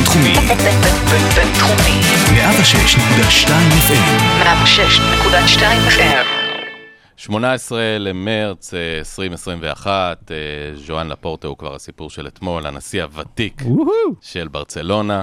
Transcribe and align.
בינתחומי. 0.00 0.34
בינתחומי. 1.36 2.00
106.2 2.30 3.48
FM. 3.88 4.42
106.2 4.42 5.62
FM. 5.98 6.26
18 7.16 7.98
למרץ 7.98 8.74
אה, 8.74 8.98
2021, 8.98 10.30
אה, 10.30 10.36
ז'ואן 10.76 11.08
לפורטה 11.08 11.48
הוא 11.48 11.56
כבר 11.56 11.74
הסיפור 11.74 12.10
של 12.10 12.26
אתמול, 12.26 12.66
הנשיא 12.66 13.02
הוותיק 13.02 13.62
של 14.20 14.48
ברצלונה, 14.48 15.22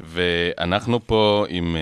ואנחנו 0.00 1.00
פה 1.06 1.44
עם 1.48 1.76
אה, 1.76 1.80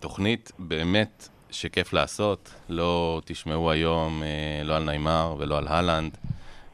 תוכנית 0.00 0.52
באמת 0.58 1.28
שכיף 1.50 1.92
לעשות. 1.92 2.50
לא 2.68 3.20
תשמעו 3.24 3.70
היום 3.70 4.22
אה, 4.22 4.64
לא 4.64 4.76
על 4.76 4.84
ניימר 4.84 5.34
ולא 5.38 5.58
על 5.58 5.68
הלנד 5.68 6.16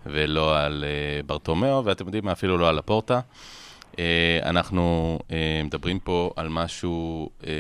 ולא 0.06 0.58
על 0.58 0.84
אה, 0.86 1.22
ברטומיאו, 1.26 1.84
ואתם 1.84 2.04
יודעים 2.04 2.24
מה, 2.24 2.32
אפילו 2.32 2.58
לא 2.58 2.68
על 2.68 2.74
לפורטה. 2.78 3.20
אה, 3.98 4.38
אנחנו 4.42 5.18
אה, 5.32 5.60
מדברים 5.64 5.98
פה 5.98 6.30
על 6.36 6.48
משהו 6.48 7.30
אה, 7.46 7.52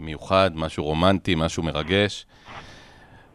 מיוחד, 0.00 0.50
משהו 0.54 0.84
רומנטי, 0.84 1.34
משהו 1.34 1.62
מרגש. 1.62 2.26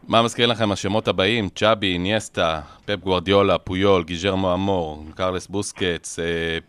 מה 0.08 0.22
מזכיר 0.22 0.46
לכם 0.48 0.72
השמות 0.72 1.08
הבאים? 1.08 1.50
צ'אבי, 1.50 1.94
איניאסטה, 1.94 2.62
פפ 2.86 2.96
גוורדיולה, 3.04 3.58
פויול, 3.58 4.04
גיז'רמו 4.04 4.54
אמור, 4.54 5.06
קרלס 5.16 5.48
בוסקץ, 5.48 6.20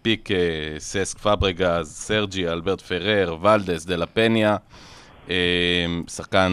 פיקה, 0.03 0.35
ססק 0.79 1.19
פברגז, 1.19 1.93
סרג'י, 1.93 2.49
אלברט 2.49 2.81
פרר, 2.81 3.37
ולדס, 3.43 3.85
דלה 3.85 4.07
פניה, 4.07 4.57
אה, 5.31 5.35
שחקן 6.09 6.53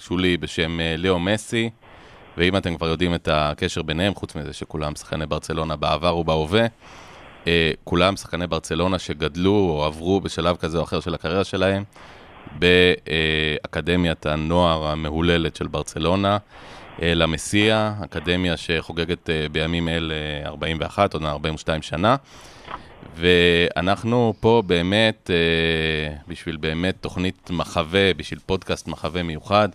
שולי 0.00 0.36
בשם 0.36 0.78
ליאו 0.98 1.18
מסי, 1.18 1.70
ואם 2.36 2.56
אתם 2.56 2.76
כבר 2.76 2.88
יודעים 2.88 3.14
את 3.14 3.28
הקשר 3.32 3.82
ביניהם, 3.82 4.14
חוץ 4.14 4.34
מזה 4.36 4.52
שכולם 4.52 4.96
שחקני 4.96 5.26
ברצלונה 5.26 5.76
בעבר 5.76 6.16
ובהווה, 6.16 6.66
כולם 7.84 8.16
שחקני 8.16 8.46
ברצלונה 8.46 8.98
שגדלו 8.98 9.52
או 9.52 9.84
עברו 9.84 10.20
בשלב 10.20 10.56
כזה 10.56 10.78
או 10.78 10.82
אחר 10.82 11.00
של 11.00 11.14
הקריירה 11.14 11.44
שלהם. 11.44 11.84
באקדמיית 12.58 14.26
הנוער 14.26 14.86
המהוללת 14.86 15.56
של 15.56 15.66
ברצלונה, 15.66 16.38
אה, 17.02 17.14
למסיע, 17.14 17.92
אקדמיה 18.04 18.56
שחוגגת 18.56 19.30
אה, 19.30 19.46
בימים 19.52 19.88
אלה 19.88 20.14
41, 20.44 21.14
עוד 21.14 21.24
42 21.24 21.82
שנה. 21.82 22.16
ואנחנו 23.16 24.34
פה 24.40 24.62
באמת, 24.66 25.30
אה, 25.30 26.16
בשביל 26.28 26.56
באמת 26.56 26.94
תוכנית 27.00 27.50
מחווה, 27.50 28.14
בשביל 28.14 28.40
פודקאסט 28.46 28.88
מחווה 28.88 29.22
מיוחד, 29.22 29.68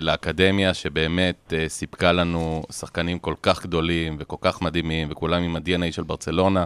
לאקדמיה 0.00 0.74
שבאמת 0.74 1.52
סיפקה 1.68 2.12
לנו 2.12 2.62
שחקנים 2.72 3.18
כל 3.18 3.34
כך 3.42 3.62
גדולים 3.62 4.16
וכל 4.18 4.36
כך 4.40 4.62
מדהימים, 4.62 5.08
וכולם 5.10 5.42
עם 5.42 5.56
ה-DNA 5.56 5.92
של 5.92 6.02
ברצלונה. 6.02 6.64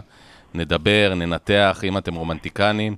נדבר, 0.53 1.13
ננתח, 1.15 1.81
אם 1.83 1.97
אתם 1.97 2.15
רומנטיקנים. 2.15 2.95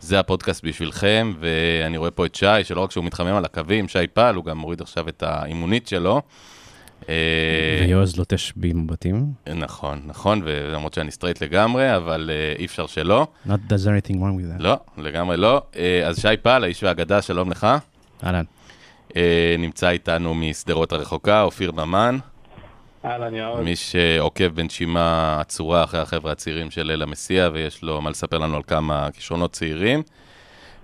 זה 0.00 0.20
הפודקאסט 0.20 0.64
בשבילכם, 0.64 1.32
ואני 1.40 1.96
רואה 1.96 2.10
פה 2.10 2.26
את 2.26 2.34
שי, 2.34 2.64
שלא 2.64 2.80
רק 2.80 2.90
שהוא 2.90 3.04
מתחמם 3.04 3.34
על 3.34 3.44
הקווים, 3.44 3.88
שי 3.88 4.06
פעל, 4.12 4.34
הוא 4.34 4.44
גם 4.44 4.58
מוריד 4.58 4.80
עכשיו 4.80 5.08
את 5.08 5.22
האימונית 5.22 5.88
שלו. 5.88 6.22
אה, 7.08 7.14
ויועז 7.86 8.16
לוטש 8.16 8.52
בי 8.56 8.72
מבטים. 8.72 9.26
נכון, 9.54 10.02
נכון, 10.06 10.40
ולמרות 10.44 10.94
שאני 10.94 11.10
סטרייט 11.10 11.42
לגמרי, 11.42 11.96
אבל 11.96 12.30
אה, 12.30 12.58
אי 12.58 12.64
אפשר 12.64 12.86
שלא. 12.86 13.26
Not 13.46 13.50
that 13.50 13.63
there's 13.63 13.86
anything 13.86 14.14
wrong 14.14 14.38
with 14.38 14.58
that. 14.58 14.62
לא, 14.62 14.76
לגמרי 14.98 15.36
לא. 15.36 15.62
אה, 15.72 15.76
אז 16.06 16.20
שי 16.20 16.36
פעל, 16.42 16.64
האיש 16.64 16.82
והאגדה, 16.82 17.22
שלום 17.22 17.50
לך. 17.50 17.66
אהלן. 18.24 18.44
Uh, 19.14 19.16
נמצא 19.58 19.90
איתנו 19.90 20.34
משדרות 20.34 20.92
הרחוקה, 20.92 21.42
אופיר 21.42 21.72
ממן. 21.72 22.18
אהלן 23.04 23.34
יאוד. 23.34 23.60
מי 23.60 23.76
שעוקב 23.76 24.46
בנשימה 24.46 25.36
עצורה 25.40 25.84
אחרי 25.84 26.00
החבר'ה 26.00 26.32
הצעירים 26.32 26.70
של 26.70 26.82
ליל 26.82 27.02
המסיע, 27.02 27.48
ויש 27.52 27.82
לו 27.82 28.00
מה 28.00 28.10
לספר 28.10 28.38
לנו 28.38 28.56
על 28.56 28.62
כמה 28.62 29.08
כישרונות 29.12 29.52
צעירים. 29.52 30.02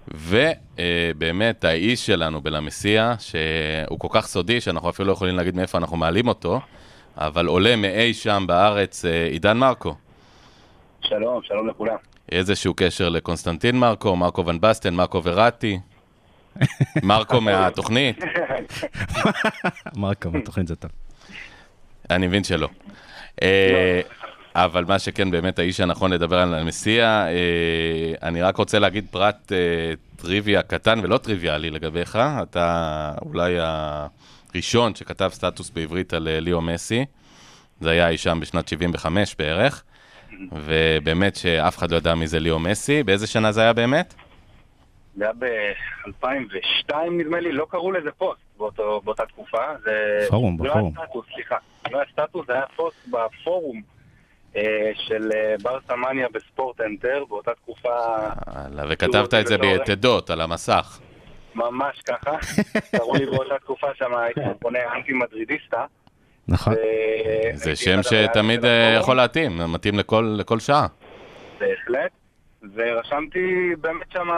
ובאמת, 0.08 1.64
האיש 1.64 2.06
שלנו 2.06 2.40
בלמסיע, 2.40 3.14
שהוא 3.18 3.98
כל 3.98 4.08
כך 4.10 4.26
סודי, 4.26 4.60
שאנחנו 4.60 4.90
אפילו 4.90 5.08
לא 5.08 5.12
יכולים 5.12 5.36
להגיד 5.36 5.56
מאיפה 5.56 5.78
אנחנו 5.78 5.96
מעלים 5.96 6.28
אותו, 6.28 6.60
אבל 7.16 7.46
עולה 7.46 7.76
מאי 7.76 8.14
שם 8.14 8.44
בארץ, 8.48 9.04
אה, 9.04 9.26
עידן 9.26 9.56
מרקו. 9.58 9.94
שלום, 11.00 11.40
שלום 11.42 11.68
לכולם. 11.68 11.96
איזשהו 12.32 12.74
קשר 12.76 13.08
לקונסטנטין 13.08 13.76
מרקו, 13.76 14.16
מרקו 14.16 14.46
ון 14.46 14.60
בסטן, 14.60 14.94
מרקו 14.94 15.24
וראטי. 15.24 15.78
מרקו 17.02 17.40
מהתוכנית. 17.40 18.24
מרקו 19.96 20.30
מהתוכנית 20.30 20.68
זה 20.68 20.76
טוב. 20.76 20.90
אני 22.10 22.26
מבין 22.26 22.44
שלא. 22.44 22.68
אה, 23.42 24.00
אבל 24.54 24.84
מה 24.84 24.98
שכן, 24.98 25.30
באמת, 25.30 25.58
האיש 25.58 25.80
הנכון 25.80 26.12
לדבר 26.12 26.38
על 26.38 26.54
המסיע, 26.54 27.04
אה, 27.04 28.28
אני 28.28 28.42
רק 28.42 28.56
רוצה 28.56 28.78
להגיד 28.78 29.06
פרט 29.10 29.52
אה, 29.52 29.58
טריוויה 30.16 30.62
קטן 30.62 31.00
ולא 31.02 31.18
טריוויאלי 31.18 31.70
לגביך. 31.70 32.18
אתה 32.42 33.12
אולי 33.22 33.56
הראשון 34.54 34.94
שכתב 34.94 35.30
סטטוס 35.32 35.70
בעברית 35.70 36.12
על 36.12 36.28
ליאו 36.40 36.60
מסי. 36.60 37.04
זה 37.80 37.90
היה 37.90 38.08
אי 38.08 38.18
שם 38.18 38.40
בשנת 38.40 38.68
75 38.68 39.34
בערך. 39.38 39.82
ובאמת 40.52 41.36
שאף 41.36 41.78
אחד 41.78 41.90
לא 41.90 41.96
ידע 41.96 42.14
מי 42.14 42.26
זה 42.26 42.40
ליאו 42.40 42.58
מסי. 42.58 43.02
באיזה 43.02 43.26
שנה 43.26 43.52
זה 43.52 43.60
היה 43.60 43.72
באמת? 43.72 44.14
זה 45.20 45.24
היה 45.24 45.32
ב-2002 45.38 46.94
נדמה 47.10 47.40
לי, 47.40 47.52
לא 47.52 47.66
קראו 47.70 47.92
לזה 47.92 48.10
פוסט 48.18 48.40
באותו, 48.58 49.00
באותה 49.04 49.26
תקופה. 49.26 49.64
זה 49.84 50.26
פורום, 50.30 50.56
לא 50.64 50.70
בפורום. 50.70 50.92
היה 50.96 51.06
סטטוס, 51.06 51.26
סליחה. 51.34 51.56
לא 51.90 51.98
היה 51.98 52.06
סטטוס, 52.12 52.46
זה 52.46 52.52
היה 52.52 52.66
פוסט 52.76 52.96
בפורום 53.08 53.82
אה, 54.56 54.62
של 54.94 55.30
אה, 55.34 55.54
ברסמניה 55.62 56.26
בספורט 56.32 56.80
אנטר, 56.80 57.24
באותה 57.28 57.50
תקופה 57.54 57.88
הלאה, 58.46 58.84
וכתבת 58.88 59.34
את 59.34 59.46
זה 59.46 59.58
בתור- 59.58 59.70
ביתדות 59.78 60.30
על 60.30 60.40
המסך. 60.40 61.00
ממש 61.54 62.00
ככה. 62.00 62.30
קראו 62.96 63.14
לי 63.16 63.26
באותה 63.26 63.58
תקופה 63.58 63.86
שם, 63.94 64.14
הייתי 64.14 64.40
פונה 64.60 64.78
אנטי 64.96 65.12
מדרידיסטה. 65.12 65.84
נכון. 66.48 66.72
ו- 66.74 66.76
זה 67.56 67.76
שם 67.76 68.02
שתמיד 68.02 68.64
אה. 68.64 68.96
יכול 69.00 69.16
להתאים, 69.16 69.72
מתאים 69.72 69.94
לכל 70.38 70.58
שעה. 70.58 70.86
בהחלט. 71.58 72.10
ורשמתי 72.74 73.46
באמת 73.80 74.06
שם 74.12 74.28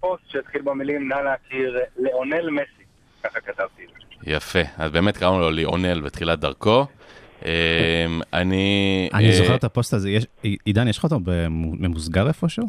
פוסט 0.00 0.22
שהתחיל 0.28 0.62
במילים 0.62 1.08
נא 1.08 1.14
להכיר 1.14 1.78
לאונל 1.98 2.50
מסי. 2.50 2.82
ככה 3.22 3.40
כתבתי. 3.40 3.82
יפה, 4.26 4.58
אז 4.78 4.90
באמת 4.92 5.16
קראנו 5.16 5.40
לו 5.40 5.50
ליאונל 5.50 6.00
בתחילת 6.00 6.38
דרכו. 6.38 6.86
אמ, 7.44 7.50
אני... 8.32 9.08
אני 9.14 9.26
אה, 9.26 9.32
זוכר 9.32 9.54
את 9.54 9.64
הפוסט 9.64 9.94
הזה, 9.94 10.10
יש- 10.10 10.26
עידן, 10.64 10.88
יש 10.88 10.98
לך 10.98 11.04
אותו 11.04 11.18
ממוסגר 11.50 12.28
איפשהו? 12.28 12.66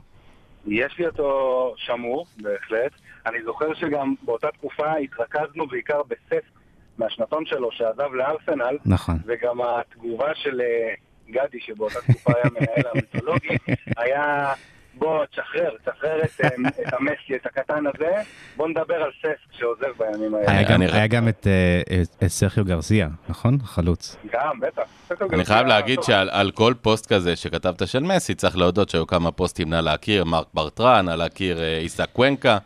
יש 0.67 0.97
לי 0.99 1.05
אותו 1.05 1.73
שמור, 1.77 2.25
בהחלט. 2.41 2.91
אני 3.25 3.37
זוכר 3.45 3.73
שגם 3.73 4.15
באותה 4.21 4.47
תקופה 4.51 4.93
התרכזנו 4.95 5.67
בעיקר 5.67 6.01
בסף 6.07 6.43
מהשנתון 6.97 7.45
שלו 7.45 7.71
שעזב 7.71 8.13
לארסנל, 8.13 8.77
נכון. 8.85 9.15
וגם 9.25 9.57
התגובה 9.61 10.35
של 10.35 10.61
אה, 10.61 10.93
גדי, 11.29 11.59
שבאותה 11.59 11.99
תקופה 12.01 12.31
היה 12.35 12.45
מנהל 12.53 12.91
המיתולוגי, 12.91 13.47
היה 13.97 14.53
בוא, 14.95 15.25
תשחרר, 15.25 15.69
תשחרר 15.85 16.21
את, 16.23 16.29
אה, 16.43 16.49
את 16.87 16.93
המסי, 16.93 17.35
את 17.35 17.45
הקטן 17.45 17.83
הזה, 17.95 18.11
בוא 18.57 18.67
נדבר 18.67 18.95
על 18.95 19.11
סף 19.21 19.57
שעוזב 19.59 19.85
בימים 19.97 20.35
האלה. 20.35 20.51
היה 20.93 21.07
גם- 21.07 21.27
את 21.27 21.47
אה, 21.47 22.01
את- 22.01 22.27
סרחיו 22.27 22.65
גרזיה, 22.65 23.07
נכון? 23.29 23.57
חלוץ. 23.63 24.15
גם, 24.33 24.59
בטח. 24.59 24.83
אני 25.33 25.45
חייב 25.45 25.67
להגיד 25.67 26.03
שעל 26.03 26.29
על 26.31 26.51
כל 26.51 26.73
פוסט 26.81 27.13
כזה 27.13 27.35
שכתבת 27.35 27.87
של 27.87 27.99
מסי, 28.03 28.35
צריך 28.35 28.57
להודות 28.57 28.89
שהיו 28.89 29.07
כמה 29.07 29.31
פוסטים 29.31 29.69
נא 29.69 29.75
להכיר, 29.75 30.23
מרק 30.25 30.47
ברטרן, 30.53 31.05
נא 31.05 31.15
להכיר 31.15 31.61
אה, 31.61 31.77
איסק 31.77 32.09
קוונקה, 32.13 32.57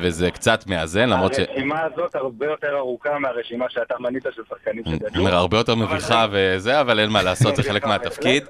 וזה 0.00 0.30
קצת 0.30 0.66
מאזן, 0.66 1.08
למרות 1.08 1.34
ש... 1.34 1.38
הרשימה 1.38 1.82
הזאת 1.82 2.14
הרבה 2.14 2.46
יותר 2.46 2.76
ארוכה 2.78 3.18
מהרשימה 3.18 3.64
שאתה 3.68 3.94
מנית 4.00 4.22
של 4.34 4.42
שחקנים 4.48 4.82
שגדלו. 4.86 5.28
הרבה 5.28 5.56
יותר 5.58 5.74
מביכה 5.74 6.26
וזה, 6.32 6.80
אבל 6.80 6.98
אין 7.00 7.10
מה 7.10 7.22
לעשות, 7.22 7.56
זה 7.56 7.62
חלק 7.62 7.84
מהתפקיד. 7.86 8.44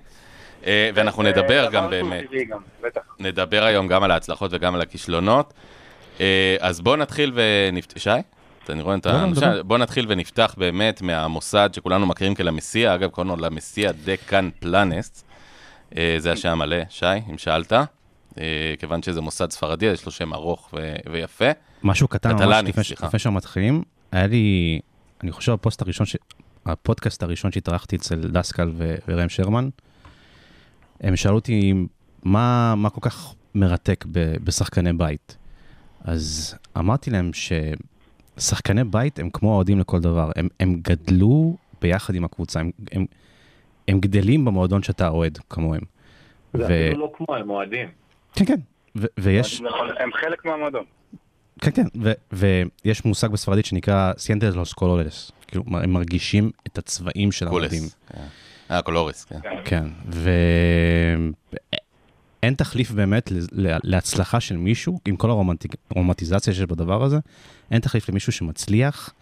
אה, 0.66 0.90
ואנחנו 0.94 1.22
זה 1.22 1.28
נדבר 1.28 1.64
דבר 1.68 1.70
גם 1.72 1.90
באמת. 1.90 2.24
גם. 2.50 2.58
נדבר 3.20 3.64
היום 3.64 3.88
גם 3.88 4.02
על 4.02 4.10
ההצלחות 4.10 4.50
וגם 4.54 4.74
על 4.74 4.80
הכישלונות. 4.80 5.54
אה, 6.20 6.56
אז 6.60 6.80
בואו 6.80 6.96
נתחיל 6.96 7.32
ונפתח... 7.34 7.98
שי? 8.00 8.10
אני 8.68 8.82
רואה 8.82 8.96
את 8.96 9.06
לא, 9.06 9.12
לא, 9.12 9.18
ה... 9.18 9.30
דבר. 9.32 9.62
בואו 9.62 9.78
נתחיל 9.78 10.06
ונפתח 10.08 10.54
באמת 10.58 11.02
מהמוסד 11.02 11.70
שכולנו 11.72 12.06
מכירים 12.06 12.34
כלמסיע, 12.34 12.94
אגב, 12.94 13.10
קוראים 13.10 13.30
לו 13.30 13.36
למסיע 13.36 13.92
דקן 14.04 14.48
פלנסט. 14.60 15.24
אה, 15.96 16.14
זה 16.18 16.32
השם 16.32 16.48
המלא, 16.48 16.76
שי, 16.88 17.06
אם 17.30 17.38
שאלת. 17.38 17.72
אה, 17.72 18.74
כיוון 18.78 19.02
שזה 19.02 19.20
מוסד 19.20 19.50
ספרדי, 19.50 19.86
יש 19.86 20.06
לו 20.06 20.12
שם 20.12 20.34
ארוך 20.34 20.70
ו- 20.76 20.94
ויפה. 21.12 21.44
משהו 21.82 22.08
קטן 22.08 22.32
ממש 22.34 22.64
לפני 22.68 22.84
ש- 22.84 22.88
סליחה. 22.88 23.06
לפני 23.06 23.18
שאנחנו 23.18 23.36
מתחילים, 23.36 23.82
היה 24.12 24.26
לי, 24.26 24.80
אני 25.22 25.32
חושב 25.32 25.52
הפוסט 25.52 25.82
הראשון, 25.82 26.06
ש- 26.06 26.16
הפודקאסט 26.66 27.22
הראשון 27.22 27.52
שהתארחתי 27.52 27.96
אצל 27.96 28.16
דסקל 28.20 28.70
ו- 28.74 28.94
וראם 29.08 29.28
שרמן, 29.28 29.68
הם 31.02 31.16
שאלו 31.16 31.34
אותי 31.34 31.74
מה, 32.22 32.74
מה 32.76 32.90
כל 32.90 33.00
כך 33.00 33.34
מרתק 33.54 34.04
ב- 34.12 34.36
בשחקני 34.44 34.92
בית. 34.92 35.36
אז 36.04 36.54
אמרתי 36.78 37.10
להם 37.10 37.30
ששחקני 38.36 38.84
בית 38.84 39.18
הם 39.18 39.30
כמו 39.30 39.54
אוהדים 39.54 39.78
לכל 39.78 40.00
דבר, 40.00 40.30
הם, 40.36 40.48
הם 40.60 40.74
גדלו 40.82 41.56
ביחד 41.80 42.14
עם 42.14 42.24
הקבוצה, 42.24 42.60
הם, 42.60 42.70
הם, 42.92 43.06
הם 43.88 44.00
גדלים 44.00 44.44
במועדון 44.44 44.82
שאתה 44.82 45.08
אוהד 45.08 45.38
כמוהם. 45.50 45.80
זה 46.54 46.62
ו- 46.62 46.64
אפילו 46.64 47.00
לא 47.00 47.12
כמו, 47.16 47.36
הם 47.36 47.50
אוהדים. 47.50 47.88
כן, 48.32 48.44
כן. 48.44 48.58
ו- 48.96 49.06
ויש, 49.18 49.60
נכון, 49.60 49.88
הם 49.98 50.10
חלק 50.12 50.44
מהמועדון. 50.44 50.84
כן, 51.60 51.70
כן, 51.70 51.86
ו- 52.02 52.12
ויש 52.84 53.04
מושג 53.04 53.28
בספרדית 53.30 53.64
שנקרא 53.66 54.12
sientes 54.18 54.54
los 54.54 54.72
colores. 54.72 55.32
כאילו, 55.46 55.64
הם 55.72 55.92
מרגישים 55.92 56.50
את 56.66 56.78
הצבעים 56.78 57.32
של 57.32 57.46
האוהדים. 57.46 57.82
culés. 57.82 57.96
אה, 58.70 58.82
colores, 58.82 59.24
כן. 59.24 59.38
כן, 59.64 59.84
ואין 62.42 62.54
תחליף 62.54 62.90
באמת 62.90 63.32
להצלחה 63.82 64.40
של 64.40 64.56
מישהו, 64.56 65.00
עם 65.08 65.16
כל 65.16 65.30
הרומנטיזציה 65.90 66.54
שיש 66.54 66.66
בדבר 66.66 67.02
הזה, 67.04 67.18
אין 67.70 67.80
תחליף 67.80 68.08
למישהו 68.08 68.32
שמצליח, 68.32 69.14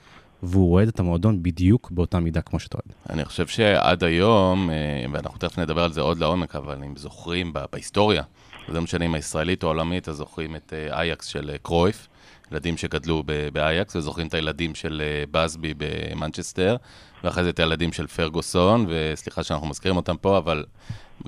והוא 0.42 0.72
אוהד 0.72 0.88
את 0.88 1.00
המועדון 1.00 1.42
בדיוק 1.42 1.90
באותה 1.90 2.20
מידה 2.20 2.40
כמו 2.40 2.60
שאתה 2.60 2.78
אוהד. 2.78 2.94
אני 3.10 3.24
חושב 3.24 3.46
שעד 3.46 4.04
היום, 4.04 4.70
אה, 4.70 5.04
ואנחנו 5.12 5.38
תכף 5.38 5.58
נדבר 5.58 5.84
על 5.84 5.92
זה 5.92 6.00
עוד 6.00 6.18
לעומק, 6.18 6.56
אבל 6.56 6.84
אם 6.84 6.96
זוכרים 6.96 7.52
בהיסטוריה, 7.72 8.22
לא 8.68 8.80
משנה 8.80 9.04
אם 9.04 9.14
הישראלית 9.14 9.62
או 9.62 9.68
העולמית, 9.68 10.08
אז 10.08 10.16
זוכרים 10.16 10.56
את 10.56 10.72
אה, 10.76 10.98
אייקס 10.98 11.26
של 11.26 11.50
אה, 11.52 11.58
קרויף, 11.58 12.08
ילדים 12.52 12.76
שגדלו 12.76 13.22
באייקס, 13.52 13.96
וזוכרים 13.96 14.26
את 14.26 14.34
הילדים 14.34 14.74
של 14.74 15.02
בסבי 15.30 15.74
במנצ'סטר, 15.76 16.76
ואחרי 17.24 17.44
זה 17.44 17.50
את 17.50 17.58
הילדים 17.58 17.92
של 17.92 18.06
פרגוסון, 18.06 18.86
וסליחה 18.88 19.42
שאנחנו 19.42 19.66
מזכירים 19.66 19.96
אותם 19.96 20.16
פה, 20.16 20.38
אבל 20.38 20.64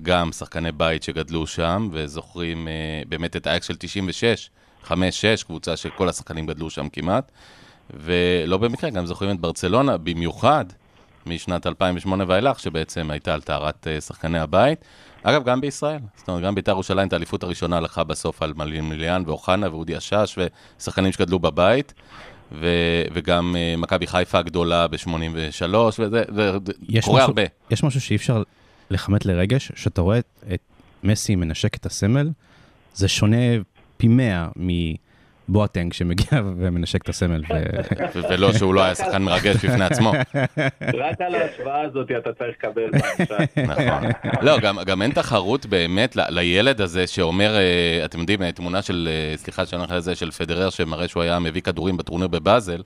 גם 0.02 0.32
שחקני 0.32 0.72
בית 0.72 1.02
שגדלו 1.02 1.46
שם, 1.46 1.88
וזוכרים 1.92 2.68
אה, 2.68 3.02
באמת 3.08 3.36
את 3.36 3.46
אייקס 3.46 3.66
של 3.66 3.76
96, 3.78 4.50
5-6, 4.84 4.90
קבוצה 5.46 5.76
שכל 5.76 6.08
השחקנים 6.08 6.46
גדלו 6.46 6.70
שם 6.70 6.88
כמעט. 6.88 7.32
ולא 7.90 8.58
במקרה, 8.58 8.90
גם 8.90 9.06
זוכרים 9.06 9.36
את 9.36 9.40
ברצלונה, 9.40 9.96
במיוחד 9.96 10.64
משנת 11.26 11.66
2008 11.66 12.24
ואילך, 12.28 12.60
שבעצם 12.60 13.10
הייתה 13.10 13.34
על 13.34 13.40
טהרת 13.40 13.86
אה, 13.86 14.00
שחקני 14.00 14.38
הבית. 14.38 14.84
אגב, 15.22 15.44
גם 15.44 15.60
בישראל. 15.60 16.00
זאת 16.16 16.28
אומרת, 16.28 16.42
גם 16.42 16.54
בית"ר 16.54 16.70
ירושלים 16.70 17.08
את 17.08 17.12
האליפות 17.12 17.42
הראשונה 17.42 17.80
לקחה 17.80 18.04
בסוף 18.04 18.42
על 18.42 18.52
מליאן 18.56 19.22
ואוחנה 19.26 19.70
ואודי 19.70 19.96
השש 19.96 20.38
ושחקנים 20.78 21.12
שגדלו 21.12 21.38
בבית. 21.38 21.94
ו- 22.60 22.66
וגם 23.12 23.56
אה, 23.58 23.74
מכבי 23.76 24.06
חיפה 24.06 24.38
הגדולה 24.38 24.88
ב-83, 24.88 25.10
וזה 25.98 26.22
זה, 26.34 26.50
קורה 27.04 27.18
משהו- 27.18 27.18
הרבה. 27.18 27.42
יש 27.70 27.84
משהו 27.84 28.00
שאי 28.00 28.16
אפשר 28.16 28.42
לכמת 28.90 29.26
לרגש, 29.26 29.72
שאתה 29.74 30.00
רואה 30.00 30.18
את, 30.18 30.44
את 30.54 30.60
מסי 31.04 31.34
מנשק 31.36 31.74
את 31.76 31.86
הסמל, 31.86 32.30
זה 32.94 33.08
שונה 33.08 33.36
פי 33.96 34.08
מאה 34.08 34.48
מבואטנג 35.48 35.92
שמגיע 35.92 36.28
ומנשק 36.58 37.02
את 37.02 37.08
הסמל. 37.08 37.42
ולא 38.30 38.52
שהוא 38.52 38.74
לא 38.74 38.82
היה 38.82 38.94
שחקן 38.94 39.22
מרגש 39.22 39.56
בפני 39.64 39.84
עצמו. 39.84 40.12
רק 40.94 41.20
על 41.20 41.34
ההשוואה 41.34 41.80
הזאת 41.80 42.10
אתה 42.18 42.32
צריך 42.32 42.56
לקבל. 42.58 42.90
נכון. 43.66 44.10
לא, 44.42 44.58
גם, 44.60 44.78
גם 44.86 45.02
אין 45.02 45.10
תחרות 45.10 45.66
באמת 45.66 46.16
לילד 46.16 46.80
הזה 46.80 47.06
שאומר, 47.06 47.56
אה, 47.56 48.04
אתם 48.04 48.20
יודעים, 48.20 48.42
אה, 48.42 48.52
תמונה 48.52 48.82
של, 48.82 49.08
אה, 49.10 49.36
סליחה 49.36 49.66
שאני 49.66 49.80
הולך 49.80 49.92
לזה, 49.92 50.14
של 50.14 50.30
פדרר 50.30 50.70
שמראה 50.70 51.08
שהוא 51.08 51.22
היה 51.22 51.38
מביא 51.38 51.60
כדורים 51.62 51.96
בטורניר 51.96 52.28
בבאזל, 52.28 52.82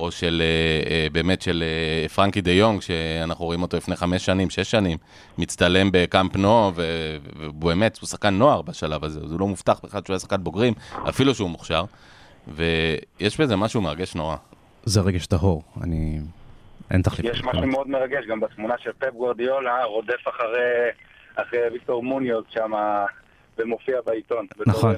או 0.00 0.10
של 0.10 0.42
אה, 0.44 0.90
אה, 0.90 1.06
באמת 1.12 1.42
של 1.42 1.62
אה, 1.62 2.08
פרנקי 2.08 2.40
דה 2.40 2.50
יונג, 2.50 2.80
שאנחנו 2.80 3.44
רואים 3.44 3.62
אותו 3.62 3.76
לפני 3.76 3.96
חמש 3.96 4.24
שנים, 4.24 4.50
שש 4.50 4.70
שנים, 4.70 4.98
מצטלם 5.38 5.88
בקאמפ 5.92 6.36
נו, 6.36 6.72
ובאמת, 6.74 7.98
הוא 7.98 8.08
שחקן 8.08 8.34
נוער 8.34 8.62
בשלב 8.62 9.04
הזה, 9.04 9.28
זה 9.28 9.34
לא 9.38 9.46
מובטח 9.46 9.80
בכלל 9.84 10.00
שהוא 10.04 10.14
היה 10.14 10.18
שחקן 10.18 10.44
בוגרים, 10.44 10.74
אפילו 11.08 11.34
שהוא 11.34 11.50
מוכשר, 11.50 11.84
ויש 12.48 13.40
בזה 13.40 13.56
משהו 13.56 13.80
מרגש 13.80 14.14
נורא. 14.14 14.36
זה 14.84 15.00
רגש 15.00 15.26
טהור, 15.26 15.62
אני... 15.82 16.20
אין 16.90 17.02
תחליף. 17.02 17.34
יש 17.34 17.44
משהו 17.44 17.66
מאוד 17.66 17.88
מרגש 17.88 18.24
גם 18.28 18.40
בתמונה 18.40 18.74
של 18.78 18.90
פפ 18.98 19.12
גוורדיולה, 19.12 19.84
רודף 19.84 20.28
אחרי, 20.28 20.88
אחרי 21.36 21.58
ויקטור 21.72 22.02
מוניוז 22.02 22.44
שם, 22.50 22.72
ומופיע 23.58 23.96
בעיתון. 24.06 24.46
נכון. 24.66 24.96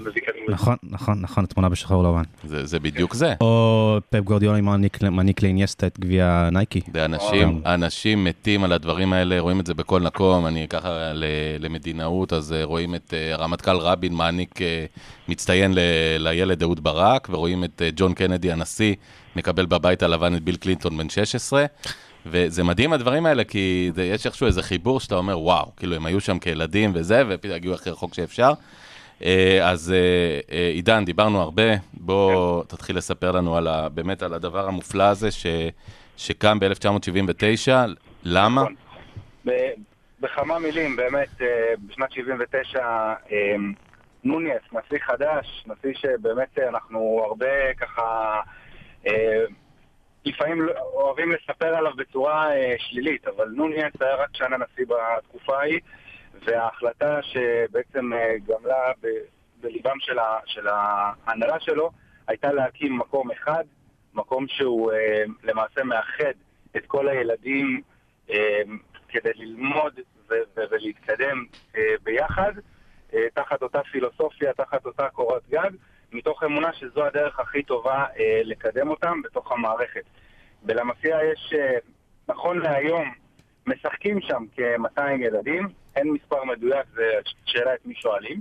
נכון, 0.49 0.76
נכון, 0.82 1.19
נכון, 1.20 1.44
התמונה 1.44 1.69
בשחור 1.69 2.02
לבן. 2.05 2.22
זה, 2.44 2.66
זה 2.66 2.78
בדיוק 2.78 3.14
זה. 3.14 3.34
או 3.40 3.99
פפ 4.10 4.19
גוורדיולה 4.20 4.60
מעניק- 4.60 5.02
מעניק 5.10 5.43
לאיניאסטה 5.43 5.87
את 5.87 6.00
גביע 6.00 6.49
נייקי. 6.52 6.81
ואנשים 6.94 7.62
אנשים 7.66 8.25
מתים 8.25 8.64
על 8.64 8.72
הדברים 8.72 9.12
האלה, 9.12 9.40
רואים 9.40 9.60
את 9.60 9.66
זה 9.66 9.75
בכל 9.75 10.00
מקום. 10.00 10.46
אני 10.46 10.69
ככה 10.69 11.12
ל- 11.14 11.25
למדינאות, 11.58 12.32
אז 12.32 12.52
אה, 12.52 12.64
רואים 12.64 12.94
את 12.94 13.14
אה, 13.14 13.34
הרמטכ"ל 13.34 13.76
רבין 13.76 14.12
מעניק 14.14 14.62
אה, 14.62 14.84
מצטיין 15.28 15.75
ל- 15.75 15.78
לילד 16.19 16.62
אהוד 16.62 16.84
ברק, 16.84 17.28
ורואים 17.31 17.64
את 17.64 17.82
אה, 17.82 17.88
ג'ון 17.96 18.14
קנדי 18.14 18.52
הנשיא 18.52 18.94
מקבל 19.37 19.66
בבית 19.66 20.02
הלבן 20.02 20.34
את 20.34 20.43
ביל 20.43 20.56
קלינטון 20.56 20.96
בן 20.99 21.08
16. 21.08 21.64
וזה 22.30 22.64
מדהים 22.64 22.92
הדברים 22.92 23.26
האלה, 23.26 23.44
כי 23.44 23.90
זה, 23.94 24.04
יש 24.04 24.26
איכשהו 24.26 24.46
איזה 24.46 24.62
חיבור 24.62 25.00
שאתה 25.00 25.14
אומר, 25.14 25.40
וואו, 25.40 25.76
כאילו 25.76 25.96
הם 25.96 26.06
היו 26.06 26.20
שם 26.20 26.38
כילדים 26.38 26.90
וזה, 26.94 27.22
ופתאום 27.28 27.54
הגיעו 27.54 27.75
הכי 27.75 27.90
רחוק 27.90 28.14
שאפשר. 28.14 28.52
אה, 29.25 29.70
אז 29.70 29.92
אה, 29.92 30.40
אה, 30.56 30.69
עידן, 30.69 31.04
דיברנו 31.04 31.40
הרבה, 31.40 31.62
בוא 31.92 32.64
תתחיל 32.64 32.96
לספר 32.96 33.32
לנו 33.32 33.56
על 33.56 33.66
ה, 33.66 33.88
באמת 33.88 34.22
על 34.22 34.34
הדבר 34.34 34.69
המופלא 34.69 35.02
הזה 35.02 35.30
ש, 35.30 35.46
שקם 36.16 36.58
ב-1979, 36.60 37.70
למה? 38.22 38.62
נכון. 38.62 38.75
בכמה 40.20 40.58
מילים, 40.58 40.96
באמת, 40.96 41.40
בשנת 41.86 42.12
79, 42.12 42.78
אה, 42.84 43.56
נוניס, 44.25 44.62
נשיא 44.72 44.98
חדש, 44.98 45.64
נשיא 45.66 45.94
שבאמת 45.94 46.58
אנחנו 46.69 47.22
הרבה 47.26 47.75
ככה, 47.80 48.40
לפעמים 50.28 50.62
לא- 50.62 50.72
אוהבים 50.92 51.32
לספר 51.32 51.75
עליו 51.76 51.92
בצורה 51.96 52.52
אה, 52.56 52.75
שלילית, 52.78 53.26
אבל 53.28 53.48
נוניס 53.48 53.84
היה 54.00 54.14
רק 54.14 54.28
שנה 54.36 54.56
נשיא 54.56 54.84
בתקופה 54.88 55.58
ההיא, 55.58 55.80
וההחלטה 56.46 57.22
שבעצם 57.22 58.12
אה, 58.12 58.34
גמלה 58.46 58.92
ב- 59.02 59.06
בליבם 59.60 59.96
של 60.00 60.19
ה- 60.19 60.40
של 60.46 60.66
ההנהלה 60.69 61.60
שלו, 61.60 61.90
הייתה 62.28 62.52
להקים 62.52 62.98
מקום 62.98 63.30
אחד, 63.30 63.64
מקום 64.14 64.48
שהוא 64.48 64.92
אה, 64.92 65.22
למעשה 65.44 65.84
מאחד 65.84 66.32
את 66.76 66.86
כל 66.86 67.08
הילדים 67.08 67.82
אה, 68.30 68.60
כדי 69.08 69.30
ללמוד 69.34 70.00
ו- 70.30 70.34
ו- 70.56 70.62
ולהתקדם 70.70 71.44
אה, 71.76 71.94
ביחד, 72.02 72.52
אה, 73.14 73.26
תחת 73.34 73.62
אותה 73.62 73.80
פילוסופיה, 73.92 74.52
תחת 74.52 74.86
אותה 74.86 75.08
קורת 75.08 75.42
גג, 75.50 75.70
מתוך 76.12 76.43
אמונה 76.43 76.72
שזו 76.72 77.05
הדרך 77.05 77.40
הכי 77.40 77.62
טובה 77.62 78.05
אה, 78.19 78.40
לקדם 78.44 78.90
אותם 78.90 79.22
בתוך 79.22 79.52
המערכת. 79.52 80.05
בלמסיה 80.62 81.19
יש, 81.32 81.52
אה, 81.58 81.78
נכון 82.28 82.58
להיום, 82.58 83.12
משחקים 83.66 84.20
שם 84.20 84.44
כ-200 84.56 85.10
ילדים, 85.20 85.68
אין 85.97 86.12
מספר 86.12 86.44
מדויק, 86.44 86.87
זה 86.94 87.12
שאלה 87.44 87.75
את 87.75 87.87
מי 87.87 87.94
שואלים, 87.94 88.40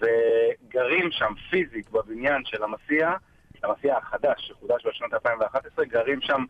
וגרים 0.00 1.10
שם 1.10 1.32
פיזית 1.50 1.90
בבניין 1.90 2.42
של 2.44 2.62
המסיע, 2.62 3.12
המסיע 3.62 3.96
החדש 3.96 4.48
שחודש 4.48 4.86
בשנת 4.86 5.14
2011, 5.14 5.84
גרים 5.84 6.20
שם 6.20 6.44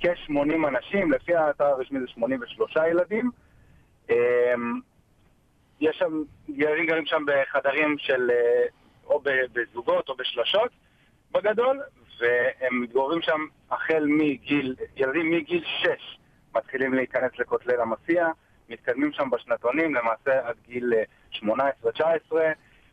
כ-80 0.00 0.68
אנשים, 0.68 1.12
לפי 1.12 1.34
האתר 1.34 1.64
הרשמי 1.64 2.00
זה 2.00 2.06
83 2.06 2.76
ילדים. 2.90 3.30
אמ, 4.10 4.80
יש 5.80 5.96
שם, 5.96 6.22
ילדים 6.48 6.86
גרים 6.86 7.06
שם 7.06 7.24
בחדרים 7.26 7.98
של 7.98 8.30
אה, 8.30 8.66
או 9.06 9.22
בזוגות 9.52 10.08
או 10.08 10.16
בשלשות 10.16 10.70
בגדול, 11.32 11.80
והם 12.18 12.80
מתגוררים 12.82 13.22
שם 13.22 13.46
החל 13.70 14.06
מגיל, 14.08 14.76
ילדים 14.96 15.30
מגיל 15.30 15.64
6 15.64 16.18
מתחילים 16.54 16.94
להיכנס 16.94 17.30
לכותלי 17.38 17.76
למסיע, 17.76 18.28
מתקדמים 18.68 19.12
שם 19.12 19.30
בשנתונים, 19.30 19.94
למעשה 19.94 20.48
עד 20.48 20.56
גיל 20.66 20.92
אה, 20.94 21.02
18-19. 22.30 22.34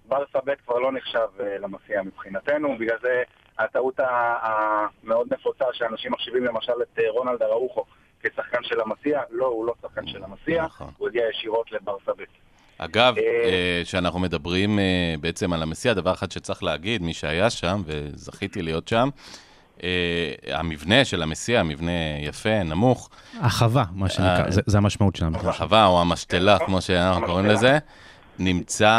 ברסה 0.06 0.40
ב' 0.46 0.56
כבר 0.56 0.80
לא 0.80 0.92
נחשב 0.92 1.28
אה, 1.40 1.58
למסיע 1.58 2.02
מבחינתנו, 2.02 2.78
בגלל 2.78 2.98
זה 3.02 3.24
הטעות 3.60 4.00
המאוד 4.00 5.34
נפוצה 5.34 5.66
שאנשים 5.74 6.12
מחשיבים 6.12 6.44
למשל 6.44 6.74
את 6.82 7.00
אה, 7.00 7.10
רונלד 7.10 7.42
אראוחו 7.44 7.86
כשחקן 8.20 8.64
של 8.64 8.82
המסיע, 8.82 9.22
לא, 9.30 9.46
הוא 9.46 9.66
לא 9.66 9.74
שחקן 9.82 10.08
של 10.08 10.24
המסיע, 10.24 10.64
נכון. 10.64 10.90
הוא 10.98 11.08
הגיע 11.08 11.30
ישירות 11.30 11.72
לברסה 11.72 12.14
ב'. 12.14 12.24
אגב, 12.84 13.16
אה, 13.18 13.24
אה, 13.24 13.82
שאנחנו 13.86 14.20
מדברים 14.20 14.80
אה, 14.80 14.84
בעצם 15.22 15.54
על 15.54 15.64
המסיע, 15.64 15.94
דבר 15.94 16.14
אחד 16.14 16.32
שצריך 16.32 16.64
להגיד, 16.64 17.02
מי 17.02 17.14
שהיה 17.14 17.50
שם, 17.50 17.82
וזכיתי 17.86 18.62
להיות 18.62 18.88
שם, 18.88 19.10
המבנה 20.48 21.06
של 21.06 21.22
המסיע, 21.24 21.64
מבנה 21.64 21.92
יפה, 22.22 22.64
נמוך, 22.64 23.10
החווה, 23.42 23.84
מה 23.94 24.10
שנקרא, 24.10 24.52
זה- 24.52 24.62
זה 24.66 24.78
המשמעות 24.78 25.16
של 25.16 25.26
המקרה. 25.26 25.50
החווה 25.50 25.86
או 25.86 26.02
המשתלה, 26.02 26.58
כמו 26.60 26.82
שאנחנו 26.82 27.26
קוראים. 27.26 27.46
לזה, 27.46 27.78
נמצא 28.40 28.96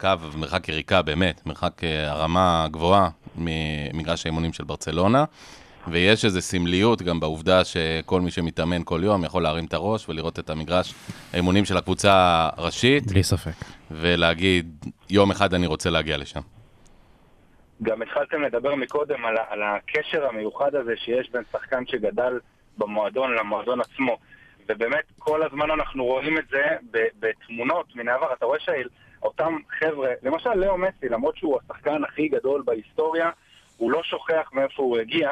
קו 0.00 0.08
מרחק 0.36 0.68
יריקה 0.68 1.02
באמת, 1.02 1.40
מרחק 1.46 1.80
הרמה 2.06 2.66
גבוהה 2.70 3.08
ממגרש 3.36 4.26
האימונים 4.26 4.52
של 4.52 4.64
ברצלונה, 4.64 5.24
ויש 5.90 6.24
איזו 6.24 6.40
סמליות 6.40 7.02
גם 7.02 7.20
בעובדה 7.20 7.64
שכל 7.64 8.20
מי 8.20 8.30
שמתאמן 8.30 8.82
כל 8.84 9.00
יום 9.04 9.24
יכול 9.24 9.42
להרים 9.42 9.64
את 9.64 9.74
הראש 9.74 10.08
ולראות 10.08 10.38
את 10.38 10.50
המגרש 10.50 10.94
האימונים 11.32 11.64
של 11.64 11.76
הקבוצה 11.76 12.12
הראשית, 12.56 13.06
בלי 13.06 13.22
ספק. 13.22 13.64
ולהגיד, 13.90 14.84
יום 15.10 15.30
אחד 15.30 15.54
אני 15.54 15.66
רוצה 15.66 15.90
להגיע 15.90 16.16
לשם. 16.16 16.40
גם 17.82 18.02
התחלתם 18.02 18.42
לדבר 18.42 18.74
מקודם 18.74 19.24
על, 19.24 19.36
על 19.48 19.62
הקשר 19.62 20.26
המיוחד 20.26 20.74
הזה 20.74 20.92
שיש 20.96 21.30
בין 21.30 21.42
שחקן 21.52 21.86
שגדל 21.86 22.38
במועדון 22.78 23.34
למועדון 23.34 23.80
עצמו. 23.80 24.16
ובאמת, 24.68 25.04
כל 25.18 25.42
הזמן 25.42 25.70
אנחנו 25.70 26.04
רואים 26.04 26.38
את 26.38 26.44
זה 26.50 26.64
בתמונות 27.20 27.96
מן 27.96 28.08
העבר, 28.08 28.32
אתה 28.32 28.46
רואה 28.46 28.58
שאותם 28.60 29.56
חבר'ה, 29.78 30.10
למשל 30.22 30.54
לאו 30.54 30.78
מסי, 30.78 31.08
למרות 31.08 31.36
שהוא 31.36 31.58
השחקן 31.64 32.04
הכי 32.04 32.28
גדול 32.28 32.62
בהיסטוריה, 32.64 33.30
הוא 33.76 33.90
לא 33.90 34.02
שוכח 34.02 34.50
מאיפה 34.52 34.82
הוא 34.82 34.98
הגיע, 34.98 35.30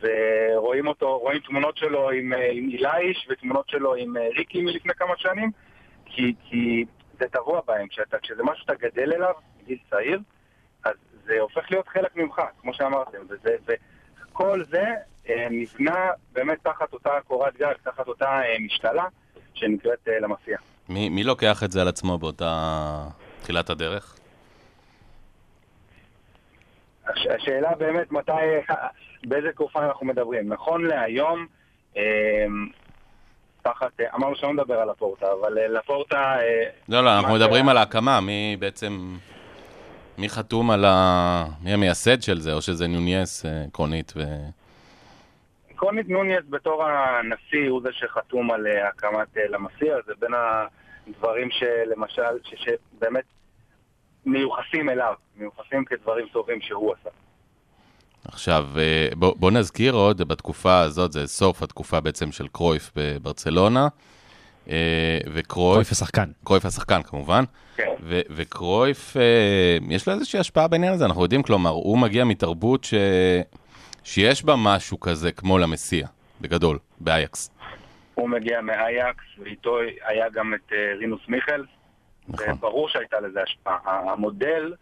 ורואים 0.00 0.86
אותו, 0.86 1.18
רואים 1.18 1.38
תמונות 1.38 1.76
שלו 1.76 2.10
עם, 2.10 2.32
אה, 2.32 2.50
עם 2.52 2.68
אילייש 2.68 3.26
ותמונות 3.30 3.68
שלו 3.68 3.94
עם 3.94 4.16
אה, 4.16 4.28
ריקי 4.36 4.62
מלפני 4.62 4.94
כמה 4.94 5.14
שנים, 5.16 5.50
כי, 6.04 6.34
כי 6.48 6.84
זה 7.18 7.24
טבוע 7.32 7.60
בהם, 7.66 7.88
כשאתה, 7.88 8.18
כשזה 8.18 8.42
משהו 8.42 8.62
שאתה 8.62 8.74
גדל 8.74 9.12
אליו, 9.12 9.32
מגיל 9.62 9.78
צעיר, 9.90 10.20
אז 10.84 10.94
זה 11.24 11.40
הופך 11.40 11.70
להיות 11.70 11.88
חלק 11.88 12.16
ממך, 12.16 12.40
כמו 12.60 12.74
שאמרתם, 12.74 13.18
וזה, 13.28 13.56
וכל 13.66 14.64
זה 14.64 14.84
אה, 15.28 15.46
נבנה 15.50 16.10
באמת 16.32 16.58
תחת 16.62 16.92
אותה 16.92 17.10
קורת 17.26 17.56
גג, 17.56 17.74
תחת 17.82 18.08
אותה 18.08 18.40
משתלה 18.60 19.04
שנקראת 19.54 20.08
למסיע. 20.22 20.58
מי, 20.88 21.08
מי 21.08 21.24
לוקח 21.24 21.62
את 21.64 21.72
זה 21.72 21.80
על 21.80 21.88
עצמו 21.88 22.18
באותה 22.18 23.08
תחילת 23.42 23.70
הדרך? 23.70 24.15
הש, 27.08 27.26
השאלה 27.26 27.74
באמת 27.78 28.12
מתי, 28.12 28.32
באיזה 29.24 29.52
תקופה 29.52 29.86
אנחנו 29.86 30.06
מדברים. 30.06 30.52
נכון 30.52 30.84
להיום, 30.84 31.46
אה, 31.96 32.46
תחת, 33.62 34.00
אמרנו 34.14 34.36
שלא 34.36 34.52
נדבר 34.52 34.80
על 34.80 34.90
לפורטה, 34.90 35.26
אבל 35.40 35.58
אה, 35.58 35.68
לפורטה... 35.68 36.16
אה, 36.16 36.68
לא, 36.88 37.04
לא, 37.04 37.18
אנחנו 37.18 37.34
מדברים 37.34 37.68
על 37.68 37.76
ההקמה, 37.76 38.20
מי 38.20 38.56
בעצם... 38.58 39.16
מי 40.18 40.28
חתום 40.28 40.70
על 40.70 40.84
ה... 40.84 41.44
מי 41.62 41.72
המייסד 41.72 42.22
של 42.22 42.40
זה, 42.40 42.52
או 42.52 42.62
שזה 42.62 42.86
נוניאס 42.86 43.46
אה, 43.46 43.64
עקרונית 43.68 44.12
ו... 44.16 44.20
קונית 45.76 46.08
נוניס 46.08 46.42
בתור 46.50 46.84
הנשיא 46.84 47.70
הוא 47.70 47.82
זה 47.82 47.88
שחתום 47.92 48.50
על 48.50 48.66
הקמת 48.66 49.36
למסיע, 49.36 49.96
זה 50.06 50.12
בין 50.18 50.30
הדברים 50.34 51.48
שלמשל, 51.50 52.22
שבאמת 52.42 53.24
מיוחסים 54.26 54.90
אליו, 54.90 55.14
מיוחסים 55.36 55.84
כדברים 55.84 56.26
טובים 56.32 56.60
שהוא 56.60 56.94
עשה. 57.00 57.10
עכשיו, 58.28 58.66
אה, 58.78 59.08
בוא, 59.16 59.34
בוא 59.36 59.50
נזכיר 59.50 59.94
עוד, 59.94 60.22
בתקופה 60.22 60.78
הזאת, 60.78 61.12
זה 61.12 61.26
סוף 61.26 61.62
התקופה 61.62 62.00
בעצם 62.00 62.32
של 62.32 62.48
קרויף 62.48 62.90
בברצלונה, 62.96 63.88
אה, 64.70 65.18
וקרויף, 65.32 65.74
קרויף 65.74 65.92
השחקן. 65.92 66.30
קרויף 66.44 66.64
השחקן 66.64 67.02
כמובן, 67.02 67.44
כן. 67.76 67.94
ו- 68.00 68.20
וקרויף, 68.30 69.16
אה, 69.16 69.78
יש 69.90 70.08
לו 70.08 70.14
איזושהי 70.14 70.38
השפעה 70.40 70.68
בעניין 70.68 70.92
הזה, 70.92 71.04
אנחנו 71.04 71.22
יודעים, 71.22 71.42
כלומר, 71.42 71.70
הוא 71.70 71.98
מגיע 71.98 72.24
מתרבות 72.24 72.84
ש... 72.84 72.94
שיש 74.04 74.44
בה 74.44 74.54
משהו 74.58 75.00
כזה 75.00 75.32
כמו 75.32 75.58
למסיע, 75.58 76.06
בגדול, 76.40 76.78
באייקס. 77.00 77.50
הוא 78.14 78.28
מגיע 78.28 78.60
מאייקס, 78.60 79.24
ואיתו 79.38 79.78
היה 80.06 80.28
גם 80.28 80.54
את 80.54 80.72
רינוס 80.98 81.20
מיכלס, 81.28 81.66
נכון. 82.28 82.46
וברור 82.52 82.88
שהייתה 82.88 83.20
לזה 83.20 83.42
השפעה. 83.42 83.76
ה- 83.84 84.10
המודל 84.12 84.72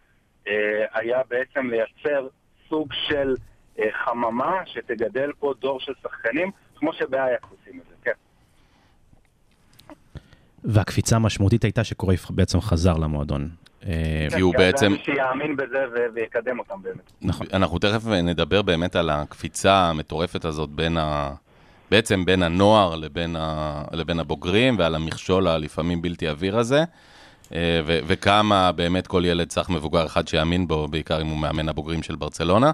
אה, 0.49 0.53
היה 0.95 1.19
בעצם 1.31 1.67
לייצר 1.71 2.27
סוג 2.69 2.93
של 3.09 3.35
אה, 3.79 3.85
חממה 4.05 4.53
שתגדל 4.67 5.31
פה 5.39 5.55
דור 5.61 5.81
של 5.81 5.93
שחקנים, 6.03 6.51
כמו 6.77 6.93
שבאייקס 6.93 7.45
עושים 7.51 7.81
את 7.81 7.89
זה, 7.89 7.95
כן. 8.05 8.13
והקפיצה 10.65 11.17
המשמעותית 11.17 11.65
הייתה 11.65 11.85
שקרויף 11.85 12.31
בעצם 12.31 12.61
חזר 12.61 12.93
למועדון. 12.93 13.49
אה, 13.87 14.27
כי 14.35 14.41
הוא 14.41 14.53
כן, 14.53 14.59
בעצם- 14.59 14.93
מי 14.93 14.99
שיאמין 15.05 15.57
בזה 15.57 15.85
ו- 15.95 16.15
ויקדם 16.15 16.59
אותם 16.59 16.83
באמת. 16.83 17.13
נכון. 17.23 17.47
אנחנו 17.53 17.79
תכף 17.79 18.07
נדבר 18.07 18.63
באמת 18.63 18.97
על 18.97 19.11
הקפיצה 19.11 19.75
המטורפת 19.75 20.45
הזאת 20.45 20.71
בין 20.71 20.97
ה... 20.97 21.31
בעצם 21.91 22.25
בין 22.25 22.43
הנוער 22.43 22.97
לבין, 22.97 23.37
ה... 23.37 23.83
לבין 23.93 24.21
הבוגרים 24.21 24.79
ועל 24.79 24.95
המכשול 24.95 25.49
הלפעמים 25.49 26.03
בלתי 26.03 26.29
עביר 26.29 26.59
הזה. 26.59 26.85
אה, 27.55 27.81
ו- 27.87 27.99
וכמה 28.07 28.73
באמת 28.73 29.07
כל 29.07 29.23
ילד 29.25 29.49
צריך 29.49 29.71
מבוגר 29.71 30.07
אחד 30.07 30.29
שיאמין 30.29 30.69
בו, 30.69 30.89
בעיקר 30.89 31.23
אם 31.23 31.27
הוא 31.27 31.39
מאמן 31.39 31.69
הבוגרים 31.69 32.03
של 32.03 32.17
ברצלונה. 32.17 32.71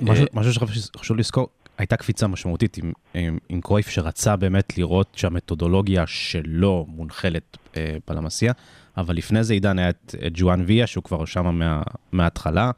משהו, 0.00 0.26
משהו 0.32 0.52
שחשוב 0.52 1.16
לזכור, 1.16 1.48
הייתה 1.78 1.96
קפיצה 1.96 2.26
משמעותית 2.26 2.76
עם, 2.76 2.92
עם, 3.14 3.38
עם 3.48 3.60
קרויף 3.60 3.88
שרצה 3.88 4.36
באמת 4.36 4.78
לראות 4.78 5.08
שהמתודולוגיה 5.16 6.06
שלו 6.06 6.86
מונחלת 6.88 7.56
אה, 7.76 7.96
בלמסיה, 8.08 8.52
אבל 8.96 9.14
לפני 9.16 9.44
זה 9.44 9.54
עידן 9.54 9.78
היה 9.78 9.88
את, 9.88 10.14
את 10.26 10.32
ג'ואן 10.34 10.64
ויה, 10.66 10.86
שהוא 10.86 11.04
כבר 11.04 11.24
שם 11.24 11.58
מה, 11.58 11.82
מההתחלה, 12.12 12.70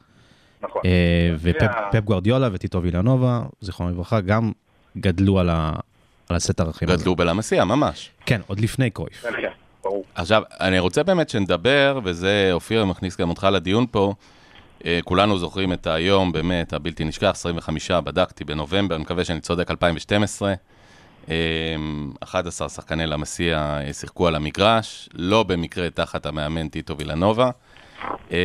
נכון. 0.61 0.81
אה, 0.85 1.35
ופפ 1.39 2.03
גוארדיולה 2.03 2.49
וטיטו 2.51 2.83
וילנובה, 2.83 3.41
זיכרונו 3.61 3.91
לברכה, 3.91 4.21
גם 4.21 4.51
גדלו 4.97 5.39
על, 5.39 5.49
ה, 5.49 5.71
על 6.29 6.35
הסט 6.35 6.59
ערכים 6.59 6.89
הזה. 6.89 7.01
גדלו 7.01 7.15
בלמסיע, 7.15 7.63
ממש. 7.63 8.11
כן, 8.25 8.41
עוד 8.47 8.59
לפני 8.59 8.89
קרויף. 8.89 9.25
ברור. 9.87 10.03
עכשיו, 10.15 10.41
אני 10.59 10.79
רוצה 10.79 11.03
באמת 11.03 11.29
שנדבר, 11.29 11.99
וזה, 12.03 12.49
אופיר, 12.53 12.85
מכניס 12.85 13.17
גם 13.17 13.29
אותך 13.29 13.47
לדיון 13.51 13.85
פה. 13.91 14.13
אה, 14.85 14.99
כולנו 15.03 15.37
זוכרים 15.37 15.73
את 15.73 15.87
היום, 15.87 16.31
באמת, 16.31 16.73
הבלתי 16.73 17.03
נשכח, 17.03 17.29
25, 17.29 17.91
בדקתי 17.91 18.43
בנובמבר, 18.43 18.95
אני 18.95 19.01
מקווה 19.03 19.25
שאני 19.25 19.39
צודק, 19.39 19.71
2012. 19.71 20.53
אה, 21.29 21.35
11 22.19 22.69
שחקני 22.69 23.07
למסיע 23.07 23.79
אה, 23.87 23.93
שיחקו 23.93 24.27
על 24.27 24.35
המגרש, 24.35 25.09
לא 25.13 25.43
במקרה 25.43 25.89
תחת 25.89 26.25
המאמן 26.25 26.67
טיטו 26.67 26.97
וילנובה. 26.97 27.49
אה, 28.31 28.37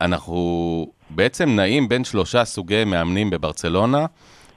אנחנו 0.00 0.86
בעצם 1.10 1.50
נעים 1.56 1.88
בין 1.88 2.04
שלושה 2.04 2.44
סוגי 2.44 2.84
מאמנים 2.84 3.30
בברצלונה, 3.30 4.06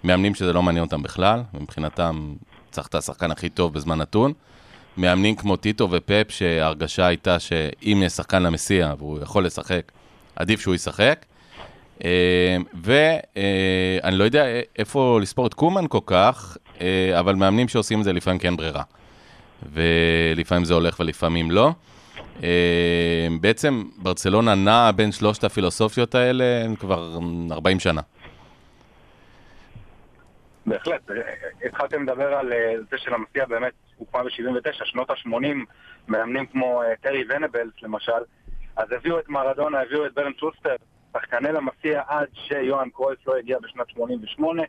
מאמנים 0.03 0.35
שזה 0.35 0.53
לא 0.53 0.63
מעניין 0.63 0.85
אותם 0.85 1.03
בכלל, 1.03 1.43
מבחינתם 1.53 2.33
צריך 2.71 2.87
את 2.87 2.95
השחקן 2.95 3.31
הכי 3.31 3.49
טוב 3.49 3.73
בזמן 3.73 3.97
נתון. 3.97 4.33
מאמנים 4.97 5.35
כמו 5.35 5.55
טיטו 5.55 5.91
ופפ, 5.91 6.25
שההרגשה 6.29 7.05
הייתה 7.05 7.39
שאם 7.39 8.01
יש 8.05 8.13
שחקן 8.13 8.43
למסיע 8.43 8.93
והוא 8.97 9.19
יכול 9.21 9.45
לשחק, 9.45 9.91
עדיף 10.35 10.61
שהוא 10.61 10.75
ישחק. 10.75 11.25
ואני 12.73 14.17
לא 14.17 14.23
יודע 14.23 14.45
איפה 14.77 15.19
לספור 15.21 15.47
את 15.47 15.53
קומן 15.53 15.85
כל 15.89 15.99
כך, 16.05 16.57
אה, 16.81 17.19
אבל 17.19 17.35
מאמנים 17.35 17.67
שעושים 17.67 17.99
את 17.99 18.03
זה 18.03 18.13
לפעמים 18.13 18.39
אין 18.43 18.57
ברירה. 18.57 18.83
ולפעמים 19.73 20.65
זה 20.65 20.73
הולך 20.73 20.99
ולפעמים 20.99 21.51
לא. 21.51 21.71
אה, 22.43 23.27
בעצם 23.41 23.83
ברצלונה 23.97 24.55
נעה 24.55 24.91
בין 24.91 25.11
שלושת 25.11 25.43
הפילוסופיות 25.43 26.15
האלה 26.15 26.65
כבר 26.79 27.19
40 27.51 27.79
שנה. 27.79 28.01
בהחלט, 30.65 31.11
אה, 31.11 31.15
התחלתם 31.65 32.03
לדבר 32.03 32.33
על 32.33 32.53
אה, 32.53 32.73
זה 32.91 32.97
של 32.97 33.13
המסיע 33.13 33.45
באמת 33.45 33.73
הוקמה 33.97 34.23
ב-79, 34.23 34.85
שנות 34.85 35.09
ה-80, 35.09 35.55
מאמנים 36.07 36.45
כמו 36.45 36.83
אה, 36.83 36.95
טרי 37.01 37.23
ונאבלס 37.29 37.73
למשל, 37.81 38.11
אז 38.75 38.91
הביאו 38.91 39.19
את 39.19 39.29
מרדונה, 39.29 39.81
הביאו 39.81 40.05
את 40.05 40.13
ברנד 40.13 40.31
שוסטר, 40.39 40.75
שחקני 41.13 41.51
למסיה 41.51 42.01
עד 42.07 42.27
שיוהאן 42.33 42.89
קרויף 42.89 43.27
לא 43.27 43.35
הגיע 43.35 43.57
בשנת 43.59 43.89
88, 43.89 44.63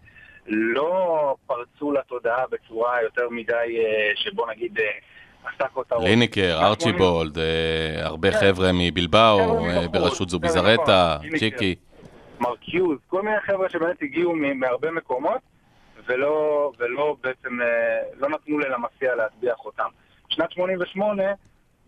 לא 0.47 1.37
פרצו 1.47 1.93
לתודעה 1.93 2.45
בצורה 2.51 3.03
יותר 3.03 3.29
מדי 3.31 3.53
אה, 3.53 4.13
שבוא 4.17 4.51
נגיד 4.51 4.79
אה. 4.79 4.85
ליניקר, 6.01 6.59
ארצ'יבולד, 6.63 7.39
הרבה 8.03 8.31
כן. 8.33 8.39
חבר'ה 8.41 8.71
מבילבאו, 8.75 9.65
בראשות 9.91 10.29
זוביזרטה, 10.29 11.19
צ'יקי. 11.39 11.75
מרקיוז, 12.41 12.99
כל 13.07 13.23
מיני 13.23 13.41
חבר'ה 13.41 13.69
שבאמת 13.69 14.03
הגיעו 14.03 14.35
מהרבה 14.35 14.91
מקומות 14.91 15.41
ולא, 16.07 16.73
ולא 16.79 17.17
בעצם, 17.23 17.63
אה, 17.63 18.03
לא 18.17 18.29
נתנו 18.29 18.59
ללמסיה 18.59 19.15
להטביע 19.15 19.55
חותם. 19.55 19.89
שנת 20.29 20.53
88, 20.53 21.23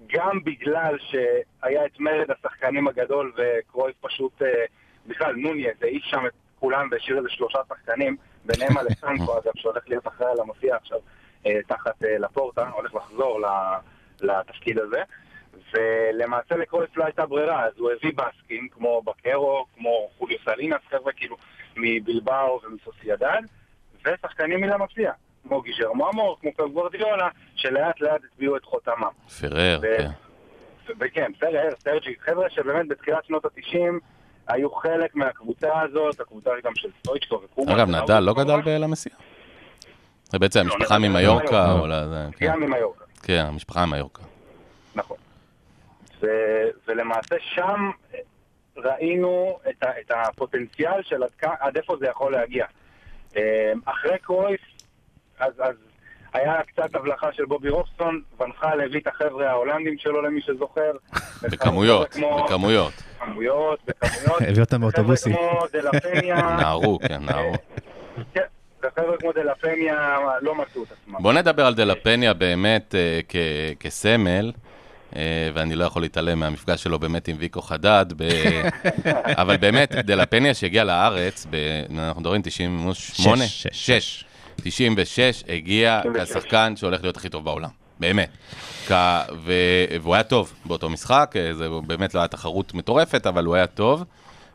גם 0.07 0.45
בגלל 0.45 0.97
שהיה 0.99 1.87
את 1.87 2.01
מרד 2.01 2.31
השחקנים 2.31 2.89
הגדול 2.89 3.33
וקרויף 3.37 3.97
פשוט, 4.01 4.43
אה, 4.43 4.65
בכלל 5.07 5.35
נוניאז 5.37 5.83
העיף 5.83 6.05
שם 6.05 6.27
את 6.27 6.33
כולם 6.61 6.89
והשאיר 6.91 7.19
איזה 7.19 7.29
שלושה 7.31 7.59
שחקנים, 7.69 8.17
ביניהם 8.45 8.79
אלסנקו 8.81 9.39
אגב, 9.39 9.53
שהולך 9.57 9.89
להיות 9.89 10.07
אחראי 10.07 10.31
על 10.31 10.41
המסיע 10.41 10.77
עכשיו 10.77 10.99
אה, 11.47 11.59
תחת 11.67 11.95
לפורטה, 12.03 12.69
הולך 12.69 12.95
לחזור 12.95 13.41
לתפקיד 14.21 14.79
הזה. 14.79 15.03
ולמעשה 15.73 16.57
לקרויף 16.57 16.97
לא 16.97 17.05
הייתה 17.05 17.27
ברירה, 17.27 17.65
אז 17.65 17.73
הוא 17.79 17.91
הביא 17.91 18.13
בסקים 18.17 18.69
כמו 18.69 19.03
בקרו, 19.03 19.67
כמו 19.75 20.09
חוליו 20.19 20.39
סלינס, 20.45 20.81
חבר'ה 20.91 21.13
כאילו 21.13 21.37
מבלבאו 21.77 22.61
ומסוסיידד, 22.63 23.43
ושחקנים 24.07 24.61
מלמסיע, 24.61 25.13
כמו 25.43 25.63
גיז'רמו 25.63 26.11
אמור, 26.11 26.37
כמו 26.41 26.51
פפ 26.53 26.61
גוורדיולה, 26.73 27.29
שלאט 27.55 28.01
לאט 28.01 28.21
הטביעו 28.25 28.57
את 28.57 28.65
חותמם. 28.65 29.09
פרר, 29.41 29.81
כן. 29.83 30.11
וכן, 31.01 31.33
פרר, 31.39 31.69
סרג'י, 31.79 32.15
חבר'ה 32.21 32.51
שבאמת 32.51 32.89
בתחילת 32.89 33.25
שנות 33.25 33.45
ה-90 33.45 33.79
היו 34.49 34.71
חלק 34.71 35.15
מהקבוצה 35.15 35.81
הזאת, 35.81 36.21
הקבוצה 36.21 36.51
גם 36.65 36.73
של 36.75 36.89
סטויצ'קו 36.99 37.41
וקומה. 37.45 37.75
אגב, 37.75 37.89
נדל 37.89 38.21
לא. 38.21 38.35
גדל 38.35 38.83
במסיע? 38.83 39.13
זה 40.25 40.39
בעצם 40.39 40.67
לא, 40.67 40.73
המשפחה 40.73 40.99
נדל 40.99 41.09
ממיורקה, 41.09 41.67
לא. 41.67 41.81
או 41.81 41.87
לא, 41.87 41.95
כן. 42.37 42.47
גם 42.47 42.61
ממיורקה. 42.61 43.05
כן, 43.23 43.45
המשפחה 43.49 43.87
ממיורקה. 43.87 44.23
נכון. 44.95 45.17
ולמעשה 46.89 47.37
שם 47.41 47.91
ראינו 48.77 49.59
את, 49.71 50.11
הפוטנציאל 50.11 51.03
של 51.03 51.23
עד 51.43 51.77
איפה 51.77 51.97
זה 52.01 52.07
יכול 52.07 52.33
להגיע. 52.33 52.67
אה, 53.37 53.43
אחרי 53.85 54.19
קרויף, 54.23 54.61
אז, 55.39 55.53
אז 55.59 55.75
היה 56.33 56.55
קצת 56.63 56.95
הבלחה 56.95 57.33
של 57.33 57.45
בובי 57.45 57.69
רובסון, 57.69 58.23
ונחל 58.41 58.81
הביא 58.81 59.01
את 59.01 59.07
החבר'ה 59.07 59.51
ההולנדים 59.51 59.99
שלו 59.99 60.23
למי 60.23 60.41
שזוכר. 60.41 60.93
בכמויות, 61.53 62.13
כמו- 62.13 62.45
בכמויות. 62.45 62.93
בכמויות, 63.21 63.79
בכמויות. 63.87 64.43
הביא 64.43 64.61
אותם 64.63 64.81
באוטובוסים. 64.81 65.33
חבר'ה 65.37 65.51
כמו 65.59 65.67
דה 65.73 65.81
לה 65.81 66.01
פניה, 66.01 66.37
נהרו, 66.61 66.99
כן, 67.09 67.23
נהרו. 67.25 67.53
כן, 68.35 68.41
וחבר'ה 68.83 69.17
כמו 69.19 69.33
דה 69.33 69.43
לה 69.43 69.55
פניה 69.55 70.17
לא 70.41 70.55
מצאו 70.55 70.83
את 70.83 70.89
עצמם. 70.93 71.23
בוא 71.23 71.33
נדבר 71.33 71.67
על 71.67 71.75
דלפניה 71.75 72.35
באמת 72.35 72.95
אה, 72.95 73.21
כסמל, 73.81 74.53
ואני 75.55 75.75
לא 75.75 75.85
יכול 75.85 76.03
להתעלם 76.03 76.41
מהמפגש 76.41 76.83
שלו 76.83 76.99
באמת 76.99 77.29
עם 77.29 77.37
ויקו 77.39 77.63
חדד, 77.63 78.07
ב... 78.17 78.29
אבל 79.43 79.57
באמת, 79.57 79.93
דלפניה 79.93 80.55
שהגיע 80.55 80.85
לארץ, 80.85 81.47
ב... 81.51 81.57
אנחנו 81.99 82.21
מדברים 82.21 82.43
98? 82.43 83.47
שש, 83.47 83.63
שש. 83.63 83.87
6. 83.87 84.25
96, 84.63 85.45
הגיע 85.49 86.01
96. 86.01 86.31
כשחקן 86.31 86.77
שהולך 86.77 87.03
להיות 87.03 87.17
הכי 87.17 87.29
טוב 87.29 87.45
בעולם, 87.45 87.71
באמת. 88.01 88.31
כ... 88.87 88.93
ו... 89.45 89.53
והוא 90.03 90.15
היה 90.15 90.23
טוב 90.23 90.53
באותו 90.65 90.89
משחק, 90.89 91.35
אה, 91.37 91.55
זה 91.55 91.69
באמת 91.87 92.15
לא 92.15 92.21
היה 92.21 92.29
תחרות 92.29 92.75
מטורפת, 92.75 93.27
אבל 93.27 93.45
הוא 93.45 93.55
היה 93.55 93.67
טוב. 93.67 94.05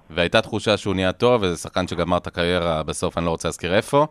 והייתה 0.10 0.42
תחושה 0.42 0.78
שהוא 0.78 0.96
נהיה 0.96 1.12
טוב, 1.12 1.44
וזה 1.44 1.58
שחקן 1.58 1.88
שגמר 1.88 2.18
את 2.18 2.28
הקריירה 2.28 2.84
בסוף, 2.84 3.18
אני 3.18 3.26
לא 3.26 3.30
רוצה 3.30 3.48
להזכיר 3.48 3.76
איפה. 3.76 4.08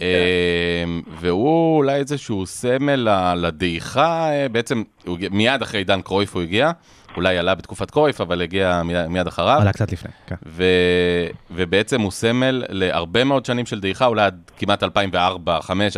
אה, 0.00 0.84
והוא 1.08 1.76
אולי 1.76 1.94
איזשהו 1.94 2.46
סמל 2.46 3.08
לדעיכה, 3.36 4.30
אה, 4.30 4.48
בעצם 4.48 4.82
מיד 5.30 5.62
אחרי 5.62 5.80
עידן 5.80 6.02
קרויף 6.02 6.34
הוא 6.34 6.42
הגיע, 6.42 6.70
אולי 7.16 7.38
עלה 7.38 7.54
בתקופת 7.54 7.90
קרויף, 7.90 8.20
אבל 8.20 8.42
הגיע 8.42 8.82
מיד, 9.08 9.26
אחריו. 9.26 9.58
עלה 9.60 9.72
קצת 9.72 9.92
לפני, 9.92 10.10
כן. 10.26 10.34
ובעצם 11.50 12.00
הוא 12.00 12.10
סמל 12.10 12.64
להרבה 12.68 13.24
מאוד 13.24 13.44
שנים 13.44 13.66
של 13.66 13.80
דעיכה, 13.80 14.06
אולי 14.06 14.22
עד 14.22 14.50
כמעט 14.58 14.82
2004-2005, 14.82 14.86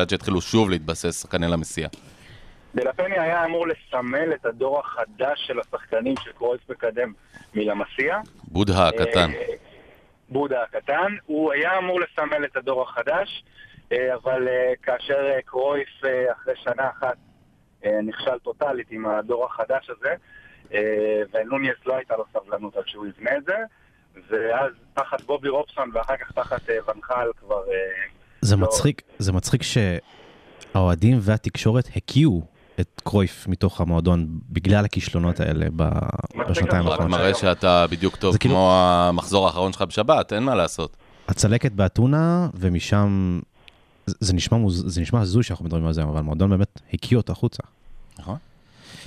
עד 0.00 0.10
שהתחילו 0.10 0.40
שוב 0.40 0.70
להתבסס 0.70 1.22
שחקני 1.22 1.48
למסיע. 1.48 1.88
פניה 2.96 3.22
היה 3.22 3.44
אמור 3.44 3.66
לסמל 3.68 4.32
את 4.34 4.46
הדור 4.46 4.80
החדש 4.80 5.46
של 5.46 5.60
השחקנים 5.60 6.14
שקרויף 6.24 6.70
מקדם 6.70 7.12
מלמסיע. 7.54 8.20
בודהה 8.44 8.88
הקטן. 8.88 9.30
אה, 9.30 9.54
בודה 10.28 10.62
הקטן. 10.62 11.12
הוא 11.26 11.52
היה 11.52 11.78
אמור 11.78 12.00
לסמל 12.00 12.44
את 12.44 12.56
הדור 12.56 12.82
החדש, 12.82 13.44
אבל 13.92 14.48
אה, 14.48 14.72
כאשר 14.82 15.30
אה, 15.34 15.42
קרויף 15.44 15.88
אה, 16.04 16.32
אחרי 16.32 16.54
שנה 16.56 16.88
אחת 16.98 17.16
אה, 17.84 17.98
נכשל 18.02 18.38
טוטאלית 18.42 18.86
עם 18.90 19.06
הדור 19.06 19.44
החדש 19.44 19.90
הזה, 19.90 20.14
אה, 20.74 20.80
ונוניס 21.34 21.76
לא 21.86 21.96
הייתה 21.96 22.14
לו 22.16 22.24
סבלנות 22.32 22.76
עד 22.76 22.82
שהוא 22.86 23.06
יבנה 23.06 23.30
את 23.36 23.44
זה, 23.44 23.56
ואז 24.30 24.72
תחת 24.94 25.22
בובי 25.22 25.48
רובסון 25.48 25.90
ואחר 25.94 26.16
כך 26.16 26.32
תחת 26.32 26.70
אה, 26.70 26.76
ונחל 26.94 27.28
כבר... 27.40 27.56
אה, 27.68 27.74
זה 28.40 28.56
לא. 28.56 28.62
מצחיק, 28.62 29.02
זה 29.18 29.32
מצחיק 29.32 29.62
שהאוהדים 29.62 31.18
והתקשורת 31.20 31.88
הקיאו 31.96 32.42
את 32.80 33.00
קרויף 33.04 33.46
מתוך 33.48 33.80
המועדון 33.80 34.26
בגלל 34.50 34.84
הכישלונות 34.84 35.40
האלה 35.40 35.66
בשנתיים 35.70 36.82
רק 36.86 36.90
האחרונות. 36.90 37.10
מראה 37.20 37.34
שאתה 37.34 37.86
בדיוק 37.90 38.16
טוב 38.16 38.36
כאילו- 38.36 38.54
כמו 38.54 38.72
המחזור 38.74 39.46
האחרון 39.46 39.72
שלך 39.72 39.82
בשבת, 39.82 40.32
אין 40.32 40.42
מה 40.42 40.54
לעשות. 40.54 40.96
הצלקת 41.28 41.72
באתונה, 41.72 42.48
ומשם, 42.54 43.40
זה 44.06 44.34
נשמע, 44.34 44.58
מוז- 44.58 44.84
זה 44.86 45.00
נשמע 45.00 45.20
הזוי 45.20 45.42
שאנחנו 45.42 45.64
מדברים 45.64 45.86
על 45.86 45.92
זה, 45.92 46.02
אבל 46.02 46.18
המועדון 46.18 46.50
באמת 46.50 46.80
הקיא 46.92 47.16
אותו 47.16 47.32
החוצה. 47.32 47.62
נכון. 48.18 48.36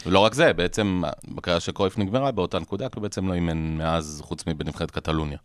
ולא 0.05 0.19
רק 0.19 0.33
זה, 0.33 0.53
בעצם 0.53 1.01
בקריירה 1.27 1.59
של 1.59 1.71
קרויף 1.71 1.97
נגמרה 1.97 2.31
באותה 2.31 2.59
נקודה, 2.59 2.89
כי 2.89 2.93
הוא 2.95 3.01
בעצם 3.03 3.27
לא 3.27 3.33
אימן 3.33 3.57
מאז, 3.57 4.21
חוץ 4.25 4.47
מבנבחרת 4.47 4.91
קטלוניה. 4.91 5.37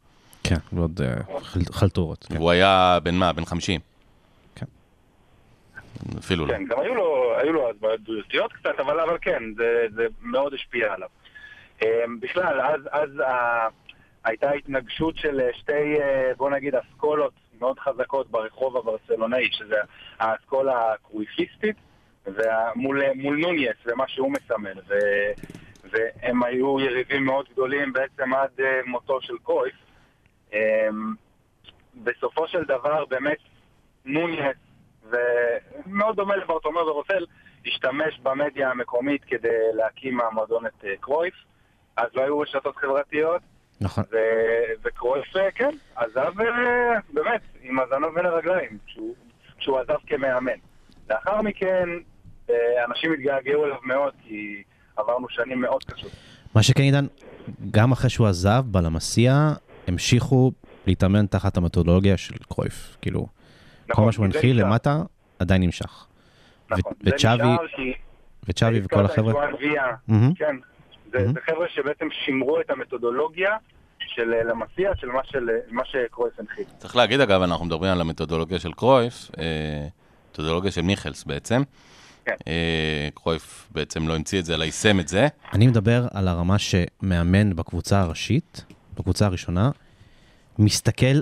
כן, 0.44 0.56
ועוד 0.72 1.00
אה, 1.04 1.40
חל- 1.42 1.60
חלטורות. 1.72 2.26
כן. 2.28 2.36
והוא 2.36 2.50
היה 2.50 2.98
בן 3.02 3.14
מה? 3.14 3.32
בן 3.32 3.44
50. 3.44 3.80
כן. 4.54 4.66
אפילו 6.18 6.46
לא. 6.46 6.52
כן, 6.52 6.64
גם 6.68 6.80
היו 6.80 6.94
לו, 6.94 7.34
היו 7.42 7.52
לו 7.52 7.70
אז 7.70 7.76
בעיות 7.80 8.00
בריאותיות 8.00 8.52
קצת, 8.52 8.80
אבל, 8.80 9.00
אבל 9.00 9.16
כן, 9.20 9.42
זה, 9.56 9.64
זה 9.94 10.06
מאוד 10.22 10.54
השפיע 10.54 10.92
עליו. 10.92 11.08
אמ, 11.82 11.88
בכלל, 12.20 12.60
אז, 12.60 12.80
אז 12.90 13.10
ה, 13.20 13.66
הייתה 14.24 14.50
התנגשות 14.50 15.16
של 15.16 15.40
שתי, 15.60 15.72
אה, 16.00 16.32
בוא 16.36 16.50
נגיד, 16.50 16.74
אסכולות 16.74 17.32
מאוד 17.62 17.78
חזקות 17.78 18.30
ברחוב 18.30 18.76
הברצלונאי, 18.76 19.48
שזה 19.52 19.76
האסכולה 20.18 20.92
הקרויפיסטית, 20.92 21.76
ומול 22.26 23.02
מול 23.14 23.36
נוניס 23.36 23.76
ומה 23.86 24.08
שהוא 24.08 24.32
מסמל. 24.32 24.80
ו, 24.88 24.94
והם 25.84 26.42
היו 26.42 26.80
יריבים 26.80 27.24
מאוד 27.24 27.46
גדולים 27.52 27.92
בעצם 27.92 28.34
עד 28.34 28.50
אה, 28.60 28.80
מותו 28.86 29.20
של 29.20 29.34
קרויף. 29.44 29.74
אמ, 30.52 30.58
בסופו 31.94 32.48
של 32.48 32.64
דבר, 32.64 33.04
באמת, 33.04 33.38
נוניס, 34.04 34.56
ומאוד 35.10 36.16
דומה 36.16 36.36
לברטומר 36.36 36.88
ורוסל, 36.88 37.26
השתמש 37.66 38.18
במדיה 38.22 38.70
המקומית 38.70 39.24
כדי 39.24 39.58
להקים 39.74 40.16
מהמועדון 40.16 40.66
את 40.66 40.84
אה, 40.84 40.94
קרויף. 41.00 41.34
אז 41.96 42.06
לא 42.14 42.22
היו 42.22 42.38
רשתות 42.38 42.76
חברתיות, 42.76 43.42
נכון. 43.82 44.04
וקרויף, 44.84 45.36
אה, 45.36 45.50
כן, 45.54 45.70
עזב 45.96 46.40
אה, 46.40 46.98
באמת 47.12 47.40
עם 47.62 47.78
הזנב 47.80 48.14
בין 48.14 48.26
הרגליים, 48.26 48.78
כשהוא, 48.86 49.14
כשהוא 49.58 49.78
עזב 49.78 49.96
כמאמן. 50.06 50.52
לאחר 51.10 51.42
מכן, 51.42 51.88
אה, 52.50 52.54
אנשים 52.88 53.12
התגעגעו 53.12 53.64
אליו 53.64 53.76
מאוד, 53.82 54.12
כי 54.22 54.62
עברנו 54.96 55.28
שנים 55.28 55.60
מאוד 55.60 55.84
קשות. 55.84 56.10
מה 56.54 56.62
שכן, 56.62 56.82
עידן, 56.82 57.06
גם 57.70 57.92
אחרי 57.92 58.10
שהוא 58.10 58.26
עזב 58.26 58.62
בלמסיע, 58.66 59.52
המשיכו 59.88 60.52
להתאמן 60.86 61.26
תחת 61.26 61.56
המתודולוגיה 61.56 62.16
של 62.16 62.34
קרויף. 62.48 62.96
כאילו, 63.00 63.20
כל 63.20 63.28
נכון, 63.92 64.04
מה 64.06 64.12
שהוא 64.12 64.24
הנחיל. 64.24 64.60
למטה, 64.60 65.02
עדיין 65.38 65.62
נמשך. 65.62 66.06
נכון, 66.70 66.92
ו- 66.92 67.08
וצ'אבי-. 67.08 67.56
וצ'אבי 68.48 68.80
וכל 68.84 69.04
החבר'ה. 69.04 69.32
מהמם. 70.08 70.34
כן, 70.34 70.56
זה, 71.12 71.18
מהמם. 71.18 71.32
זה 71.32 71.40
חבר'ה 71.40 71.66
שבעצם 71.68 72.08
שימרו 72.24 72.60
את 72.60 72.70
המתודולוגיה 72.70 73.56
של 74.06 74.34
אה, 74.34 74.42
למסיע, 74.44 74.90
של 74.96 75.06
מה, 75.06 75.20
של, 75.24 75.50
אה, 75.50 75.54
מה 75.70 75.82
שקרויף 75.84 76.40
הנחיל. 76.40 76.64
צריך 76.78 76.96
להגיד, 76.96 77.20
אגב, 77.20 77.42
אנחנו 77.42 77.64
מדברים 77.64 77.92
על 77.92 78.00
המתודולוגיה 78.00 78.58
של 78.58 78.72
קרויף, 78.72 79.30
אה, 79.38 79.86
מתודולוגיה 80.30 80.70
של 80.70 80.82
מיכלס 80.82 81.24
בעצם. 81.24 81.62
כן. 82.24 82.34
אה, 82.46 83.08
קרויף 83.14 83.68
בעצם 83.70 84.08
לא 84.08 84.16
המציא 84.16 84.38
את 84.38 84.44
זה, 84.44 84.54
אלא 84.54 84.64
יישם 84.64 85.00
את 85.00 85.08
זה. 85.08 85.26
אני 85.52 85.66
מדבר 85.66 86.06
על 86.14 86.28
הרמה 86.28 86.56
שמאמן 86.58 87.56
בקבוצה 87.56 88.00
הראשית, 88.00 88.64
בקבוצה 88.94 89.26
הראשונה, 89.26 89.70
מסתכל 90.58 91.20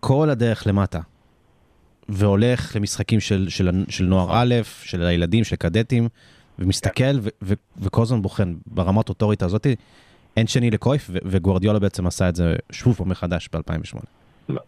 כל 0.00 0.30
הדרך 0.30 0.66
למטה, 0.66 1.00
והולך 2.08 2.76
למשחקים 2.76 3.20
של, 3.20 3.48
של, 3.48 3.70
של 3.88 4.04
נוער 4.04 4.28
א', 4.32 4.54
של 4.82 5.02
הילדים, 5.02 5.44
של 5.44 5.56
קדטים, 5.56 6.08
ומסתכל 6.58 7.18
וכל 7.78 8.02
הזמן 8.02 8.22
בוחן 8.22 8.54
ברמה 8.66 9.00
הטוטורית 9.00 9.42
הזאת. 9.42 9.66
אין 10.36 10.46
שני 10.46 10.70
לקרויף, 10.70 11.06
ו- 11.10 11.18
וגוורדיולה 11.24 11.78
בעצם 11.78 12.06
עשה 12.06 12.28
את 12.28 12.36
זה 12.36 12.54
שוב 12.72 12.96
פעם 12.96 13.08
מחדש 13.08 13.48
ב-2008. 13.52 13.98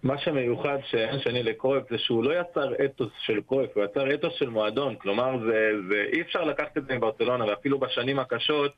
מה 0.02 0.18
שמיוחד 0.18 0.78
שאין 0.90 1.20
שני 1.20 1.42
לקרויף 1.42 1.84
זה 1.90 1.98
שהוא 1.98 2.24
לא 2.24 2.40
יצר 2.40 2.72
אתוס 2.84 3.12
של 3.18 3.40
קרויף, 3.46 3.70
הוא 3.74 3.84
יצר 3.84 4.14
אתוס 4.14 4.32
של 4.38 4.48
מועדון. 4.48 4.94
כלומר, 4.96 5.38
זה, 5.38 5.70
זה, 5.88 6.04
אי 6.12 6.20
אפשר 6.20 6.44
לקחת 6.44 6.78
את 6.78 6.86
זה 6.86 6.94
מברצלונה, 6.94 7.44
ואפילו 7.44 7.78
בשנים 7.78 8.18
הקשות 8.18 8.72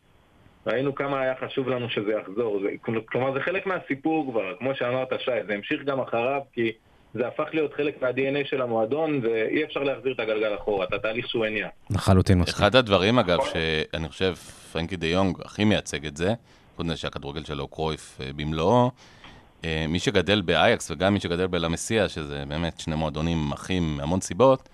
ראינו 0.66 0.94
כמה 0.94 1.20
היה 1.20 1.34
חשוב 1.40 1.68
לנו 1.68 1.90
שזה 1.90 2.12
יחזור. 2.12 2.60
זה, 2.62 2.68
כלומר, 3.06 3.32
זה 3.32 3.40
חלק 3.40 3.66
מהסיפור 3.66 4.30
כבר, 4.30 4.54
כמו 4.58 4.74
שאמרת 4.74 5.08
שי, 5.18 5.30
זה 5.46 5.54
המשיך 5.54 5.82
גם 5.84 6.00
אחריו, 6.00 6.40
כי 6.52 6.72
זה 7.14 7.26
הפך 7.26 7.48
להיות 7.52 7.74
חלק 7.74 8.02
מה-DNA 8.02 8.48
של 8.50 8.62
המועדון, 8.62 9.20
ואי 9.22 9.64
אפשר 9.64 9.80
להחזיר 9.80 10.12
את 10.12 10.20
הגלגל 10.20 10.54
אחורה, 10.54 10.84
את 10.84 10.92
התהליך 10.92 11.28
שהוא 11.28 11.44
הניע. 11.44 11.68
לחלוטין 11.90 12.38
מסכים. 12.38 12.54
אחד 12.54 12.76
הדברים, 12.76 13.18
אגב, 13.18 13.38
שאני 13.52 14.08
חושב 14.08 14.34
פרנקי 14.72 14.96
דה 14.96 15.06
יונג 15.06 15.38
הכי 15.44 15.64
מייצג 15.64 16.06
את 16.06 16.16
זה, 16.16 16.34
חוץ 16.76 16.86
מזה 16.86 16.96
שהכדורגל 16.96 17.44
שלו 17.44 17.68
קרויף 17.68 18.20
אה, 18.20 18.30
במלואו, 18.36 18.90
אה, 19.64 19.84
מי 19.88 19.98
שגדל 19.98 20.40
באייקס 20.40 20.90
וגם 20.90 21.14
מי 21.14 21.20
שגדל 21.20 21.46
בלמסיה, 21.46 22.08
שזה 22.08 22.42
באמת 22.48 22.80
שני 22.80 22.94
מועדונים 22.94 23.52
אחים 23.52 23.96
מהמון 23.96 24.20
סיבות, 24.20 24.68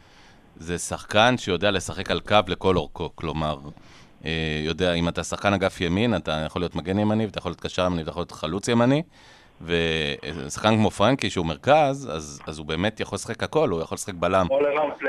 זה 0.57 0.79
שחקן 0.79 1.35
שיודע 1.39 1.71
לשחק 1.71 2.11
על 2.11 2.21
קו 2.21 2.39
לכל 2.49 2.77
אורכו. 2.77 3.11
כלומר, 3.15 3.59
אה, 4.25 4.61
יודע, 4.65 4.93
אם 4.93 5.09
אתה 5.09 5.25
שחקן 5.25 5.53
אגף 5.53 5.81
ימין, 5.81 6.17
אתה 6.17 6.43
יכול 6.47 6.63
להיות 6.63 6.77
מגן 6.77 6.99
ימני, 6.99 7.27
ואתה 7.27 7.39
יכול 7.39 7.51
להיות 7.51 7.61
קשר 7.61 7.87
ימני, 7.87 8.01
ואתה 8.01 8.11
יכול 8.11 8.21
להיות 8.21 8.33
חלוץ 8.33 8.69
ימני. 8.69 9.03
ושחקן 9.63 10.77
כמו 10.77 10.91
פרנקי, 10.91 11.31
שהוא 11.31 11.47
מרכז, 11.47 12.11
אז, 12.13 12.41
אז 12.47 12.59
הוא 12.59 12.67
באמת 12.67 13.01
יכול 13.01 13.17
לשחק 13.17 13.43
הכל, 13.43 13.69
הוא 13.69 13.81
יכול 13.81 13.97
לשחק 13.97 14.15
בלם. 14.15 14.47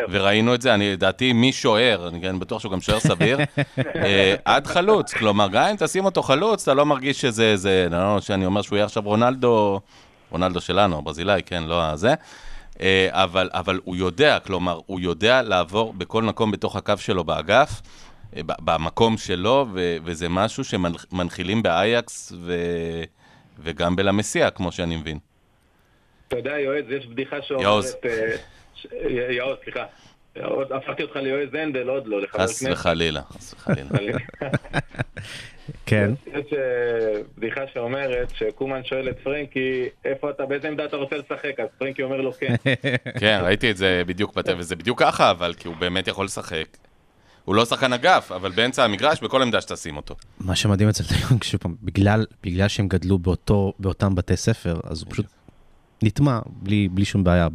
וראינו 0.09 0.55
את 0.55 0.61
זה, 0.61 0.73
אני 0.73 0.91
לדעתי 0.91 1.33
משוער, 1.33 2.07
אני 2.07 2.21
כן 2.21 2.39
בטוח 2.39 2.61
שהוא 2.61 2.71
גם 2.71 2.81
שוער 2.81 2.99
סביר, 2.99 3.39
אה, 3.95 4.35
עד 4.45 4.67
חלוץ. 4.67 5.13
כלומר, 5.13 5.47
גם 5.47 5.63
אם 5.63 5.75
תשים 5.75 6.05
אותו 6.05 6.23
חלוץ, 6.23 6.63
אתה 6.63 6.73
לא 6.73 6.85
מרגיש 6.85 7.21
שזה, 7.21 7.55
זה, 7.57 7.87
לא 7.91 8.21
שאני 8.21 8.45
אומר 8.45 8.61
שהוא 8.61 8.77
יהיה 8.77 8.85
עכשיו 8.85 9.03
רונלדו, 9.03 9.79
רונלדו 10.31 10.61
שלנו, 10.61 10.97
הברזילאי, 10.97 11.41
כן, 11.45 11.63
לא 11.63 11.83
הזה. 11.83 12.13
אה, 12.81 13.07
אבל, 13.11 13.49
אבל 13.53 13.79
הוא 13.83 13.95
יודע, 13.95 14.39
כלומר, 14.39 14.79
הוא 14.85 14.99
יודע 14.99 15.41
לעבור 15.41 15.93
בכל 15.93 16.23
מקום 16.23 16.51
בתוך 16.51 16.75
הקו 16.75 16.93
שלו 16.97 17.23
באגף, 17.23 17.81
אה, 18.35 18.41
במקום 18.45 19.17
שלו, 19.17 19.67
ו- 19.73 19.97
וזה 20.03 20.29
משהו 20.29 20.63
שמנחילים 20.63 21.63
באייקס 21.63 22.33
ו- 22.39 23.03
וגם 23.59 23.95
בלמסיע, 23.95 24.49
כמו 24.49 24.71
שאני 24.71 24.97
מבין. 24.97 25.17
אתה 26.27 26.37
יודע, 26.37 26.59
יועץ, 26.59 26.85
יש 26.89 27.07
בדיחה 27.07 27.35
יעוז. 27.61 27.89
שאומרת... 27.91 28.05
אה, 28.05 28.35
ש- 28.75 28.87
י- 29.09 29.33
יעוז, 29.33 29.57
סליחה. 29.63 29.85
עוד 30.43 30.71
הפכתי 30.71 31.03
אותך 31.03 31.15
ליועז 31.15 31.49
הנדל, 31.53 31.89
עוד 31.89 32.07
לא, 32.07 32.21
לחבר 32.21 32.43
חס 32.43 32.59
כנסת. 32.63 32.71
וחלילה, 32.73 33.21
חס 33.21 33.53
וחלילה. 33.53 34.17
כן. 35.85 36.11
יש 36.27 36.53
אה, 36.53 37.21
בדיחה 37.37 37.61
שאומרת 37.73 38.29
שקומן 38.35 38.83
שואל 38.83 39.09
את 39.09 39.19
פרנקי, 39.19 39.83
איפה 40.05 40.29
אתה, 40.29 40.45
באיזה 40.45 40.67
עמדה 40.67 40.85
אתה 40.85 40.95
רוצה 40.95 41.15
לשחק? 41.17 41.59
אז 41.59 41.67
פרנקי 41.77 42.03
אומר 42.03 42.21
לו 42.21 42.33
כן. 42.33 42.55
כן, 43.19 43.39
ראיתי 43.43 43.71
את 43.71 43.77
זה 43.77 44.01
בדיוק 44.07 44.35
בטבע, 44.35 44.55
וזה 44.59 44.75
בדיוק 44.75 44.99
ככה, 44.99 45.31
אבל 45.31 45.53
כי 45.53 45.67
הוא 45.67 45.75
באמת 45.75 46.07
יכול 46.07 46.25
לשחק. 46.25 46.65
הוא 47.47 47.55
לא 47.55 47.65
שחקן 47.65 47.93
אגף, 47.93 48.31
אבל 48.31 48.51
באמצע 48.51 48.83
המגרש, 48.83 49.21
בכל 49.21 49.41
עמדה 49.41 49.61
שתשים 49.61 49.97
אותו. 49.97 50.15
מה 50.39 50.55
שמדהים 50.55 50.89
אצל 50.89 51.03
דיון, 51.03 51.39
שוב 51.43 51.59
בגלל, 51.81 52.25
בגלל 52.43 52.67
שהם 52.67 52.87
גדלו 52.87 53.19
באותו, 53.19 53.73
באותם 53.79 54.15
בתי 54.15 54.37
ספר, 54.37 54.79
אז 54.83 55.01
הוא 55.01 55.11
פשוט 55.11 55.25
נטמע 56.03 56.39
בלי, 56.47 56.87
בלי 56.91 57.05
שום 57.05 57.23
בעיה 57.23 57.47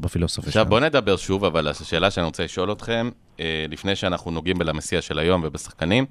בפילוסופיה 0.00 0.48
עכשיו 0.48 0.62
שלנו. 0.62 0.70
בוא 0.70 0.80
נדבר 0.80 1.16
שוב, 1.16 1.44
אבל 1.44 1.68
השאלה 1.68 2.10
שאני 2.10 2.26
רוצה 2.26 2.44
לשאול 2.44 2.72
אתכם, 2.72 3.10
אה, 3.40 3.66
לפני 3.68 3.96
שאנחנו 3.96 4.30
נוגעים 4.30 4.58
בלמסיע 4.58 5.02
של 5.02 5.18
היום 5.18 5.40
ובשחקנים, 5.44 6.06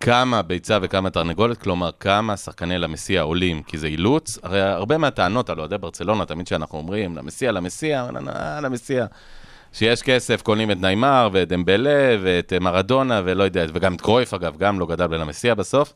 כמה 0.00 0.42
ביצה 0.42 0.78
וכמה 0.82 1.10
תרנגולת, 1.10 1.58
כלומר 1.58 1.90
כמה 2.00 2.36
שחקני 2.36 2.78
למסיע 2.78 3.22
עולים, 3.22 3.62
כי 3.62 3.78
זה 3.78 3.86
אילוץ. 3.86 4.38
הרי 4.42 4.60
הרבה 4.60 4.98
מהטענות 4.98 5.50
על 5.50 5.60
אוהדי 5.60 5.78
ברצלונה, 5.78 6.24
תמיד 6.24 6.46
שאנחנו 6.46 6.78
אומרים, 6.78 7.16
למסיע, 7.16 7.52
למסיע, 7.52 8.06
נה, 8.10 8.60
למסיע. 8.60 9.06
שיש 9.72 10.02
כסף, 10.02 10.42
קונים 10.42 10.70
את 10.70 10.80
ניימר 10.80 11.28
ואת 11.32 11.48
דמבלה 11.48 12.16
ואת 12.22 12.52
אה, 12.52 12.58
מרדונה 12.60 13.22
ולא 13.24 13.44
יודע, 13.44 13.66
וגם 13.74 13.94
את 13.94 14.00
קרויף 14.00 14.34
אגב, 14.34 14.56
גם 14.56 14.80
לא 14.80 14.86
גדל 14.86 15.06
בלמסיע 15.06 15.54
בסוף. 15.54 15.94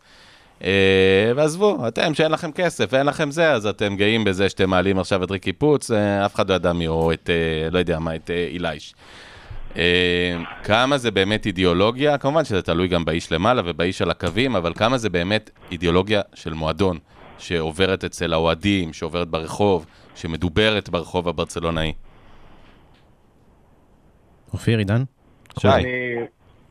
אה, 0.64 1.32
ועזבו, 1.36 1.88
אתם 1.88 2.14
שאין 2.14 2.32
לכם 2.32 2.52
כסף 2.52 2.88
ואין 2.92 3.06
לכם 3.06 3.30
זה, 3.30 3.52
אז 3.52 3.66
אתם 3.66 3.96
גאים 3.96 4.24
בזה 4.24 4.48
שאתם 4.48 4.70
מעלים 4.70 4.98
עכשיו 4.98 5.24
את 5.24 5.30
ריקי 5.30 5.52
פוץ, 5.52 5.90
אה, 5.90 6.26
אף 6.26 6.34
אחד 6.34 6.50
לא 6.50 6.54
ידע 6.54 6.72
מי 6.72 6.86
או 6.86 7.12
את, 7.12 7.30
לא 7.70 7.78
יודע 7.78 7.98
מה, 7.98 8.14
את 8.14 8.30
אילייש. 8.52 8.94
כמה 10.62 10.98
זה 10.98 11.10
באמת 11.10 11.46
אידיאולוגיה, 11.46 12.18
כמובן 12.18 12.44
שזה 12.44 12.62
תלוי 12.62 12.88
גם 12.88 13.04
באיש 13.04 13.32
למעלה 13.32 13.62
ובאיש 13.64 14.02
על 14.02 14.10
הקווים, 14.10 14.56
אבל 14.56 14.72
כמה 14.74 14.98
זה 14.98 15.10
באמת 15.10 15.50
אידיאולוגיה 15.70 16.20
של 16.34 16.52
מועדון, 16.52 16.98
שעוברת 17.38 18.04
אצל 18.04 18.32
האוהדים, 18.32 18.92
שעוברת 18.92 19.28
ברחוב, 19.28 19.86
שמדוברת 20.14 20.88
ברחוב 20.88 21.28
הברצלונאי. 21.28 21.92
אופיר, 24.52 24.78
עידן? 24.78 25.02
שי, 25.58 25.68
אני, 25.68 26.14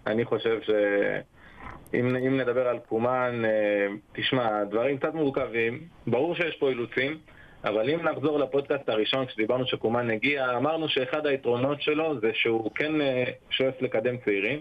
אני 0.07 0.25
חושב 0.25 0.59
שאם 0.61 2.15
אם 2.15 2.37
נדבר 2.39 2.67
על 2.67 2.79
קומן, 2.79 3.41
אה, 3.45 3.87
תשמע, 4.13 4.63
דברים 4.63 4.97
קצת 4.97 5.13
מורכבים, 5.13 5.79
ברור 6.07 6.35
שיש 6.35 6.55
פה 6.55 6.69
אילוצים, 6.69 7.17
אבל 7.63 7.89
אם 7.89 8.01
נחזור 8.01 8.39
לפודקאסט 8.39 8.89
הראשון, 8.89 9.25
כשדיברנו 9.25 9.65
שקומן 9.65 10.09
הגיע, 10.09 10.57
אמרנו 10.57 10.89
שאחד 10.89 11.25
היתרונות 11.25 11.81
שלו 11.81 12.19
זה 12.19 12.31
שהוא 12.33 12.71
כן 12.75 13.01
אה, 13.01 13.23
שואף 13.49 13.81
לקדם 13.81 14.17
צעירים, 14.25 14.59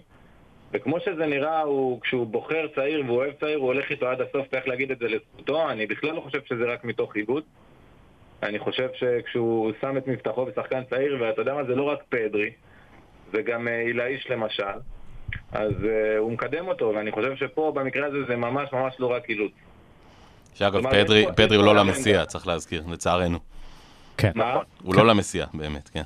וכמו 0.72 1.00
שזה 1.00 1.26
נראה, 1.26 1.60
הוא, 1.60 2.00
כשהוא 2.00 2.26
בוחר 2.26 2.66
צעיר 2.74 3.02
והוא 3.06 3.16
אוהב 3.16 3.32
צעיר, 3.40 3.58
הוא 3.58 3.66
הולך 3.66 3.90
איתו 3.90 4.08
עד 4.08 4.20
הסוף, 4.20 4.48
צריך 4.50 4.68
להגיד 4.68 4.90
את 4.90 4.98
זה 4.98 5.08
לזכותו, 5.08 5.70
אני 5.70 5.86
בכלל 5.86 6.12
לא 6.12 6.20
חושב 6.20 6.40
שזה 6.44 6.64
רק 6.64 6.84
מתוך 6.84 7.16
עיבוד. 7.16 7.42
אני 8.42 8.58
חושב 8.58 8.88
שכשהוא 8.94 9.72
שם 9.80 9.96
את 9.96 10.06
מבטחו 10.06 10.46
בשחקן 10.46 10.84
צעיר, 10.90 11.16
ואתה 11.20 11.40
יודע 11.40 11.54
מה, 11.54 11.64
זה 11.64 11.74
לא 11.74 11.82
רק 11.82 11.98
פדרי, 12.08 12.50
זה 13.32 13.42
גם 13.42 13.68
אה, 13.68 13.82
למשל, 14.30 14.62
אז 15.52 15.72
uh, 15.72 16.18
הוא 16.18 16.32
מקדם 16.32 16.68
אותו, 16.68 16.92
ואני 16.96 17.12
חושב 17.12 17.36
שפה, 17.36 17.72
במקרה 17.74 18.06
הזה, 18.06 18.18
זה 18.28 18.36
ממש 18.36 18.72
ממש 18.72 18.94
לא 18.98 19.06
רק 19.06 19.28
אילוץ. 19.28 19.52
שאגב, 20.54 20.90
פדרי 20.90 21.26
פדרי 21.36 21.56
הוא 21.56 21.64
לא. 21.64 21.74
למסיע, 21.74 22.26
צריך 22.26 22.46
להזכיר, 22.46 22.82
לצערנו. 22.92 23.38
כן. 24.16 24.32
מה? 24.34 24.56
הוא 24.82 24.94
לא 24.94 25.06
למסיע, 25.06 25.46
באמת, 25.54 25.88
כן. 25.88 26.02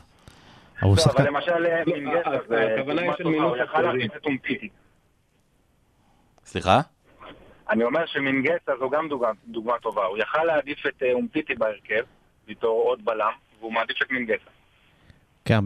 אבל 0.83 0.91
לא. 0.91 1.13
אבל 1.13 1.27
למשל 1.27 1.67
אה, 1.67 1.83
מינגסה 1.87 2.31
אה, 2.31 2.39
זה 2.49 2.75
הכוונה 2.75 3.03
היא 3.03 3.11
דוגמה 3.23 3.53
של 3.57 4.07
את 4.17 4.27
אומטיטי. 4.27 4.69
סליחה? 6.45 6.81
אני 7.71 7.85
אומר 7.85 8.07
שמינגסה 8.07 8.73
זו 8.79 8.91
גם 8.91 9.09
דוגמה, 9.09 9.31
דוגמה 9.47 9.79
טובה, 9.83 10.05
הוא 10.05 10.19
יכל 10.19 10.45
להעדיף 10.45 10.87
את 10.87 11.03
אה, 11.03 11.13
אומטיטי 11.13 11.55
בהרכב, 11.55 12.05
בתור 12.49 12.83
עוד 12.83 13.05
בלם, 13.05 13.33
והוא 13.61 13.73
מעדיף 13.73 14.03
את 14.03 14.11
מינגסה. 14.11 14.51
כן, 15.45 15.59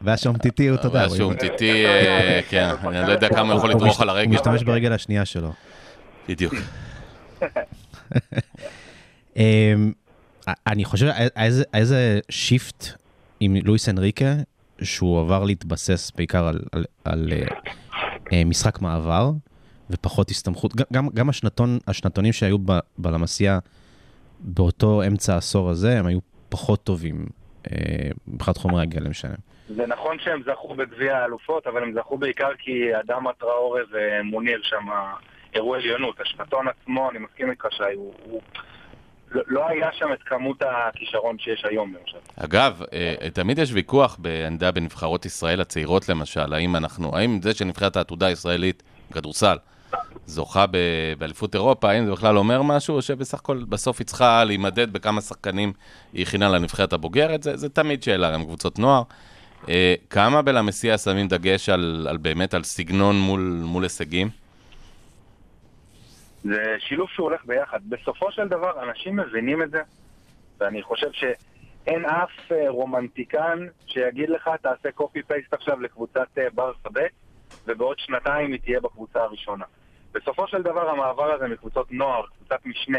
והשומטיטי 0.00 0.68
הוא, 0.68 0.74
אתה 0.78 0.86
יודע, 0.86 1.00
אבל 1.00 1.08
הוא- 1.08 1.16
שהוא 1.16 1.34
טיטי, 1.34 1.86
אה, 1.86 2.40
כן, 2.48 2.68
אני 2.84 3.06
לא 3.08 3.12
יודע 3.12 3.28
כמה 3.28 3.52
הוא 3.52 3.58
יכול 3.58 3.72
הוא 3.72 3.80
לדרוך 3.80 4.00
על 4.00 4.08
הוא 4.08 4.16
הרגל. 4.16 4.34
משתמש 4.34 4.62
ברגל 4.62 4.92
השנייה 4.92 5.24
שלו. 5.24 5.52
בדיוק. 6.28 6.54
אמ, 9.36 9.92
אני 10.66 10.84
חושב, 10.84 11.08
איזה- 11.74 12.20
שיפט 12.30 12.86
עם 13.40 13.56
לואיס 13.64 13.88
אנריקה, 13.88 14.34
שהוא 14.82 15.20
עבר 15.20 15.44
להתבסס 15.44 16.12
בעיקר 16.16 16.50
על, 17.04 17.32
אה, 17.32 17.46
אה, 18.32 18.44
משחק 18.44 18.80
מעבר, 18.80 19.30
ופחות 19.90 20.30
הסתמכות, 20.30 20.92
גם, 20.92 21.08
גם 21.14 21.28
השנתון, 21.28 21.78
השנתונים 21.86 22.32
שהיו 22.32 22.58
ב- 22.64 22.78
בלמסיע 22.98 23.58
באותו 24.40 25.02
אמצע 25.06 25.34
העשור 25.34 25.70
הזה, 25.70 25.98
הם 25.98 26.06
היו 26.06 26.18
פחות 26.48 26.84
טובים 26.84 27.16
אה, 27.20 27.26
מבחינת 28.28 28.56
חומרי 28.56 28.82
הגלם 28.82 29.12
שלהם. 29.12 29.36
זה 29.68 29.86
נכון 29.86 30.18
שהם 30.18 30.42
זכו 30.46 30.74
בגביע 30.74 31.16
האלופות, 31.16 31.66
אבל 31.66 31.82
הם 31.82 31.92
זכו 31.94 32.18
בעיקר 32.18 32.50
כי 32.58 32.98
אדמה 33.00 33.32
טראורי 33.32 33.82
ומוניר 33.90 34.60
שם 34.62 34.86
הראו 35.54 35.74
עליונות. 35.74 36.20
השנתון 36.20 36.66
עצמו, 36.68 37.10
אני 37.10 37.18
מסכים 37.18 37.50
איתך 37.50 37.66
שי, 37.70 37.82
הוא... 37.94 38.14
הוא... 38.24 38.40
לא- 39.30 39.42
לא 39.46 39.68
היה 39.68 39.88
שם 39.92 40.12
את 40.12 40.22
כמות 40.22 40.62
הכישרון 40.62 41.38
שיש 41.38 41.64
היום 41.64 41.94
למשל. 42.00 42.18
אגב, 42.36 42.82
אה, 42.92 43.30
תמיד 43.32 43.58
יש 43.58 43.72
ויכוח 43.72 44.16
בעמדה 44.18 44.70
בנבחרות 44.70 45.26
ישראל 45.26 45.60
הצעירות 45.60 46.08
למשל, 46.08 46.52
האם 46.52 46.76
אנחנו, 46.76 47.16
האם 47.16 47.42
זה 47.42 47.54
שנבחרת 47.54 47.96
העתודה 47.96 48.26
הישראלית, 48.26 48.82
כדורסל, 49.12 49.56
זוכה 50.28 50.64
באליפות 51.18 51.54
אירופה, 51.54 51.90
האם 51.90 52.06
זה 52.06 52.12
בכלל 52.12 52.38
אומר 52.38 52.62
משהו, 52.62 52.96
או 52.96 53.02
שבסך 53.02 53.38
הכל 53.38 53.64
בסוף 53.68 53.98
היא 53.98 54.06
צריכה 54.06 54.44
להימדד 54.44 54.92
בכמה 54.92 55.20
שחקנים 55.20 55.72
היא 56.12 56.22
הכינה 56.22 56.48
לנבחרת 56.48 56.92
הבוגרת, 56.92 57.42
זה, 57.42 57.56
זה 57.56 57.68
תמיד 57.68 58.02
שאלה, 58.02 58.32
גם 58.32 58.44
קבוצות 58.44 58.78
נוער. 58.78 59.02
אה, 59.68 59.94
כמה 60.10 60.42
בלמסיע 60.42 60.98
שמים 60.98 61.28
דגש 61.28 61.68
על, 61.68 62.06
על 62.10 62.16
באמת 62.16 62.54
על 62.54 62.62
סגנון 62.62 63.16
מול, 63.20 63.60
מול 63.64 63.82
הישגים? 63.82 64.28
זה 66.44 66.76
שילוב 66.78 67.08
שהוא 67.08 67.24
הולך 67.24 67.44
ביחד. 67.44 67.78
בסופו 67.88 68.32
של 68.32 68.48
דבר, 68.48 68.82
אנשים 68.82 69.16
מבינים 69.16 69.62
את 69.62 69.70
זה, 69.70 69.82
ואני 70.60 70.82
חושב 70.82 71.08
שאין 71.12 72.04
אף 72.04 72.52
אה, 72.52 72.70
רומנטיקן 72.70 73.58
שיגיד 73.86 74.30
לך, 74.30 74.50
תעשה 74.62 74.92
קופי 74.94 75.22
פייסט 75.22 75.54
עכשיו 75.54 75.80
לקבוצת 75.80 76.28
אה, 76.38 76.44
ברסה 76.54 76.88
ב', 76.92 77.00
ובעוד 77.66 77.98
שנתיים 77.98 78.52
היא 78.52 78.60
תהיה 78.60 78.80
בקבוצה 78.80 79.22
הראשונה. 79.22 79.64
בסופו 80.14 80.48
של 80.48 80.62
דבר, 80.62 80.90
המעבר 80.90 81.32
הזה 81.32 81.48
מקבוצות 81.48 81.92
נוער, 81.92 82.22
קבוצת 82.26 82.66
משנה, 82.66 82.98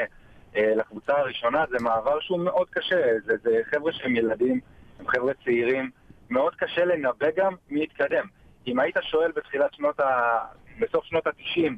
אה, 0.55 0.73
לקבוצה 0.75 1.17
הראשונה, 1.17 1.65
זה 1.69 1.77
מעבר 1.79 2.19
שהוא 2.19 2.39
מאוד 2.39 2.69
קשה. 2.69 3.01
זה, 3.25 3.33
זה 3.43 3.61
חבר'ה 3.71 3.93
שהם 3.93 4.15
ילדים, 4.15 4.59
הם 4.99 5.07
חבר'ה 5.07 5.33
צעירים, 5.43 5.91
מאוד 6.29 6.55
קשה 6.55 6.85
לנבא 6.85 7.27
גם 7.37 7.55
מי 7.69 7.83
יתקדם. 7.83 8.25
אם 8.67 8.79
היית 8.79 8.95
שואל 9.01 9.31
בתחילת 9.31 9.73
שנות 9.73 9.99
ה... 9.99 10.37
בסוף 10.79 11.05
שנות 11.05 11.27
ה-90, 11.27 11.71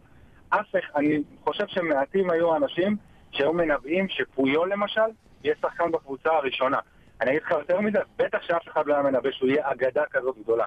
אף 0.49 0.75
אחד, 0.79 0.93
אני 0.95 1.23
חושב 1.43 1.67
שמעטים 1.67 2.29
היו 2.29 2.55
אנשים 2.55 2.97
שהיו 3.31 3.53
מנבאים 3.53 4.09
שפויול 4.09 4.71
למשל 4.71 5.01
יהיה 5.43 5.55
שחקן 5.61 5.91
בקבוצה 5.91 6.29
הראשונה. 6.29 6.77
אני 7.21 7.29
אגיד 7.29 7.41
לך 7.41 7.51
יותר 7.51 7.81
מזה, 7.81 7.99
בטח 8.17 8.37
שאף 8.41 8.67
אחד 8.67 8.85
לא 8.85 8.93
היה 8.93 9.03
מנבא 9.03 9.31
שהוא 9.31 9.49
יהיה 9.49 9.71
אגדה 9.71 10.03
כזאת 10.11 10.35
גדולה. 10.43 10.65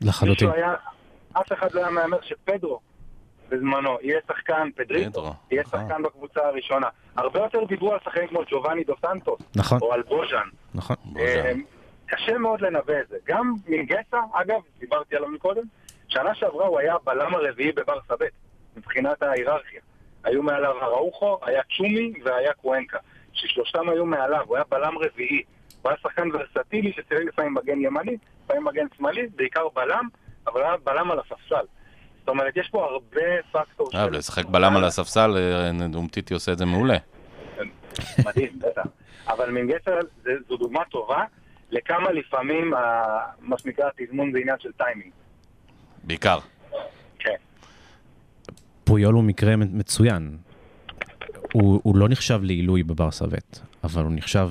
לחלוטין. 0.00 0.50
היה, 0.50 0.74
אף 1.32 1.52
אחד 1.52 1.72
לא 1.74 1.80
היה 1.80 1.90
מהמר 1.90 2.18
שפדרו 2.22 2.80
בזמנו 3.48 3.98
יהיה 4.02 4.20
שחקן, 4.28 4.68
פדריטו, 4.76 5.32
יהיה 5.50 5.62
נכון. 5.62 5.80
שחקן 5.80 6.02
בקבוצה 6.02 6.40
הראשונה. 6.46 6.86
הרבה 7.16 7.40
יותר 7.40 7.64
דיברו 7.64 7.92
על 7.92 7.98
שחקנים 8.04 8.28
כמו 8.28 8.40
ג'ובאני 8.50 8.84
דו 8.84 8.94
סנטוס, 9.00 9.40
נכון, 9.56 9.78
או 9.82 9.92
על 9.92 10.02
בוז'אן. 10.02 10.48
נכון. 10.74 10.96
בוז'אן. 11.04 11.50
אמ, 11.50 11.62
קשה 12.06 12.38
מאוד 12.38 12.60
לנבא 12.60 13.00
את 13.00 13.08
זה. 13.08 13.16
גם 13.26 13.54
מינגסה, 13.68 14.20
אגב, 14.32 14.60
דיברתי 14.78 15.16
עליו 15.16 15.28
מקודם, 15.28 15.62
שנה 16.08 16.34
שעברה 16.34 16.66
הוא 16.66 16.78
היה 16.78 16.94
הבלם 16.94 17.34
הרביעי 17.34 17.72
בברסה 17.72 18.14
ב', 18.20 18.24
מבחינת 18.76 19.22
ההיררכיה. 19.22 19.80
היו 20.24 20.42
מעליו 20.42 20.82
אראוחו, 20.82 21.38
היה 21.42 21.62
צ'ומי 21.76 22.12
והיה 22.24 22.52
קוונקה, 22.52 22.98
ששלושתם 23.32 23.88
היו 23.88 24.06
מעליו, 24.06 24.44
הוא 24.46 24.56
היה 24.56 24.64
בלם 24.68 24.98
רביעי. 24.98 25.42
הוא 25.82 25.90
היה 25.90 25.98
שחקן 26.02 26.28
ורסטילי 26.32 26.92
ששיחק 26.92 27.24
לפעמים 27.28 27.54
מגן 27.54 27.80
ימני, 27.80 28.16
לפעמים 28.44 28.64
מגן 28.64 28.86
שמאלי, 28.96 29.26
בעיקר 29.36 29.68
בלם, 29.74 30.08
אבל 30.46 30.62
היה 30.62 30.76
בלם 30.84 31.10
על 31.10 31.18
הספסל. 31.20 31.64
זאת 32.26 32.32
אומרת, 32.32 32.56
יש 32.56 32.68
פה 32.68 32.84
הרבה 32.84 33.20
פקטור 33.52 33.90
אה, 33.94 34.10
לשחק 34.10 34.44
בלם 34.44 34.76
על 34.76 34.84
הספסל, 34.84 35.36
אה, 35.36 35.70
אומטיטי 35.94 36.34
עושה 36.34 36.52
את 36.52 36.58
זה 36.58 36.64
מעולה. 36.64 36.96
מדהים, 38.26 38.58
בטח. 38.58 38.82
אבל 39.28 39.50
מינגסה 39.50 39.90
זה- 40.24 40.30
זו 40.48 40.56
דוגמה 40.56 40.80
טובה 40.90 41.24
לכמה 41.70 42.12
לפעמים, 42.12 42.74
ה- 42.74 42.78
מה 43.40 43.58
שנקרא, 43.58 43.84
תזמון 43.96 44.32
זה 44.32 44.38
עניין 44.38 44.56
של 44.60 44.72
טיימינג. 44.72 45.10
בעיקר. 46.04 46.38
כן. 47.18 47.34
פויול 48.84 49.14
הוא 49.14 49.24
מקרה 49.24 49.56
מצוין. 49.56 50.36
הוא, 51.52 51.80
הוא 51.84 51.96
לא 51.96 52.08
נחשב 52.08 52.40
לעילוי 52.42 52.82
בברסה 52.82 53.26
ב', 53.26 53.34
אבל 53.84 54.02
הוא 54.04 54.12
נחשב, 54.14 54.48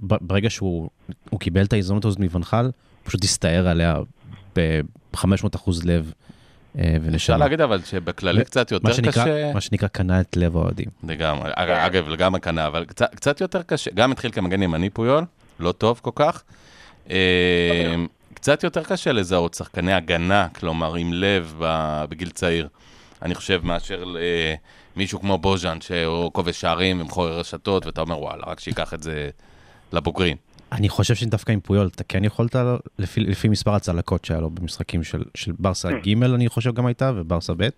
ברגע 0.00 0.50
שהוא 0.50 0.90
הוא 1.30 1.40
קיבל 1.40 1.64
את 1.64 1.72
ההזדמנות 1.72 2.04
הזאת 2.04 2.18
מוונחל, 2.18 2.64
הוא 2.64 2.72
פשוט 3.04 3.24
הסתער 3.24 3.68
עליה 3.68 3.96
ב-500 4.56 5.24
אחוז 5.56 5.84
לב 5.86 6.12
אה. 6.78 6.96
אפשר 7.14 7.36
להגיד 7.36 7.60
אבל 7.60 7.80
שבכללי 7.84 8.44
קצת 8.44 8.70
יותר 8.72 8.88
מה 8.88 8.94
שנקרא- 8.94 9.10
קשה. 9.24 9.52
מה 9.54 9.60
שנקרא 9.60 9.88
קנה 9.88 10.20
את 10.20 10.36
לב 10.36 10.56
האוהדים. 10.56 10.86
לגמרי, 11.08 11.50
אג- 11.54 11.70
אגב, 11.70 12.08
לגמרי 12.08 12.40
קנה, 12.40 12.66
אבל 12.66 12.84
קצת, 12.84 13.14
קצת 13.14 13.40
יותר 13.40 13.62
קשה, 13.62 13.90
גם 13.94 14.12
התחיל 14.12 14.30
כמגן 14.32 14.62
ימני 14.62 14.90
פויול, 14.90 15.24
לא 15.60 15.72
טוב 15.72 16.00
כל 16.02 16.10
כך. 16.14 16.42
אה, 17.10 17.94
קצת 18.34 18.64
יותר 18.64 18.84
קשה 18.84 19.12
לזהות 19.12 19.54
שחקני 19.54 19.92
הגנה, 19.92 20.48
כלומר 20.48 20.94
עם 20.94 21.12
לב 21.12 21.54
בגיל 22.08 22.30
צעיר. 22.30 22.68
אני 23.22 23.34
חושב 23.34 23.60
מאשר 23.64 24.04
מישהו 24.96 25.20
כמו 25.20 25.38
בוז'אן, 25.38 25.80
שהוא 25.80 26.32
כובש 26.32 26.60
שערים 26.60 27.00
ומכורר 27.00 27.38
רשתות, 27.38 27.86
ואתה 27.86 28.00
אומר, 28.00 28.18
וואלה, 28.18 28.42
רק 28.46 28.60
שייקח 28.60 28.94
את 28.94 29.02
זה 29.02 29.30
לבוגרים. 29.92 30.36
אני 30.72 30.88
חושב 30.88 31.14
שדווקא 31.14 31.52
עם 31.52 31.60
פויול 31.60 31.86
אתה 31.94 32.04
כן 32.04 32.24
יכולת, 32.24 32.56
לפי, 32.98 33.20
לפי 33.20 33.48
מספר 33.48 33.74
הצלקות 33.74 34.24
שהיה 34.24 34.40
לו 34.40 34.50
במשחקים 34.50 35.02
של, 35.02 35.22
של 35.34 35.52
ברסה 35.58 35.88
ג' 35.92 36.22
אני 36.22 36.48
חושב 36.48 36.74
גם 36.74 36.86
הייתה, 36.86 37.12
וברסה 37.16 37.52
ב'. 37.56 37.68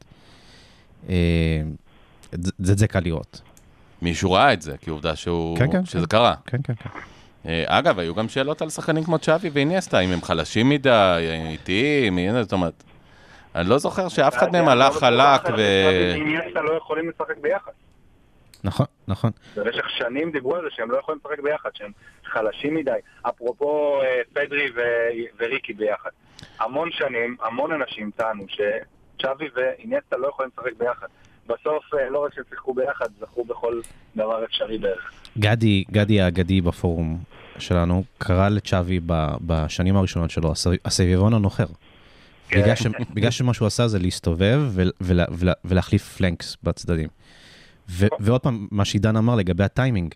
אה, 1.08 1.62
את 2.34 2.42
זה, 2.42 2.72
את 2.72 2.78
זה 2.78 2.86
קל 2.86 3.00
לראות. 3.00 3.40
מישהו 4.02 4.32
ראה 4.32 4.52
את 4.52 4.62
זה, 4.62 4.76
כי 4.76 4.90
עובדה 4.90 5.16
שהוא, 5.16 5.58
כן, 5.58 5.72
כן, 5.72 5.84
שזה 5.84 5.98
כן. 5.98 6.06
קרה. 6.06 6.34
כן, 6.46 6.58
כן, 6.64 6.74
כן. 6.74 6.90
אה, 7.46 7.64
אגב, 7.66 7.98
היו 7.98 8.14
גם 8.14 8.28
שאלות 8.28 8.62
על 8.62 8.70
שחקנים 8.70 9.04
כמו 9.04 9.18
צ'אבי 9.18 9.50
ואיניאסטה, 9.52 10.00
אם 10.00 10.10
הם 10.10 10.22
חלשים 10.22 10.68
מדי, 10.68 10.90
אה, 10.90 11.48
איטיים, 11.48 12.18
זאת 12.42 12.52
אומרת, 12.52 12.82
אני 13.54 13.68
לא 13.68 13.78
זוכר 13.78 14.08
שאף 14.08 14.36
אחד 14.36 14.52
מהם 14.52 14.68
הלך 14.68 14.96
חלק 14.96 15.40
ו... 15.56 15.60
איניאסטה 16.14 16.62
לא 16.62 16.76
יכולים 16.76 17.08
לשחק 17.08 17.38
ביחד. 17.40 17.72
נכון, 18.64 18.86
נכון. 19.08 19.30
במשך 19.56 19.90
שנים 19.90 20.30
דיברו 20.30 20.56
על 20.56 20.62
זה 20.62 20.68
שהם 20.70 20.90
לא 20.90 20.98
יכולים 20.98 21.20
לשחק 21.24 21.40
ביחד, 21.44 21.70
שהם 21.74 21.90
חלשים 22.24 22.74
מדי. 22.74 22.90
אפרופו 23.22 24.00
אה, 24.02 24.20
פדרי 24.32 24.70
ו- 24.76 24.80
וריקי 25.38 25.72
ביחד. 25.72 26.10
המון 26.60 26.88
שנים, 26.92 27.36
המון 27.42 27.72
אנשים 27.72 28.10
טענו 28.16 28.44
שצ'אבי 28.48 29.44
ואיניאסטה 29.56 30.16
לא 30.16 30.28
יכולים 30.28 30.50
לשחק 30.58 30.72
ביחד. 30.78 31.06
בסוף, 31.46 31.94
אה, 31.94 32.10
לא 32.10 32.24
רק 32.24 32.34
שהם 32.34 32.44
שיחקו 32.50 32.74
ביחד, 32.74 33.06
זכו 33.20 33.44
בכל 33.44 33.80
דבר 34.16 34.44
אפשרי 34.44 34.78
בערך. 34.78 35.12
גדי, 35.38 35.84
גדי 35.90 36.20
האגדי 36.20 36.60
בפורום 36.60 37.18
שלנו 37.58 38.04
קרא 38.18 38.48
לצ'אבי 38.48 39.00
בשנים 39.46 39.96
הראשונות 39.96 40.30
שלו 40.30 40.52
"הסב- 40.52 40.70
הסביבון 40.84 41.34
הנוחר. 41.34 41.66
כן. 42.48 42.62
בגלל, 42.62 42.74
ש, 42.74 42.86
בגלל 43.14 43.30
שמה 43.30 43.54
שהוא 43.54 43.66
עשה 43.66 43.88
זה 43.88 43.98
להסתובב 43.98 44.60
ול, 44.74 44.90
ולה, 45.00 45.24
ולה, 45.30 45.52
ולהחליף 45.64 46.02
פלנקס 46.16 46.56
בצדדים. 46.62 47.08
ו, 47.92 48.06
ועוד 48.20 48.40
פעם, 48.40 48.66
מה 48.70 48.84
שעידן 48.84 49.16
אמר 49.16 49.34
לגבי 49.34 49.64
הטיימינג, 49.64 50.14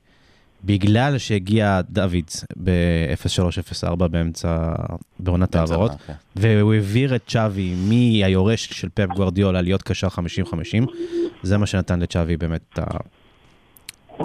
בגלל 0.64 1.18
שהגיע 1.18 1.80
דוד 1.90 2.30
ב-0304 2.64 4.08
באמצע, 4.08 4.74
בעונת 5.18 5.54
העברות, 5.54 5.90
כן. 6.06 6.12
והוא 6.36 6.74
העביר 6.74 7.16
את 7.16 7.22
צ'אבי 7.26 7.74
מהיורש 7.88 8.64
של 8.64 8.88
פפ 8.94 9.06
גוורדיולה 9.06 9.62
להיות 9.62 9.82
קשר 9.82 10.08
50-50, 10.08 10.10
זה 11.42 11.58
מה 11.58 11.66
שנתן 11.66 12.00
לצ'אבי 12.00 12.36
באמת 12.36 12.60
את, 12.72 12.78
ה... 12.78 12.84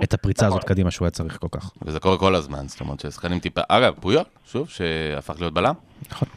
את 0.03 0.13
הפריצה 0.13 0.47
הזאת 0.47 0.63
קדימה 0.63 0.91
שהוא 0.91 1.05
היה 1.05 1.11
צריך 1.11 1.37
כל 1.37 1.47
כך. 1.51 1.71
וזה 1.81 1.99
קורה 1.99 2.17
כל 2.17 2.35
הזמן, 2.35 2.67
זאת 2.67 2.81
אומרת 2.81 2.99
ששחקנים 2.99 3.39
טיפה... 3.39 3.61
אגב, 3.67 3.93
פויול, 3.99 4.23
שוב, 4.51 4.69
שהפך 4.69 5.35
להיות 5.39 5.53
בלם. 5.53 5.73
נכון. 6.11 6.27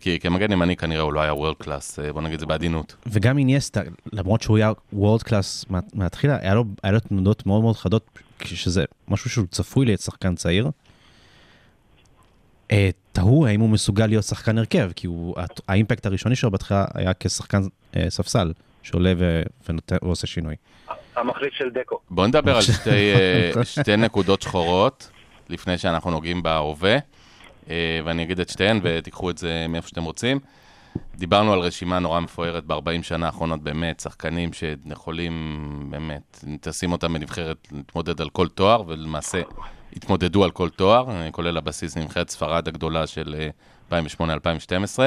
כי 0.00 0.20
כמגן 0.20 0.52
ימני 0.52 0.76
כנראה 0.76 1.02
הוא 1.02 1.12
לא 1.12 1.20
היה 1.20 1.34
world 1.34 1.56
class, 1.58 1.98
בוא 2.12 2.22
נגיד 2.22 2.34
את 2.34 2.40
זה 2.40 2.46
בעדינות. 2.46 2.96
וגם 3.06 3.38
איניאסטה, 3.38 3.80
למרות 4.12 4.42
שהוא 4.42 4.56
היה 4.56 4.72
world 4.92 5.22
class 5.22 5.64
מהתחילה, 5.94 6.38
היה 6.40 6.54
לו, 6.54 6.64
היה 6.82 6.92
לו 6.92 7.00
תנודות 7.00 7.46
מאוד 7.46 7.62
מאוד 7.62 7.76
חדות, 7.76 8.18
שזה 8.44 8.84
משהו 9.08 9.30
שהוא 9.30 9.46
צפוי 9.50 9.86
להיות 9.86 10.00
שחקן 10.00 10.34
צעיר. 10.34 10.70
אה, 12.72 12.90
תהו 13.12 13.46
האם 13.46 13.60
הוא 13.60 13.68
מסוגל 13.68 14.06
להיות 14.06 14.24
שחקן 14.24 14.58
הרכב, 14.58 14.90
כי 14.96 15.06
הוא, 15.06 15.36
ה 15.68 15.73
impact 15.73 16.06
הראשוני 16.06 16.36
שלו 16.36 16.50
בהתחלה 16.50 16.84
היה 16.94 17.12
כשחקן 17.20 17.62
אה, 17.96 18.10
ספסל, 18.10 18.52
שעולה 18.82 19.12
ו, 19.18 19.42
ונותן, 19.68 19.96
ועושה 20.02 20.26
שינוי. 20.26 20.54
המחליף 21.16 21.54
של 21.54 21.70
דקו. 21.70 21.98
בואו 22.10 22.26
נדבר 22.26 22.56
על 22.56 22.62
שתי, 22.72 23.14
אה, 23.14 23.64
שתי 23.64 23.96
נקודות 23.96 24.42
שחורות, 24.42 25.10
לפני 25.48 25.78
שאנחנו 25.78 26.10
נוגעים 26.10 26.42
בהווה, 26.42 26.92
אה, 26.92 26.98
ואני 28.04 28.22
אגיד 28.22 28.40
את 28.40 28.48
שתיהן 28.48 28.80
ותיקחו 28.82 29.30
את 29.30 29.38
זה 29.38 29.66
מאיפה 29.68 29.88
שאתם 29.88 30.04
רוצים. 30.04 30.40
דיברנו 31.16 31.52
על 31.52 31.58
רשימה 31.58 31.98
נורא 31.98 32.20
מפוארת 32.20 32.64
ב-40 32.66 33.02
שנה 33.02 33.26
האחרונות, 33.26 33.62
באמת, 33.62 34.00
שחקנים 34.00 34.52
שיכולים, 34.52 35.86
באמת, 35.90 36.44
תשים 36.60 36.92
אותם 36.92 37.12
בנבחרת 37.12 37.68
להתמודד 37.72 38.20
על 38.20 38.30
כל 38.30 38.48
תואר, 38.48 38.82
ולמעשה 38.86 39.42
התמודדו 39.96 40.44
על 40.44 40.50
כל 40.50 40.68
תואר, 40.68 41.10
אה, 41.10 41.30
כולל 41.30 41.56
הבסיס 41.56 41.96
נבחרת 41.96 42.30
ספרד 42.30 42.68
הגדולה 42.68 43.06
של 43.06 43.48
אה, 43.90 43.98
2008-2012. 44.00 45.00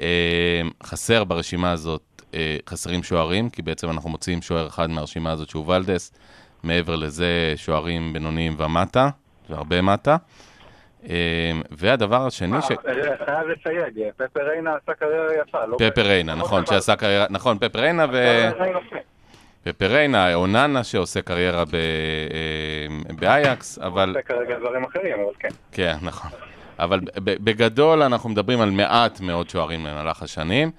אה, 0.00 0.60
חסר 0.82 1.24
ברשימה 1.24 1.70
הזאת, 1.70 2.22
אה, 2.34 2.56
חסרים 2.68 3.02
שוערים, 3.02 3.50
כי 3.50 3.62
בעצם 3.62 3.90
אנחנו 3.90 4.10
מוציאים 4.10 4.42
שוער 4.42 4.66
אחד 4.66 4.90
מהרשימה 4.90 5.30
הזאת 5.30 5.48
שהוא 5.48 5.66
ולדס, 5.66 6.12
מעבר 6.62 6.96
לזה 6.96 7.54
שוערים 7.56 8.12
בינוניים 8.12 8.54
ומטה, 8.58 9.10
והרבה 9.50 9.82
מטה. 9.82 10.16
אה, 11.08 11.52
והדבר 11.70 12.26
השני, 12.26 12.62
ש... 12.62 12.70
אה, 12.70 12.76
חייב 13.26 13.48
לסייג, 13.48 14.10
פפר 14.16 14.40
ריינה 14.48 14.74
עשה 14.82 14.94
קריירה 14.94 15.34
יפה. 15.42 15.66
לא- 15.66 15.76
פפר 15.78 16.02
ריינה, 16.02 16.34
נכון, 16.34 16.66
שעשה 16.66 16.96
קריירה, 16.96 17.26
נכון, 17.30 17.58
פפר 17.58 17.80
ריינה 17.80 18.06
ו... 18.12 18.48
פפר 19.64 19.86
ריינה, 19.86 20.34
אוננה 20.34 20.84
שעושה 20.84 21.22
קריירה 21.22 21.64
אה, 21.74 23.14
באייקס, 23.16 23.78
אבל... 23.78 24.12
זה 24.12 24.22
כרגע 24.22 24.58
דברים 24.58 24.84
אחרים, 24.84 25.14
אבל 25.14 25.32
כן. 25.38 25.48
כן, 25.72 25.96
נכון. 26.02 26.30
אבל 26.78 27.00
בגדול 27.18 28.02
אנחנו 28.02 28.28
מדברים 28.28 28.60
על 28.60 28.70
מעט 28.70 29.20
מאוד 29.20 29.50
שוערים 29.50 29.80
במהלך 29.80 30.22
השנים. 30.22 30.70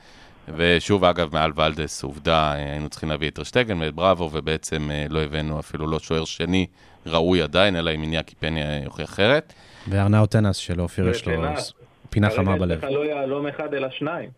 ושוב, 0.55 1.03
אגב, 1.03 1.29
מעל 1.33 1.51
ולדס, 1.55 2.03
עובדה, 2.03 2.53
אה, 2.53 2.71
היינו 2.71 2.89
צריכים 2.89 3.09
להביא 3.09 3.29
את 3.29 3.39
רשטגן 3.39 3.81
ואת 3.81 3.93
בראבו, 3.93 4.29
ובעצם 4.33 4.91
אה, 4.91 5.05
לא 5.09 5.19
הבאנו 5.19 5.59
אפילו 5.59 5.87
לא 5.87 5.99
שוער 5.99 6.25
שני 6.25 6.67
ראוי 7.05 7.41
עדיין, 7.41 7.75
אלא 7.75 7.91
אם 7.95 8.01
איניאקי 8.01 8.35
פניה 8.35 8.83
יוכיח 8.83 9.09
אחרת. 9.09 9.53
וארנאו 9.87 10.25
טנס 10.25 10.55
שלאופיר 10.55 11.09
יש 11.09 11.27
לו. 11.27 11.43
פינה 12.09 12.29
חמה 12.29 12.45
כרגע 12.45 12.59
בלב. 12.59 12.77
יש 12.77 12.83
לך 12.83 12.89
לא 12.91 13.05
יהלום 13.05 13.47
אחד 13.47 13.73
אלא 13.73 13.87
שניים. 13.89 14.29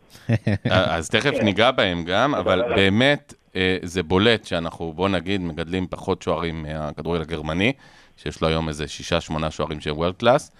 אה, 0.50 0.96
אז 0.96 1.10
תכף 1.10 1.34
ניגע 1.44 1.72
בהם 1.72 2.04
גם, 2.04 2.36
אבל 2.36 2.64
באמת 2.76 3.34
אה, 3.56 3.78
זה 3.84 4.04
בולט 4.04 4.46
שאנחנו, 4.46 4.94
בוא 4.94 5.10
נגיד, 5.10 5.42
מגדלים 5.42 5.88
פחות 5.90 6.22
שוערים 6.22 6.64
מהכדורגל 6.64 7.22
הגרמני, 7.22 7.74
שיש 8.18 8.42
לו 8.42 8.48
היום 8.48 8.70
איזה 8.70 8.88
שישה, 8.88 9.22
שמונה 9.22 9.52
שוערים 9.52 9.82
שהם 9.82 9.98
וורד 9.98 10.16
קלאס, 10.16 10.52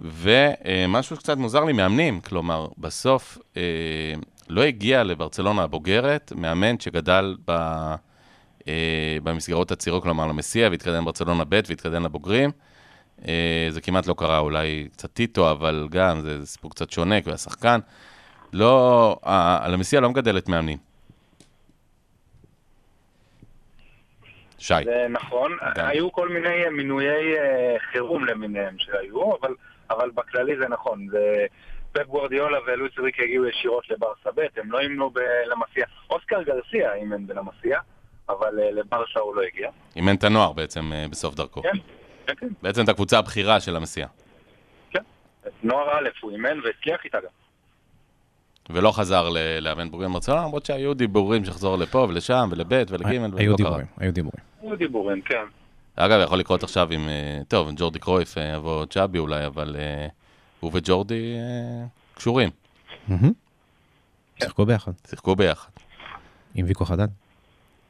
ומשהו 0.00 1.16
שקצת 1.16 1.36
מוזר 1.36 1.64
לי, 1.64 1.72
מאמנים, 1.72 2.20
כלומר, 2.20 2.68
בסוף 2.78 3.38
אה, 3.56 3.62
לא 4.48 4.62
הגיע 4.62 5.02
לברצלונה 5.02 5.62
הבוגרת 5.62 6.32
מאמן 6.36 6.80
שגדל 6.80 7.36
ב... 7.46 7.50
אה, 8.68 9.16
במסגרות 9.22 9.72
הצעירות, 9.72 10.02
כלומר 10.02 10.26
למסיע, 10.26 10.68
והתקדם 10.70 11.02
לברצלונה 11.02 11.44
ב' 11.44 11.60
והתקדם 11.68 12.04
לבוגרים. 12.04 12.50
אה, 13.28 13.66
זה 13.70 13.80
כמעט 13.80 14.06
לא 14.06 14.14
קרה, 14.18 14.38
אולי 14.38 14.88
קצת 14.92 15.12
טיטו, 15.12 15.50
אבל 15.50 15.88
גם, 15.90 16.20
זה, 16.20 16.46
סיפור 16.46 16.70
קצת 16.70 16.90
שונה, 16.90 17.20
כי 17.20 17.24
הוא 17.24 17.30
היה 17.30 17.38
שחקן. 17.38 17.80
לא, 18.52 19.16
ה- 19.22 19.68
למסיע 19.68 20.00
לא 20.00 20.10
מגדלת 20.10 20.48
מאמנים. 20.48 20.78
שי, 24.58 24.74
זה 24.84 25.06
נכון. 25.10 25.52
גם. 25.74 25.86
היו 25.86 26.12
כל 26.12 26.28
מיני 26.28 26.68
מינויי 26.72 27.38
אה, 27.38 27.76
חירום 27.92 28.24
למיניהם 28.24 28.74
שהיו, 28.78 29.36
אבל, 29.40 29.54
אבל 29.90 30.10
בכללי 30.10 30.56
זה 30.56 30.68
נכון. 30.68 31.06
זה... 31.10 31.46
פפ 31.92 32.06
גוורדיולה 32.06 32.58
ולואיס 32.66 32.92
ריק 32.98 33.20
הגיעו 33.20 33.46
ישירות 33.46 33.90
לברסה 33.90 34.30
ב', 34.34 34.60
הם 34.60 34.72
לא 34.72 34.78
אימנו 34.80 35.10
בלמסיע. 35.10 35.86
אוסקר 36.10 36.42
גרסיה 36.42 36.94
אימן 36.94 37.26
בלמסיע, 37.26 37.78
אבל 38.28 38.60
אה, 38.60 38.70
לברסה 38.70 39.20
הוא 39.20 39.36
לא 39.36 39.42
הגיע. 39.42 39.70
אימן 39.96 40.14
את 40.14 40.24
הנוער 40.24 40.52
בעצם 40.52 40.92
אה, 40.92 41.06
בסוף 41.10 41.34
דרכו. 41.34 41.62
כן, 41.62 41.68
כן, 42.26 42.32
כן. 42.38 42.48
בעצם 42.62 42.84
את 42.84 42.88
הקבוצה 42.88 43.18
הבכירה 43.18 43.60
של 43.60 43.76
המסיע. 43.76 44.06
את 45.46 45.52
נוער 45.62 45.98
א' 45.98 46.08
הוא 46.20 46.30
אימן 46.30 46.60
והצליח 46.64 47.04
איתה 47.04 47.18
גם. 47.20 47.28
ולא 48.70 48.92
חזר 48.92 49.28
לאמן 49.60 49.90
בוגרים 49.90 50.12
ברצלונה, 50.12 50.42
למרות 50.42 50.66
שהיו 50.66 50.94
דיבורים 50.94 51.44
שיחזור 51.44 51.78
לפה 51.78 52.06
ולשם 52.08 52.48
ולב' 52.50 52.72
ולג' 52.72 53.06
היו 53.06 53.22
ולא 53.22 53.36
קרה. 53.36 53.56
דיבורים, 53.56 53.86
היו 53.96 54.12
דיבורים. 54.12 54.44
היו 54.62 54.76
דיבורים, 54.76 55.20
כן. 55.20 55.44
אגב, 55.96 56.20
יכול 56.24 56.38
לקרות 56.38 56.62
עכשיו 56.62 56.88
עם, 56.90 57.08
אה, 57.08 57.40
טוב, 57.48 57.68
עם 57.68 57.74
ג'ורדי 57.78 57.98
קרויף 57.98 58.38
אה, 58.38 58.42
יבוא 58.42 58.86
צ'אבי 58.86 59.18
אולי, 59.18 59.46
אבל 59.46 59.76
אה, 59.78 60.06
הוא 60.60 60.70
וג'ורדי 60.74 61.34
קשורים. 62.14 62.50
שיחקו 64.42 64.66
ביחד, 64.66 64.92
שיחקו 65.08 65.36
ביחד. 65.36 65.70
עם 66.54 66.66
ויקו 66.66 66.84
חדד, 66.84 67.08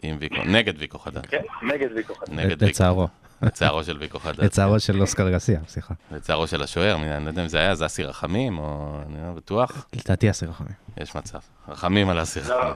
עם 0.02 0.16
ויקו, 0.20 0.36
נגד 0.46 0.74
ויקו 0.78 0.98
חדד. 0.98 1.26
כן, 1.26 1.42
נגד 1.62 1.88
ויקו 1.94 2.14
חדד. 2.14 2.32
נגד 2.32 2.50
ויקו. 2.50 2.64
לצערו, 2.64 3.08
לצערו 3.46 3.84
של 3.84 3.96
ויקו 3.98 4.18
חדד. 4.18 4.44
לצערו 4.44 4.80
של 4.80 5.00
אוסקר 5.00 5.30
גרסיה, 5.30 5.60
סליחה. 5.66 5.94
לצערו 6.10 6.46
של 6.46 6.62
השוער, 6.62 6.94
אני 6.94 7.24
לא 7.24 7.30
יודע 7.30 7.42
אם 7.42 7.48
זה 7.48 7.58
היה, 7.58 7.74
זה 7.74 7.86
אסי 7.86 8.04
רחמים, 8.04 8.58
או 8.58 8.98
אני 9.06 9.26
לא 9.26 9.32
בטוח, 9.32 9.86
לדעתי 9.94 10.30
אסיר 10.30 10.48
רחמים. 10.48 10.72
יש 10.96 11.14
מצב. 11.14 11.38
רחמים 11.68 12.08
על 12.08 12.22
אסי 12.22 12.40
לא, 12.48 12.54
רחמים. 12.54 12.74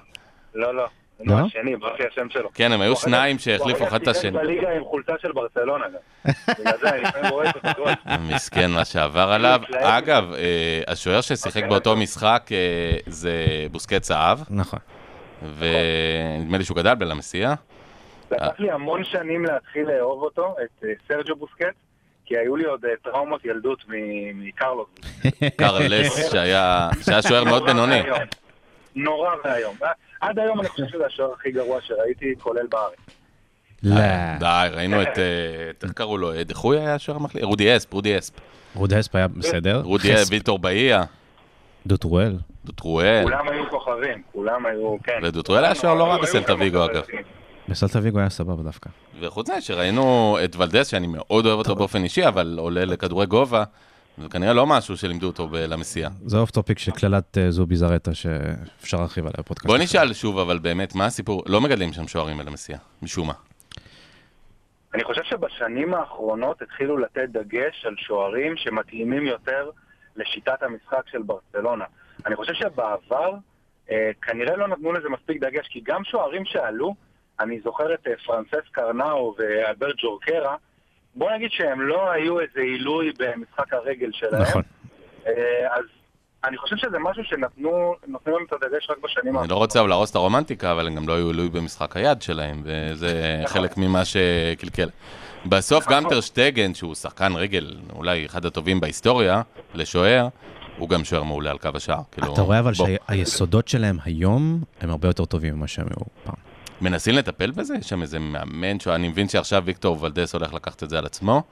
לא, 0.55 0.75
לא. 0.75 0.87
נו, 1.21 1.39
לא? 1.39 1.47
השני, 1.47 1.77
ברח 1.77 2.01
לי 2.01 2.07
השם 2.13 2.31
שלו. 2.31 2.51
כן, 2.55 2.73
הם 2.73 2.81
היו 2.81 2.93
הוא 2.93 3.01
שניים 3.01 3.39
שהחליפו 3.39 3.79
הוא 3.79 3.89
אחד 3.89 4.03
את 4.03 4.09
השני. 4.09 4.31
שיחק 4.31 4.43
בליגה 4.43 4.71
עם 4.71 4.85
חולצה 4.85 5.13
של 5.23 5.33
ברצלונה 5.33 5.85
גם. 5.89 6.33
בגלל 6.59 6.73
זה 6.81 6.91
אני 6.91 7.03
לפעמים 7.03 7.31
רואה 7.31 7.51
את 7.51 7.57
הגול. 7.63 7.93
מסכן 8.35 8.71
מה 8.71 8.85
שעבר 8.85 9.33
עליו. 9.33 9.61
אגב, 9.99 10.33
אה, 10.33 10.83
השוער 10.87 11.21
ששיחק 11.21 11.65
באותו. 11.69 11.97
משחק 11.97 12.49
אה, 12.53 12.97
זה 13.07 13.67
בוסקץ 13.71 14.11
האב, 14.11 14.45
נכון. 14.51 14.79
ונדמה 15.43 16.59
לי 16.59 16.65
שהוא 16.65 16.77
גדל 16.77 16.95
בלמסייה. 16.95 17.55
לקח 18.31 18.61
לי 18.61 18.71
המון 18.71 19.05
שנים 19.05 19.45
להתחיל 19.45 19.89
לאהוב 19.89 20.23
אותו, 20.23 20.57
את 20.65 20.85
אה, 20.85 20.93
סרג'ו 21.09 21.37
בוסקט, 21.37 21.75
כי 22.25 22.37
היו 22.39 22.57
לי 22.57 22.65
עוד 22.65 22.85
אה, 22.85 22.91
טראומות 23.05 23.45
ילדות 23.45 23.85
מ- 23.89 24.47
מקרלוס. 24.49 24.89
קרלס, 25.59 26.31
שהיה 26.33 26.89
שוער 27.29 27.45
מאוד 27.45 27.63
נורא 27.63 27.73
בינוני. 27.73 28.03
נורא 28.97 29.31
ואיום. 29.45 29.77
עד 30.21 30.39
היום 30.39 30.61
אני 30.61 30.69
חושב 30.69 30.87
שזה 30.87 31.07
השוער 31.07 31.33
הכי 31.33 31.51
גרוע 31.51 31.81
שראיתי, 31.81 32.35
כולל 32.39 32.67
בארץ. 32.67 32.95
לא. 33.83 33.97
די, 34.41 34.69
ראינו 34.73 35.03
את, 35.03 35.19
אה, 35.19 35.71
איך 35.83 35.93
קראו 35.93 36.19
לו? 36.19 36.31
דחוי 36.45 36.79
היה 36.81 36.95
השוער 36.95 37.19
המחליט? 37.19 37.45
רודי 37.45 37.77
אספ, 37.77 37.93
רודי 37.93 38.19
אספ. 38.19 38.35
רודי 38.75 39.01
אספ 39.01 39.15
היה 39.15 39.29
בסדר. 39.29 39.81
רודי 39.85 40.15
אספ, 40.15 40.33
ויטור 40.33 40.59
באיה, 40.59 41.05
דוטרואל. 41.87 42.37
דוטרואל. 42.65 43.23
כולם 43.23 43.49
היו 43.49 43.71
כוכבים, 43.71 44.23
כולם 44.33 44.67
היו, 44.67 44.97
כן. 45.05 45.19
ודוטרואל 45.23 45.65
היה 45.65 45.75
שוער 45.75 45.95
לא 45.95 46.05
רע 46.05 46.19
בסלטה 46.23 46.55
ויגו, 46.55 46.85
אגב. 46.85 47.03
בסלטה 47.69 47.99
ויגו 48.03 48.19
היה 48.19 48.31
סבבה 48.31 48.63
דווקא. 48.63 48.91
וחוץ 49.21 49.51
מזה 49.51 49.61
שראינו 49.61 50.39
את 50.45 50.57
ולדס, 50.57 50.87
שאני 50.87 51.07
מאוד 51.07 51.47
אוהב 51.47 51.59
אותו 51.59 51.75
באופן 51.75 52.05
אישי, 52.05 52.29
אבל 52.29 52.57
עולה 52.59 52.85
לכדורי 52.85 53.27
גובה, 53.27 53.65
זה 54.19 54.29
כנראה 54.29 54.53
לא 54.53 54.67
משהו 54.67 54.97
שלימדו 54.97 55.27
אותו 55.27 55.49
בלמסייה. 55.49 56.09
זה 56.27 56.39
off 56.39 56.51
topic 56.51 56.79
של 56.79 56.93
קללת 56.93 57.39
אה, 57.39 57.51
זוביזרטה 57.51 58.15
שאפשר 58.15 58.97
להרחיב 58.97 59.25
עליה 59.25 59.35
בפודקאסט. 59.39 59.67
בוא 59.67 59.79
נשאל 59.79 60.13
שוב, 60.13 60.39
אבל 60.39 60.59
באמת, 60.59 60.95
מה 60.95 61.07
הסיפור? 61.07 61.43
לא 61.47 61.61
מגדלים 61.61 61.93
שם 61.93 62.09
שוערים 62.09 62.39
בלמסייה, 62.39 62.79
משום 63.03 63.27
מה. 63.27 63.35
אני 64.95 65.05
חושב 65.05 65.23
שבשנים 65.25 65.95
האחרונות 65.95 66.63
התחילו 66.63 66.99
לתת 66.99 67.29
דגש 67.29 67.87
על 67.87 67.95
שוערים 67.99 68.57
שמתאימים 68.57 69.27
יותר 69.27 69.71
לשיטת 70.17 70.63
המשחק 70.63 71.03
של 71.11 71.23
ברצלונה. 71.23 71.85
אני 72.27 72.37
חושב 72.37 72.55
שבעבר 72.55 73.35
אה, 73.91 74.11
כנראה 74.23 74.57
לא 74.57 74.69
נתנו 74.69 74.93
לזה 74.93 75.09
מספיק 75.09 75.41
דגש, 75.41 75.69
כי 75.69 75.81
גם 75.85 76.05
שוערים 76.05 76.45
שעלו, 76.45 76.95
אני 77.41 77.61
זוכר 77.65 77.95
את 77.95 78.07
אה, 78.07 78.13
פרנסס 78.27 78.69
קרנאו 78.73 79.35
ואלברט 79.39 79.95
ג'ורקרה, 80.03 80.57
בוא 81.15 81.31
נגיד 81.33 81.51
שהם 81.51 81.81
לא 81.81 82.11
היו 82.11 82.41
איזה 82.41 82.61
עילוי 82.61 83.13
במשחק 83.19 83.73
הרגל 83.73 84.11
שלהם. 84.13 84.43
נכון. 84.43 84.63
אה, 85.27 85.33
אז 85.77 85.85
אני 86.45 86.57
חושב 86.57 86.77
שזה 86.77 86.99
משהו 86.99 87.25
שנתנו 87.25 87.95
נתנו 88.07 88.33
להם 88.37 88.47
את 88.49 88.53
הדגש 88.53 88.91
רק 88.91 88.99
בשנים 88.99 89.19
אני 89.23 89.29
האחרונות. 89.29 89.51
לא 89.51 89.57
רוצה 89.57 89.81
אבל 89.81 89.89
להרוס 89.89 90.11
את 90.11 90.17
הרומנטיקה, 90.17 90.73
אבל 90.73 90.87
הם 90.87 90.95
גם 90.95 91.09
לא 91.09 91.13
היו 91.13 91.27
עילוי 91.27 91.49
במשחק 91.49 91.97
היד 91.97 92.23
שלהם, 92.23 92.63
וזה 92.65 93.43
חלק 93.47 93.77
ממה 93.77 94.05
שקלקל. 94.05 94.89
בסוף 95.47 95.89
גם 95.89 96.09
טרשטגן, 96.09 96.75
שהוא 96.75 96.95
שחקן 96.95 97.33
רגל, 97.37 97.77
אולי 97.93 98.27
אחד 98.27 98.45
הטובים 98.47 98.81
בהיסטוריה, 98.81 99.43
לשוער, 99.75 100.29
הוא 100.79 100.89
גם 100.89 101.05
שוער 101.05 101.23
מעולה 101.23 101.51
על 101.51 101.59
קו 101.59 101.69
השער. 101.75 102.01
כאילו, 102.13 102.33
אתה 102.33 102.41
רואה 102.41 102.59
אבל. 102.59 102.73
שהיסודות 102.75 103.69
שלהם 103.69 103.97
היום 104.05 104.61
הם 104.81 104.91
הרבה 104.91 105.09
יותר 105.09 105.25
טובים 105.25 105.55
ממה 105.55 105.67
שהם 105.67 105.87
היו 105.87 106.07
פעם. 106.25 106.48
מנסים 106.81 107.15
לטפל 107.15 107.51
בזה? 107.51 107.75
יש 107.81 107.89
שם 107.89 108.03
איזה 108.03 108.19
מאמן, 108.19 108.81
שהוא- 108.81 108.95
אני 108.95 109.09
מבין 109.09 109.29
שעכשיו 109.29 109.63
ויקטור 109.67 109.99
ולדס 110.03 110.35
הולך 110.35 110.55
לקחת 110.55 110.83
את 110.83 110.91
זה 110.91 110.99
על 110.99 111.07
עצמו. 111.07 111.43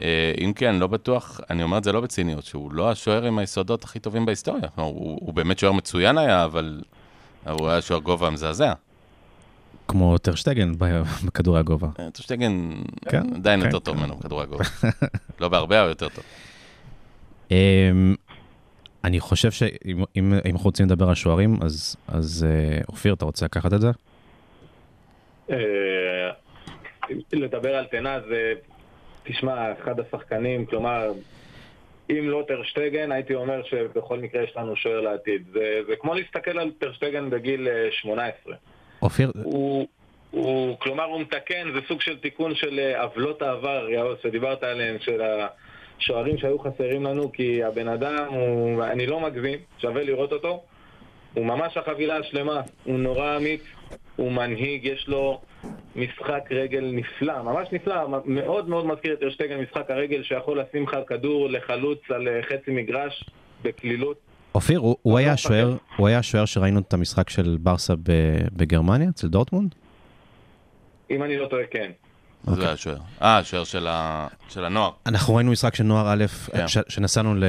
אה, 0.00 0.32
אם 0.44 0.52
כן, 0.52 0.74
לא 0.74 0.86
בטוח, 0.86 1.40
אני 1.50 1.62
אומר 1.62 1.78
את 1.78 1.84
זה 1.84 1.92
לא 1.92 2.00
בציניות, 2.00 2.44
שהוא 2.44 2.72
לא 2.72 2.90
השוער 2.90 3.24
עם 3.26 3.38
היסודות 3.38 3.84
הכי 3.84 3.98
טובים 3.98 4.26
בהיסטוריה. 4.26 4.62
הוא, 4.74 5.18
הוא 5.22 5.34
באמת 5.34 5.58
שוער 5.58 5.72
מצוין 5.72 6.18
היה, 6.18 6.44
אבל 6.44 6.80
הוא 7.50 7.68
היה 7.68 7.80
שוער 7.80 8.00
גובה 8.00 8.30
מזעזע. 8.30 8.72
כמו 9.88 10.18
טרשטגן 10.18 10.72
בכדורי 11.24 11.58
הגובה. 11.60 11.88
אה, 12.00 12.10
טושטגן 12.10 12.70
כן, 13.08 13.34
עדיין 13.34 13.60
כן, 13.60 13.66
יותר 13.66 13.78
טוב 13.78 13.94
כן. 13.96 14.00
ממנו 14.02 14.16
בכדורי 14.16 14.42
הגובה. 14.42 14.64
לא 15.40 15.48
בהרבה, 15.48 15.80
אבל 15.80 15.88
יותר 15.88 16.08
טוב. 16.08 16.24
אמ, 17.50 18.14
אני 19.04 19.20
חושב 19.20 19.50
שאם 19.50 19.70
אם- 20.16 20.34
אם 20.34 20.52
אנחנו 20.52 20.64
רוצים 20.64 20.86
לדבר 20.86 21.08
על 21.08 21.14
שוערים, 21.14 21.56
אז- 21.62 21.96
אז 22.08 22.46
אה, 22.48 22.80
אופיר, 22.88 23.14
אתה 23.14 23.24
רוצה 23.24 23.44
לקחת 23.44 23.72
את 23.72 23.80
זה? 23.80 23.90
אה, 25.50 26.30
לדבר 27.32 27.76
על 27.76 27.86
תנא 27.86 28.20
זה, 28.28 28.54
תשמע, 29.24 29.72
אחד 29.72 30.00
השחקנים, 30.00 30.66
כלומר, 30.66 31.12
אם 32.10 32.30
לא 32.30 32.44
טרשטגן, 32.48 33.12
הייתי 33.12 33.34
אומר 33.34 33.62
שבכל 33.62 34.18
מקרה 34.18 34.42
יש 34.42 34.56
לנו 34.56 34.76
שוער 34.76 35.00
לעתיד. 35.00 35.42
זה, 35.52 35.80
זה 35.88 35.96
כמו 35.96 36.14
להסתכל 36.14 36.58
על 36.58 36.70
טרשטגן 36.78 37.30
בגיל 37.30 37.68
אה, 37.68 37.88
18. 37.92 38.54
אופיר, 39.02 39.32
הוא, 39.42 39.86
הוא, 40.30 40.78
כלומר, 40.78 41.04
הוא 41.04 41.20
מתקן, 41.20 41.72
זה 41.74 41.80
סוג 41.88 42.00
של 42.00 42.18
תיקון 42.18 42.54
של 42.54 42.78
אה, 42.78 43.02
עוולות 43.02 43.42
העבר, 43.42 43.86
יאו, 43.90 44.16
שדיברת 44.22 44.62
עליהן, 44.62 44.96
של 45.00 45.20
השוערים 45.98 46.38
שהיו 46.38 46.58
חסרים 46.58 47.04
לנו, 47.04 47.32
כי 47.32 47.64
הבן 47.64 47.88
אדם, 47.88 48.26
הוא, 48.28 48.84
אני 48.84 49.06
לא 49.06 49.20
מגזים, 49.20 49.58
שווה 49.78 50.02
לראות 50.02 50.32
אותו. 50.32 50.62
הוא 51.34 51.46
ממש 51.46 51.76
החבילה 51.76 52.16
השלמה, 52.16 52.60
הוא 52.84 52.98
נורא 52.98 53.36
אמיץ, 53.36 53.62
הוא 54.20 54.32
מנהיג, 54.32 54.84
יש 54.84 55.04
לו 55.08 55.40
משחק 55.96 56.42
רגל 56.50 56.90
נפלא, 56.92 57.42
ממש 57.42 57.68
נפלא, 57.72 57.94
מאוד 58.26 58.68
מאוד 58.68 58.86
מזכיר 58.86 59.12
את 59.12 59.22
ארשטגן 59.22 59.56
משחק 59.60 59.90
הרגל 59.90 60.22
שיכול 60.22 60.60
לשים 60.60 60.82
לך 60.88 60.96
כדור 61.08 61.48
לחלוץ 61.50 61.98
על 62.14 62.28
אה, 62.28 62.40
חצי 62.42 62.70
מגרש 62.70 63.30
בקלילות. 63.62 64.16
אופיר, 64.54 64.78
הוא- 64.78 64.96
הוא 65.02 65.12
לא 65.12 65.18
היה. 65.18 65.32
השוער, 65.32 65.76
הוא 65.96 66.08
היה 66.08 66.20
שראינו 66.46 66.80
את 66.80 66.92
המשחק 66.92 67.30
של 67.30 67.56
ברסה 67.60 67.94
בגרמניה, 68.52 69.08
אצל 69.08 69.28
דורטמונד? 69.28 69.74
אם 71.10 71.22
אני 71.22 71.36
לא 71.36 71.46
טועה, 71.46 71.62
כן. 71.70 71.90
מה 72.44 72.52
אוקיי. 72.52 72.66
זה 72.66 72.72
השוער? 72.72 72.96
אה, 73.22 73.38
השוער 73.38 73.64
של 73.64 73.86
ה- 73.86 74.28
של 74.48 74.64
הנוער. 74.64 74.90
אנחנו 75.06 75.34
ראינו 75.34 75.50
משחק 75.52 75.74
של 75.74 75.84
נוער 75.84 76.12
א', 76.12 76.24
כן. 76.52 76.68
ש- 76.68 76.78
שנסענו 76.88 77.34
ל- 77.34 77.44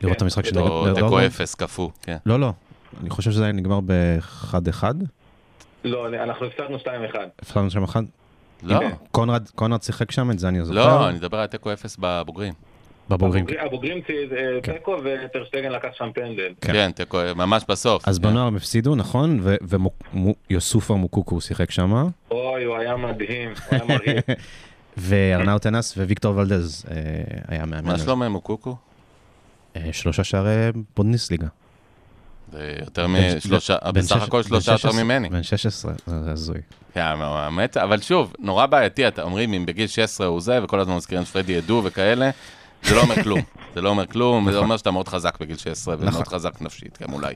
לראות 0.00 0.16
את 0.16 0.22
המשחק 0.22 0.44
של 0.44 0.58
או 0.58 0.62
דורטמונד. 0.68 0.94
תיקו 0.94 1.26
אפס, 1.26 1.54
קפוא, 1.54 1.88
כן. 2.02 2.16
לא, 2.26 2.40
לא. 2.40 2.52
אני 3.00 3.10
חושב 3.10 3.30
שזה 3.30 3.42
היה 3.44 3.52
נגמר 3.52 3.80
ב-1-1. 3.86 4.84
לא, 5.84 6.08
אנחנו 6.08 6.46
הפסדנו 6.46 6.76
2-1. 6.76 6.88
הפסדנו 7.42 7.70
שם 7.70 7.82
אחד. 7.84 8.02
לא, 8.62 8.80
קונרד 9.12 9.48
קונרד 9.54 9.82
שיחק 9.82 10.10
שם, 10.10 10.30
את 10.30 10.38
זה 10.38 10.48
אני 10.48 10.64
זוכר. 10.64 10.78
לא, 10.78 11.08
אני 11.08 11.16
מדבר 11.18 11.38
על 11.38 11.46
תיקו 11.46 11.72
אפס 11.72 11.96
בבוגרים. 12.00 12.52
בבוגרים. 13.10 13.44
הבוגרים- 13.66 13.98
אה, 13.98 14.02
כן. 14.62 14.72
תיקו 14.72 14.96
וטרשטגן 15.04 15.72
לקח 15.72 15.88
שם 15.98 16.08
פנדל. 16.14 16.52
כן. 16.60 16.72
כן, 16.72 16.90
תיקו, 16.90 17.18
ממש 17.36 17.62
בסוף. 17.68 18.08
אז 18.08 18.18
כן. 18.18 18.24
בנוער 18.28 18.46
הם 18.46 18.56
הפסידו, 18.56 18.94
נכון? 18.94 19.40
ויוסופה 20.50 20.94
מוקוקו 20.94 21.40
שיחק 21.40 21.70
שם. 21.70 22.06
אוי, 22.30 22.64
הוא 22.64 22.76
היה 22.76 22.96
מדהים, 22.96 23.48
הוא 23.50 23.78
היה 23.78 23.84
מרהיב. 23.84 24.22
וארנאו 24.96 25.58
טנס 25.58 25.96
וויקטור 25.96 26.36
ולדז 26.36 26.84
אה, 26.90 26.94
היה 27.48 27.66
מאמן. 27.66 27.86
מה. 27.92 27.98
שלומם 27.98 28.32
הוא 28.32 28.42
קוקו? 28.42 28.76
אה, 29.76 29.88
שלושה 29.92 30.24
שערי 30.24 30.70
בונדסליגה. 30.96 31.46
זה 32.52 32.74
יותר 32.84 33.06
משלושה, 33.06 33.76
בסך 33.94 34.16
שש- 34.16 34.22
הכל 34.28 34.42
שלושה 34.42 34.72
יותר 34.72 34.88
16, 34.88 35.02
ממני. 35.04 35.28
בן 35.28 35.42
16, 35.42 35.92
זה 36.06 36.30
הזוי. 36.30 36.58
כן, 36.94 37.00
האמת, 37.20 37.76
אבל 37.76 38.00
שוב, 38.00 38.34
נורא 38.38 38.66
בעייתי, 38.66 39.08
אתה 39.08 39.22
אומרים 39.22 39.52
אם 39.54 39.66
בגיל 39.66 39.86
16 39.86 40.26
הוא 40.26 40.40
זה, 40.40 40.64
וכל 40.64 40.80
הזמן 40.80 40.96
מזכירים 40.96 41.22
את 41.22 41.28
פרדי 41.28 41.52
ידו 41.52 41.82
וכאלה, 41.84 42.30
זה 42.82 42.94
לא 42.94 43.00
אומר 43.00 43.22
כלום. 43.22 43.40
זה 43.74 43.80
לא 43.80 43.88
אומר 43.88 44.06
כלום, 44.06 44.50
זה 44.52 44.58
אומר 44.58 44.76
שאתה 44.76 44.90
מאוד 44.90 45.08
חזק 45.08 45.40
בגיל 45.40 45.56
16, 45.56 45.94
נכון. 45.94 46.08
ומאוד 46.08 46.28
חזק 46.28 46.60
נפשית, 46.62 46.98
גם 47.02 47.12
אולי. 47.12 47.34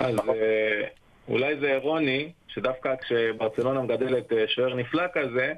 אז 0.00 0.14
אה, 0.28 0.86
אולי 1.28 1.56
זה 1.60 1.66
אירוני, 1.66 2.32
שדווקא 2.48 2.94
כשברצלונה 3.02 3.80
מגדלת 3.82 4.32
אה, 4.32 4.44
שוער 4.48 4.74
נפלא 4.74 5.02
כזה, 5.14 5.52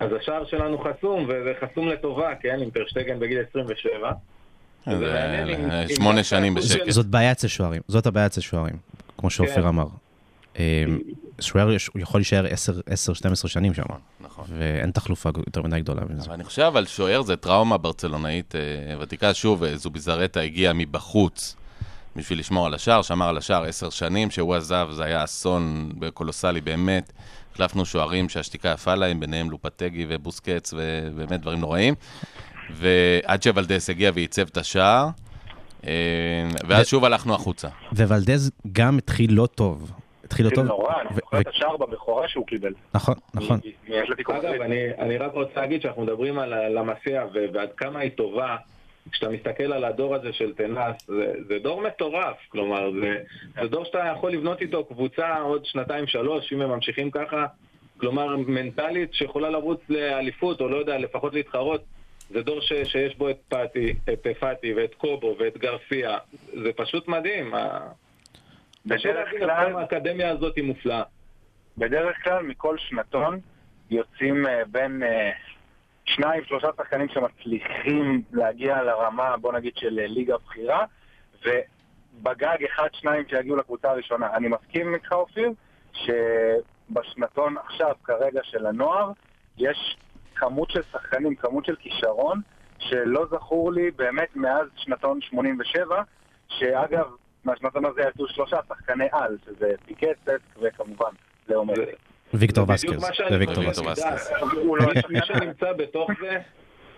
אז 0.00 0.08
השער 0.20 0.44
שלנו 0.46 0.78
חסום, 0.78 1.24
וזה 1.28 1.52
חסום 1.60 1.88
לטובה, 1.88 2.34
כן, 2.40 2.58
עם 2.62 2.70
טרשטגן 2.70 3.18
בגיל 3.18 3.38
27. 3.50 4.10
שמונה 4.84 6.16
דווקא 6.16 6.22
שנים 6.22 6.56
הסוג 6.56 6.70
של- 6.70 6.78
בשקט. 6.78 6.90
זאת 6.90 7.06
בעיה 7.06 7.32
אצל 7.32 7.48
שוערים, 7.48 7.82
זאת 7.88 8.06
הבעיה 8.06 8.26
אצל 8.26 8.40
שוערים, 8.40 8.76
כמו 9.18 9.30
שאופיר 9.30 9.54
כן. 9.62 9.66
אמר. 9.66 9.86
אה, 10.58 10.84
שוער 11.40 11.68
יכול 11.98 12.20
להישאר 12.20 12.46
10-12 12.46 13.48
שנים 13.48 13.74
שם, 13.74 13.82
נכון. 14.20 14.44
ואין 14.58 14.90
תחלופה 14.90 15.30
יותר 15.46 15.62
מדי 15.62 15.80
גדולה 15.80 16.02
מזה. 16.10 16.24
אבל 16.26 16.34
אני 16.34 16.44
חושב, 16.44 16.62
אבל 16.62 16.86
שוער 16.86 17.22
זה 17.22 17.36
טראומה 17.36 17.78
ברצלונאית 17.78 18.54
אה, 18.56 18.60
ותיקה. 19.00 19.34
שוב, 19.34 19.64
אה, 19.64 19.76
זוביזרטה 19.76 20.40
הגיע 20.40 20.72
מבחוץ 20.74 21.56
בשביל 22.16 22.38
לשמור 22.38 22.66
על 22.66 22.74
השער, 22.74 23.02
שמר 23.02 23.28
על 23.28 23.36
השער 23.38 23.64
עשר 23.64 23.90
שנים, 23.90 24.28
כשהוא 24.28 24.54
עזב 24.54 24.88
זה 24.92 25.04
היה 25.04 25.24
אסון 25.24 25.92
קולוסלי 26.14 26.60
באמת. 26.60 27.12
החלפנו 27.54 27.86
שוערים 27.86 28.28
שהשתיקה 28.28 28.68
יפה 28.68 28.94
להם, 28.94 29.20
ביניהם 29.20 29.50
לופטגי 29.50 30.06
ובוסקץ, 30.08 30.74
ובאמת 30.76 31.40
דברים 31.40 31.60
נוראים. 31.60 31.94
ועד 32.70 33.42
שוולדס 33.42 33.90
הגיע 33.90 34.10
ועיצב 34.14 34.48
את 34.48 34.56
השער, 34.56 35.08
אה, 35.86 35.92
ואז 36.68 36.86
שוב 36.86 37.04
הלכנו 37.04 37.34
החוצה. 37.34 37.68
וולדז 37.92 38.50
גם 38.72 38.98
התחיל 38.98 39.32
לא 39.32 39.46
טוב. 39.46 39.90
התחיל 40.24 40.44
לא 40.44 40.50
זה 40.50 40.54
טוב. 40.56 40.64
נורא, 40.64 41.00
אני 41.00 41.08
זוכר 41.14 41.36
ו- 41.36 41.40
את 41.40 41.48
השער 41.48 41.76
בבכורה 41.76 42.28
שהוא 42.28 42.46
קיבל. 42.46 42.72
נכון, 42.94 43.14
נכון. 43.34 43.60
אגב. 44.28 44.60
אני, 44.60 44.90
אני 44.98 45.16
רק 45.16 45.32
רוצה 45.32 45.60
להגיד 45.60 45.82
שאנחנו 45.82 46.02
מדברים 46.02 46.38
על 46.38 46.52
הלמסיה 46.52 47.26
ו- 47.34 47.44
ועד 47.54 47.68
כמה 47.76 48.00
היא 48.00 48.10
טובה, 48.10 48.56
כשאתה 49.12 49.28
מסתכל 49.28 49.72
על 49.72 49.84
הדור 49.84 50.14
הזה 50.14 50.32
של 50.32 50.52
תנס, 50.54 50.96
זה, 51.06 51.32
זה 51.48 51.58
דור 51.62 51.82
מטורף, 51.82 52.36
כלומר, 52.48 52.90
זה, 53.00 53.16
זה 53.62 53.68
דור 53.68 53.84
שאתה 53.84 54.12
יכול 54.16 54.32
לבנות 54.32 54.60
איתו 54.60 54.84
קבוצה 54.84 55.38
עוד 55.38 55.64
שנתיים-שלוש, 55.64 56.52
אם 56.52 56.60
הם 56.60 56.70
ממשיכים 56.70 57.10
ככה, 57.10 57.46
כלומר, 57.96 58.36
מנטלית 58.36 59.14
שיכולה 59.14 59.50
לרוץ 59.50 59.80
לאליפות, 59.88 60.60
או 60.60 60.68
לא 60.68 60.76
יודע, 60.76 60.98
לפחות 60.98 61.34
להתחרות. 61.34 61.84
זה 62.30 62.42
דור 62.42 62.60
ש, 62.60 62.72
שיש 62.72 63.16
בו 63.16 63.30
את 63.30 63.38
פאטי, 63.48 63.94
את 64.12 64.26
פאטי 64.40 64.74
ואת 64.74 64.94
קובו 64.94 65.36
ואת 65.38 65.58
גרסיה, 65.58 66.18
זה 66.62 66.72
פשוט 66.76 67.08
מדהים. 67.08 67.54
בדרך 68.86 69.30
כלל, 69.38 69.76
האקדמיה 69.76 70.30
הזאת 70.30 70.56
היא 70.56 70.64
מופלאה. 70.64 71.02
בדרך 71.78 72.24
כלל 72.24 72.42
מכל 72.42 72.78
שנתון 72.78 73.40
יוצאים 73.90 74.46
אה, 74.46 74.62
בין 74.66 75.02
אה, 75.02 75.30
שניים, 76.04 76.44
שלושה 76.44 76.68
שחקנים 76.76 77.08
שמצליחים 77.08 78.22
להגיע 78.32 78.82
לרמה, 78.82 79.36
בוא 79.36 79.52
נגיד, 79.52 79.72
של 79.76 79.98
אה, 79.98 80.06
ליגה 80.06 80.34
בכירה, 80.46 80.84
ובגג 81.42 82.56
אחד, 82.64 82.88
שניים 82.92 83.24
שיגיעו 83.28 83.56
לקבוצה 83.56 83.90
הראשונה. 83.90 84.34
אני 84.34 84.48
מסכים 84.48 84.94
איתך, 84.94 85.12
אופיר, 85.12 85.50
שבשנתון 85.92 87.56
עכשיו, 87.58 87.94
כרגע, 88.04 88.40
של 88.42 88.66
הנוער, 88.66 89.12
יש 89.58 89.96
כמות 90.36 90.70
של 90.70 90.80
שחקנים, 90.92 91.34
כמות 91.34 91.64
של 91.64 91.76
כישרון, 91.76 92.40
שלא 92.78 93.26
זכור 93.30 93.72
לי 93.72 93.90
באמת 93.90 94.36
מאז 94.36 94.66
שנתון 94.76 95.20
87, 95.20 96.02
שאגב, 96.48 97.06
מהשנתון 97.44 97.84
הזה 97.84 98.00
יצאו 98.08 98.28
שלושה 98.28 98.56
שחקני 98.68 99.06
על, 99.12 99.36
שזה 99.46 99.72
פיקט, 99.86 100.06
ססק 100.22 100.38
וכמובן 100.62 101.10
לאו 101.48 101.64
מסי. 101.64 101.80
ויקטור 102.34 102.70
וסקז. 102.70 103.00
זה 103.30 103.38
ויקטור 103.38 103.64
וסקז. 103.68 104.04
לא 104.64 104.86
מי 104.86 105.18
השחקן 105.18 105.34
שנמצא 105.34 105.72
בתוך 105.72 106.10
זה, 106.20 106.38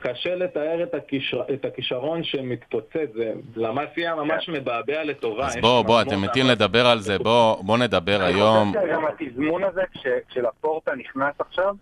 קשה 0.00 0.34
לתאר 0.34 0.82
את, 0.82 0.94
הכישר, 0.94 1.42
את 1.54 1.64
הכישרון 1.64 2.24
שמתפוצץ. 2.24 3.08
זה 3.14 3.32
למאסיה 3.56 4.14
ממש 4.14 4.48
מבעבע 4.48 5.04
לטובה. 5.04 5.46
אז 5.46 5.56
בוא, 5.60 5.82
בוא, 5.82 6.02
אתם 6.02 6.22
מתים 6.22 6.46
לדבר 6.46 6.86
על 6.86 7.00
זה, 7.00 7.18
בוא 7.18 7.62
בוא 7.64 7.78
נדבר 7.78 8.22
היום. 8.22 8.68
אני 8.68 8.80
חושב 8.80 8.92
שגם 8.92 9.04
התזמון 9.06 9.64
הזה, 9.64 9.82
כש- 9.94 10.06
כשלפורטה 10.28 10.94
נכנס 10.94 11.34
עכשיו, 11.38 11.74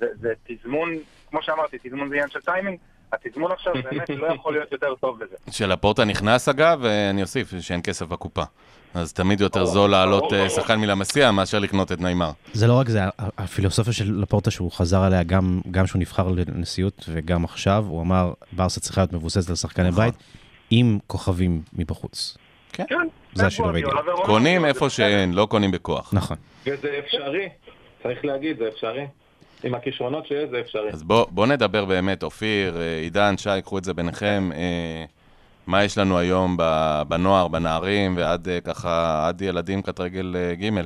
זה 0.00 0.06
זה 0.20 0.32
תזמון, 0.46 0.90
כמו 1.30 1.42
שאמרתי, 1.42 1.76
תזמון 1.82 2.08
זה 2.08 2.14
עניין 2.14 2.30
של 2.30 2.40
טיימינג, 2.40 2.78
התזמון 3.12 3.52
עכשיו 3.52 3.74
באמת 3.90 4.10
לא 4.10 4.26
יכול 4.26 4.52
להיות 4.52 4.72
יותר 4.72 4.94
טוב 4.94 5.22
לזה. 5.22 5.36
שלפורטה 5.50 6.04
נכנס 6.04 6.48
אגב, 6.48 6.78
ואני 6.82 7.22
אוסיף 7.22 7.54
שאין 7.60 7.80
כסף 7.84 8.06
בקופה. 8.06 8.42
אז 8.94 9.12
תמיד 9.12 9.40
יותר 9.40 9.64
זול 9.64 9.90
להעלות 9.90 10.22
ברור, 10.22 10.34
אה. 10.34 10.50
שחקן 10.50 10.80
מלמסיה 10.80 11.30
מאשר 11.30 11.58
לקנות 11.58 11.92
את 11.92 12.00
ניימאר. 12.00 12.30
זה 12.52 12.66
לא 12.66 12.78
רק 12.78 12.88
זה, 12.88 13.00
הפילוסופיה 13.18 13.92
של 13.92 14.20
לפורטה 14.22 14.50
שהוא 14.50 14.72
חזר 14.72 15.00
עליה 15.00 15.22
גם, 15.22 15.60
גם 15.70 15.86
שהוא 15.86 16.00
נבחר 16.00 16.28
לנשיאות 16.28 17.04
וגם 17.08 17.44
עכשיו, 17.44 17.84
הוא 17.88 18.02
אמר, 18.02 18.32
ברסה 18.52 18.80
צריכה 18.80 19.00
להיות 19.00 19.12
מבוססת 19.12 19.50
על 19.50 19.56
שחקני 19.56 19.88
נכון. 19.88 20.04
בית 20.04 20.14
עם 20.70 20.98
כוכבים 21.06 21.62
מבחוץ. 21.72 22.36
כן, 22.72 22.84
זה 23.34 23.46
השילוב 23.46 23.74
האידיאלי. 23.74 24.00
ורונלדו, 24.00 24.22
קונים 24.22 24.64
איפה. 24.64 24.90
שאין, 24.90 25.32
לא 25.32 25.46
קונים 25.50 25.70
בכוח. 25.70 26.14
נכון. 26.14 26.36
וזה 26.66 26.98
אפשרי, 26.98 27.48
צריך 28.02 28.24
להגיד, 28.24 28.58
זה 28.58 28.68
אפשרי. 28.68 29.06
עם 29.64 29.74
הכישרונות 29.74 30.26
שיש 30.26 30.50
זה 30.50 30.60
אפשרי. 30.60 30.88
אז 30.90 31.02
בוא, 31.02 31.26
בוא 31.30 31.46
נדבר 31.46 31.84
באמת, 31.84 32.22
אופיר, 32.22 32.76
אה, 32.80 32.98
עידן, 32.98 33.34
שי, 33.38 33.50
קחו 33.62 33.78
את 33.78 33.84
זה 33.84 33.94
ביניכם. 33.94 34.50
אה, 34.54 35.04
מה 35.66 35.84
יש 35.84 35.98
לנו 35.98 36.18
היום 36.18 36.56
ב- 36.58 37.02
בנוער, 37.08 37.48
בנערים, 37.48 38.16
ועד 38.16 38.48
אה, 38.48 38.60
ככה, 38.60 39.24
עד 39.28 39.42
ילדים 39.42 39.82
קט 39.82 40.00
רגל 40.00 40.36
אה, 40.36 40.54
ג'. 40.54 40.78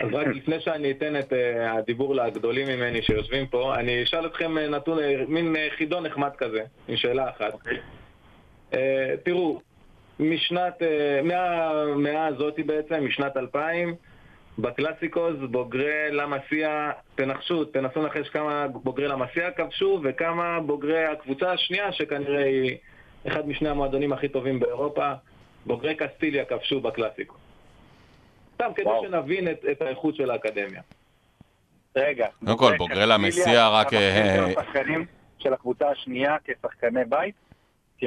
אז 0.00 0.08
רק 0.12 0.26
לפני 0.26 0.60
שאני 0.60 0.90
אתן 0.90 1.16
את 1.18 1.32
אה, 1.32 1.72
הדיבור 1.78 2.14
לגדולים 2.14 2.68
ממני 2.68 3.02
שיושבים 3.02 3.46
פה, 3.46 3.74
אני 3.74 4.02
אשאל 4.02 4.26
אתכם 4.26 4.58
אה, 4.58 4.68
נתון, 4.68 4.98
אה, 4.98 5.14
מין 5.28 5.56
אה, 5.56 5.68
חידון 5.78 6.06
נחמד 6.06 6.30
כזה, 6.38 6.60
עם 6.88 6.96
שאלה 6.96 7.30
אחת. 7.30 7.54
אה, 8.74 9.14
תראו, 9.24 9.60
משנת, 10.20 10.82
אה, 10.82 11.20
מהמאה 11.22 12.26
הזאת 12.26 12.54
בעצם, 12.66 13.04
משנת 13.06 13.36
2000, 13.36 13.94
בקלאסיקוס 14.58 15.36
בוגרי 15.50 16.10
למסיה, 16.10 16.90
תנחשו, 17.14 17.64
תנסו 17.64 18.02
לנחש 18.02 18.28
כמה 18.28 18.68
בוגרי 18.68 19.08
למסיה 19.08 19.50
כבשו 19.50 20.00
וכמה 20.04 20.60
בוגרי 20.60 21.04
הקבוצה 21.04 21.52
השנייה, 21.52 21.92
שכנראה 21.92 22.44
היא 22.44 22.76
אחד 23.26 23.48
משני 23.48 23.68
המועדונים 23.68 24.12
הכי 24.12 24.28
טובים 24.28 24.60
באירופה, 24.60 25.12
בוגרי 25.66 25.94
קסטיליה 25.94 26.44
כבשו 26.44 26.80
בקלאסיקוס. 26.80 27.40
סתם 28.54 28.70
כדי. 28.76 28.90
שנבין 29.02 29.50
את, 29.50 29.64
את 29.72 29.82
האיכות 29.82 30.16
של 30.16 30.30
האקדמיה. 30.30 30.82
רגע. 31.96 32.26
קודם 32.44 32.58
כל, 32.58 32.76
בוגרי 32.76 33.06
למסיע 33.06 33.68
רק, 33.68 33.88
אתה 33.88 33.96
אה, 33.96 34.52
של 35.38 35.52
הקבוצה 35.52 35.90
השנייה 35.90 36.36
כשחקני 36.44 37.04
בית? 37.08 37.34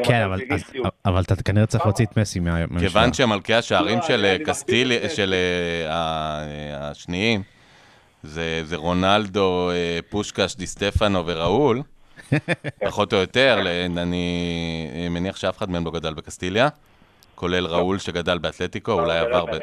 כן, 0.04 0.22
אבל, 0.22 0.36
אטרקטיביסטיות. 0.36 0.94
אבל 1.06 1.22
אתה 1.22 1.36
כנראה 1.36 1.66
צריך 1.66 1.86
להוציא 1.86 2.06
את 2.06 2.18
מסי 2.18 2.40
מה- 2.40 2.52
מהמשוואה. 2.52 2.80
כיוון 2.82 3.14
שמלכי 3.14 3.54
השערים 3.54 3.98
לא, 4.00 4.04
של 4.08 4.26
אה, 4.26 4.38
מסכים 4.48 4.88
של 5.16 5.34
אה, 5.34 5.92
אה, 5.92 6.90
השניים, 6.92 7.44
זה 8.24 8.62
זה 8.66 8.76
רונלדו, 8.76 9.72
פושקש, 10.10 10.56
די 10.56 10.68
סטפנו 10.68 11.24
וראול, 11.26 11.82
פחות 12.88 13.14
או 13.14 13.18
יותר, 13.18 13.60
אני 13.98 15.08
מניח 15.10 15.36
שאף 15.36 15.58
אחד 15.58 15.70
מהם 15.70 15.86
לא 15.86 15.92
גדל 15.92 16.14
בקסטיליה, 16.14 16.68
כולל 17.36 17.66
ראול 17.66 18.00
שגדל 18.00 18.38
באתלטיקו, 18.38 18.92
אולי 18.92 19.18
עבר, 19.18 19.46
ב- 19.46 19.58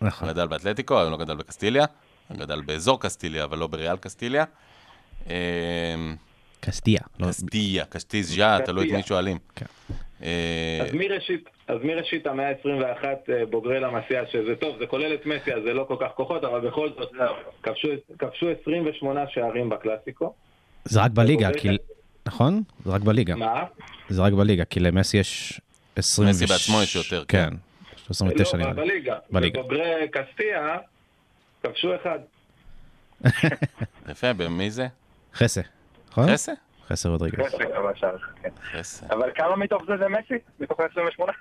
נכון. 0.00 0.28
גדל 0.28 0.46
באתלטיקו, 0.46 1.02
אבל 1.02 1.10
לא 1.10 1.16
גדל 1.16 1.34
בקסטיליה, 1.34 1.84
גדל 2.32 2.60
באזור 2.60 3.00
קסטיליה, 3.00 3.44
אבל 3.44 3.58
לא 3.58 3.66
בריאל 3.66 3.96
קסטיליה. 3.96 4.44
קסטיה. 6.60 7.00
לא- 7.20 7.26
קסטיה, 7.26 7.84
קסטיז'ה, 7.84 8.58
תלוי 8.64 8.88
את 8.88 8.92
מי 8.92 9.02
שואלים. 9.02 9.38
כן. 9.56 9.66
אה, 10.22 10.78
אז 11.68 11.78
מראשית, 11.84 12.26
המאה 12.26 12.48
ה-21 12.48 13.04
אה, 13.04 13.46
בוגרי 13.46 13.80
למסיע, 13.80 14.22
שזה 14.32 14.56
טוב, 14.56 14.78
זה 14.78 14.86
כולל 14.86 15.14
את 15.14 15.26
מסי, 15.26 15.52
אז 15.54 15.62
זה 15.62 15.74
לא 15.74 15.84
כל 15.88 15.96
כך 16.00 16.08
כוחות, 16.14 16.44
אבל 16.44 16.60
בכל 16.60 16.88
זאת, 16.98 17.12
כבשו, 17.62 17.88
כבשו 18.18 18.46
28 18.62 19.24
שערים 19.28 19.68
בקלאסיקו. 19.68 20.34
זה 20.84 21.00
רק 21.00 21.10
בליגה, 21.10 21.46
בוגרי 21.48 21.60
כי... 21.60 21.76
נכון? 22.26 22.62
זה 22.84 22.92
רק 22.92 23.00
בליגה. 23.00 23.34
מה? 23.34 23.64
זה 24.08 24.22
רק 24.22 24.32
בליגה, 24.32 24.64
כי 24.64 24.80
למסי 24.80 25.16
יש 25.16 25.60
20... 25.96 26.28
מסי 26.28 26.46
בעצמו 26.46 26.82
יש 26.82 26.96
יותר, 26.96 27.24
כן. 27.28 27.50
כן. 27.50 27.56
29 28.10 28.56
לא, 28.56 28.62
נראה 28.62 28.72
לי. 28.72 28.90
בליגה. 28.90 29.16
בליגה. 29.30 29.60
ובוגרי 29.60 30.08
קסטיה 30.12 30.76
כבשו 31.62 31.88
אחד. 31.96 32.18
יפה, 34.10 34.32
במי 34.32 34.70
זה? 34.70 34.86
חסה. 35.34 35.60
נכון? 36.10 36.32
חסה? 36.32 36.52
חסה 36.88 37.08
רודריגז. 37.08 37.54
כן. 38.42 38.48
חסה. 38.72 39.06
אבל 39.10 39.30
כמה 39.34 39.56
מתוך 39.56 39.82
זה 39.86 39.96
זה 39.98 40.08
מסי? 40.08 40.34
מתוך 40.60 40.80
ה-28? 40.80 41.32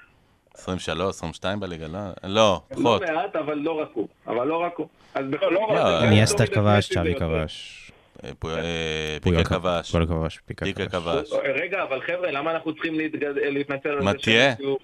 23, 0.55 1.15
22 1.15 1.59
בליגה, 1.59 1.88
לא? 1.88 1.99
לא, 2.24 2.61
לא 2.72 2.76
פחות. 2.76 3.01
מעט, 3.01 3.36
אבל 3.36 3.53
לא 3.57 3.72
רק 3.82 3.89
הוא. 3.93 4.07
אבל 4.28 4.47
לא 4.47 4.55
רק 4.57 4.74
הוא. 4.78 4.88
אז 5.15 5.26
בכל 5.30 5.45
לא, 5.51 5.68
לא, 5.76 5.99
זה 6.01 6.07
ניאסטה 6.09 6.47
כבש, 6.47 6.93
צ'אבי. 6.93 7.15
כבש. 7.15 7.84
אה, 8.24 8.30
אה, 8.45 9.18
פיקה 9.24 9.43
כבש, 9.43 9.91
פויול 9.91 10.05
כבש, 10.07 10.39
פיקה 10.45 10.65
כבש. 10.74 10.88
כבש. 10.91 11.32
רגע, 11.61 11.84
אבל 11.84 12.01
חבר'ה, 12.01 12.32
למה 12.32 12.51
אנחנו 12.51 12.74
צריכים 12.74 12.93
להתנצל 13.36 13.89
על 13.89 14.01
זה? 14.22 14.53
שהוא- 14.57 14.80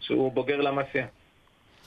שהוא 0.00 0.32
בוגר 0.32 0.56
למסיע? 0.60 1.06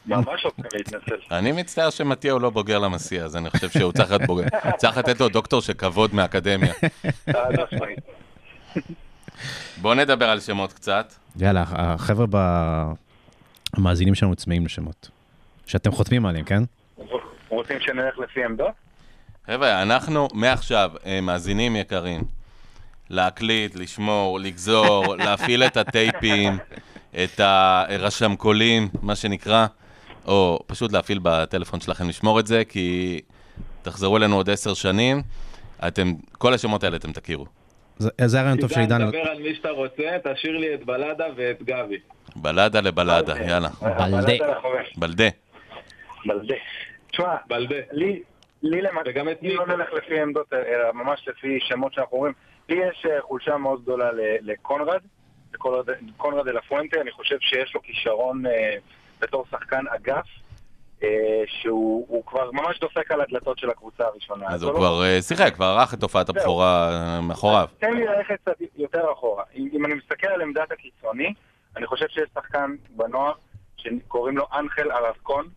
ממש 0.05 0.45
לא 0.45 0.49
צריכים 0.49 0.79
להתנצל. 0.79 1.15
אני 1.31 1.51
מצטער 1.51 1.89
שמתיהו 1.89 2.39
לא 2.39 2.49
בוגר 2.49 2.79
למסיע, 2.79 3.25
אז 3.25 3.35
אני 3.35 3.49
חושב 3.49 3.69
שהוא 3.69 3.91
צריך 3.91 4.09
להיות 4.11 4.21
בוגר. 4.21 4.43
צריך 4.77 4.97
לתת 4.97 5.19
לו 5.19 5.29
דוקטור 5.29 5.61
של 5.61 5.73
כבוד 5.73 6.15
מהאקדמיה. 6.15 6.73
חד 7.31 7.51
משמעית. 7.63 7.99
בואו 9.81 9.93
נדבר 9.93 10.29
על 10.29 10.39
שמות 10.39 10.73
קצת. 10.73 11.13
יאללה, 11.39 11.63
החבר'ה 11.67 12.25
המאזינים 13.73 14.15
שלנו 14.15 14.35
צמאים 14.35 14.65
לשמות. 14.65 15.09
שאתם 15.65 15.91
חותמים 15.91 16.25
עליהם, 16.25 16.45
כן? 16.45 16.63
רוצים 17.49 17.79
שנלך 17.79 18.19
לפי 18.19 18.43
עמדות? 18.43 18.71
חבר'ה, 19.47 19.81
אנחנו 19.81 20.27
מעכשיו, 20.33 20.91
אה, 21.05 21.21
מאזינים 21.21 21.75
יקרים, 21.75 22.21
להקליט, 23.09 23.75
לשמור, 23.75 24.39
לגזור, 24.39 25.15
להפעיל 25.15 25.63
את 25.63 25.77
הטייפים, 25.77 26.57
את 27.23 27.39
הרשמקולים, 27.39 28.89
מה 29.01 29.15
שנקרא, 29.15 29.65
או 30.27 30.59
פשוט 30.67 30.91
להפעיל 30.91 31.19
בטלפון 31.23 31.79
שלכם 31.79 32.09
לשמור 32.09 32.39
את 32.39 32.47
זה, 32.47 32.65
כי 32.65 33.19
תחזרו 33.81 34.17
אלינו 34.17 34.35
עוד 34.35 34.49
עשר 34.49 34.73
שנים, 34.73 35.21
אתם, 35.87 36.13
כל 36.31 36.53
השמות 36.53 36.83
האלה 36.83 36.97
אתם 36.97 37.11
תכירו. 37.11 37.45
זה 37.97 38.09
זה 38.25 38.39
הרעיון 38.39 38.59
טוב 38.59 38.69
עידן, 38.71 38.89
שעידן... 38.89 39.09
דבר 39.09 39.31
על 39.31 39.41
מי 39.41 39.55
שאתה 39.55 39.69
רוצה, 39.69 40.03
תשאיר 40.23 40.57
לי 40.57 40.73
את 40.73 40.85
בלדה 40.85 41.25
ואת 41.35 41.63
גבי. 41.63 41.97
בלדה 42.35 42.81
לבלדה, 42.81 43.33
יאללה. 43.47 43.69
בלדה. 43.81 44.33
בלדה. 44.97 45.27
בלדה. 46.25 46.55
תשמע, 47.11 47.35
בלדה. 47.47 47.75
לי, 47.91 48.21
לי 48.63 48.81
את 49.31 49.37
לי 49.41 49.53
לא. 49.53 49.65
נלך 49.67 49.93
לפי 49.93 50.21
עמדות, 50.21 50.53
אלא 50.53 50.93
ממש 50.93 51.27
לפי 51.27 51.59
שמות 51.61 51.93
שאנחנו 51.93 52.17
רואים. 52.17 52.33
לי 52.69 52.75
יש 52.89 53.05
אה, 53.09 53.21
חולשה 53.21 53.57
מאוד 53.57 53.81
גדולה 53.81 54.11
ל- 54.11 54.19
לקונרד, 54.51 54.99
לקונרד- 55.53 55.89
קונרד 56.17 56.47
אלה 56.47 56.61
פואנטה, 56.61 57.01
אני 57.01 57.11
חושב 57.11 57.35
שיש 57.39 57.75
לו 57.75 57.81
כישרון 57.81 58.45
אה, 58.45 58.75
בתור 59.21 59.45
שחקן 59.51 59.83
אגף. 59.87 60.25
אה, 61.03 61.43
שהוא 61.47 62.05
הוא 62.09 62.25
כבר 62.25 62.51
ממש 62.51 62.79
דופק 62.79 63.11
על 63.11 63.21
הדלתות 63.21 63.57
של 63.57 63.69
הקבוצה 63.69 64.03
הראשונה. 64.03 64.45
אז 64.49 64.63
לא- 64.63 64.69
הוא 64.69 64.77
כבר 64.77 65.03
אה, 65.03 65.21
שיחק, 65.21 65.53
כבר 65.53 65.65
ערך 65.65 65.93
את 65.93 66.03
הופעת 66.03 66.29
הבכורה 66.29 66.89
אה, 66.91 67.21
מאחוריו. 67.21 67.67
תן 67.79 67.93
לי 67.93 68.05
ללכת 68.05 68.35
קצת 68.41 68.55
יותר 68.75 69.11
אחורה. 69.11 69.43
אם, 69.55 69.69
אם 69.73 69.85
אני 69.85 69.93
מסתכל 69.93 70.27
על 70.27 70.41
עמדת 70.41 70.71
הקיצוני, 70.71 71.33
אני 71.77 71.87
חושב 71.87 72.07
שיש 72.07 72.29
שחקן 72.33 72.75
בנוער 72.89 73.33
שקוראים 73.77 74.37
לו 74.37 74.45
אנחל 74.59 74.91
ארסקון. 74.91 75.49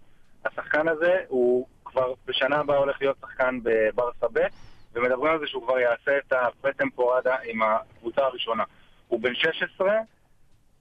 השחקן 0.45 0.89
הזה 0.89 1.21
הוא 1.29 1.67
כבר 1.85 2.13
בשנה 2.27 2.57
הבאה 2.57 2.77
הולך 2.77 2.97
להיות 3.01 3.17
שחקן 3.21 3.59
בברסה 3.63 4.27
ב', 4.33 4.47
ומדברים 4.93 5.33
על 5.33 5.41
זה 5.41 5.47
שהוא 5.47 5.63
כבר 5.63 5.79
יעשה 5.79 6.19
את 6.19 6.33
הפרטמפורדה 6.33 7.37
עם 7.45 7.63
הקבוצה 7.63 8.23
הראשונה. 8.23 8.65
הוא 9.09 9.21
בן 9.21 9.35
16, 9.35 9.93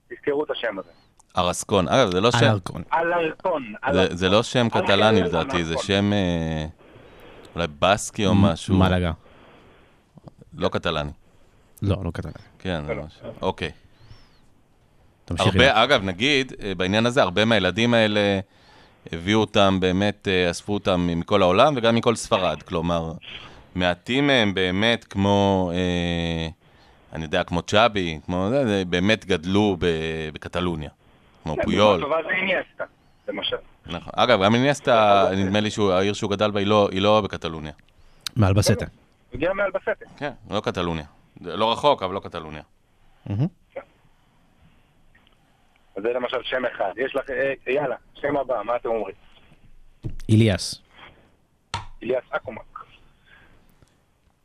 תזכרו 0.08 0.44
את 0.44 0.50
השם 0.50 0.78
הזה. 0.78 0.90
ארסקון. 1.36 1.88
אגב, 1.88 2.10
זה 2.12 2.20
לא 2.20 2.30
שם... 2.30 2.38
אלרקון. 2.46 2.82
אלרקון. 2.94 3.74
זה- 3.92 4.16
זה 4.16 4.28
לא 4.28 4.42
שם 4.42 4.68
קטלני 4.68 5.22
לדעתי, 5.22 5.64
זה. 5.64 5.74
שם 5.82 6.12
אה, 6.12 6.66
אולי 7.54 7.66
בסקי 7.78 8.26
או 8.26 8.34
משהו. 8.34 8.76
מלאגה. 8.76 9.12
לא 10.58 10.68
קטלני. 10.68 11.10
לא, 11.82 11.96
לא 12.04 12.10
קטן. 12.10 12.30
כן, 12.58 12.82
זה 12.86 12.94
לא. 12.94 13.02
משהו. 13.04 13.26
אוקיי. 13.42 13.70
הרבה, 15.38 15.82
אגב, 15.84 16.02
נגיד, 16.04 16.52
אה, 16.62 16.72
בעניין 16.74 17.06
הזה, 17.06 17.22
הרבה 17.22 17.44
מהילדים 17.44 17.94
האלה 17.94 18.40
הביאו 19.12 19.40
אותם, 19.40 19.78
באמת 19.80 20.28
אה, 20.28 20.50
אספו 20.50 20.74
אותם 20.74 21.06
מכל 21.16 21.42
העולם 21.42 21.74
וגם 21.76 21.94
מכל 21.94 22.14
ספרד. 22.16 22.62
כלומר, 22.62 23.12
מעטים 23.74 24.26
מהם 24.26 24.54
באמת 24.54 25.04
כמו, 25.04 25.70
אני 27.12 27.22
יודע, 27.24 27.44
כמו 27.44 27.62
צ'אבי, 27.62 28.18
כמו 28.26 28.48
זה, 28.50 28.82
באמת 28.88 29.24
גדלו 29.26 29.76
ב- 29.78 29.86
בקטלוניה. 30.32 30.90
כמו 31.44 31.56
פויול. 31.64 32.00
טובה 32.00 32.16
זה 32.22 32.28
איניאסטה, 32.30 32.84
למשל. 33.28 33.56
נכון. 33.86 34.12
אגב, 34.16 34.42
גם 34.44 34.54
איניאסטה, 34.54 35.24
נדמה 35.36 35.60
לי 35.60 35.70
שהעיר 35.70 36.12
שהוא 36.12 36.30
גדל 36.30 36.50
בה 36.50 36.60
היא 36.60 36.66
לא- 36.66 36.88
לא 36.92 37.20
בקטלוניה. 37.20 37.72
מאלבסטה. 38.36 38.84
הגיע 39.34 39.52
מאלבסטה. 39.52 39.90
כן, 40.16 40.30
לא 40.50 40.60
קטלוניה. 40.60 41.04
לא 41.40 41.72
רחוק, 41.72 42.02
אבל 42.02 42.14
לא 42.14 42.20
קטלוניה. 42.20 42.62
אז 45.96 46.02
זה 46.02 46.12
למשל 46.12 46.42
שם 46.42 46.62
אחד. 46.74 46.92
יש 46.96 47.16
לך, 47.16 47.30
אה, 47.30 47.72
יאללה, 47.72 47.96
שם 48.14 48.36
הבא, 48.36 48.62
מה 48.64 48.76
אתם 48.76 48.88
אומרים? 48.88 49.14
איליאס. 50.28 50.80
אליאס 52.02 52.24
אקומק. 52.30 52.84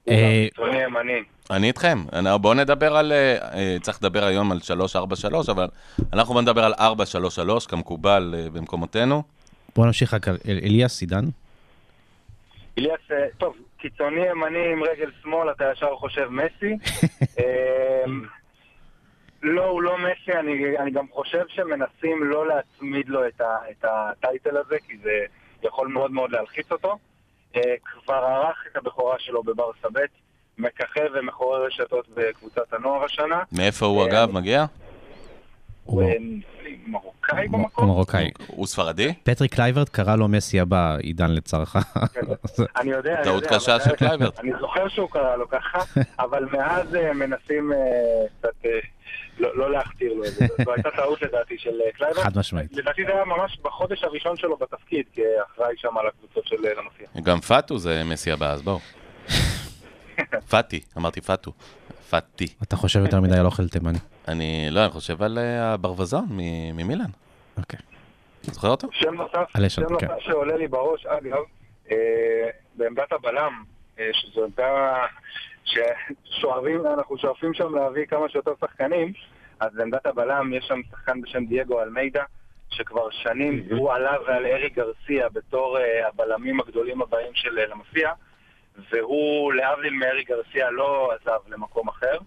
אה, 0.09 0.47
ימני. 0.57 1.23
אני 1.51 1.67
איתכם. 1.67 1.97
אני- 2.13 2.29
בואו 2.41 2.53
נדבר 2.53 2.95
על... 2.97 3.11
אה, 3.11 3.37
אה, 3.53 3.77
צריך 3.81 3.97
לדבר 4.03 4.23
היום 4.23 4.51
על 4.51 4.59
343, 4.59 5.49
אבל 5.49 5.67
אנחנו 6.13 6.33
בואו 6.33 6.41
נדבר 6.41 6.63
על 6.63 6.73
433, 6.79 7.67
כמקובל 7.67 8.35
אה, 8.37 8.49
במקומותינו. 8.49 9.23
בוא 9.75 9.85
נמשיך 9.85 10.13
רק 10.13 10.27
על 10.27 10.37
אל- 10.47 10.59
אליאס, 10.63 11.01
עידן. 11.01 11.25
אליאס, 12.77 12.99
טוב, 13.37 13.55
קיצוני 13.77 14.21
ימני 14.29 14.71
עם 14.73 14.83
רגל 14.83 15.11
שמאל, 15.21 15.51
אתה 15.51 15.65
ישר 15.73 15.95
חושב 15.95 16.27
מסי. 16.29 16.77
אה, 17.39 18.03
לא, 19.43 19.65
הוא 19.65 19.81
לא 19.81 19.97
מסי, 19.97 20.37
אני, 20.39 20.77
אני 20.79 20.91
גם 20.91 21.05
חושב 21.11 21.43
שמנסים 21.47 22.23
לא 22.23 22.47
להצמיד 22.47 23.09
לו 23.09 23.27
את, 23.27 23.41
ה, 23.41 23.45
את 23.71 23.85
הטייטל 23.85 24.57
הזה, 24.57 24.75
כי 24.87 24.97
זה 25.03 25.11
יכול 25.63 25.87
מאוד 25.87 26.11
מאוד 26.11 26.31
להלחיץ 26.31 26.71
אותו. 26.71 26.97
כבר 27.83 28.13
ערך 28.15 28.63
את 28.71 28.77
הבכורה 28.77 29.15
שלו 29.19 29.43
בברסה 29.43 29.87
ב', 29.93 29.99
מככב 30.59 31.07
ומחורר 31.13 31.65
רשתות 31.65 32.07
בקבוצת 32.13 32.73
הנוער 32.73 33.03
השנה. 33.05 33.43
מאיפה 33.51 33.85
הוא, 33.85 34.01
אה, 34.01 34.07
אגב, 34.07 34.29
אני- 34.29 34.33
מגיע? 34.39 34.65
הוא 35.83 36.01
אה, 36.03 36.13
מרוקאי 36.87 37.47
במקום. 37.47 37.85
מרוקאי. 37.87 38.31
הוא 38.47 38.67
ספרדי? 38.67 39.13
פטריק 39.23 39.55
קלייברט 39.55 39.89
קרא 39.89 40.15
לו 40.15 40.27
מסי 40.27 40.59
הבא, 40.59 40.95
עידן 40.97 41.31
לצערך. 41.31 41.75
אני 42.79 42.91
יודע, 42.91 43.15
אני 43.15 43.23
טעות 43.23 43.43
יודע. 43.43 43.55
קשה 43.57 43.75
אבל- 43.75 43.83
של 43.83 43.95
קלייברט. 43.95 44.39
אני 44.39 44.51
זוכר 44.59 44.87
שהוא 44.87 45.09
קרא 45.09 45.35
לו 45.35 45.49
ככה, 45.49 45.79
אבל 46.25 46.45
מאז 46.51 46.95
אה, 46.95 47.13
מנסים 47.13 47.73
אה, 47.73 47.77
קצת 48.39 48.65
אה, 48.65 48.71
לא 49.39 49.57
לא 49.57 49.71
להכתיר 49.71 50.13
לו 50.13 50.25
את 50.25 50.31
זה. 50.33 50.45
זו 50.65 50.73
הייתה 50.73 50.89
טעות 50.95 51.21
לדעתי 51.21 51.57
של 51.57 51.81
אה, 51.85 51.91
קלייברט. 51.91 52.21
חד 52.21 52.37
משמעית. 52.37 52.73
לדעתי 52.73 53.05
זה 53.05 53.11
היה 53.13 53.25
ממש 53.25 53.59
בחודש 53.63 54.03
הראשון 54.03 54.37
שלו 54.37 54.57
בתפקיד, 54.57 55.05
כאחראי 55.13 55.73
שם 55.77 55.97
על 55.97 56.07
הקבוצות 56.07 56.45
של 56.47 56.65
אה, 56.65 56.71
למסיה. 56.73 57.07
גם 57.23 57.39
פאטו 57.39 57.77
זה 57.77 58.01
מסי 58.05 58.31
הבא, 58.31 58.51
אז 58.51 58.61
בואו. 58.61 58.79
פאטי, 60.49 60.79
אמרתי 60.97 61.21
פאטו. 61.21 61.51
פאטי. 62.09 62.47
אתה 62.63 62.75
חושב 62.75 62.99
יותר 62.99 63.21
מדי 63.21 63.37
על 63.37 63.45
אוכל 63.45 63.67
תימני. 63.67 63.97
אני, 64.27 64.67
לא, 64.71 64.83
אני 64.83 64.89
חושב 64.89 65.23
על 65.23 65.37
אה, 65.37 65.73
הברווזון 65.73 66.25
מ- 66.29 66.77
ממילאן. 66.77 67.09
אוקיי. 67.57 67.79
זוכר 68.43 68.67
אותו? 68.67 68.87
שם 68.91 69.13
נוסף, 69.13 69.49
שם 69.67 69.81
כן. 69.99 70.07
נוסף 70.07 70.19
שעולה 70.19 70.57
לי 70.57 70.67
בראש, 70.67 71.05
אגב, 71.05 71.37
אה, 71.91 71.97
בעמדת 72.75 73.11
הבלם, 73.13 73.63
אה, 73.99 74.09
שזו 74.13 74.43
עמדה 74.45 75.05
ששואבים, 75.65 76.81
אנחנו 76.87 77.17
שואפים 77.17 77.53
שם 77.53 77.75
להביא 77.75 78.05
כמה 78.05 78.29
שיותר 78.29 78.51
שחקנים, 78.61 79.13
אז 79.59 79.69
בעמדת 79.75 80.05
הבלם 80.05 80.53
יש 80.53 80.65
שם 80.67 80.81
שחקן 80.91 81.21
בשם 81.21 81.45
דייגו 81.45 81.81
אלמידה, 81.81 82.23
שכבר 82.69 83.09
שנים 83.11 83.63
הוא 83.71 83.91
עלה 83.93 84.15
ועל 84.27 84.45
ארי 84.45 84.69
גרסיה 84.69 85.29
בתור 85.29 85.77
הבלמים 86.07 86.59
הגדולים 86.59 87.01
הבאים 87.01 87.31
של 87.33 87.49
למסיע, 87.71 88.11
והוא, 88.91 89.53
להבדיל 89.53 89.93
מארי 89.93 90.23
גרסיה, 90.23 90.71
לא 90.71 91.11
עזב 91.13 91.39
למקום 91.47 91.87
אחר. 91.89 92.17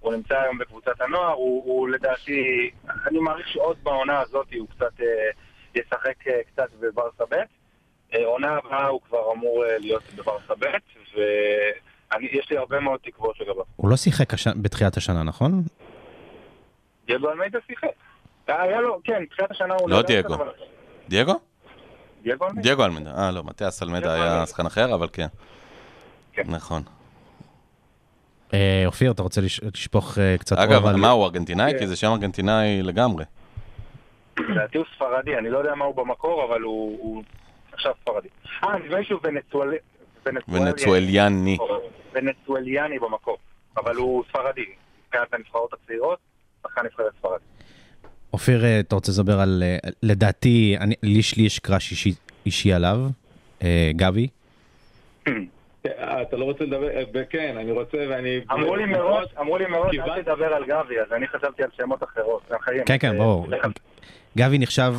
הוא 0.00 0.12
נמצא 0.12 0.40
היום 0.40 0.58
בקבוצת 0.58 1.00
הנוער, 1.00 1.32
הוא, 1.32 1.62
הוא 1.64 1.88
לדעתי, 1.88 2.70
אני 3.06 3.18
מעריך 3.18 3.48
שעוד 3.48 3.76
בעונה 3.82 4.20
הזאת 4.20 4.46
הוא 4.58 4.68
קצת 4.68 5.00
אה, 5.00 5.06
ישחק 5.74 6.26
אה, 6.28 6.40
קצת 6.52 6.68
בברסה 6.80 7.24
ב'. 7.30 7.34
אה, 8.14 8.26
עונה 8.26 8.56
הבאה 8.56 8.86
הוא 8.86 9.00
כבר 9.08 9.32
אמור 9.32 9.64
אה, 9.64 9.78
להיות 9.78 10.02
בברסה 10.16 10.54
ב', 10.58 10.64
ויש 11.16 12.50
לי 12.50 12.56
הרבה 12.56 12.80
מאוד 12.80 13.00
תקוות 13.02 13.40
לגביו. 13.40 13.64
הוא 13.76 13.90
לא 13.90 13.96
שיחק 13.96 14.34
הש- 14.34 14.46
בתחילת 14.62 14.96
השנה, 14.96 15.22
נכון? 15.22 15.62
דייגו 17.06 17.30
אלמידה 17.30 17.58
שיחק. 17.66 17.88
היה 18.48 18.80
לו, 18.80 19.00
כן, 19.04 19.24
תחילת 19.30 19.50
השנה 19.50 19.74
הוא... 19.74 19.90
לא 19.90 20.02
דייגו. 20.02 20.34
דייגו? 21.08 21.34
דייגו 22.62 22.84
אלמדה. 22.84 23.10
אה, 23.18 23.30
לא, 23.30 23.42
מתיאס 23.44 23.82
אלמדה 23.82 24.14
היה. 24.14 24.46
שחקן 24.46 24.66
אחר, 24.66 24.94
אבל 24.94 25.08
כן. 25.12 25.26
כן. 26.44 26.50
נכון. 26.50 26.82
אה, 28.54 28.82
אופיר, 28.86 29.12
אתה 29.12 29.22
רוצה 29.22 29.40
לש- 29.40 29.60
לשפוך 29.74 30.18
אה, 30.18 30.38
קצת 30.38 30.58
אגב, 30.58 30.86
על... 30.86 30.96
מה 30.96 31.10
הוא 31.10 31.24
ארגנטינאי? 31.24 31.72
כן. 31.72 31.78
כי 31.78 31.86
זה 31.86 31.96
שם 31.96 32.06
ארגנטינאי 32.12 32.82
לגמרי. 32.82 33.24
לדעתי 34.38 34.78
הוא 34.78 34.86
ספרדי, 34.96 35.38
אני 35.38 35.50
לא 35.50 35.58
יודע 35.58 35.74
מה 35.74 35.84
הוא 35.84 35.94
במקור, 35.94 36.44
אבל 36.44 36.60
הוא 36.62 36.98
הוא 37.00 37.22
עכשיו 37.72 37.92
ספרדי. 38.02 38.28
אה, 38.64 38.78
נדמה 38.78 38.98
לי 38.98 39.04
שהוא 39.04 39.20
ונצואל- 39.24 39.74
ונצואליאני. 40.48 41.58
ונצואליאני 42.14 42.98
במקור, 42.98 43.36
אבל 43.76 43.96
הוא 43.96 44.24
ספרדי, 44.28 44.64
מבחינת 45.06 45.34
הנבחרות 45.34 45.70
הצעירות, 45.72 46.18
שחקן 46.62 46.80
נבחרת 46.86 47.12
ספרד. 47.18 47.38
אופיר, 48.32 48.64
אה, 48.64 48.80
אתה 48.80 48.94
רוצה 48.94 49.12
לדבר 49.12 49.40
על... 49.40 49.62
אה, 49.66 49.76
לדעתי, 50.02 50.76
אני- 50.80 50.94
לי 51.02 51.18
יש 51.18 51.36
לי 51.36 51.42
יש 51.42 51.58
קראש 51.58 51.90
אישי- 51.90 52.14
אישי 52.46 52.72
עליו, 52.72 52.98
אה, 53.62 53.90
גבי. 53.96 54.28
אה, 55.98 56.22
אתה 56.22 56.36
לא 56.36 56.44
רוצה 56.44 56.64
לדבר? 56.64 56.88
אה, 56.88 57.24
כן, 57.30 57.56
אני 57.60 57.72
רוצה 57.72 57.98
ואני... 58.08 58.40
אמרו 58.52 58.76
לי 58.76 58.84
מראש, 58.84 59.26
אמרו 59.40 59.58
לי 59.58 59.66
מראש, 59.66 59.94
אל 59.98 60.22
תדבר 60.22 60.54
על 60.54 60.64
גבי, 60.64 61.00
אז 61.00 61.12
אני 61.12 61.28
חשבתי 61.28 61.62
על 61.62 61.70
שמות 61.76 62.02
אחרות, 62.02 62.42
אחרים. 62.56 62.84
כן, 62.84 62.96
כן, 63.00 63.12
אה, 63.12 63.18
ברור. 63.18 63.46
גבי 64.38 64.58
נחשב 64.58 64.94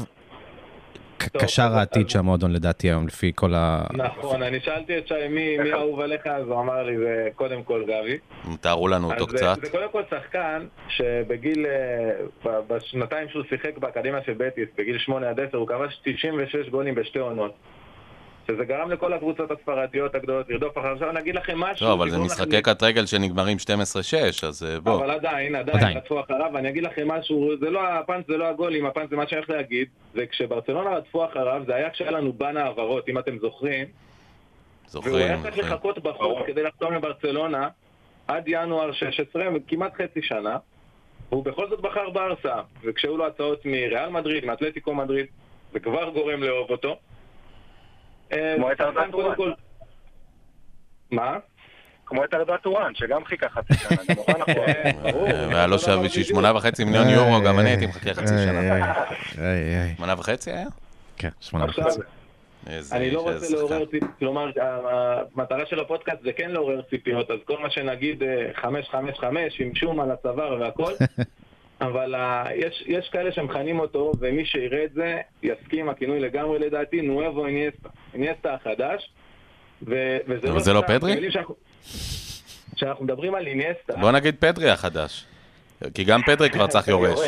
קשר 1.27 1.73
העתיד 1.73 2.09
של 2.09 2.19
המועדון 2.19 2.51
לדעתי 2.53 2.87
היום, 2.87 3.07
לפי 3.07 3.31
כל 3.35 3.53
ה... 3.53 3.83
נכון, 3.93 4.43
אני 4.43 4.59
שאלתי 4.59 4.97
את 4.97 5.07
שי 5.07 5.27
מי 5.29 5.57
מי 5.57 5.73
אהוב 5.73 5.99
עליך, 5.99 6.27
אז 6.27 6.47
הוא 6.47 6.59
אמר 6.59 6.83
לי 6.83 6.97
זה 6.97 7.29
קודם 7.35 7.63
כל 7.63 7.83
גבי. 7.87 8.17
תארו 8.61 8.87
לנו 8.87 9.11
אותו 9.11 9.27
קצת. 9.27 9.57
זה 9.63 9.69
קודם 9.71 9.89
כל 9.91 10.03
שחקן 10.09 10.65
שבגיל, 10.87 11.65
אה, 11.65 12.11
ב- 12.45 12.73
בשנתיים 12.73 13.29
שהוא 13.29 13.43
שיחק 13.49 13.77
באקדמיה 13.77 14.21
של 14.25 14.33
בטיס, 14.37 14.69
בגיל 14.77 14.97
8 14.97 15.29
עד 15.29 15.39
10, 15.39 15.57
הוא 15.57 15.67
כבש 15.67 16.01
96 16.03 16.69
גולים 16.69 16.95
בשתי 16.95 17.19
עונות. 17.19 17.53
שזה 18.49 18.65
גרם 18.65 18.91
לכל 18.91 19.13
הקבוצות 19.13 19.51
הספרדיות 19.51 20.15
הגדולות 20.15 20.49
לרדוף 20.49 20.77
אחריו. 20.77 20.93
עכשיו 20.93 21.09
אני 21.09 21.19
אגיד 21.19 21.35
לכם 21.35 21.59
משהו. 21.59 21.87
לא, 21.87 21.93
אבל 21.93 22.09
זה 22.09 22.17
משחקי 22.17 22.49
לכם- 22.57 22.61
קט 22.61 22.83
רגל 22.83 23.05
שנגמרים 23.05 23.57
12-6, 23.59 23.63
אז 24.47 24.63
אה, 24.63 24.79
בוא. 24.79 24.95
אבל 24.99 25.11
עדיין, 25.11 25.55
עדיין, 25.55 25.77
עדיין. 25.77 25.97
רדפו 25.97 26.19
אחריו, 26.19 26.51
ואני 26.53 26.69
אגיד 26.69 26.83
לכם 26.83 27.07
משהו, 27.07 27.51
זה 27.59 27.69
לא 27.69 27.87
הפאנץ' 27.87 28.27
זה 28.27 28.37
לא 28.37 28.45
הגולים, 28.45 28.85
הפאנץ' 28.85 29.09
זה 29.09 29.15
מה 29.15 29.27
שאני 29.27 29.37
הולך 29.37 29.49
להגיד, 29.49 29.87
זה 30.13 30.25
כשברצלונה 30.25 30.89
רדפו 30.89 31.25
אחריו, 31.25 31.61
זה 31.67 31.75
היה 31.75 31.89
כשהיה 31.89 32.11
לנו 32.11 32.33
בן 32.33 32.57
העברות, 32.57 33.09
אם 33.09 33.17
אתם 33.19 33.37
זוכרים, 33.39 33.85
והוא 34.93 35.17
היה 35.17 35.25
זוכרים. 35.27 35.41
צריך 35.41 35.55
זוכרים. 35.55 35.73
לחכות 35.73 35.99
בחוץ 35.99 36.37
כדי 36.47 36.63
לחתום 36.63 36.93
לברצלונה 36.93 37.67
עד 38.27 38.43
ינואר 38.47 38.91
16, 38.93 39.43
כמעט 39.67 39.93
חצי 40.01 40.21
שנה, 40.21 40.57
והוא 41.31 41.43
בכל 41.45 41.69
זאת 41.69 41.81
בחר 41.81 42.09
ברסה, 42.09 42.55
וכשהיו 42.83 43.17
לו 43.17 43.27
הצעות 43.27 43.65
מריאל 43.65 44.09
מדריד, 44.09 44.45
מאתלטיקו 44.45 44.93
מדריד, 44.95 45.25
זה 45.73 45.79
כבר 45.79 46.09
גורם 46.09 46.43
לאהוב 46.43 46.69
אותו. 46.71 46.97
אה, 48.31 48.53
כמו 48.57 48.71
את 48.71 48.81
ארדה 48.81 49.11
טורן. 49.11 49.51
מה? 51.11 51.37
כמו 52.05 52.25
את 52.25 52.33
ארדה 52.33 52.57
טורן, 52.57 52.95
שגם 52.95 53.25
חיכה 53.25 53.49
חצי 53.49 53.73
שנה, 53.73 53.97
גם. 54.09 54.15
אה, 54.47 54.91
ברור. 55.11 55.27
אה, 55.27 55.47
והיה 55.49 55.67
לו 55.67 55.79
שם 55.79 56.01
בשביל. 56.05 56.23
שמונה 56.23 56.55
וחצי 56.55 56.83
מיליון 56.83 57.09
יורו, 57.09 57.41
גם 57.45 57.59
אני 57.59 57.69
הייתי 57.69 57.87
מחכה 57.87 58.13
חצי 58.13 58.33
שנה. 58.37 58.93
שמונה 59.97 60.13
וחצי 60.17 60.51
היה? 60.51 60.67
כן, 61.17 61.29
שמונה 61.39 61.65
וחצי. 61.65 61.99
אני 62.91 63.11
לא 63.11 63.21
רוצה 63.21 63.55
לעורר. 63.55 63.85
ציפיות, 63.85 64.11
כלומר, 64.19 64.51
המטרה 65.35 65.65
של 65.65 65.79
הפודקאסט 65.79 66.21
זה 66.23 66.31
כן 66.33 66.51
לעורר 66.51 66.81
ציפיות, 66.81 67.31
אז 67.31 67.37
כל 67.45 67.57
מה 67.61 67.69
שנגיד 67.69 68.23
אה, 68.23 68.49
חמש, 68.55 68.89
חמש, 68.89 69.19
חמש, 69.19 69.61
עם 69.61 69.75
שום 69.75 69.99
על 69.99 70.11
הצוואר 70.11 70.61
והכל, 70.61 70.91
אבל 71.81 72.15
אה, 72.15 72.45
יש, 72.55 72.83
יש 72.87 73.09
כאלה 73.09 73.31
שמכנים 73.31 73.79
אותו, 73.79 74.11
ומי 74.19 74.45
שיראה 74.45 74.83
את 74.83 74.93
זה, 74.93 75.17
יסכים, 75.43 75.89
הכינוי 75.89 76.19
לגמרי 76.19 76.59
לדעתי, 76.59 77.01
נואבו 77.01 77.45
איניאסטה, 77.45 77.89
איניאסטה 78.13 78.53
החדש, 78.53 79.09
ו- 79.87 80.17
וזה 80.27 80.49
אבל 80.49 80.59
זה 80.59 80.73
לא 80.73 80.83
פדרי? 80.87 81.29
כשאנחנו 82.75 83.05
מדברים 83.05 83.35
על 83.35 83.47
איניאסטה, 83.47 83.95
בוא 83.95 84.11
נגיד 84.11 84.35
פדרי 84.39 84.69
החדש. 84.69 85.25
כי 85.93 86.03
גם 86.03 86.21
פדרי 86.21 86.49
כבר 86.49 86.67
צריך 86.67 86.87
יורש. 86.87 87.19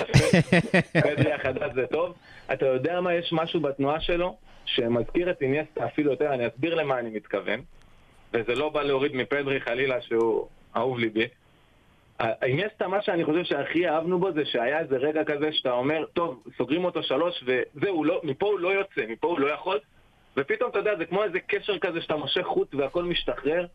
פדרי 0.93 1.33
החדש 1.33 1.71
זה 1.75 1.87
טוב. 1.87 2.13
אתה 2.53 2.65
יודע 2.65 3.01
מה, 3.01 3.13
יש 3.13 3.33
משהו 3.33 3.59
בתנועה 3.59 4.01
שלו 4.01 4.37
שמזכיר 4.65 5.31
את 5.31 5.41
איניאסטה 5.41 5.85
אפילו 5.85 6.11
יותר, 6.11 6.33
אני 6.33 6.47
אסביר 6.47 6.75
למה 6.75 6.99
אני 6.99 7.09
מתכוון, 7.09 7.61
וזה 8.33 8.55
לא 8.55 8.69
בא 8.69 8.83
להוריד 8.83 9.15
מפדרי 9.15 9.61
חלילה 9.61 10.01
שהוא 10.01 10.47
אהוב 10.75 10.99
ליבי. 10.99 11.27
איניאסטה, 12.41 12.87
מה 12.87 13.01
שאני 13.01 13.25
חושב 13.25 13.43
שהכי 13.43 13.89
אהבנו 13.89 14.19
בו 14.19 14.31
זה 14.31 14.45
שהיה 14.45 14.79
איזה 14.79 14.97
רגע 14.97 15.23
כזה 15.23 15.53
שאתה 15.53 15.71
אומר, 15.71 16.05
טוב, 16.13 16.43
סוגרים 16.57 16.85
אותו 16.85 17.03
שלוש 17.03 17.43
וזהו, 17.45 18.03
לא, 18.03 18.21
מפה 18.23 18.45
הוא 18.45 18.59
לא 18.59 18.69
יוצא, 18.73 19.01
מפה 19.09 19.27
הוא 19.27 19.39
לא 19.39 19.53
יכול, 19.53 19.79
ופתאום 20.37 20.69
אתה 20.69 20.79
יודע, 20.79 20.95
זה 20.97 21.05
כמו 21.05 21.23
איזה 21.23 21.39
קשר 21.39 21.79
כזה 21.79 22.01
שאתה 22.01 22.15
מושך 22.15 22.43
חוט 22.43 22.75
והכל 22.75 23.03
משתחרר, 23.03 23.65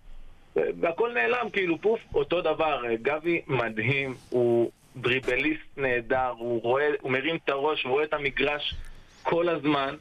והכל 0.56 1.12
נעלם, 1.12 1.50
כאילו 1.52 1.80
פוף, 1.80 2.00
אותו 2.14 2.40
דבר, 2.40 2.82
גבי 3.02 3.42
מדהים, 3.46 4.14
הוא 4.30 4.70
דריבליסט 4.96 5.76
נהדר, 5.76 6.32
הוא 6.38 6.62
רואה, 6.62 6.88
הוא 7.00 7.12
מרים 7.12 7.36
את 7.36 7.48
הראש, 7.48 7.84
הוא 7.84 7.92
רואה 7.92 8.04
את 8.04 8.14
המגרש 8.14 8.74
כל 9.22 9.48
הזמן, 9.48 9.94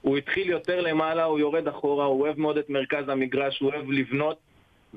הוא 0.00 0.16
התחיל 0.16 0.48
יותר 0.50 0.80
למעלה, 0.80 1.24
הוא 1.24 1.38
יורד 1.38 1.68
אחורה, 1.68 2.04
הוא 2.04 2.20
אוהב 2.20 2.40
מאוד 2.40 2.58
את 2.58 2.70
מרכז 2.70 3.08
המגרש, 3.08 3.60
הוא 3.60 3.72
אוהב 3.72 3.90
לבנות, 3.90 4.38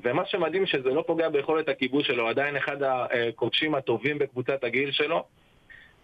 ומה 0.04 0.22
שמדהים 0.26 0.66
שזה 0.66 0.88
לא 0.88 1.04
פוגע 1.06 1.28
ביכולת 1.28 1.68
הכיבוש 1.68 2.06
שלו, 2.06 2.28
עדיין 2.28 2.56
אחד 2.56 2.76
הכובשים 2.82 3.74
הטובים 3.74 4.18
בקבוצת 4.18 4.64
הגיל 4.64 4.90
שלו, 4.92 5.24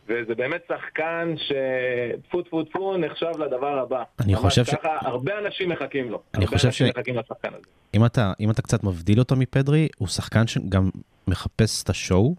וזה 0.08 0.34
באמת 0.34 0.62
שחקן 0.68 1.34
שטפו 1.36 2.42
טפו 2.42 2.62
טפו 2.64 2.96
נחשב 2.96 3.32
לדבר 3.38 3.78
הבא. 3.78 4.02
אני 4.20 4.34
חושב 4.36 4.64
ש- 4.64 4.70
ככה, 4.74 4.88
הרבה 5.00 5.38
אנשים 5.38 5.68
מחכים 5.68 6.10
לו. 6.10 6.20
אני 6.34 6.46
חושב 6.46 6.70
ש- 6.70 6.82
מחכים 6.82 7.16
לשחקן 7.18 7.48
הזה. 7.48 7.64
אם 7.94 8.04
אתה, 8.06 8.32
אם 8.40 8.50
אתה 8.50 8.62
קצת 8.62 8.84
מבדיל 8.84 9.18
אותו 9.18 9.36
מפדרי, 9.36 9.88
הוא 9.98 10.08
שחקן 10.08 10.46
שגם 10.46 10.90
מחפש 11.28 11.82
את 11.82 11.88
השואו. 11.88 12.34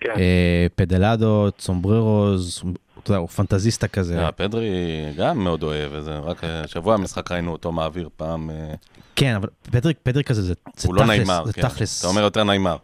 כן. 0.00 0.12
אה, 0.16 0.66
פדלדות, 0.74 1.60
סומבררוז, 1.60 2.62
אתה 3.02 3.10
יודע, 3.10 3.18
הוא 3.18 3.28
פנטזיסטה 3.28 3.88
כזה. 3.88 4.20
אה, 4.24 4.32
פדרי 4.32 4.68
גם 5.16 5.38
מאוד 5.38 5.62
אוהב, 5.62 5.92
וזה 5.94 6.18
רק 6.18 6.44
אה, 6.44 6.68
שבוע 6.68 6.94
המשחק 6.94 7.32
ראינו 7.32 7.52
אותו 7.52 7.72
מעביר 7.72 8.08
פעם. 8.16 8.50
אה, 8.50 8.74
כן, 9.16 9.34
אבל 9.34 9.48
פדרי, 9.70 9.94
פדרי 9.94 10.24
כזה 10.24 10.42
זה, 10.42 10.54
זה 10.76 10.88
הוא 10.88 10.94
לא 10.94 11.00
תכלס, 11.00 11.16
נעימר, 11.16 11.44
זה 11.44 11.52
כן. 11.52 11.62
תכלס. 11.62 12.00
אתה 12.00 12.08
אומר 12.08 12.20
יותר 12.22 12.44
נעימר. 12.44 12.76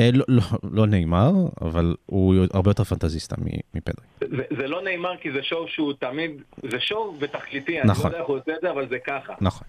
אה, 0.00 0.10
לא, 0.12 0.24
לא, 0.28 0.42
לא 0.72 0.86
נעימר, 0.86 1.32
אבל 1.60 1.94
הוא 2.06 2.34
הרבה 2.54 2.70
יותר 2.70 2.84
פנטזיסטה 2.84 3.36
מ- 3.38 3.76
מפדרי. 3.78 4.04
זה, 4.20 4.42
זה 4.60 4.66
לא 4.68 4.82
נאמר 4.82 5.16
כי 5.20 5.32
זה 5.32 5.42
שואו 5.42 5.68
שהוא 5.68 5.92
תמיד, 6.00 6.30
זה 6.70 6.80
show 6.80 7.14
ותכליתי, 7.20 7.78
אני 7.80 7.88
לא 7.88 7.94
נכון. 7.94 8.06
יודע 8.06 8.18
איך 8.18 8.28
הוא 8.28 8.38
עושה 8.38 8.52
את 8.56 8.60
זה, 8.62 8.70
אבל 8.70 8.88
זה 8.88 8.96
ככה. 9.06 9.32
נכון. 9.40 9.66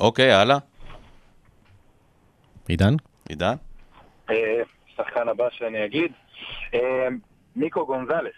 אוקיי, 0.00 0.32
הלאה. 0.32 0.58
עידן? 2.68 2.94
עידן? 3.28 3.54
אה, 4.30 4.34
שחקן 4.96 5.28
הבא 5.28 5.44
שאני 5.50 5.84
אגיד, 5.84 6.12
אה, 6.74 6.80
ניקו 7.56 7.86
גונזלס. 7.86 8.34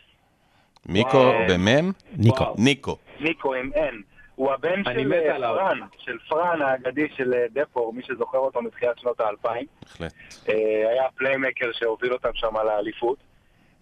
מיקו. 0.87 1.33
במם? 1.49 1.93
ניקו. 2.17 2.55
ניקו. 2.59 2.97
ניקו 3.21 3.55
עם 3.55 3.71
N. 3.75 4.15
הוא 4.35 4.53
הבן 4.53 4.83
אני 4.87 5.03
של 5.03 5.13
אה. 5.13 5.39
פרן, 5.39 5.79
של 5.99 6.19
פרן 6.29 6.63
האגדי 6.63 7.09
של 7.17 7.35
אה, 7.35 7.47
דפור, 7.53 7.93
מי 7.93 8.03
שזוכר 8.03 8.39
אותו 8.39 8.63
מתחילת 8.63 8.99
שנות 8.99 9.21
האלפיים. 9.21 9.67
בהחלט. 9.83 10.13
אה, 10.49 10.55
היה 10.91 11.07
ה 11.07 11.13
playmaker 11.13 11.73
שהוביל 11.73 12.13
אותם 12.13 12.31
שם 12.35 12.57
לאליפות. 12.57 13.19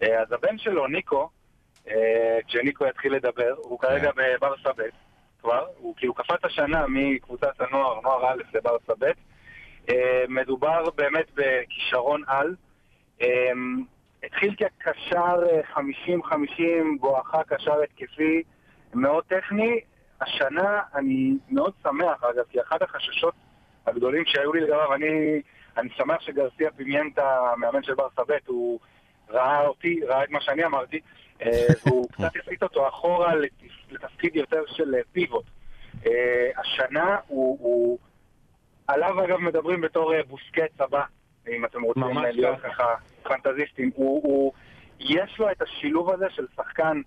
אה, 0.03 0.21
אז 0.21 0.33
הבן 0.33 0.59
שלו, 0.59 0.87
ניקו, 0.87 1.29
כשניקו 2.49 2.87
יתחיל 2.87 3.15
לדבר, 3.15 3.55
הוא 3.57 3.79
כרגע 3.79 4.11
בברסה 4.17 4.73
ב' 4.77 4.83
כבר, 5.41 5.67
הוא 5.77 5.95
כאילו 5.97 6.15
קפץ 6.15 6.45
השנה 6.45 6.85
מקבוצת 6.89 7.61
הנוער, 7.61 8.01
נוער 8.01 8.27
א' 8.27 8.43
לברסה 8.55 8.93
ב'. 8.99 9.13
מדובר 10.29 10.91
באמת 10.91 11.31
בכישרון 11.35 12.23
על. 12.27 12.55
התחיל 14.25 14.55
כקשר 14.55 15.37
אה, 15.51 15.61
50-50, 15.77 15.81
בואכה 17.01 17.45
קשר 17.45 17.83
התקפי, 17.83 18.43
מאוד 18.95 19.25
טכני. 19.25 19.81
השנה 20.21 20.81
אני 20.95 21.33
מאוד 21.51 21.73
שמח, 21.83 22.25
אגב, 22.25 22.45
כי 22.51 22.61
אחד 22.61 22.83
החששות 22.83 23.35
הגדולים 23.87 24.25
שהיו 24.27 24.53
לי 24.53 24.61
לגביו, 24.61 24.95
אני, 24.95 25.43
אני 25.77 25.89
שמח 25.97 26.21
שגרסיה 26.21 26.71
פימיינטה, 26.71 27.51
המאמן 27.53 27.83
של 27.83 27.95
ברסה 27.95 28.23
ב', 28.29 28.37
הוא 28.47 28.81
ראה 29.29 29.67
אותי, 29.67 30.01
ראה 30.09 30.25
את 30.25 30.31
מה 30.31 30.41
שאני 30.41 30.65
אמרתי, 30.65 31.01
אה, 31.43 31.67
והוא 31.87 32.09
קצת 32.13 32.31
הסיט 32.43 32.63
אותו 32.63 32.89
אחורה 32.89 33.35
לתפ- 33.35 33.91
לתפקיד 33.91 34.37
יותר 34.37 34.63
של 34.67 34.95
אה, 34.95 35.01
פיבוט. 35.13 35.45
אה, 36.07 36.51
השנה 36.59 37.17
הוא, 37.27 37.59
הוא... 37.61 37.99
עליו 38.89 39.25
אגב 39.25 39.39
מדברים 39.39 39.81
בתור 39.81 40.13
בוסקץ 40.29 40.81
הבא, 40.81 41.05
אם 41.49 41.65
אתם 41.65 41.83
רוצים 41.83 42.19
להיות 42.19 42.59
ככה. 42.59 42.69
ככה 42.69 42.95
פנטזיסטים. 43.23 43.91
הוא, 43.95 44.23
הוא, 44.23 44.53
יש 45.01 45.39
לו 45.39 45.51
את 45.51 45.63
השילוב 45.63 46.11
הזה 46.11 46.27
של 46.31 46.47
שחקן 46.57 47.01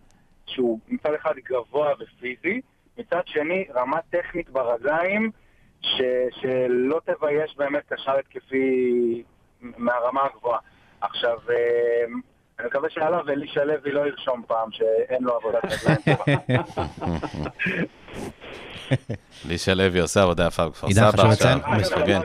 שהוא 0.45 0.79
מצד 0.87 1.13
אחד 1.13 1.33
גבוה 1.49 1.93
ופיזי, 1.99 2.61
מצד 2.97 3.21
שני 3.25 3.65
רמה 3.75 3.99
טכנית 4.09 4.49
ברגליים 4.49 5.31
ש, 5.81 6.01
שלא 6.31 7.01
תבייש 7.05 7.57
באמת 7.57 7.93
קשר 7.93 8.17
התקפי 8.17 9.23
מהרמה 9.61 10.21
הגבוהה. 10.25 10.59
עכשיו, 11.01 11.37
אה, 11.49 12.05
אני 12.59 12.67
מקווה 12.67 12.89
שעליו 12.89 13.29
אלישע 13.29 13.65
לוי 13.65 13.91
לא 13.91 14.07
ירשום 14.07 14.43
פעם 14.47 14.71
שאין 14.71 15.23
לו 15.23 15.35
עבודת 15.35 15.63
רגליים 15.65 16.17
טובה. 16.17 16.37
לישה 19.47 19.73
לוי 19.73 19.99
עושה 19.99 20.23
עבודה 20.23 20.47
יפה 20.47 20.69
בכפר 20.69 20.87
סבא 20.91 21.07
עכשיו, 21.07 21.59
מפרגן. 21.79 22.21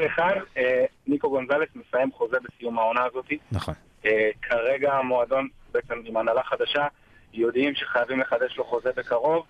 אה, 0.57 0.85
ניקו 1.07 1.31
גונזלס 1.31 1.69
מסיים 1.75 2.13
חוזה 2.13 2.37
בסיום 2.45 2.79
העונה 2.79 3.01
הזאת. 3.11 3.33
נכון. 3.53 3.75
אה, 4.07 4.31
כרגע 4.43 4.93
המועדון, 4.93 5.49
בעצם 5.73 5.95
עם 6.05 6.17
הנהלה 6.17 6.43
חדשה, 6.43 6.87
יודעים 7.33 7.75
שחייבים 7.75 8.21
לחדש 8.21 8.57
לו 8.57 8.65
חוזה 8.65 8.91
בקרוב. 8.97 9.45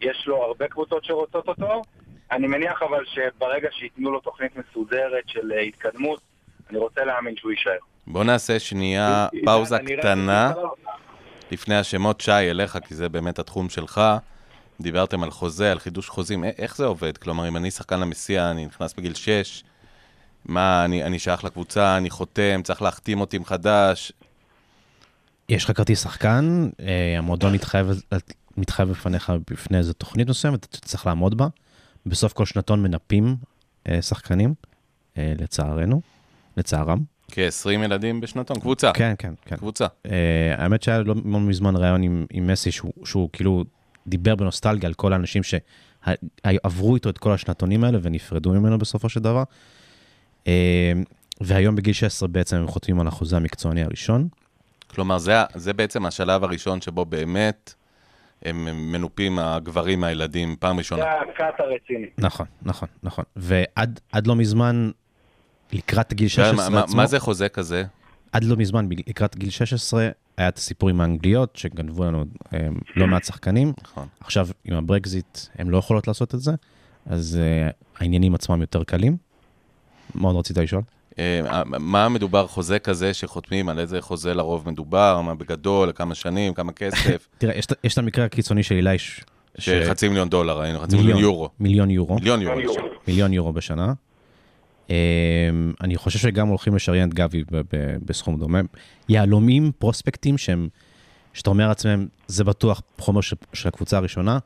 יש 0.00 0.24
לו 0.26 0.42
הרבה 0.42 0.68
קבוצות 0.68 1.04
שרוצות 1.04 1.48
אותו. 1.48 1.82
אני 2.30 2.46
מניח 2.46 2.82
אבל 2.82 3.04
שברגע 3.04 3.68
שייתנו 3.72 4.10
לו 4.10 4.20
תוכנית 4.20 4.52
מסודרת 4.56 5.24
של 5.26 5.52
אה, 5.52 5.60
התקדמות, 5.60 6.20
אני 6.70 6.78
רוצה 6.78 7.04
להאמין 7.04 7.36
שהוא 7.36 7.50
יישאר. 7.50 7.78
בוא 8.06 8.24
נעשה 8.24 8.58
שנייה 8.58 9.26
פאוזה 9.44 9.78
קטנה 9.78 10.52
לפני 11.50 11.76
השמות. 11.76 12.20
שי, 12.20 12.30
אליך, 12.30 12.78
כי 12.88 12.94
זה 12.94 13.08
באמת 13.08 13.38
התחום 13.38 13.68
שלך. 13.68 14.00
דיברתם 14.80 15.22
על 15.22 15.30
חוזה, 15.30 15.72
על 15.72 15.78
חידוש 15.78 16.08
חוזים. 16.08 16.44
איך 16.44 16.76
זה 16.76 16.84
עובד? 16.84 17.16
כלומר, 17.16 17.48
אם 17.48 17.56
אני 17.56 17.70
שחקן 17.70 18.00
למסיע, 18.00 18.50
אני 18.50 18.66
נכנס 18.66 18.94
בגיל 18.94 19.14
6, 19.14 19.64
מה, 20.44 20.84
אני, 20.84 21.04
אני 21.04 21.18
שייך 21.18 21.44
לקבוצה, 21.44 21.96
אני 21.96 22.10
חותם, 22.10 22.60
צריך 22.64 22.82
להחתים 22.82 23.20
אותי 23.20 23.38
מחדש. 23.38 24.12
יש 25.48 25.64
לך 25.64 25.76
כרטיס 25.76 26.02
שחקן, 26.02 26.68
אה, 26.80 27.18
המועדון 27.18 27.52
מתחייב, 27.52 27.86
מתחייב 28.56 28.88
בפניך 28.90 29.32
בפני 29.50 29.78
איזו 29.78 29.92
תוכנית 29.92 30.28
מסוימת, 30.28 30.64
אתה 30.64 30.78
צריך 30.78 31.06
לעמוד 31.06 31.36
בה. 31.36 31.46
בסוף 32.06 32.32
כל 32.32 32.44
שנתון 32.46 32.82
מנפים 32.82 33.36
אה, 33.88 34.02
שחקנים, 34.02 34.54
אה, 35.18 35.32
לצערנו, 35.38 36.00
לצערם. 36.56 36.98
כ-20 37.30 37.70
ילדים 37.70 38.20
בשנתון, 38.20 38.60
קבוצה. 38.60 38.92
כן, 38.92 39.14
כן, 39.18 39.34
כן. 39.44 39.56
קבוצה. 39.56 39.86
האמת 40.58 40.82
שהיה 40.82 40.98
לא 40.98 41.14
לא 41.24 41.40
מזמן 41.40 41.76
ראיון 41.76 42.02
עם, 42.02 42.26
עם 42.30 42.46
מסי, 42.46 42.72
שהוא, 42.72 42.92
שהוא 43.04 43.28
כאילו 43.32 43.64
דיבר 44.06 44.34
בנוסטלגיה 44.34 44.88
על 44.88 44.94
כל 44.94 45.12
האנשים 45.12 45.42
שעברו 45.42 46.94
איתו 46.94 47.10
את 47.10 47.18
כל 47.18 47.32
השנתונים 47.32 47.84
האלה 47.84 47.98
ונפרדו 48.02 48.52
ממנו 48.52 48.78
בסופו 48.78 49.08
של 49.08 49.20
דבר. 49.20 49.42
אה, 50.46 50.92
והיום 51.40 51.76
בגיל 51.76 51.92
16 51.92 52.28
בעצם 52.28 52.56
הם 52.56 52.66
חותמים 52.66 53.00
על 53.00 53.06
החוזה 53.06 53.36
המקצועני 53.36 53.82
הראשון. 53.82 54.28
כלומר, 54.86 55.18
זה, 55.18 55.32
זה 55.54 55.72
בעצם 55.72 56.06
השלב 56.06 56.44
הראשון 56.44 56.80
שבו 56.80 57.04
באמת 57.04 57.74
הם 58.42 58.66
הם 58.68 58.92
מנופים 58.92 59.38
הגברים 59.38 60.00
מהילדים 60.00 60.56
פעם 60.60 60.78
ראשונה. 60.78 61.02
זה 61.02 61.30
הקאט 61.32 61.60
הרציני. 61.60 62.06
נכון, 62.18 62.46
נכון, 62.62 62.88
נכון. 63.02 63.24
ועד 63.36 64.00
עד 64.12 64.26
לא 64.26 64.36
מזמן, 64.36 64.90
לקראת 65.72 66.12
גיל 66.12 66.28
שואל, 66.28 66.52
16 66.52 66.70
מה, 66.70 66.80
עצמו, 66.80 66.96
מה 66.96 67.06
זה 67.06 67.20
חוזה 67.20 67.48
כזה? 67.48 67.84
עד 68.32 68.44
לא 68.44 68.56
מזמן, 68.56 68.88
לקראת 69.06 69.36
גיל 69.36 69.50
16, 69.50 70.08
היה 70.36 70.48
את 70.48 70.58
הסיפור 70.58 70.88
עם 70.88 71.00
האנגליות, 71.00 71.56
שגנבו 71.56 72.04
לנו 72.04 72.24
אה, 72.54 72.58
לא 72.96 73.06
מעט 73.06 73.24
שחקנים. 73.24 73.72
נכון. 73.82 74.06
עכשיו, 74.20 74.48
עם 74.64 74.74
הברקזיט, 74.76 75.38
הן 75.58 75.68
לא 75.68 75.78
יכולות 75.78 76.08
לעשות 76.08 76.34
את 76.34 76.40
זה, 76.40 76.52
אז 77.06 77.38
uh, 77.68 77.72
העניינים 78.00 78.34
עצמם 78.34 78.60
יותר 78.60 78.84
קלים. 78.84 79.16
מה 80.14 80.28
עוד 80.28 80.36
רצית 80.36 80.58
לשאול? 80.58 80.82
אה, 81.18 81.40
מה 81.66 82.08
מדובר 82.08 82.46
חוזה 82.46 82.78
כזה 82.78 83.14
שחותמים, 83.14 83.68
על 83.68 83.78
איזה 83.78 84.00
חוזה 84.00 84.34
לרוב 84.34 84.68
מדובר, 84.70 85.20
מה 85.20 85.34
בגדול, 85.34 85.92
כמה 85.94 86.14
שנים, 86.14 86.54
כמה 86.54 86.72
כסף? 86.72 87.28
תראה, 87.38 87.54
יש, 87.58 87.66
את- 87.92 87.98
המקרה 87.98 88.24
הקיצוני 88.24 88.62
של 88.62 88.74
אילי, 88.74 88.98
ש- 88.98 89.20
שחצי 89.58 90.08
מיליון 90.08 90.28
דולר, 90.28 90.60
היינו 90.60 90.80
חצי 90.80 90.96
מיליון 90.96 91.18
יורו. 91.20 91.48
מיליון 91.60 91.90
יורו. 91.90 92.14
מיליון 92.14 92.42
יורו. 92.42 92.62
מיליון 93.08 93.32
יורו 93.32 93.52
בשנה. 93.52 93.92
אמ, 94.90 94.94
אני 95.80 95.96
חושב 95.96 96.18
שגם 96.18 96.48
הולכים 96.48 96.74
לשריין 96.74 97.08
את 97.08 97.14
גבי 97.14 97.44
בסכום 98.06 98.38
דומה. 98.38 98.60
יהלומים, 99.08 99.72
פרוספקטים 99.78 100.38
שהם, 100.38 100.68
שאתה 101.34 101.50
אומר 101.50 101.68
לעצמם, 101.68 102.06
זה 102.26 102.44
בטוח 102.44 102.82
חומר 102.98 103.20
של, 103.20 103.36
של 103.52 103.68
הקבוצה 103.68 103.96
הראשונה, 103.96 104.38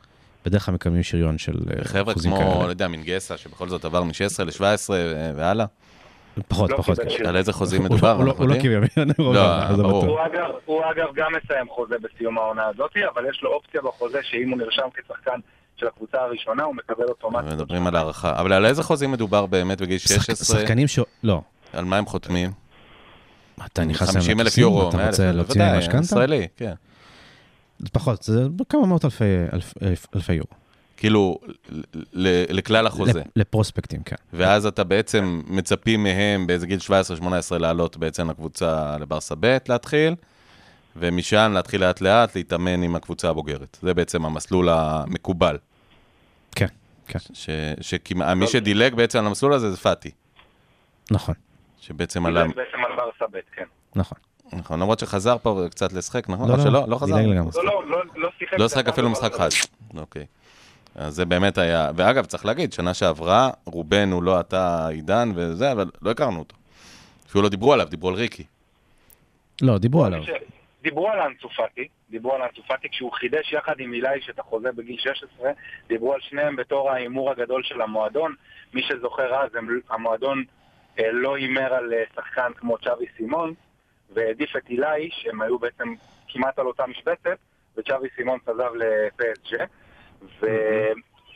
בדרך 0.45 0.66
כלל 0.66 0.74
מקבלים 0.74 1.03
שריון 1.03 1.38
של 1.38 1.53
אה, 1.78 1.84
חבר'ה 1.84 2.14
כמו, 2.14 2.36
לא 2.41 2.59
כאלה. 2.59 2.70
יודע, 2.70 2.88
מינגסה, 2.88 3.36
שבכל 3.36 3.68
זאת 3.68 3.84
עבר 3.84 4.03
מ-16 4.03 4.12
ל-17 4.45 4.91
והלאה. 5.36 5.66
פחות, 6.49 6.70
לא 6.70 6.76
פחות. 6.76 6.97
שריון. 7.09 7.26
על 7.26 7.36
איזה 7.36 7.53
חוזים 7.53 7.80
הוא- 7.82 7.88
מדובר? 7.91 8.12
הוא 8.12 8.24
לא- 8.24 8.34
לא? 8.49 8.61
קיבל 8.61 8.84
לא, 9.28 9.76
ברור. 9.76 10.18
הוא 10.64 10.80
אגב 10.84 11.09
גם 11.14 11.26
מסיים 11.45 11.66
חוזה 11.68 11.95
בסיום 12.03 12.38
העונה 12.38 12.66
הזאת, 12.66 12.91
אבל 13.14 13.24
יש 13.30 13.41
לו 13.43 13.51
אופציה 13.53 13.80
בחוזה 13.82 14.18
שאם 14.22 14.51
הוא 14.51 14.59
נרשם 14.59 14.82
כשחקן 14.95 15.41
של 15.81 15.87
הקבוצה 15.87 16.18
הראשונה, 16.18 16.62
הוא 16.62 16.74
מקבל 16.74 17.05
אוטומטית. 17.05 17.53
מדברים 17.53 17.87
על 17.87 17.97
הערכה. 17.97 18.41
אבל 18.41 18.53
על 18.53 18.66
איזה 18.66 18.83
חוזים 18.83 19.12
מדובר 19.12 19.47
באמת 19.47 19.81
בגיל 19.83 19.99
שחק- 19.99 20.14
16? 20.20 20.61
שחקנים 20.61 20.89
ש... 20.89 20.99
לא. 21.22 21.43
על 21.72 21.85
מה 21.85 21.97
הם 21.97 22.07
חותמים? 22.07 22.51
אתה 23.66 23.85
נכנס 23.85 24.09
להם 24.09 24.16
50 24.16 24.41
אלף? 24.41 24.59
יורו, 24.59 24.89
אתה 24.89 24.97
100,000, 24.97 25.11
רוצה 25.11 25.33
להוציא 25.33 25.62
משכנתה? 25.78 26.05
ישראלי, 26.05 26.47
כן. 26.57 26.72
פחות, 27.93 28.22
זה 28.22 28.45
כמה 28.68 28.87
מאות 28.87 29.05
אלפי 29.05 30.33
יורו. 30.35 30.49
כאילו, 30.97 31.39
לכלל 32.51 32.87
החוזה. 32.87 33.20
לפ- 33.20 33.26
לפרוספקטים, 33.37 34.03
כן. 34.03 34.16
ואז 34.33 34.66
אתה 34.66 34.85
בעצם 34.85 35.43
מצפים 35.47 36.03
מהם 36.03 36.47
באיזה 36.47 36.66
גיל 36.66 36.78
17-18 36.81 37.22
לעלות 37.59 37.97
בעצם 37.97 38.31
לקבוצה 38.31 38.97
לברסה 39.01 39.35
ב' 39.41 39.57
להתחיל, 39.68 40.14
ומשם 40.97 41.51
להתחיל 41.55 41.81
לאט 41.81 42.01
לאט 42.01 42.37
להתאמן 42.37 42.83
עם 42.83 42.97
הקבוצה 42.97 43.28
הבוגרת. 43.28 43.78
זה 43.83 43.95
בעצם 43.95 44.24
המסלול 44.24 44.68
המקובל. 44.68 45.57
כן, 47.12 47.18
שכמעט, 47.80 48.36
מי 48.36 48.46
שדילג 48.46 48.94
בעצם 48.94 49.18
על 49.18 49.26
המסלול 49.26 49.52
הזה 49.52 49.70
זה 49.70 49.76
פאטי, 49.76 50.11
נכון, 51.11 51.34
שבעצם 51.80 52.26
עלה, 52.26 52.42
דילג 52.42 52.56
בעצם 52.56 52.84
על 52.84 52.96
ברסה 52.96 53.24
ב', 53.32 53.38
כן. 53.56 53.64
נכון. 53.94 54.18
נכון, 54.52 54.80
למרות 54.80 54.98
שחזר 54.98 55.36
פה 55.38 55.62
קצת 55.70 55.92
לשחק, 55.92 56.28
נכון? 56.28 56.48
לא, 56.48 56.52
או 56.52 56.58
לא, 56.58 56.64
שלא, 56.64 56.88
לא 56.88 56.96
חזר? 56.96 57.16
לא, 57.16 57.64
לא, 57.64 57.82
לא, 57.86 58.02
לא 58.16 58.28
שיחק. 58.38 58.58
לא 58.58 58.68
שחק 58.68 58.88
אפילו 58.88 59.11
משחק 59.11 59.34
אחד. 59.34 59.48
אוקיי. 59.96 60.26
אז 60.94 61.14
זה 61.14 61.24
באמת 61.24 61.58
היה, 61.58 61.90
ואגב, 61.96 62.24
צריך 62.24 62.46
להגיד, 62.46 62.72
שנה 62.72 62.94
שעברה, 62.94 63.50
רובנו, 63.64 64.22
לא 64.22 64.40
אתה, 64.40 64.88
עידן 64.88 65.32
וזה, 65.34 65.72
אבל 65.72 65.90
לא 66.02 66.11
הכרנו 66.11 66.38
אותו. 66.38 66.56
אפילו 67.26 67.42
לא 67.42 67.48
דיברו 67.48 67.72
עליו, 67.72 67.86
דיברו 67.90 68.08
על 68.08 68.14
ריקי. 68.14 68.44
לא, 69.62 69.78
דיברו 69.78 70.04
עליו. 70.04 70.22
דיברו 70.83 71.09
על 71.09 71.20
אנסופטי, 71.20 71.89
דיברו 72.11 72.35
על 72.35 72.43
אנסופטי 72.43 72.89
כשהוא 72.89 73.12
חידש 73.12 73.53
יחד 73.53 73.81
עם 73.81 73.93
אילי 73.93 74.09
את 74.31 74.39
החוזה 74.39 74.72
בגיל 74.72 74.99
16, 74.99 75.51
דיברו 75.89 76.14
על 76.14 76.20
שניהם 76.20 76.57
בתור 76.57 76.91
ההימור 76.91 77.31
הגדול 77.31 77.62
של 77.62 77.81
המועדון. 77.81 78.35
מי 78.74 78.83
שזוכר 78.83 79.35
אז, 79.35 79.55
הם, 79.55 79.81
המועדון 79.91 80.45
אה, 80.99 81.12
לא 81.12 81.37
הימר 81.37 81.74
על 81.74 81.95
אה, 81.95 82.03
שחקן 82.14 82.53
כמו 82.57 82.78
צ'אבי 82.78 83.07
סימון, 83.16 83.55
והעדיף 84.11 84.57
את 84.57 84.68
אילי, 84.68 85.11
שהם 85.11 85.43
היו 85.43 85.59
בעצם 85.59 85.95
כמעט 86.28 86.59
על 86.59 86.66
אותה 86.66 86.87
משבצת, 86.87 87.39
וצ'אבי 87.76 88.09
סימון 88.16 88.39
עזב 88.47 88.70
לפסג' 88.74 89.64
ו... 90.41 90.47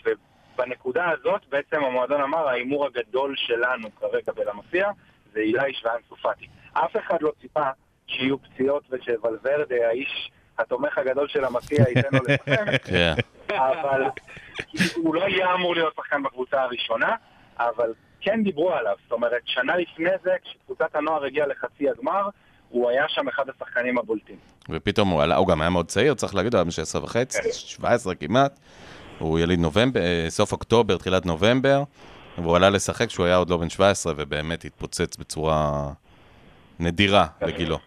ובנקודה 0.05 1.11
הזאת 1.11 1.43
בעצם 1.49 1.85
המועדון 1.85 2.21
אמר, 2.21 2.49
ההימור 2.49 2.87
הגדול 2.87 3.35
שלנו 3.37 3.95
כרגע 3.95 4.33
בלמסיע 4.33 4.91
זה 5.33 5.41
איליש 5.41 5.85
ואנסופטי. 5.85 6.47
אף 6.73 6.97
אחד 6.97 7.23
לא 7.23 7.33
ציפה 7.41 7.71
שיהיו 8.07 8.43
פציעות 8.43 8.83
ושוולברדה, 8.91 9.89
האיש 9.89 10.31
התומך 10.59 10.99
הגדול 10.99 11.29
של 11.29 11.45
המסיע, 11.45 11.85
ייתן 11.97 12.09
לו 12.13 12.21
לשחק, 12.29 12.85
כן. 12.85 13.15
אבל 13.49 14.03
הוא 14.97 15.15
לא 15.15 15.21
יהיה 15.21 15.55
אמור 15.55 15.75
להיות 15.75 15.95
שחקן 15.97 16.23
בקבוצה 16.23 16.63
הראשונה, 16.63 17.15
אבל 17.59 17.93
כן 18.21 18.43
דיברו 18.43 18.73
עליו. 18.73 18.95
זאת 19.03 19.13
אומרת, 19.13 19.43
שנה 19.45 19.77
לפני 19.77 20.11
זה, 20.23 20.31
כשקבוצת 20.45 20.95
הנוער 20.95 21.25
הגיעה 21.25 21.47
לחצי 21.47 21.91
הגמר, 21.91 22.29
הוא 22.69 22.91
היה 22.91 23.05
שם 23.09 23.29
אחד 23.29 23.45
השחקנים 23.49 23.99
הבולטים. 23.99 24.37
ופתאום 24.71 25.09
הוא 25.09 25.23
עלה, 25.23 25.37
הוא 25.37 25.49
גם 25.49 25.61
היה 25.61 25.71
מאוד 25.71 25.87
צעיר, 25.87 26.15
צריך 26.15 26.35
להגיד, 26.35 26.55
הוא 26.55 26.59
היה 26.59 26.65
בן 26.65 26.71
16 26.71 27.05
וחצי, 27.05 27.39
17 27.53 28.15
כמעט. 28.15 28.59
הוא 29.19 29.39
יליד 29.39 29.59
נובמבר, 29.59 30.01
אה, 30.01 30.27
סוף 30.29 30.53
אוקטובר, 30.53 30.97
תחילת 30.97 31.27
נובמבר, 31.27 31.83
והוא 32.39 32.57
עלה 32.57 32.71
לשחק 32.71 33.09
כשהוא 33.09 33.27
היה 33.27 33.37
עוד 33.37 33.51
לא 33.51 33.57
בן 33.57 33.71
17, 33.71 34.13
ובאמת 34.17 34.65
התפוצץ 34.65 35.17
בצורה 35.17 35.89
נדירה 36.79 37.27
בגילו. 37.41 37.79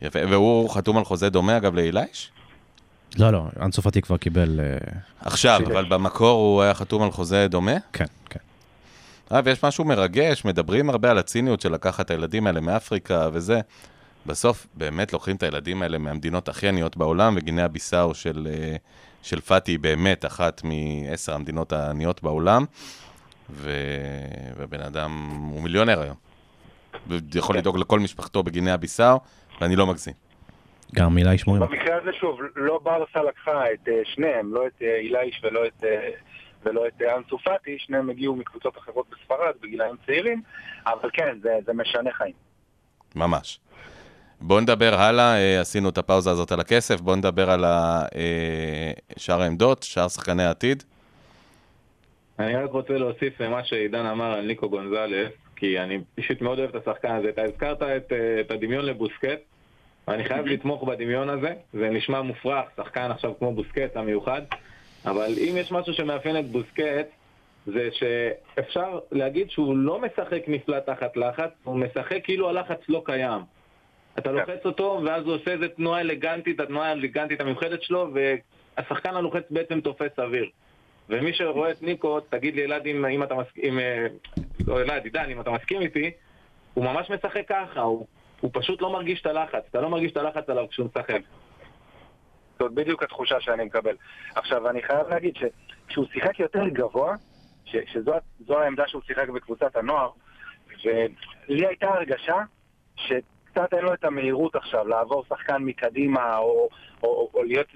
כן. 0.00 0.06
יפה, 0.06 0.18
והוא 0.30 0.70
חתום 0.70 0.98
על 0.98 1.04
חוזה 1.04 1.30
דומה, 1.30 1.56
אגב, 1.56 1.74
לאילייש? 1.74 2.30
לא, 3.18 3.30
לא, 3.30 3.46
אנסופטי 3.60 4.02
כבר 4.02 4.16
קיבל... 4.16 4.60
אה, 4.60 5.00
עכשיו, 5.20 5.60
אבל 5.66 5.84
במקור 5.84 6.40
הוא 6.40 6.62
היה 6.62 6.74
חתום 6.74 7.02
על 7.02 7.10
חוזה 7.10 7.48
דומה? 7.48 7.76
כן, 7.92 8.04
כן. 8.30 8.40
אה, 9.32 9.40
ויש 9.44 9.64
משהו 9.64 9.84
מרגש, 9.84 10.44
מדברים 10.44 10.90
הרבה 10.90 11.10
על 11.10 11.18
הציניות 11.18 11.60
של 11.60 11.72
לקחת 11.72 12.06
את 12.06 12.10
הילדים 12.10 12.46
האלה 12.46 12.60
מאפריקה 12.60 13.28
וזה. 13.32 13.60
בסוף 14.26 14.66
באמת 14.74 15.12
לוקחים 15.12 15.36
את 15.36 15.42
הילדים 15.42 15.82
האלה 15.82 15.98
מהמדינות 15.98 16.48
הכי 16.48 16.68
עניות 16.68 16.96
בעולם, 16.96 17.34
וגינאה 17.36 17.68
ביסאו 17.68 18.14
של, 18.14 18.48
אה, 18.50 18.76
של 19.22 19.40
פאטי 19.40 19.72
היא 19.72 19.78
באמת 19.78 20.24
אחת 20.24 20.62
מעשר 20.64 21.34
המדינות 21.34 21.72
העניות 21.72 22.22
בעולם, 22.22 22.64
ו... 23.50 23.70
ובן 24.56 24.80
אדם 24.80 25.28
הוא 25.50 25.62
מיליונר 25.62 26.00
היום. 26.00 26.16
ויכול 27.06 27.56
לדאוג 27.58 27.78
לכל 27.78 28.00
משפחתו 28.00 28.42
בגינאה 28.42 28.76
ביסאו, 28.76 29.20
ואני 29.60 29.76
לא 29.76 29.86
מגזים. 29.86 30.14
גם 30.94 31.14
מילה 31.14 31.34
ישמורים. 31.34 31.62
במקרה 31.62 31.96
הזה, 31.96 32.12
שוב, 32.12 32.40
לא 32.56 32.80
ברסה 32.82 33.22
לקחה 33.22 33.72
את 33.72 33.88
אה, 33.88 34.00
שניהם, 34.04 34.54
לא 34.54 34.66
את 34.66 34.82
אה, 34.82 34.96
איליש 34.96 35.40
ולא 35.44 35.66
את... 35.66 35.84
אה, 35.84 36.10
ולא 36.64 36.86
את 36.86 37.02
אנסו 37.02 37.38
פאטי, 37.38 37.76
שניהם 37.78 38.10
הגיעו 38.10 38.36
מקבוצות 38.36 38.78
אחרות 38.78 39.06
בספרד 39.10 39.54
בגילאים 39.62 39.94
צעירים, 40.06 40.42
אבל 40.86 41.10
כן, 41.12 41.38
זה, 41.42 41.58
זה 41.66 41.72
משנה 41.72 42.12
חיים. 42.12 42.32
ממש. 43.16 43.60
בואו 44.40 44.60
נדבר 44.60 44.94
הלאה, 44.94 45.36
אה, 45.36 45.60
עשינו 45.60 45.88
את 45.88 45.98
הפאוזה 45.98 46.30
הזאת 46.30 46.52
על 46.52 46.60
הכסף, 46.60 47.00
בואו 47.00 47.16
נדבר 47.16 47.50
על 47.50 47.64
שאר 49.16 49.42
העמדות, 49.42 49.82
שאר 49.82 50.08
שחקני 50.08 50.44
העתיד. 50.44 50.82
אני 52.38 52.56
רק 52.56 52.70
רוצה 52.70 52.92
להוסיף 52.92 53.40
למה 53.40 53.64
שעידן 53.64 54.06
אמר 54.06 54.32
על 54.32 54.46
ניקו 54.46 54.70
גונזלס, 54.70 55.32
כי 55.56 55.78
אני 55.78 55.98
אישית 56.18 56.42
מאוד 56.42 56.58
אוהב 56.58 56.76
את 56.76 56.88
השחקן 56.88 57.14
הזה. 57.14 57.28
אתה 57.28 57.42
הזכרת 57.42 57.82
את, 57.82 58.12
אה, 58.12 58.40
את 58.40 58.50
הדמיון 58.50 58.84
לבוסקט, 58.84 59.40
ואני 60.08 60.24
חייב 60.24 60.46
לתמוך 60.46 60.84
בדמיון 60.84 61.28
הזה. 61.28 61.54
זה 61.72 61.90
נשמע 61.90 62.22
מופרך, 62.22 62.64
שחקן 62.76 63.10
עכשיו 63.10 63.32
כמו 63.38 63.54
בוסקט 63.54 63.96
המיוחד, 63.96 64.42
אבל 65.04 65.32
אם 65.38 65.54
יש 65.56 65.72
משהו 65.72 65.94
שמאפיין 65.94 66.38
את 66.38 66.50
בוסקט, 66.50 67.08
זה 67.66 67.88
שאפשר 67.92 68.98
להגיד 69.12 69.50
שהוא 69.50 69.76
לא 69.76 70.00
משחק 70.00 70.42
נפלא 70.48 70.80
תחת 70.80 71.16
לחץ, 71.16 71.50
הוא 71.64 71.76
משחק 71.76 72.18
כאילו 72.24 72.48
הלחץ 72.48 72.80
לא 72.88 73.02
קיים. 73.04 73.40
אתה 74.18 74.32
לוחץ 74.32 74.66
אותו, 74.66 75.00
ואז 75.04 75.24
הוא 75.24 75.34
עושה 75.34 75.52
איזה 75.52 75.68
תנועה 75.68 76.00
אלגנטית, 76.00 76.60
התנועה 76.60 76.88
האלגנטית 76.88 77.40
המיוחדת 77.40 77.82
שלו, 77.82 78.10
והשחקן 78.14 79.16
הלוחץ 79.16 79.42
בעצם 79.50 79.80
תופס 79.80 80.18
אוויר. 80.18 80.46
ומי 81.08 81.32
שרואה 81.34 81.70
את 81.70 81.82
ניקו, 81.82 82.20
תגיד 82.20 82.54
לי 82.54 82.64
אלעד 82.64 82.86
אם, 82.86 83.06
אם 83.06 83.22
אתה 83.22 83.34
מסכים, 83.34 83.78
אה, 83.78 84.06
לא 84.66 84.80
אלעד, 84.80 85.04
עידן, 85.04 85.30
אם 85.30 85.40
אתה 85.40 85.50
מסכים 85.50 85.80
איתי, 85.80 86.10
הוא 86.74 86.84
ממש 86.84 87.10
משחק 87.10 87.48
ככה, 87.48 87.80
הוא, 87.80 88.06
הוא 88.40 88.50
פשוט 88.54 88.82
לא 88.82 88.92
מרגיש 88.92 89.20
את 89.20 89.26
הלחץ, 89.26 89.62
אתה 89.70 89.80
לא 89.80 89.88
מרגיש 89.90 90.12
את 90.12 90.16
הלחץ 90.16 90.48
עליו 90.48 90.68
כשהוא 90.68 90.86
משחק. 90.86 91.20
זאת 92.58 92.72
בדיוק 92.72 93.02
התחושה 93.02 93.40
שאני 93.40 93.64
מקבל. 93.64 93.96
עכשיו, 94.34 94.70
אני 94.70 94.82
חייב 94.82 95.08
להגיד 95.08 95.34
שכשהוא 95.36 96.06
שיחק 96.12 96.40
יותר 96.40 96.68
גבוה, 96.68 97.14
ש, 97.64 97.76
שזו 97.92 98.12
זו 98.46 98.58
העמדה 98.58 98.88
שהוא 98.88 99.02
שיחק 99.06 99.28
בקבוצת 99.28 99.76
הנוער, 99.76 100.10
ולי 100.84 101.66
הייתה 101.66 101.88
הרגשה 101.88 102.36
שקצת 102.96 103.74
אין 103.74 103.84
לו 103.84 103.94
את 103.94 104.04
המהירות 104.04 104.56
עכשיו 104.56 104.88
לעבור 104.88 105.24
שחקן 105.28 105.56
מקדימה 105.56 106.36
או, 106.36 106.68
או, 107.02 107.08
או, 107.08 107.30
או 107.34 107.42
להיות 107.42 107.66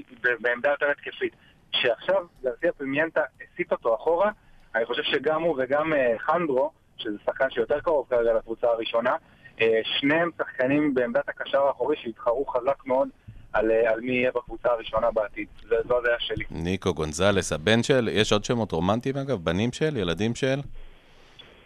בעמדה 0.41 0.71
יותר 0.71 0.91
התקפית. 0.91 1.33
שעכשיו 1.73 2.25
גרסיה 2.43 2.73
פימיינטה 2.73 3.21
הסיט 3.41 3.73
אותו 3.73 3.95
אחורה, 3.95 4.31
אני 4.75 4.85
חושב 4.85 5.03
שגם 5.03 5.43
הוא 5.43 5.57
וגם 5.59 5.93
אה, 5.93 6.15
חנדרו, 6.19 6.71
שזה 6.97 7.17
שחקן 7.27 7.51
שיותר 7.51 7.81
קרוב 7.81 8.07
כרגע 8.11 8.33
לקבוצה 8.35 8.67
הראשונה, 8.67 9.17
אה, 9.61 9.81
שניהם 9.85 10.31
שחקנים 10.39 10.95
בעמדת 10.95 11.29
הקשר 11.29 11.67
האחורי 11.67 11.97
שהתחרו 11.97 12.47
חזק 12.47 12.87
מאוד 12.87 13.09
על, 13.53 13.71
אה, 13.71 13.93
על 13.93 14.01
מי 14.01 14.13
יהיה 14.13 14.31
בקבוצה 14.35 14.69
הראשונה 14.69 15.11
בעתיד. 15.11 15.49
זו 15.89 15.99
הדעה 15.99 16.17
שלי. 16.19 16.45
ניקו 16.51 16.95
גונזלס, 16.95 17.53
הבן 17.53 17.83
של, 17.83 18.09
יש 18.13 18.33
עוד 18.33 18.45
שמות 18.45 18.73
רומנטיים 18.73 19.17
אגב? 19.17 19.45
בנים 19.45 19.73
של, 19.73 19.97
ילדים 19.97 20.35
של? 20.35 20.61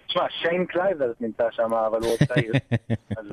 תשמע, 0.07 0.27
שיין 0.31 0.67
קלייברט 0.67 1.17
נמצא 1.21 1.45
שם, 1.51 1.75
אבל 1.75 2.01
הוא 2.01 2.11
עוד 2.11 2.19
צעיר. 2.29 2.53
אז 3.19 3.27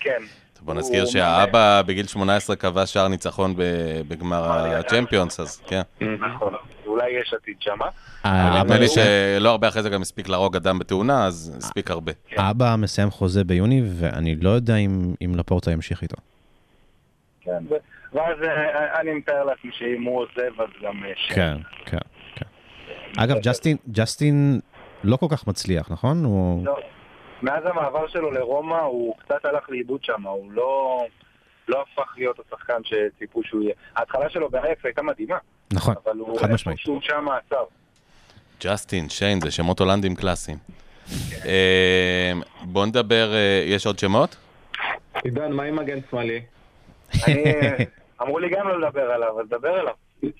כן. 0.00 0.22
בוא 0.62 0.74
נזכיר 0.74 1.06
שהאבא 1.06 1.82
בגיל 1.86 2.06
18 2.06 2.56
כבש 2.56 2.92
שער 2.92 3.08
ניצחון 3.08 3.54
ב- 3.56 3.62
בגמר 4.08 4.44
הצ'מפיונס, 4.78 5.40
אז 5.40 5.60
כן. 5.66 5.80
נכון. 6.00 6.54
אולי 6.86 7.10
יש 7.20 7.34
עתיד 7.34 7.56
שמה. 7.60 7.86
האבא 8.24 8.60
נדמה 8.62 8.78
לי 8.78 8.88
שלא 8.88 9.48
הרבה 9.50 9.68
אחרי 9.68 9.82
זה 9.82 9.88
גם 9.90 10.02
הספיק 10.02 10.28
להרוג 10.28 10.56
אדם 10.56 10.78
בתאונה, 10.78 11.26
אז 11.26 11.54
הספיק 11.58 11.90
הרבה. 11.90 12.12
האבא 12.36 12.74
מסיים 12.78 13.10
חוזה 13.10 13.44
ביוני, 13.44 13.82
ואני 13.98 14.36
לא 14.36 14.50
יודע 14.50 14.76
אם 14.76 15.14
לפורטה 15.36 15.70
ימשיך 15.70 16.02
איתו. 16.02 16.16
כן. 17.40 17.64
ואז 18.12 18.36
אה, 18.42 19.00
אני 19.00 19.14
מתאר 19.14 19.44
לעצמי 19.44 19.70
שאם 19.72 20.02
הוא 20.02 20.20
עוזב, 20.20 20.60
אז 20.60 20.68
גם... 20.82 21.04
אה. 21.04 21.34
כן, 21.34 21.56
כן, 21.84 21.98
כן. 22.34 22.46
אגב, 23.16 23.36
ג'סטין, 23.92 24.60
לא 25.04 25.16
כל 25.16 25.26
כך 25.30 25.46
מצליח, 25.46 25.90
נכון? 25.90 26.22
לא. 26.64 26.76
מאז 27.42 27.66
המעבר 27.66 28.08
שלו 28.08 28.30
לרומא, 28.30 28.80
הוא 28.80 29.16
קצת 29.18 29.44
הלך 29.44 29.70
לאיבוד 29.70 30.04
שם, 30.04 30.22
הוא 30.22 30.52
לא... 30.52 31.04
לא 31.68 31.82
הפך 31.92 32.14
להיות 32.16 32.38
השחקן 32.46 32.80
שציפו 32.84 33.42
שהוא 33.44 33.62
יהיה. 33.62 33.74
ההתחלה 33.96 34.30
שלו 34.30 34.48
באייפ 34.50 34.84
הייתה 34.84 35.02
מדהימה, 35.02 35.38
נכון, 35.72 35.94
אבל 36.04 36.18
הוא 36.18 36.40
חד 36.40 36.50
משמעית. 36.50 36.78
איפשהו 36.78 36.98
שם 37.02 37.26
עצר. 37.28 37.64
ג'סטין, 38.64 39.08
שיין, 39.08 39.40
זה 39.40 39.50
שמות 39.50 39.80
הולנדים 39.80 40.14
קלאסיים. 40.14 40.58
אה, 41.44 42.32
בוא 42.62 42.86
נדבר, 42.86 43.34
אה, 43.34 43.62
יש 43.66 43.86
עוד 43.86 43.98
שמות? 43.98 44.36
עידן, 45.24 45.52
מה 45.52 45.62
עם 45.62 45.76
מגן 45.76 45.98
שמאלי? 46.10 46.40
אני... 47.26 47.44
אמרו 48.22 48.38
לי 48.38 48.48
גם 48.50 48.68
לא 48.68 48.80
לדבר 48.80 49.10
עליו, 49.10 49.40
אז 49.40 49.48
דבר 49.48 49.80
אליו. 49.80 49.94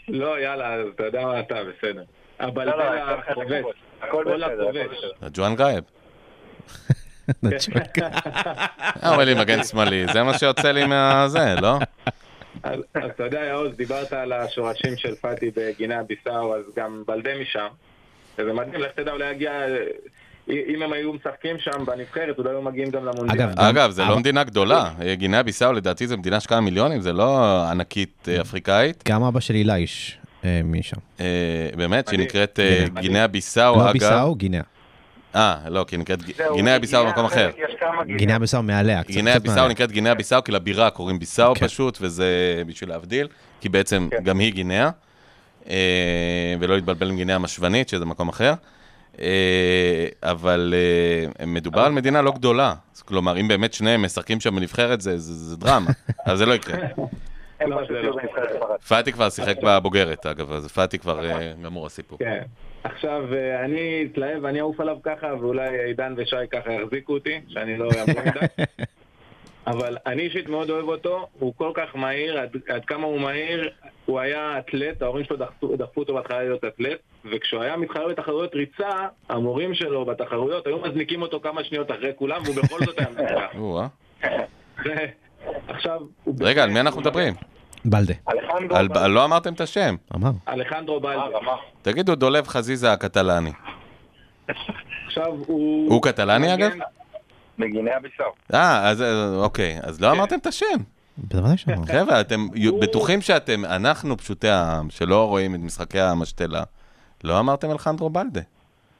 לא, 0.09 0.41
יאללה, 0.41 0.75
אז 0.75 0.87
אתה 0.95 1.05
יודע 1.05 1.27
מה 1.27 1.41
אתה, 1.41 1.55
בסדר. 1.65 2.03
אבל 2.41 2.65
לא, 2.65 2.79
לא, 2.79 2.85
הכובש. 2.85 3.65
הכל 4.01 4.25
כל 4.25 4.25
בסדר, 4.25 4.45
הכל 4.45 4.63
הכובש. 4.63 4.99
בסדר. 4.99 5.29
ג'ואן 5.33 5.55
גרייב. 5.55 5.85
אה, 9.03 9.11
אומר 9.13 9.25
לי 9.25 9.35
מגן 9.35 9.65
שמאלי, 9.65 10.07
זה 10.13 10.23
מה 10.23 10.39
שיוצא 10.39 10.73
לי 10.73 10.87
מהזה, 10.87 11.55
לא? 11.63 11.79
אז 12.63 12.81
אתה 12.95 13.25
יודע, 13.25 13.41
יעוז, 13.41 13.77
דיברת 13.77 14.13
על 14.13 14.33
השורשים 14.33 14.97
של 14.97 15.15
פאטי 15.15 15.51
בגיני 15.57 15.95
הביסאו, 15.95 16.57
אז 16.57 16.63
גם 16.77 17.03
בלדה 17.07 17.31
משם. 17.41 17.67
וזה 18.39 18.53
מדהים, 18.53 18.81
לך 18.81 18.91
תדע, 18.97 19.13
אולי 19.13 19.31
יגיע... 19.31 19.53
אם 20.51 20.83
הם 20.83 20.93
היו 20.93 21.13
משחקים 21.13 21.57
שם 21.59 21.85
בנבחרת, 21.87 22.39
אולי 22.39 22.51
היו 22.51 22.63
מגיעים 22.63 22.91
גם 22.91 23.05
למונדיאל. 23.05 23.49
אגב, 23.57 23.91
זה 23.91 24.03
אבל- 24.03 24.11
לא 24.11 24.19
מדינה 24.19 24.45
גדולה. 24.45 24.91
אה, 25.03 25.15
גינאה 25.15 25.43
ביסאו 25.43 25.73
לדעתי 25.73 26.07
זו 26.07 26.19
מדינה 26.19 26.41
של 26.41 26.49
כמה 26.49 26.61
מיליונים, 26.61 27.01
זה 27.01 27.13
לא 27.13 27.63
ענקית 27.71 28.29
אה, 28.29 28.41
אפריקאית. 28.41 29.05
גם 29.09 29.23
אבא 29.23 29.41
של 29.41 29.55
הילה 29.55 29.77
איש 29.77 30.19
אה, 30.45 30.61
משם. 30.65 30.97
באמת, 31.77 32.09
שהיא. 32.09 32.21
נקראת 32.21 32.61
אה, 32.61 32.79
מדהים. 32.91 32.99
גינאה 32.99 33.27
ביסאו, 33.27 33.77
לא 33.77 33.85
אגב. 33.85 33.93
ביסאו, 33.93 34.35
גינאה. 34.35 34.61
אה, 35.35 35.57
לא, 35.69 35.85
כי 35.89 35.95
היא 35.97 36.01
נקראת 36.01 36.19
גינאה 36.55 36.79
ביסאו 36.79 36.99
גינאה 37.01 37.11
במקום 37.13 37.25
אחר. 37.25 37.51
גינאה. 37.57 38.19
גינאה 38.19 38.39
ביסאו 38.39 38.63
מעליה, 38.63 39.03
קצת 39.03 39.11
גינאה 39.11 39.39
ביסאו. 39.39 39.69
נקראת 39.69 39.93
גינאה 39.93 40.15
ביסאו, 40.15 40.45
כי 40.45 40.53
לבירה 40.53 40.91
קוראים 40.91 41.19
ביסאו 41.19 41.55
כן. 41.55 41.67
פשוט, 41.67 41.99
וזה 42.01 42.63
בשביל 42.67 42.91
להבדיל, 42.91 43.29
כי 43.61 43.69
בעצם 43.69 44.09
כן. 44.11 44.23
גם 44.23 44.39
היא 44.39 44.53
גינאה, 44.53 44.91
אה, 45.71 45.75
ולא 46.61 46.75
להתבלבל 46.75 47.11
עם 47.11 47.17
גינאה 47.17 47.35
המשוונית, 47.37 47.89
שזה 47.89 48.05
מקום 48.05 48.29
אחר. 48.29 48.53
אה, 49.21 50.07
אבל 50.23 50.75
אה, 51.41 51.47
מדובר 51.47 51.81
על 51.81 51.93
מדינה 51.93 52.23
לא 52.23 52.33
גדולה. 52.33 52.75
אז 52.97 53.03
כלומר, 53.03 53.41
אם 53.41 53.49
באמת 53.49 53.73
שניהם 53.73 54.03
משחקים 54.03 54.41
שם 54.41 54.57
בנבחרת, 54.57 55.01
זה- 55.01 55.57
דרמה, 55.57 55.91
אבל 56.27 56.37
זה 56.37 56.47
לא 56.47 56.55
יקרה. 56.55 56.77
פאטי 58.89 59.13
כבר 59.13 59.31
שיחק 59.31 59.57
בבוגרת, 59.63 60.27
אגב, 60.27 60.53
אז 60.53 60.67
פאטי 60.67 60.99
כבר 60.99 61.21
גמור 61.65 61.87
הסיפור. 61.87 62.19
עכשיו, 62.85 63.35
אה, 63.35 63.65
אני 63.65 64.09
אתלהב 64.13 64.45
ואני 64.45 64.61
אעוף 64.61 64.81
עליו 64.81 64.97
ככה, 65.03 65.35
ואולי 65.41 65.85
עידן 65.85 66.15
ושי 66.17 66.37
ככה 66.51 66.73
יחזיקו 66.73 67.13
אותי, 67.13 67.41
שאני 67.49 67.77
לא 67.77 67.89
אעבור 67.99 68.21
מדי. 68.21 68.65
אבל 69.67 69.97
אני 70.07 70.23
אישית 70.23 70.49
מאוד 70.49 70.71
אוהב 70.71 70.89
אותו, 70.89 71.27
הוא 71.39 71.55
כל 71.57 71.71
כך 71.75 71.97
מהיר, 71.97 72.39
עד, 72.39 72.57
עד 72.69 72.85
כמה 72.85 73.07
הוא 73.07 73.21
מהיר, 73.21 73.71
הוא 74.07 74.21
היה 74.21 74.59
אתלט, 74.59 75.03
ההורים 75.03 75.25
שלו 75.25 75.37
דחפו, 75.37 75.77
דחפו 75.77 76.01
אותו 76.01 76.15
בהתחלה 76.15 76.43
להיות 76.43 76.65
אתלט, 76.65 76.99
וכשהוא 77.25 77.63
היה 77.63 77.77
מתחרה 77.77 78.09
בתחרויות 78.09 78.55
ריצה, 78.55 78.89
המורים 79.29 79.75
שלו 79.75 80.05
בתחרויות 80.05 80.67
היו 80.67 80.79
מזניקים 80.79 81.23
אותו 81.23 81.41
כמה 81.41 81.65
שניות 81.65 81.91
אחרי 81.91 82.13
כולם, 82.17 82.43
והוא 82.45 82.57
בכל 82.57 82.79
זאת 82.85 82.99
היה 82.99 83.09
מנצח. 83.19 83.55
ו- 84.85 84.89
עכשיו, 85.69 86.01
רגע, 86.41 86.63
על 86.63 86.71
מי 86.71 86.81
אנחנו 86.81 87.01
מדברים? 87.01 87.35
בלדה, 87.91 88.15
אלחנדרו... 88.31 88.77
על- 88.99 89.11
לא 89.11 89.25
אמרתם 89.25 89.53
את 89.53 89.61
השם. 89.61 89.97
אמר. 90.15 90.31
אלחנדרו 90.49 90.95
אה, 90.95 91.01
בלדה. 91.01 91.39
רמה. 91.39 91.57
תגידו, 91.83 92.15
דולב 92.15 92.47
חזיזה 92.49 92.93
הקטלני. 92.93 93.53
עכשיו 95.07 95.27
הוא... 95.47 95.93
הוא 95.93 96.03
קטלני, 96.03 96.55
אגב? 96.55 96.71
מגינאה 97.59 98.01
ביסאו. 98.01 98.25
אה, 98.55 98.89
אז 98.89 99.03
אה, 99.03 99.35
אוקיי, 99.37 99.79
אז 99.83 100.01
לא 100.01 100.11
אמרתם 100.13 100.39
את 100.39 100.47
השם. 100.47 100.77
חבר'ה, 101.93 102.21
אתם 102.21 102.47
בטוחים 102.81 103.21
שאתם, 103.21 103.65
אנחנו 103.65 104.17
פשוטי 104.17 104.49
העם, 104.49 104.91
שלא 104.91 105.29
רואים 105.29 105.55
את 105.55 105.61
משחקי 105.61 106.01
המשתלה, 106.01 106.63
לא 107.25 107.39
אמרתם 107.39 107.71
אלחנדרו 107.71 108.11
בלדה. 108.11 108.41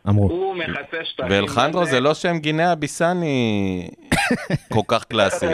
אמרו. 0.09 0.29
הוא 0.29 0.55
מכסה 0.57 1.05
שטחים. 1.05 1.31
ואלחנדרו. 1.31 1.85
זה 1.85 2.01
לא 2.01 2.15
שם 2.15 2.39
גינאה 2.39 2.75
ביסני 2.75 3.89
כל 4.73 4.81
כך 4.89 5.05
קלאסי. 5.05 5.47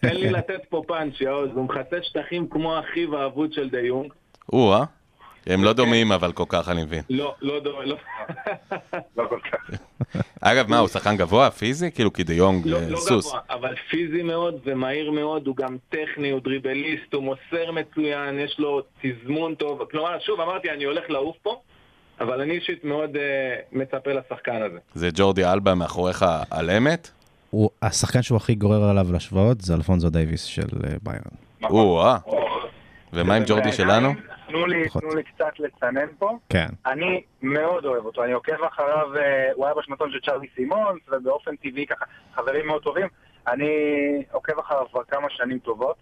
תן 0.00 0.14
לי 0.16 0.30
לתת 0.30 0.60
פה 0.68 0.82
פאנץ', 0.86 1.20
יעוז, 1.20 1.50
הוא 1.54 1.64
מכסה 1.64 1.96
שטחים 2.02 2.48
כמו 2.48 2.78
אחיו 2.80 3.16
האבוד 3.16 3.52
של 3.52 3.70
דה 3.70 3.80
יונג. 3.80 4.12
או-אה. 4.52 4.84
הם 5.46 5.64
לא 5.64 5.72
דומים 5.72 6.12
אבל 6.12 6.32
כל 6.32 6.44
כך, 6.48 6.68
אני 6.68 6.84
מבין. 6.84 7.02
לא, 7.10 7.34
לא 7.42 7.60
דומה, 7.60 7.84
לא. 7.84 7.96
לא 9.16 9.24
כל 9.28 9.38
כך. 9.52 9.70
אגב, 10.40 10.70
מה, 10.70 10.78
הוא 10.78 10.88
שחקן 10.88 11.16
גבוה, 11.16 11.50
פיזי? 11.50 11.90
כאילו, 11.90 12.12
כי 12.12 12.24
דה 12.24 12.34
יונג 12.34 12.66
לא, 12.66 12.76
אה, 12.76 12.88
לא 12.88 12.96
סוס. 12.96 13.26
גבוה, 13.28 13.40
אבל 13.50 13.74
פיזי 13.90 14.22
מאוד 14.22 14.60
ומהיר 14.64 15.10
מאוד, 15.10 15.46
הוא 15.46 15.56
גם 15.56 15.76
טכני, 15.88 16.30
הוא 16.30 16.40
דריבליסט, 16.40 17.14
הוא 17.14 17.22
מוסר 17.22 17.70
מצוין, 17.72 18.38
יש 18.38 18.56
לו 18.58 18.82
תזמון 19.02 19.54
טוב. 19.54 19.84
כלומר, 19.90 20.18
שוב, 20.20 20.40
אמרתי, 20.40 20.70
אני 20.70 20.84
הולך 20.84 21.10
לעוף 21.10 21.36
פה, 21.42 21.60
אבל 22.20 22.40
אני 22.40 22.54
אישית 22.54 22.84
מאוד 22.84 23.16
אה, 23.16 23.56
מצפה 23.72 24.12
לשחקן 24.12 24.62
הזה. 24.62 24.78
זה 24.94 25.08
ג'ורדי 25.14 25.44
אלבה 25.44 25.74
מאחוריך 25.74 26.24
על 26.50 26.70
אמת? 26.70 27.10
הוא- 27.52 27.70
השחקן 27.82 28.22
שהוא 28.22 28.36
הכי 28.36 28.54
גורר 28.54 28.84
עליו 28.84 29.06
להשוואות 29.12 29.60
זה 29.60 29.74
אלפונזו 29.74 30.10
דייוויס 30.10 30.44
של 30.44 30.62
אה, 30.84 30.94
ביירן. 31.02 31.70
או-אה. 31.70 32.18
ומה 33.12 33.34
עם 33.34 33.42
ג'ורדי 33.46 33.72
שלנו? 33.72 34.08
תנו 34.46 34.66
לי. 34.66 34.88
תנו 34.88 35.14
לי 35.14 35.22
קצת 35.22 35.58
לצנן 35.58 36.06
פה. 36.18 36.38
כן. 36.48 36.66
אני 36.86 37.22
מאוד 37.42 37.84
אוהב 37.84 38.04
אותו, 38.06 38.24
אני 38.24 38.32
עוקב 38.32 38.64
אחריו, 38.64 39.16
אה, 39.16 39.52
הוא 39.54 39.66
היה 39.66 39.74
בשנתון 39.74 40.10
של 40.12 40.20
צ'רלי 40.20 40.46
סימונס, 40.54 41.00
ובאופן 41.12 41.56
טבעי 41.56 41.86
ככה, 41.86 42.04
חברים 42.34 42.66
מאוד 42.66 42.82
טובים. 42.82 43.06
אני 43.48 43.68
עוקב 44.32 44.58
אחריו 44.58 44.86
כבר 44.90 45.04
כמה 45.04 45.26
שנים 45.30 45.58
טובות. 45.58 45.96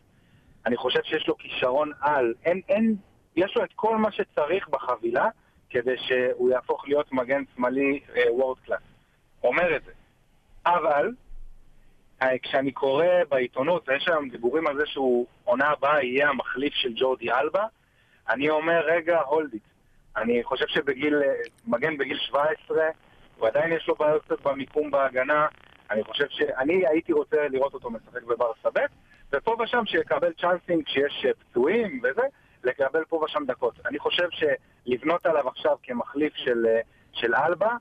אני 0.66 0.76
חושב 0.76 1.00
שיש 1.04 1.28
לו 1.28 1.36
כישרון 1.38 1.90
על. 2.00 2.34
אין, 2.44 2.60
אין, 2.68 2.96
יש 3.36 3.56
לו 3.56 3.64
את 3.64 3.70
כל 3.76 3.96
מה 3.98 4.12
שצריך 4.12 4.68
בחבילה 4.68 5.28
כדי 5.70 5.94
שהוא 5.98 6.50
יהפוך 6.50 6.84
להיות 6.88 7.12
מגן 7.12 7.42
שמאלי 7.56 8.00
וורד 8.30 8.58
קלאס. 8.66 8.80
אומר 9.44 9.76
את 9.76 9.82
זה. 9.84 9.92
אבל, 10.66 11.06
אה, 11.06 11.10
כשאני 12.42 12.72
קורא 12.72 13.06
בעיתונות, 13.28 13.88
ויש 13.88 14.08
היום 14.08 14.28
דיבורים 14.28 14.66
על 14.66 14.76
זה 14.76 14.86
שהוא 14.86 15.26
עונה 15.44 15.68
הבאה 15.68 16.04
יהיה 16.04 16.28
המחליף 16.28 16.74
של 16.74 16.92
ג'ורדי 16.96 17.32
אלבה, 17.32 17.66
אני 18.28 18.50
אומר, 18.50 18.80
רגע, 18.86 19.20
הולד 19.20 19.52
איט. 19.52 19.62
אני 20.16 20.44
חושב 20.44 20.66
שבגיל, 20.68 21.22
אה, 21.22 21.34
מגן 21.66 21.96
בגיל 21.96 22.18
17, 22.18 22.88
הוא 23.38 23.48
עדיין 23.48 23.72
יש 23.72 23.88
לו 23.88 23.94
בעיות 23.94 24.22
קצת 24.24 24.40
במיקום 24.40 24.90
בהגנה. 24.90 25.46
אני 25.90 26.04
חושב 26.04 26.24
שאני 26.28 26.86
הייתי 26.86 27.12
רוצה 27.12 27.48
לראות 27.48 27.74
אותו 27.74 27.90
משחק 27.90 28.22
בברסה 28.22 28.68
ב', 28.74 28.78
ופה 29.32 29.56
ושם 29.60 29.86
שיקבל 29.86 30.32
צ'אנסים 30.32 30.82
כשיש 30.82 31.26
אה, 31.26 31.30
פצועים 31.34 32.00
וזה, 32.02 32.22
לקבל 32.64 33.04
פה 33.04 33.16
ושם 33.24 33.44
דקות. 33.46 33.74
אני 33.86 33.98
חושב 33.98 34.28
שלבנות 34.30 35.26
עליו 35.26 35.48
עכשיו 35.48 35.76
כמחליף 35.82 36.34
של, 36.34 36.66
אה, 36.66 36.80
של 37.12 37.34
אלבה, 37.34 37.76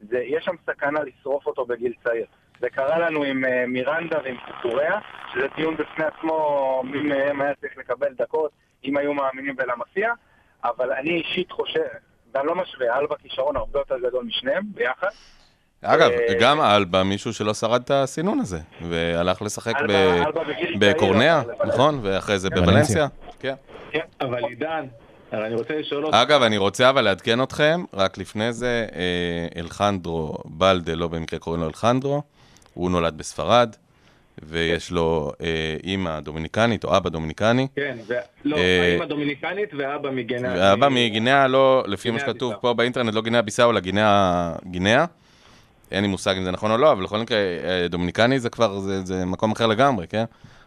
זה, 0.00 0.18
יש 0.18 0.44
שם 0.44 0.54
סכנה 0.66 1.00
לשרוף 1.02 1.46
אותו 1.46 1.66
בגיל 1.66 1.92
צעיר. 2.04 2.26
זה 2.60 2.70
קרה 2.70 2.98
לנו 2.98 3.22
עם 3.22 3.44
אה, 3.44 3.64
מירנדה 3.66 4.18
ועם 4.24 4.36
קוקוריה, 4.46 4.98
שזה 5.32 5.46
דיון 5.56 5.76
בפני 5.76 6.04
עצמו, 6.04 6.82
מי 6.84 7.00
מהם 7.00 7.40
היה 7.40 7.54
צריך 7.60 7.72
לקבל 7.78 8.08
דקות, 8.18 8.50
אם 8.84 8.96
היו 8.96 9.14
מאמינים 9.14 9.56
בלמסיע, 9.56 10.12
אבל 10.64 10.92
אני 10.92 11.10
אישית 11.10 11.52
חושב, 11.52 11.86
ואני 12.34 12.46
לא 12.46 12.54
משווה, 12.54 12.98
אלבה 12.98 13.16
כישרון 13.16 13.56
הרבה 13.56 13.78
יותר 13.78 13.98
גדול 13.98 14.24
משניהם 14.24 14.62
ביחד. 14.74 15.08
אגב, 15.82 16.10
אה, 16.10 16.34
גם 16.40 16.60
אלבה, 16.60 17.02
מישהו 17.02 17.32
שלא 17.32 17.54
שרד 17.54 17.82
את 17.84 17.90
הסינון 17.90 18.40
הזה, 18.40 18.58
והלך 18.88 19.42
לשחק 19.42 19.74
בקורניה, 20.78 21.42
נכון? 21.66 22.00
ואחרי 22.02 22.38
זה 22.38 22.50
בוולנסיה. 22.50 23.06
בוולנסיה. 23.06 23.08
כן. 23.40 23.54
כן, 23.90 24.04
אבל 24.20 24.44
עידן, 24.44 24.86
אני 25.32 25.54
רוצה 25.54 25.74
לשאול 25.74 26.04
אותך, 26.04 26.16
אגב, 26.16 26.42
אני 26.42 26.58
רוצה 26.58 26.90
אבל 26.90 27.00
לעדכן 27.00 27.42
אתכם, 27.42 27.84
רק 27.94 28.18
לפני 28.18 28.52
זה, 28.52 28.86
אה, 28.94 29.60
אלחנדרו 29.60 30.38
בלדה, 30.44 30.94
לא 30.94 31.08
במקרה 31.08 31.38
קוראים 31.38 31.62
לו 31.62 31.68
אלחנדרו, 31.68 32.22
הוא 32.80 32.90
נולד 32.90 33.18
בספרד, 33.18 33.76
ויש 34.42 34.90
לו 34.90 35.32
אה, 35.42 35.76
אימא 35.84 36.20
דומיניקנית 36.20 36.84
או 36.84 36.96
אבא 36.96 37.10
דומיניקני, 37.10 37.66
כן, 37.76 37.96
ו- 38.08 38.14
לא, 38.44 38.56
אה, 38.56 38.92
האמא 38.92 39.04
דומיניקנית 39.04 39.74
ואבא 39.78 40.10
מגנה. 40.10 40.54
ואבא 40.56 40.88
מגינאה, 40.88 41.48
לא, 41.48 41.84
לפי 41.86 42.10
מה 42.10 42.18
שכתוב. 42.18 42.54
פה 42.60 42.74
באינטרנט, 42.74 43.14
לא 43.14 43.22
גינאה 43.22 43.42
ביסאו, 43.42 43.70
אלא 43.70 43.80
גינאה, 43.80 44.52
גינאה. 44.70 45.04
אין 45.92 46.02
לי 46.04 46.08
מושג 46.08 46.34
אם 46.36 46.44
זה 46.44 46.50
נכון 46.50 46.70
או 46.70 46.76
לא, 46.76 46.92
אבל 46.92 47.02
בכל 47.04 47.18
מקרה, 47.18 47.38
אה, 47.38 47.88
דומיניקני 47.88 48.40
זה 48.40 48.50
כבר, 48.50 48.78
זה, 48.78 49.04
זה 49.04 49.24
מקום 49.24 49.52
אחר 49.52 49.66
לגמרי, 49.66 50.06
כן? 50.06 50.24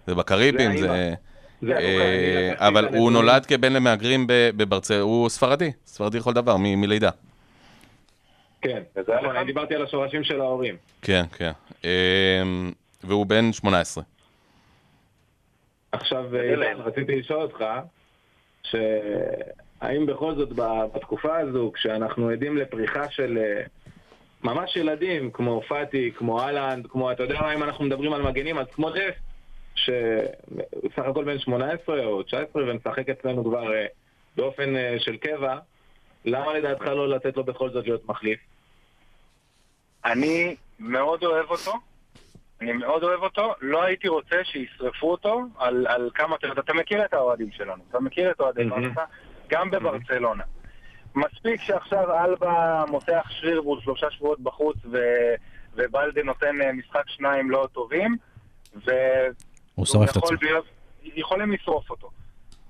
זה 0.08 0.16
בקריבים, 0.16 0.78
זה 0.78 0.88
זה... 1.62 1.74
אה, 1.78 2.54
אבל 2.68 2.88
הוא. 2.96 3.12
נולד 3.12 3.46
כבן 3.46 3.74
למהגרים 3.74 4.26
בברצל... 4.30 5.00
הוא 5.00 5.30
ספרדי, 5.30 5.72
ספרדי 5.86 6.18
לכל 6.18 6.34
דבר, 6.34 6.58
מ- 6.58 6.82
מלידה. 6.82 7.10
כן, 8.64 8.84
אני 9.36 9.46
דיברתי 9.46 9.76
על 9.76 9.84
השורשים 9.84 10.24
של 10.24 10.42
ההורים. 10.42 10.78
כן, 11.02 11.24
כן. 11.38 11.52
אמ, 11.84 12.72
והוא 13.04 13.26
בן 13.26 13.54
18. 13.54 14.04
עכשיו. 15.92 16.36
עידן, 16.36 16.82
רציתי 16.82 17.16
לשאול 17.16 17.42
אותך, 17.42 17.66
שהאם 18.64 20.06
בכל 20.06 20.36
זאת 20.36 20.50
בתקופה 20.94 21.38
הזו, 21.38 21.72
כשאנחנו 21.74 22.30
עדים 22.30 22.58
לפריחה 22.58 23.10
של 23.10 23.38
אה, 23.38 23.64
ממש 24.44 24.76
ילדים, 24.76 25.32
כמו 25.32 25.62
פאטי, 25.68 26.12
כמו 26.16 26.42
אהלנד, 26.42 26.88
כמו, 26.88 27.12
אתה 27.12 27.24
יודע 27.24 27.42
מה, 27.42 27.54
אם 27.54 27.64
אנחנו 27.64 27.86
מדברים 27.86 28.14
על 28.14 28.22
מגנים, 28.22 28.58
אז 28.58 28.68
כמו 28.72 28.90
דף, 28.90 29.16
שסך 29.76 31.06
הכל 31.06 31.24
בן 31.24 31.40
18 31.40 32.06
או 32.06 32.24
19 32.24 32.64
ומשחק 32.64 33.10
אצלנו 33.10 33.44
כבר 33.44 33.74
אה, 33.74 33.86
באופן 34.36 34.76
אה, 34.76 34.96
של 35.00 35.18
קבע, 35.18 35.58
למה 36.26 36.54
לדעתך 36.54 36.86
לא 36.86 37.10
לתת 37.10 37.38
לו 37.38 37.44
בכל 37.44 37.70
זאת 37.70 37.86
להיות 37.86 38.10
מחליף? 38.10 38.40
אני 40.06 40.56
מאוד 40.80 41.24
אוהב 41.24 41.50
אותו, 41.50 41.74
אני 42.62 42.72
מאוד 42.72 43.04
אוהב 43.04 43.24
אותו, 43.24 43.54
לא 43.62 43.84
הייתי 43.84 44.08
רוצה 44.08 44.36
שישרפו 44.44 45.12
אותו 45.12 45.42
על, 45.58 45.88
על 45.88 46.10
כמה... 46.14 46.36
אתה, 46.36 46.48
אתה 46.60 46.74
מכיר 46.74 47.06
את 47.06 47.14
האוהדים 47.14 47.52
שלנו, 47.52 47.84
אתה 47.90 48.00
מכיר 48.00 48.32
את 48.32 48.40
אוהדי 48.40 48.64
מהמם. 48.64 48.90
ברסה, 48.90 49.04
גם 49.50 49.72
בברצלונה. 49.72 50.44
מספיק 51.16 51.62
שעכשיו 51.62 52.24
אלבה 52.24 52.84
מותח 52.88 53.26
שריר 53.30 53.62
והוא 53.62 53.82
שלושה 53.82 54.12
שבועות 54.12 54.40
בחוץ 54.40 54.78
ו, 54.92 54.98
ובלדה 55.76 56.24
נותן 56.24 56.62
אה, 56.62 56.74
משחק 56.74 57.04
שניים 57.08 57.52
לא 57.52 57.68
טובים, 57.74 58.18
ו... 58.86 58.92
הוא 59.76 59.86
שורף 59.86 60.12
את 60.12 60.18
עצמו. 60.18 60.38
יכולים 61.04 61.52
לשרוף 61.52 61.90
אותו. 61.90 62.10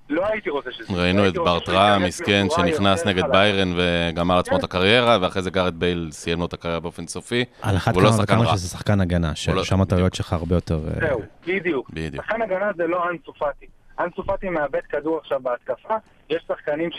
לא 0.08 0.26
הייתי 0.26 0.50
רוצה 0.50 0.72
שזה... 0.72 0.92
ראינו 0.96 1.28
את 1.28 1.34
ברטרה 1.34 1.94
המסכן 1.94 2.46
שנכנס 2.56 3.06
נגד. 3.06 3.22
ביירן 3.32 3.72
וגמר 3.76 4.36
לעצמו 4.36 4.56
את 4.56 4.60
כן. 4.60 4.64
הקריירה, 4.64 5.18
ואחרי 5.20 5.42
זה 5.42 5.50
גארד 5.50 5.74
בייל 5.80 6.08
סיים 6.12 6.38
לו 6.38 6.46
את 6.46 6.52
הקריירה 6.52 6.80
באופן 6.80 7.06
סופי. 7.06 7.44
על 7.62 7.76
אחת 7.76 7.94
הוא 7.94 8.02
לא 8.02 8.08
כמה 8.26 8.40
וכמה. 8.40 8.56
שזה 8.56 8.68
שחקן 8.68 9.00
הגנה, 9.00 9.32
הוא 9.46 9.54
לא- 9.54 9.64
ששם 9.64 9.80
הטעויות 9.80 10.14
שלך 10.14 10.32
הרבה 10.32 10.54
יותר... 10.54 10.80
אה, 10.88 11.08
זהו, 11.08 11.22
בדיוק. 11.46 11.90
שחקן 12.16 12.42
הגנה 12.42 12.70
זה 12.76 12.86
לא 12.86 13.10
אנסו 13.10 13.32
פאטי. 13.32 13.66
אנסו 14.00 14.24
פאטי 14.24 14.48
מאבד 14.48 14.80
כדור 14.88 15.18
עכשיו 15.18 15.40
בהתקפה, 15.42 15.94
יש 16.30 16.44
שחקנים. 16.48 16.90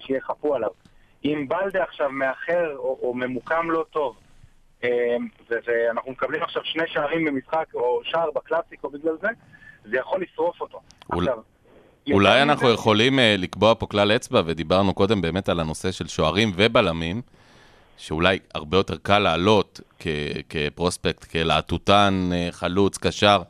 שיחפו 0.00 0.54
עליו. 0.54 0.70
אם 1.24 1.46
בלדה 1.48 1.82
עכשיו 1.82 2.10
מאחר 2.10 2.76
או, 2.76 3.12
ממוקם 3.14 3.70
לא 3.70 3.84
טוב, 3.90 4.16
אה, 4.84 5.16
ואנחנו 5.50 6.12
מקבלים 6.12 6.42
עכשיו 6.42 6.62
שני 6.64 6.82
שערים 6.86 7.24
במשחק, 7.24 7.64
או 7.74 8.00
שער 8.04 8.30
בקלאסיקו 8.34 8.88
בגלל 8.90 9.14
זה, 9.20 9.28
זה 9.84 9.96
יכול 9.96 10.22
לשרוף 10.22 10.60
אותו. 10.60 10.80
אול- 11.12 11.28
עכשיו, 11.28 11.38
אולי 12.12 12.42
אנחנו 12.42 12.66
מזה- 12.66 12.74
יכולים 12.74 13.18
אה, 13.18 13.34
לקבוע 13.38 13.74
פה 13.78 13.86
כלל 13.86 14.12
אצבע, 14.12 14.42
ודיברנו 14.46 14.94
קודם 14.94 15.20
באמת 15.20 15.48
על 15.48 15.60
הנושא 15.60 15.92
של 15.92 16.08
שוערים 16.08 16.52
ובלמים, 16.56 17.22
שאולי 17.96 18.38
הרבה 18.54 18.76
יותר 18.76 18.96
קל 19.02 19.18
לעלות 19.18 19.80
כ- 19.98 20.06
כפרוספקט, 20.48 21.24
כלהטוטן, 21.24 22.30
אה, 22.32 22.48
חלוץ, 22.50 22.98
קשר, 22.98 23.42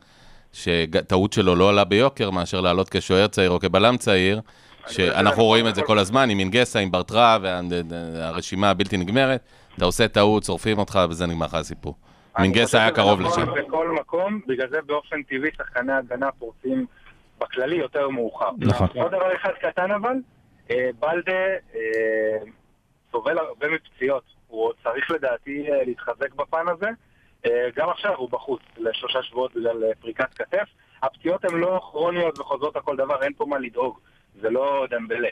שטעות 0.53 1.33
שלו 1.33 1.55
לא 1.55 1.69
עלה 1.69 1.83
ביוקר, 1.83 2.29
מאשר 2.31 2.61
לעלות 2.61 2.89
כשוער 2.89 3.27
צעיר 3.27 3.49
או 3.51 3.59
כבלם 3.59 3.97
צעיר, 3.97 4.41
שאנחנו 4.87 5.43
רואים 5.43 5.67
את 5.67 5.75
זה 5.75 5.81
כל 5.81 5.99
הזמן, 5.99 6.29
עם 6.29 6.39
אינגסה, 6.39 6.79
עם 6.79 6.91
ברטרה, 6.91 7.37
והרשימה 7.89 8.69
הבלתי 8.69 8.97
נגמרת. 8.97 9.41
אתה 9.77 9.85
עושה 9.85 10.07
טעות, 10.07 10.43
שורפים 10.43 10.77
אותך, 10.77 10.99
וזה 11.09 11.25
נגמר 11.25 11.45
לך 11.45 11.53
הסיפור. 11.53 11.95
מינגסה 12.39 12.77
היה 12.81 12.91
קרוב 12.91 13.21
נכון 13.21 13.43
לשם. 13.43 13.51
בכל 13.67 13.95
מקום, 14.01 14.39
בגלל 14.47 14.67
זה 14.69 14.77
באופן 14.85 15.23
טבעי 15.23 15.49
שחקני 15.57 15.93
הגנה 15.93 16.29
פורצים 16.39 16.85
בכללי 17.39 17.75
יותר 17.75 18.09
מאוחר. 18.09 18.49
נכון. 18.57 18.87
עוד 18.93 19.11
דבר 19.11 19.35
אחד 19.35 19.51
קטן 19.61 19.91
אבל, 19.91 20.13
אה, 20.71 20.89
בלדה 20.99 21.45
אה, 21.75 22.37
סובל 23.11 23.37
הרבה 23.37 23.67
מפציעות. 23.69 24.23
הוא 24.47 24.63
עוד 24.65 24.75
צריך 24.83 25.11
לדעתי 25.11 25.71
אה, 25.71 25.83
להתחזק 25.83 26.33
בפן 26.33 26.65
הזה. 26.67 26.89
גם 27.75 27.89
עכשיו 27.89 28.15
הוא 28.15 28.29
בחוץ 28.29 28.61
לשלושה 28.77 29.23
שבועות 29.23 29.55
בגלל 29.55 29.83
פריקת 29.99 30.33
כתף. 30.33 30.65
הפציעות 31.03 31.45
הן 31.45 31.55
לא 31.55 31.79
כרוניות 31.91 32.39
וחוזרות 32.39 32.75
על 32.75 32.81
כל 32.81 32.95
דבר, 32.95 33.23
אין 33.23 33.33
פה 33.37 33.45
מה 33.45 33.59
לדאוג. 33.59 33.99
זה 34.41 34.49
לא 34.49 34.85
דמבלה. 34.89 35.27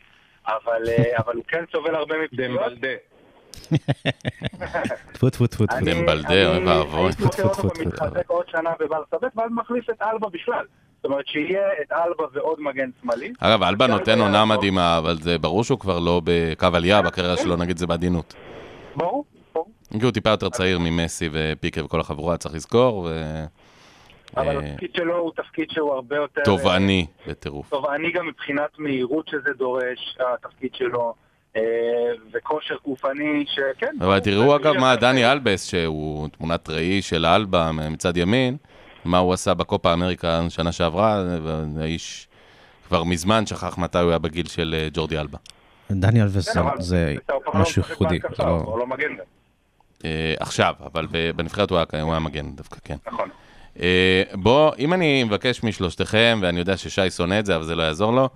אבל, 0.47 0.82
אבל 1.26 1.36
הוא 1.36 1.43
כן 1.47 1.64
סובל 1.72 1.95
הרבה 1.95 2.16
מפציעות. 2.24 2.62
דמבלדה. 2.62 2.88
טפו 5.14 5.30
טפו 5.30 5.47
טפו 5.47 5.66
טפו. 5.66 5.76
אני- 5.78 5.93
דמבלדה, 5.93 6.30
אני 6.30 6.45
אוי 6.45 6.66
ואבוי. 6.78 7.06
הייתי 7.06 7.24
רוצה 7.24 7.41
לראות 7.43 7.58
טפו, 7.58 7.68
אותו 7.68 7.76
טפו, 7.80 7.89
טפו. 7.89 7.89
מתחזק 7.89 8.30
עוד 8.30 8.49
שנה 8.49 8.70
בברסה 8.80 9.18
ב', 9.22 9.38
ואז 9.39 9.51
מחליף 9.51 9.89
את 9.89 10.01
אלבה 10.01 10.30
בכלל. 10.30 10.66
זאת 11.04 11.12
אומרת 11.12 11.28
שיהיה 11.28 11.68
את 11.82 11.91
אלבה 11.91 12.24
ועוד 12.34 12.62
מגן 12.62 12.89
שמאלי. 13.01 13.34
אגב, 13.39 13.64
אלבה 13.64 13.88
נותן 13.88 14.20
עונה. 14.20 14.45
מדהימה, 14.45 14.97
אבל 14.97 15.18
זה 15.22 15.38
ברור 15.38 15.64
שהוא 15.64 15.80
כבר 15.80 15.99
לא 15.99 16.22
בקו 16.24 16.68
עלייה 16.74 17.01
בקריירה 17.01 17.38
שלו, 17.38 17.56
נגיד 17.56 17.78
זה 17.78 17.88
בעדינות. 17.88 18.36
ברור, 18.95 19.26
ברור. 19.54 19.68
כי 19.99 20.06
הוא 20.06 20.12
טיפה 20.12 20.30
יותר 20.30 20.49
צעיר 20.49 20.80
ממסי 20.80 21.30
ופיקה 21.32 21.86
וכל 21.86 21.99
החבורה, 21.99 22.38
צריך 22.38 22.56
לזכור. 22.56 23.10
אבל 24.38 24.58
אה, 24.58 24.60
התפקיד 24.60 24.89
שלו 24.95 25.18
הוא 25.18 25.32
תפקיד 25.36 25.70
שהוא 25.70 25.93
הרבה 25.93 26.16
יותר... 26.16 26.41
תובעני 26.43 27.06
בטירוף. 27.28 27.70
תובעני 27.70 28.12
גם 28.12 28.28
מבחינת 28.28 28.70
מהירות 28.78 29.28
שזה 29.28 29.54
דורש, 29.58 30.18
התפקיד 30.34 30.76
שלו, 30.76 31.14
אה, 31.56 31.62
וכושר 32.34 32.76
גופני, 32.86 33.45
שכן. 33.47 33.95
אבל 34.01 34.20
תראו 34.20 34.56
אגב 34.56 34.74
מה 34.74 34.95
דני 34.95 35.32
אלבס, 35.32 35.66
שהוא 35.66 36.28
תמונת 36.28 36.70
ראי 36.70 37.01
של 37.01 37.26
אלבה 37.26 37.72
מצד 37.72 38.18
ימין, 38.18 38.58
מה 39.06 39.18
הוא 39.18 39.34
עשה 39.34 39.54
בקופה 39.54 39.93
אמריקה 39.93 40.41
שנה 40.49 40.72
שעברה, 40.72 41.24
האיש 41.82 42.28
כבר 42.88 43.04
מזמן 43.04 43.45
שכח 43.45 43.78
מתי 43.78 43.97
הוא 43.99 44.10
היה 44.10 44.20
בגיל 44.20 44.47
של 44.47 44.76
אה, 44.78 44.88
ג'ורדי 44.93 45.18
אלבה. 45.20 45.38
דני 45.91 46.22
אלווס 46.22 46.49
כן, 46.49 46.62
זה- 46.80 47.16
משהו 47.54 47.82
ייחודי. 47.89 48.20
לא- 48.39 48.45
הוא 48.45 48.80
לא 48.80 48.88
מגן 48.88 49.08
אה, 50.06 50.34
עכשיו, 50.39 50.74
אבל 50.93 51.08
בנבחרת 51.36 51.70
הוא 51.72 51.80
היה- 51.93 52.20
מגן 52.20 52.56
דווקא, 52.56 52.78
כן. 52.84 52.95
נכון. 53.08 53.30
אה, 53.80 54.24
בוא, 54.34 54.72
אם 54.80 54.93
אני 54.93 55.24
מבקש 55.24 55.64
משלושתכם, 55.64 56.39
ואני 56.41 56.60
יודע 56.60 56.78
ששי 56.78 57.10
שונא 57.10 57.39
את 57.39 57.45
זה, 57.45 57.56
אבל 57.56 57.64
זה 57.64 57.76
לא 57.76 57.84
יעזור 57.84 58.14
לו, 58.14 58.30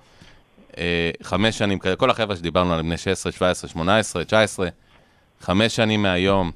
חמש 1.24 1.57
שנים, 1.57 1.80
כל 1.97 2.09
החבר'ה 2.09 2.36
שדיברנו 2.36 2.72
עליהם, 2.72 2.86
בני 2.86 2.97
16, 2.97 3.32
17, 3.32 3.70
18, 3.70 4.24
19, 4.24 4.68
חמש 5.41 5.76
שנים 5.76 6.01
מהיום, 6.01 6.51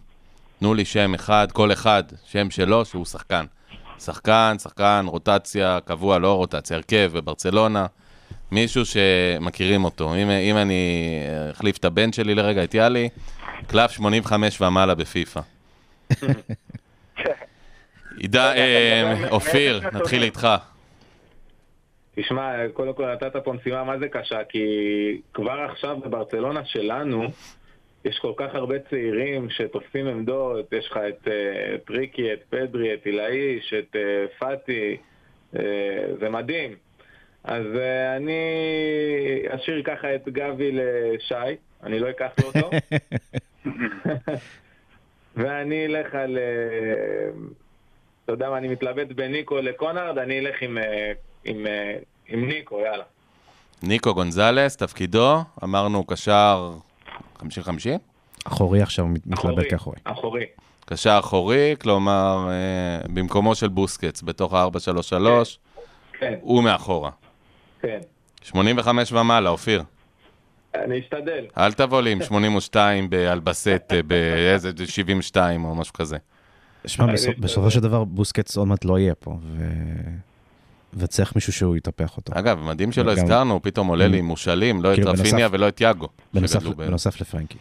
תנו 0.59 0.74
לי 0.74 0.86
שם 0.86 1.14
אחד, 1.14 1.47
כל 1.53 1.72
אחד, 1.72 2.03
שם 2.26 2.49
שלו, 2.49 2.86
שהוא 2.86 3.05
שחקן. 3.05 3.45
שחקן, 4.06 4.56
שחקן, 4.60 5.06
רוטציה, 5.08 5.80
קבוע, 5.86 6.20
לא 6.20 6.34
רוטציה, 6.34 6.78
הרכב 6.78 7.12
בברצלונה, 7.14 7.86
מישהו 8.52 8.84
שמכירים 8.86 9.84
אותו. 9.84 10.16
אם, 10.16 10.30
אם 10.30 10.58
אני 10.58 11.24
אחליף 11.52 11.78
את 11.78 11.86
הבן 11.86 12.14
שלי 12.14 12.36
לרגע, 12.36 12.64
את 12.64 12.74
יאלי, 12.74 13.10
קלף 13.68 13.91
85 13.91 14.62
ומעלה 14.62 14.95
בפיפא. 14.95 15.41
עידה, 18.18 18.56
אה, 18.56 19.30
אופיר, 19.30 19.82
נתחיל 19.93 20.24
איתך. 20.24 20.47
תשמע, 22.16 22.52
קודם 22.74 22.93
כל 22.93 23.14
נתת 23.14 23.36
פה 23.43 23.54
משימה 23.54 23.84
מה 23.84 23.97
זה 23.99 24.08
קשה, 24.08 24.43
כי 24.49 24.60
כבר 25.34 25.66
עכשיו 25.72 25.97
בברצלונה 25.97 26.66
שלנו 26.66 27.28
יש 28.06 28.20
כל 28.20 28.34
כך 28.38 28.56
הרבה 28.56 28.76
צעירים 28.80 29.49
שתופסים 29.49 30.08
עמדות, 30.08 30.74
יש 30.74 30.88
לך 30.91 30.97
את 30.97 31.28
אה, 31.28 31.76
את 31.76 31.89
ריקי, 31.89 32.34
את 32.34 32.39
פדרי, 32.49 32.93
את 32.93 33.06
אילאיש, 33.06 33.74
את 33.74 33.95
אה, 33.95 34.26
פאטי, 34.39 34.97
אה, 35.56 35.62
זה 36.20 36.30
מדהים. 36.30 36.76
אז 37.43 37.66
אני 38.18 38.41
אשאיר 39.49 39.84
ככה 39.84 40.16
את 40.16 40.30
גבי 40.30 40.72
לשי, 40.72 41.36
אני 41.84 41.99
לא 41.99 42.10
אקח 42.10 42.32
לו 42.41 42.47
אותו. 42.47 42.70
ואני 45.38 45.86
אלך 45.86 46.16
על... 46.16 46.38
אתה 48.24 48.34
יודע 48.34 48.49
מה, 48.49 48.58
אני 48.58 48.68
מתלבט 48.68 49.08
בין 49.08 49.32
ניקו 49.32 49.58
לקונרד, 49.58 50.18
אני 50.18 50.39
אלך 50.39 50.62
עם, 50.62 50.78
עם, 51.45 51.66
עם 52.28 52.47
ניקו, 52.47 52.80
יאללה. 52.80 53.04
ניקו 53.84 54.14
גונזלס, 54.14 54.78
תפקידו, 54.78 55.38
אמרנו 55.64 56.04
קשר 56.04 56.72
50-50? 57.42 58.00
אחורי 58.46 58.82
עכשיו 58.82 59.08
מת- 59.08 59.28
מתלבט 59.28 59.39
אחורי, 59.46 59.70
כאחורי. 59.70 59.98
אחורי. 60.04 60.46
קשר 60.86 61.18
אחורי, 61.20 61.76
כלומר, 61.82 62.48
אה, 62.50 63.08
במקומו 63.14 63.56
של 63.56 63.68
בוסקץ, 63.68 64.22
בתוך 64.22 64.54
ה-4-3-3, 64.54 65.58
כן, 66.20 66.34
הוא 66.42 66.64
מאחורה. 66.64 67.12
כן. 67.82 68.00
85 68.42 69.12
ומעלה, 69.12 69.50
אופיר. 69.50 69.84
אני 70.76 71.00
אשתדל. 71.00 71.46
אל 71.58 71.74
תבוא 71.74 72.02
לי 72.02 72.12
עם 72.12 72.24
82 72.24 73.10
באלבסט, 73.10 73.68
אה, 73.94 74.04
באיזה 74.04 74.72
72 74.86 75.64
או 75.66 75.76
משהו 75.76 75.94
כזה. 75.94 76.18
שמע, 76.86 77.06
בסופו 77.39 77.72
של 77.72 77.80
דבר 77.80 78.04
בוסקץ 78.04 78.58
עוד 78.58 78.68
מעט 78.68 78.86
לא 78.86 79.00
יהיה 79.00 79.16
פה, 79.16 79.38
ו- 79.42 79.62
וצריך 80.94 81.36
מישהו 81.36 81.54
שהוא 81.54 81.76
יטפח 81.78 82.18
אותו. 82.18 82.34
אגב, 82.39 82.60
מדהים 82.60 82.92
שלא 82.92 83.12
הזכרנו, 83.12 83.62
פתאום 83.62 83.88
עולה 83.88 84.08
לי 84.08 84.20
עם 84.20 84.26
מושאלים, 84.26 84.82
לא 84.84 84.89
את 84.92 84.96
כאילו, 84.96 85.12
רפיניה 85.12 85.32
בנוסף- 85.50 85.54
ולא 85.54 85.68
את 85.68 85.82
יאגו. 85.82 86.08
בנוסף- 86.34 87.22
לפרנקי. 87.22 87.58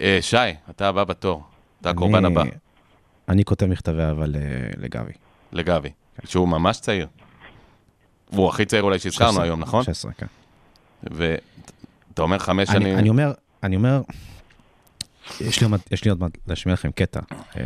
אה, 0.00 0.18
שי, 0.20 0.36
אתה 0.70 0.88
הבא 0.88 1.04
בתור. 1.04 1.42
אתה 1.80 1.90
הקורבן 1.90 2.24
אני- 2.24 2.26
הבא, 2.34 2.42
אני 3.28 3.44
כותב 3.44 3.66
מכתבי 3.66 4.02
אבל 4.10 4.34
אה, 4.36 4.40
לגבי. 4.78 5.12
לגבי, 5.52 5.88
שהוא 6.24 6.48
ממש 6.48 6.80
צעיר. 6.80 7.06
הוא 8.30 8.48
הכי 8.48 8.64
צעיר 8.64 8.82
אולי 8.82 8.98
שהזכרנו 8.98 9.30
16, 9.32 9.44
היום, 9.44 9.60
נכון? 9.60 9.82
16, 9.84 10.12
כן. 10.12 10.26
ואתה 11.02 12.22
אומר 12.22 12.38
חמש 12.38 12.68
שנים... 12.68 12.98
אני 12.98 13.08
אומר, 13.08 13.32
אני 13.62 13.76
אומר, 13.76 14.00
יש 15.40 15.60
לי, 15.60 15.64
עוד 15.64 15.70
מעט- 15.70 15.92
יש 15.92 16.04
לי 16.04 16.10
עוד 16.10 16.20
מעט 16.20 16.30
להשמיע 16.46 16.72
לכם 16.72 16.90
קטע 16.90 17.20
אה, 17.56 17.62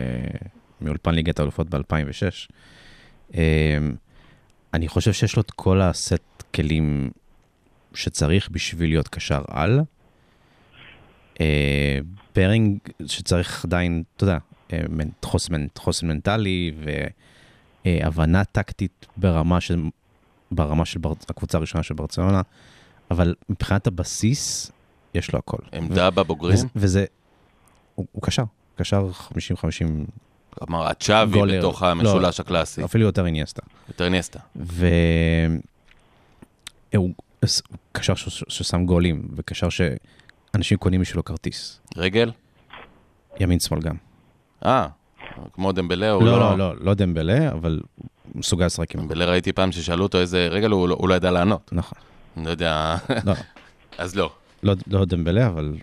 מאולפן 0.80 1.14
ליגת 1.14 1.38
האלופות 1.38 1.70
ב-2006. 1.70 2.48
אה, 4.74 4.78
אני 4.78 4.88
חושב 4.88 5.12
שיש 5.12 5.36
לו 5.36 5.42
את 5.42 5.50
כל 5.50 5.80
הסט 5.80 6.42
כלים 6.54 7.10
שצריך 7.94 8.48
בשביל 8.50 8.90
להיות 8.90 9.08
קשר 9.08 9.42
על. 9.48 9.80
אה, 11.40 11.98
פרינג 12.32 12.78
שצריך 13.06 13.64
עדיין, 13.64 14.02
אתה 14.16 14.24
יודע, 14.24 14.38
אה, 14.72 14.80
מנ- 14.88 15.24
חוסן, 15.24 15.66
חוסן 15.78 16.06
מנטלי 16.06 16.72
והבנה 17.84 18.44
טקטית 18.44 19.06
ברמה 19.16 19.60
של, 19.60 19.82
ברמה 20.50 20.84
של 20.84 20.98
בר, 20.98 21.12
הקבוצה 21.28 21.58
הראשונה 21.58 21.82
של 21.82 21.94
ברצלונה, 21.94 22.42
אבל 23.10 23.34
מבחינת 23.48 23.86
הבסיס, 23.86 24.72
יש 25.14 25.32
לו 25.32 25.38
הכל. 25.38 25.56
עמדה 25.72 26.10
בבוגרים? 26.10 26.54
וזה, 26.54 26.66
וזה 26.76 27.04
הוא, 27.94 28.06
הוא 28.12 28.22
קשר, 28.22 28.44
קשר 28.76 29.10
50-50, 29.30 29.34
כלומר, 30.58 30.86
הצ'אבי 30.86 31.32
גולר. 31.38 31.58
בתוך 31.58 31.82
המשולש 31.82 32.40
הקלאסי. 32.40 32.84
אפילו 32.84 33.04
יותר 33.04 33.26
איניאסטה. 33.26 33.62
יותר 33.88 34.08
איניאסטה. 34.08 34.40
והוא 34.56 35.60
קשר 37.92 38.14
ש- 38.14 38.44
ששם 38.48 38.84
גולים, 38.86 39.28
וקשר 39.36 39.68
שאנשים 39.68 40.78
קונים 40.78 41.00
בשבילו 41.00 41.24
כרטיס. 41.24 41.80
רגל? 41.96 42.32
ימין 43.40 43.60
שמאל 43.60 43.80
גם. 43.80 43.96
אה, 44.66 44.86
כמו 45.52 45.72
דמבלה 45.72 46.10
הוא 46.10 46.22
לא, 46.22 46.38
לא, 46.38 46.58
לא, 46.58 46.74
לא 46.80 46.94
דמבלה, 46.94 47.52
אבל 47.52 47.80
הוא 48.32 48.34
מסוגל 48.34 48.66
לשחק 48.66 48.94
עם... 48.94 49.00
דמבלה 49.00 49.24
ראיתי 49.24 49.52
פעם 49.52 49.72
ששאלו 49.72 50.02
אותו 50.02 50.18
איזה 50.20 50.48
רגל, 50.50 50.70
הוא 50.70 50.88
לא- 50.88 50.96
הוא 50.98 51.08
לא 51.08 51.14
ידע 51.14 51.30
לענות. 51.30 51.70
נכון. 51.72 51.98
אני 52.36 52.44
לא 52.44 52.50
יודע, 52.50 52.96
לא, 53.24 53.32
אז 53.98 54.16
לא. 54.16 54.32
לא, 54.62 54.74
לא 54.86 55.04
דמבלה, 55.04 55.46
אבל 55.46 55.74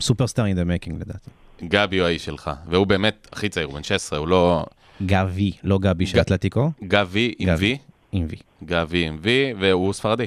סופרסטאר 0.00 0.46
in 0.46 0.56
the 0.56 0.64
making 0.64 1.00
לדעתי. 1.00 1.30
גבי 1.62 1.98
הוא 1.98 2.06
האיש 2.06 2.24
שלך, 2.24 2.50
והוא 2.66 2.86
באמת 2.86 3.28
הכי 3.32 3.48
צעיר, 3.48 3.66
הוא 3.66 3.74
בן 3.74 3.82
16, 3.82 4.18
הוא 4.18 4.28
לא... 4.28 4.66
גבי, 5.06 5.52
לא 5.64 5.78
גבי 5.78 6.06
של 6.06 6.20
אתלטיקו, 6.20 6.70
גבי 6.82 7.34
עם. 7.38 7.54
וי, 7.58 7.78
עם 8.12 8.26
וי. 8.30 8.36
גבי 8.64 9.06
עם 9.06 9.18
וי, 9.22 9.54
והוא 9.58 9.92
ספרדי. 9.92 10.26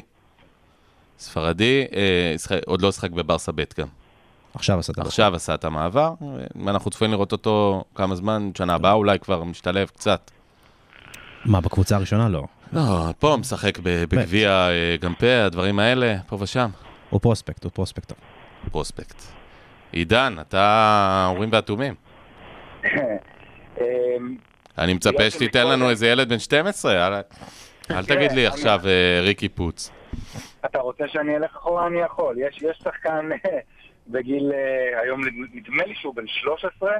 ספרדי, 1.19 1.85
אה, 1.95 2.57
עוד 2.65 2.81
לא 2.81 2.91
שחק 2.91 3.11
בברסה 3.11 3.51
ב' 3.51 3.63
גם. 3.79 3.87
עכשיו 4.53 4.79
עשה 4.79 4.91
את 4.91 4.97
הדבר. 4.97 5.07
עכשיו 5.07 5.35
עשה 5.35 5.53
את 5.53 5.65
המעבר, 5.65 6.13
ואנחנו 6.65 6.91
צפויים 6.91 7.11
לראות 7.11 7.31
אותו 7.31 7.83
כמה 7.95 8.15
זמן, 8.15 8.51
שנה 8.57 8.73
הבאה 8.75 8.93
אולי 8.93 9.19
כבר 9.19 9.43
משתלב 9.43 9.87
קצת. 9.87 10.31
מה, 11.45 11.61
בקבוצה 11.61 11.95
הראשונה? 11.95 12.29
לא. 12.29 12.43
לא, 12.73 13.13
פה 13.19 13.29
הוא 13.29 13.37
משחק 13.37 13.79
בגביע 13.79 14.49
אה, 14.49 14.95
גמפה, 14.99 15.45
הדברים 15.45 15.79
האלה, 15.79 16.15
פה 16.27 16.37
ושם. 16.39 16.69
הוא 17.09 17.21
פרוספקט, 17.21 17.63
הוא 17.63 17.71
פרוספקט. 17.71 18.13
פרוספקט. 18.71 19.34
עידן, 19.95 20.35
אתה 20.41 21.25
אורים 21.29 21.49
ואטומים. 21.51 21.93
אמ, 23.81 24.35
אני 24.77 24.93
מצפה 24.93 25.29
שתיתן 25.29 25.67
לנו 25.67 25.89
איזה 25.89 26.07
ילד 26.07 26.29
בן 26.29 26.39
12, 26.39 27.07
אל- 27.91 28.05
תגיד 28.05 28.31
לי 28.31 28.47
עכשיו 28.47 28.79
אה, 28.85 29.19
ריקי 29.21 29.49
פוץ. 29.49 29.91
אתה 30.65 30.79
רוצה 30.79 31.07
שאני 31.07 31.35
אלך 31.37 31.55
אחורה? 31.55 31.87
אני 31.87 31.99
יכול. 32.01 32.35
יש, 32.39 32.63
שחקן 32.83 33.29
בגיל, 34.07 34.51
אה, 34.53 35.01
היום 35.01 35.21
נדמה 35.53 35.83
לי 35.85 35.95
שהוא 35.95 36.15
בן 36.15 36.27
13, 36.27 36.91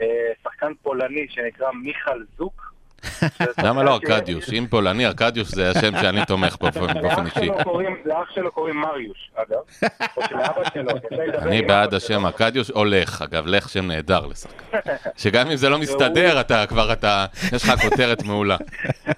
אה, 0.00 0.06
שחקן 0.44 0.72
פולני 0.82 1.26
שנקרא 1.28 1.70
מיכל 1.72 2.22
זוק. 2.38 2.74
למה 3.64 3.82
לא 3.82 3.94
ארקדיוש? 3.94 4.52
אם 4.52 4.66
פולני, 4.70 5.06
ארקדיוש 5.06 5.48
זה 5.48 5.70
השם 5.70 5.92
שאני 6.00 6.26
תומך 6.26 6.56
בו 6.56 6.66
באופן 6.70 7.26
אישי. 7.26 7.50
לאח 8.04 8.30
שלו 8.30 8.52
קוראים 8.52 8.76
מריוש, 8.76 9.30
אגב. 9.34 9.58
או 10.16 10.22
שלאבא 10.28 10.70
שלו. 10.74 10.90
יצא 10.96 11.16
לי 11.16 11.26
לדבר 11.26 11.48
אני 11.48 11.62
בעד 11.62 11.94
השם. 11.94 12.26
ארקדיוש, 12.26 12.70
או 12.70 12.84
לך, 12.84 13.22
אגב, 13.22 13.46
לך 13.46 13.68
שם 13.68 13.86
נהדר 13.86 14.26
לשחקן. 14.26 14.78
שגם 15.22 15.50
אם 15.50 15.56
זה 15.56 15.68
לא 15.68 15.78
מסתדר, 15.78 16.40
אתה 16.40 16.66
כבר, 16.66 16.92
אתה, 16.92 17.26
יש 17.52 17.64
לך 17.64 17.80
כותרת 17.80 18.22
מעולה. 18.22 18.56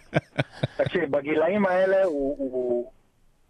תקשיב, 0.77 1.17
בגילאים 1.17 1.67
האלה 1.67 2.05
הוא, 2.05 2.93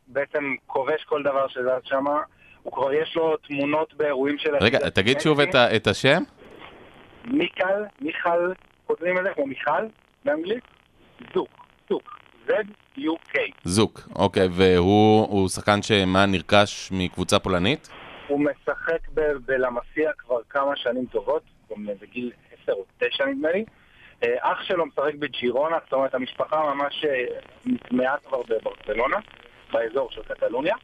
בעצם 0.07 0.55
כובש 0.67 1.05
כל 1.05 1.23
דבר 1.23 1.49
שזז 1.49 1.81
שם. 1.85 2.05
הוא 2.63 2.73
כבר 2.73 2.93
יש 2.93 3.17
לו 3.17 3.37
תמונות 3.37 3.95
באירועים 3.95 4.39
של... 4.39 4.51
רגע, 4.61 4.79
תגיד 4.91 5.21
שוב 5.21 5.41
את 5.41 5.87
השם. 5.87 6.23
מיקל, 7.25 7.85
מיכל, 8.01 8.53
כותבים 8.87 9.19
את 9.19 9.23
זה 9.23 9.31
כמו 9.35 9.47
מיכל 9.47 9.87
באנגלית? 10.25 10.65
זוק, 11.35 11.49
זוק, 11.89 12.19
Z-U-K. 12.47 13.35
זוק, 13.65 14.01
אוקיי, 14.17 14.49
והוא 14.53 15.27
הוא 15.29 15.49
שחקן 15.49 15.83
שמה, 15.83 16.27
נרכש 16.27 16.89
מקבוצה 16.93 17.39
פולנית? 17.39 17.89
הוא 18.29 18.41
משחק 18.41 19.09
ב- 19.15 19.37
בלמסיה 19.47 20.13
כבר 20.19 20.39
כמה 20.51 20.77
שנים 20.77 21.07
טובות, 21.07 21.43
גם 21.71 21.87
בגיל 22.01 22.33
10 22.63 22.73
או 22.73 22.85
9 22.99 23.25
נדמה 23.25 23.53
לי. 23.53 23.65
אה, 24.23 24.37
אח 24.41 24.63
שלו 24.63 24.87
משחק 24.87 25.15
בג'ירונה, 25.15 25.77
זאת 25.85 25.93
אומרת 25.93 26.15
המשפחה 26.15 26.75
ממש 26.75 27.05
אה, 27.05 27.25
נטמעה 27.67 28.17
כבר 28.29 28.43
בברצלונה, 28.49 29.17
באזור 29.73 30.11
של 30.11 30.23
קטלוניה. 30.23 30.75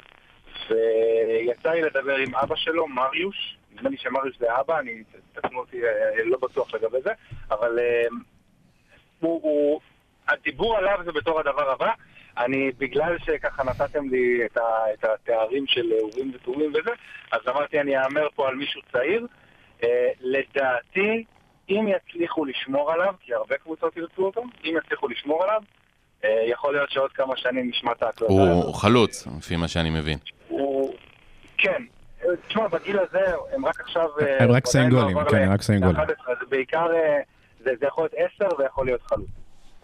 ויצא 0.70 1.70
לי 1.70 1.82
לדבר 1.82 2.16
עם 2.16 2.34
אבא 2.34 2.56
שלו, 2.56 2.88
מריוש, 2.88 3.56
נדמה 3.74 3.90
לי 3.90 3.96
שמריוש 3.96 4.38
זה 4.38 4.60
אבא, 4.60 4.78
אני, 4.78 5.02
תקנו 5.32 5.58
אותי, 5.58 5.84
אה, 5.84 6.24
לא 6.24 6.38
בטוח 6.42 6.74
לגבי 6.74 6.98
זה, 7.04 7.10
אבל 7.50 7.78
הוא, 9.20 9.40
הוא, 9.42 9.80
הדיבור 10.28 10.76
עליו 10.76 10.98
זה 11.04 11.12
בתור 11.12 11.40
הדבר 11.40 11.70
הבא. 11.70 11.90
אני, 12.38 12.70
בגלל 12.78 13.16
שככה 13.18 13.64
נתתם 13.64 14.08
לי 14.08 14.46
את, 14.46 14.56
ה, 14.56 14.62
את 14.94 15.04
התארים 15.04 15.66
של 15.66 15.92
אורים 15.92 16.32
ותומים 16.34 16.70
וזה, 16.70 16.90
אז 17.32 17.40
אמרתי 17.48 17.80
אני 17.80 17.98
אאמר 17.98 18.28
פה 18.34 18.48
על 18.48 18.54
מישהו 18.54 18.80
צעיר. 18.92 19.26
אה, 19.84 20.10
לדעתי, 20.20 21.24
אם 21.70 21.88
יצליחו 21.88 22.44
לשמור 22.44 22.92
עליו, 22.92 23.14
כי 23.20 23.34
הרבה 23.34 23.56
קבוצות 23.56 23.96
ירצו 23.96 24.26
אותו, 24.26 24.42
אם 24.64 24.76
יצליחו 24.84 25.08
לשמור 25.08 25.44
עליו, 25.44 25.62
אה, 26.24 26.42
יכול 26.46 26.74
להיות 26.74 26.90
שעוד 26.90 27.12
כמה 27.12 27.36
שנים 27.36 27.68
נשמע 27.68 27.92
את 27.92 28.02
ההקלטה 28.02 28.32
הוא 28.32 28.42
הזאת. 28.42 28.64
הוא 28.64 28.74
חלוץ, 28.74 29.26
לפי 29.38 29.56
מה 29.56 29.68
שאני 29.68 29.90
מבין. 29.90 30.18
הוא... 30.48 30.94
כן. 31.58 31.82
אה, 32.24 32.36
תשמע, 32.48 32.68
בגיל 32.68 32.98
הזה 32.98 33.34
הם 33.52 33.66
רק 33.66 33.80
עכשיו... 33.80 34.08
אה, 34.20 34.44
הם 34.44 34.50
רק 34.50 34.66
שמים 34.72 34.86
עדיין 34.86 35.06
לא 35.06 35.12
גולים, 35.12 35.28
כן, 35.30 35.42
הם 35.42 35.52
רק 35.52 35.62
שמים 35.62 35.80
גולים. 35.80 35.96
ל-11, 35.96 36.38
זה 36.40 36.46
בעיקר, 36.48 36.94
אה, 36.94 37.20
זה 37.66 37.80
זה 37.80 37.86
יכול 37.86 38.08
להיות 38.14 38.30
10 38.36 38.48
ויכול 38.58 38.86
להיות 38.86 39.00
חלוץ. 39.02 39.28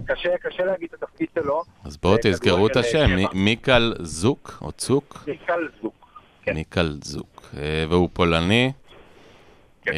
קשה, 0.07 0.29
קשה 0.43 0.65
להגיד 0.65 0.89
את 0.95 1.03
התפקיד 1.03 1.29
שלו. 1.35 1.63
אז 1.85 1.97
בואו 1.97 2.13
אה, 2.13 2.19
תזכרו 2.23 2.67
את 2.67 2.77
השם, 2.77 2.99
אה, 3.11 3.19
שבע. 3.23 3.29
מיקל 3.35 3.95
זוק, 4.01 4.59
או 4.63 4.73
צוק? 4.73 5.25
מיקל 5.27 5.69
זוק. 5.83 5.95
כן. 6.43 6.55
מיקל 6.55 6.97
זוק. 7.03 7.43
אה, 7.57 7.85
והוא 7.89 8.09
פולני. 8.13 8.73
כן. 9.83 9.93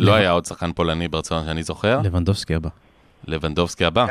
לא 0.00 0.14
היה 0.14 0.30
עוד 0.30 0.44
שחקן 0.46 0.72
פולני 0.72 1.08
ברצלונה 1.08 1.46
שאני 1.46 1.62
זוכר. 1.62 2.00
לבנדובסקי 2.04 2.54
הבא. 2.54 2.68
לבנדובסקי 3.26 3.84
הבא. 3.84 4.06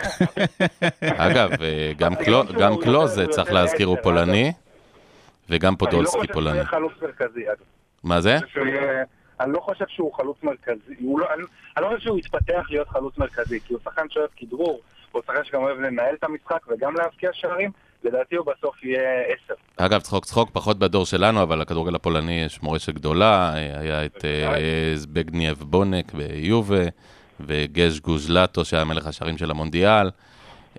אגב, 1.02 1.50
גם 1.98 2.16
קלו- 2.16 2.44
גם 2.60 2.74
קלוז, 2.82 3.20
אה, 3.20 3.28
צריך 3.28 3.52
להזכיר, 3.52 3.88
הוא 3.88 3.98
פולני, 4.04 4.52
וגם 5.50 5.76
פודולסקי 5.76 6.18
אני 6.20 6.28
לא 6.28 6.34
פולני. 6.34 6.64
חושב 6.66 6.72
שהוא 6.72 6.82
יהיה 6.82 6.92
חלוץ 6.92 7.14
מרכזי, 7.20 7.48
אגב. 7.48 7.56
מה 8.04 8.22
זה? 8.22 8.38
אני 9.40 9.54
לא 9.54 9.60
חושב 9.60 9.86
שהוא 9.88 10.14
חלוץ 10.14 10.38
מרכזי, 10.44 10.94
הוא 11.00 11.20
לא- 11.20 11.34
אני 11.34 11.44
אני 11.78 11.86
לא 11.86 11.90
חושב 11.90 12.00
שהוא 12.00 12.20
יתפתח 12.20 12.66
להיות 12.70 12.88
חלוץ 12.88 13.18
מרכזי, 13.18 13.60
כי 13.60 13.74
הוא 13.74 13.82
שחקן 13.84 14.10
שאוהב 14.10 14.30
כדרור, 14.38 14.82
הוא 15.12 15.22
שחקן 15.28 15.44
שגם 15.44 15.62
אוהב 15.64 15.80
לנהל 15.80 16.16
את 16.16 16.24
המשחק 16.24 16.60
וגם 16.68 16.96
להבקיע 16.96 17.30
שערים, 17.34 17.72
לדעתי 18.04 18.36
הוא 18.36 18.46
בסוף 18.46 18.84
יהיה 18.84 19.22
עשר. 19.22 19.54
אגב, 19.78 20.02
צחוק 20.02 20.26
צחוק, 20.26 20.50
פחות 20.54 20.80
בדור 20.80 21.06
שלנו, 21.06 21.44
אבל 21.44 21.60
לכדורגל 21.62 21.96
הפולני 21.96 22.42
יש 22.46 22.64
מורשת 22.64 22.94
גדולה, 22.94 23.54
אה, 23.56 23.80
היה 23.80 24.06
את 24.06 24.26
אה, 24.26 24.92
זבגנייב 24.96 25.58
בונק 25.58 26.14
ביובה, 26.14 26.84
וגז' 27.40 28.00
גוז'לטו, 28.00 28.66
שהיה 28.66 28.84
מלך 28.84 29.08
השערים 29.08 29.38
של 29.38 29.52
המונדיאל, 29.52 30.10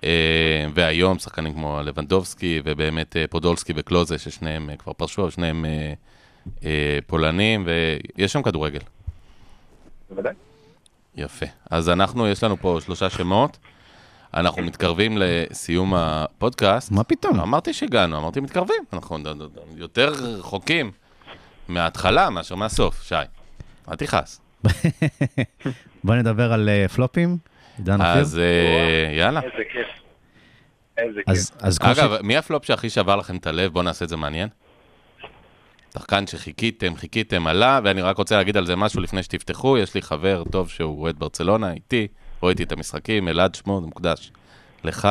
אה, 0.03 0.65
והיום 0.73 1.19
שחקנים 1.19 1.53
כמו 1.53 1.79
לבנדובסקי, 1.83 2.61
ובאמת 2.65 3.17
אה, 3.17 3.25
פודולסקי 3.29 3.73
וקלוזה, 3.75 4.17
ששניהם 4.17 4.69
אה, 4.69 4.75
כבר 4.75 4.93
פרשו, 4.93 5.31
שניהם 5.31 5.65
אה, 5.65 5.69
אה, 5.69 5.93
פולנים, 7.07 7.67
ויש 8.17 8.33
שם 8.33 8.41
כדורגל. 8.41 8.79
בוודאי. 10.09 10.33
יפה. 11.15 11.45
אז 11.71 11.89
אנחנו, 11.89 12.27
יש 12.27 12.43
לנו 12.43 12.57
פה 12.57 12.77
שלושה 12.85 13.09
שמות. 13.09 13.57
אנחנו 14.33 14.61
מתקרבים 14.61 15.17
לסיום 15.19 15.93
הפודקאסט. 15.95 16.91
מה 16.91 17.03
פתאום? 17.03 17.39
אמרתי 17.39 17.73
שהגענו, 17.73 18.17
אמרתי 18.17 18.39
מתקרבים. 18.39 18.83
אנחנו 18.93 19.17
יותר 19.75 20.07
רחוקים 20.09 20.91
מההתחלה 21.67 22.29
מאשר 22.29 22.55
מהסוף, 22.55 23.03
שי. 23.03 23.15
אל 23.91 23.95
תכעס. 23.95 24.41
בוא 26.03 26.15
נדבר 26.15 26.53
על 26.53 26.69
אה, 26.69 26.87
פלופים. 26.87 27.37
עידן 27.77 27.93
אופיר. 28.01 28.13
אז 28.21 28.39
אה, 28.39 29.15
יאללה. 29.17 29.41
איזה 29.41 29.63
כיף. 29.73 29.87
איזה 30.97 31.21
אז- 31.59 31.77
כיף. 31.79 31.87
אגב, 31.89 32.21
מי 32.21 32.37
הפלופ 32.37 32.65
שהכי 32.65 32.89
שבר 32.89 33.15
לכם 33.15 33.35
את 33.37 33.47
הלב? 33.47 33.73
בואו 33.73 33.83
נעשה 33.83 34.05
את 34.05 34.09
זה 34.09 34.17
מעניין. 34.17 34.49
שחקן 35.93 36.27
שחיכיתם, 36.27 36.95
חיכיתם, 36.95 37.47
עלה, 37.47 37.79
ואני 37.83 38.01
רק 38.01 38.17
רוצה 38.17 38.37
להגיד 38.37 38.57
על 38.57 38.65
זה 38.65 38.75
משהו 38.75 39.01
לפני 39.01 39.23
שתפתחו. 39.23 39.77
יש 39.77 39.95
לי 39.95 40.01
חבר 40.01 40.43
טוב 40.51 40.69
שהוא 40.69 41.01
אוהד 41.01 41.19
ברצלונה, 41.19 41.73
איתי, 41.73 42.07
רואה 42.41 42.51
איתי 42.51 42.63
את 42.63 42.71
המשחקים, 42.71 43.27
אלעד 43.27 43.55
שמו, 43.55 43.79
זה 43.81 43.85
מוקדש 43.85 44.31
לך, 44.83 45.07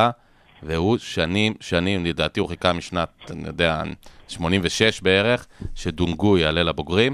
והוא 0.63 0.97
שנים, 0.97 1.53
שנים, 1.59 2.05
לדעתי 2.05 2.39
הוא 2.39 2.49
חיכה 2.49 2.73
משנת, 2.73 3.09
אני 3.29 3.47
יודע, 3.47 3.83
86 4.27 5.01
בערך, 5.01 5.47
שדונגו 5.75 6.37
יעלה 6.37 6.63
לבוגרים. 6.63 7.13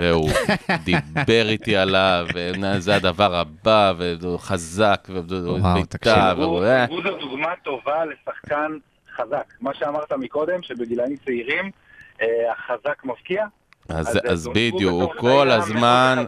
והוא 0.00 0.30
דיבר 0.84 1.48
איתי 1.48 1.76
עליו, 1.76 2.26
וזה 2.34 2.96
הדבר 2.96 3.34
הבא, 3.34 3.92
והוא 3.96 4.38
חזק, 4.38 5.08
והוא 5.10 5.84
תקשיב. 5.88 6.14
והוא... 6.38 6.64
אה. 6.64 6.86
הוא 6.86 7.02
זו 7.02 7.18
דוגמה 7.18 7.52
טובה 7.64 8.04
לשחקן 8.04 8.72
חזק. 9.16 9.52
מה 9.60 9.74
שאמרת 9.74 10.12
מקודם, 10.12 10.62
שבגילאים 10.62 11.16
צעירים 11.16 11.70
החזק 12.52 13.04
מבקיע. 13.04 13.44
אז, 13.88 14.18
אז 14.28 14.44
דונגו 14.44 14.60
בדיוק, 14.76 15.02
הוא 15.02 15.20
כל 15.20 15.50
הזמן 15.50 16.24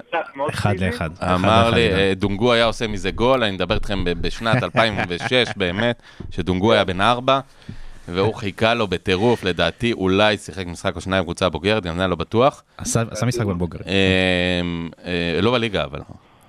אחד. 0.51 0.75
לאחד. 0.79 1.11
אמר 1.23 1.69
אחד 1.69 1.75
לי, 1.75 1.89
לאחד. 1.89 1.99
אה, 1.99 2.13
דונגו 2.17 2.53
היה 2.53 2.65
עושה 2.65 2.87
מזה 2.87 3.11
גול, 3.11 3.45
אני 3.45 3.53
מדבר 3.53 3.75
איתכם 3.75 4.05
בשנת 4.05 4.63
2006 4.63 5.49
באמת, 5.57 6.03
שדונגו 6.31 6.73
היה 6.73 6.85
בן 6.85 7.01
ארבע, 7.01 7.41
והוא 8.09 8.35
חיכה 8.35 8.75
לו 8.75 8.87
בטירוף, 8.87 9.45
לדעתי 9.45 9.93
אולי 9.93 10.37
שיחק 10.37 10.67
משחק 10.67 10.97
או 10.97 11.01
שניים 11.01 11.23
בקבוצה 11.23 11.47
הבוגרת, 11.47 11.83
גם 11.83 11.97
זה 11.97 12.03
אני 12.03 12.11
לא 12.11 12.17
בטוח. 12.17 12.63
עשה 12.77 13.03
עשה 13.11 13.27
משחק 13.27 13.47
בבוגר. 13.47 13.79
אה, 13.87 13.93
אה, 15.05 15.41
לא 15.41 15.53
בליגה, 15.53 15.85
אבל 15.85 16.01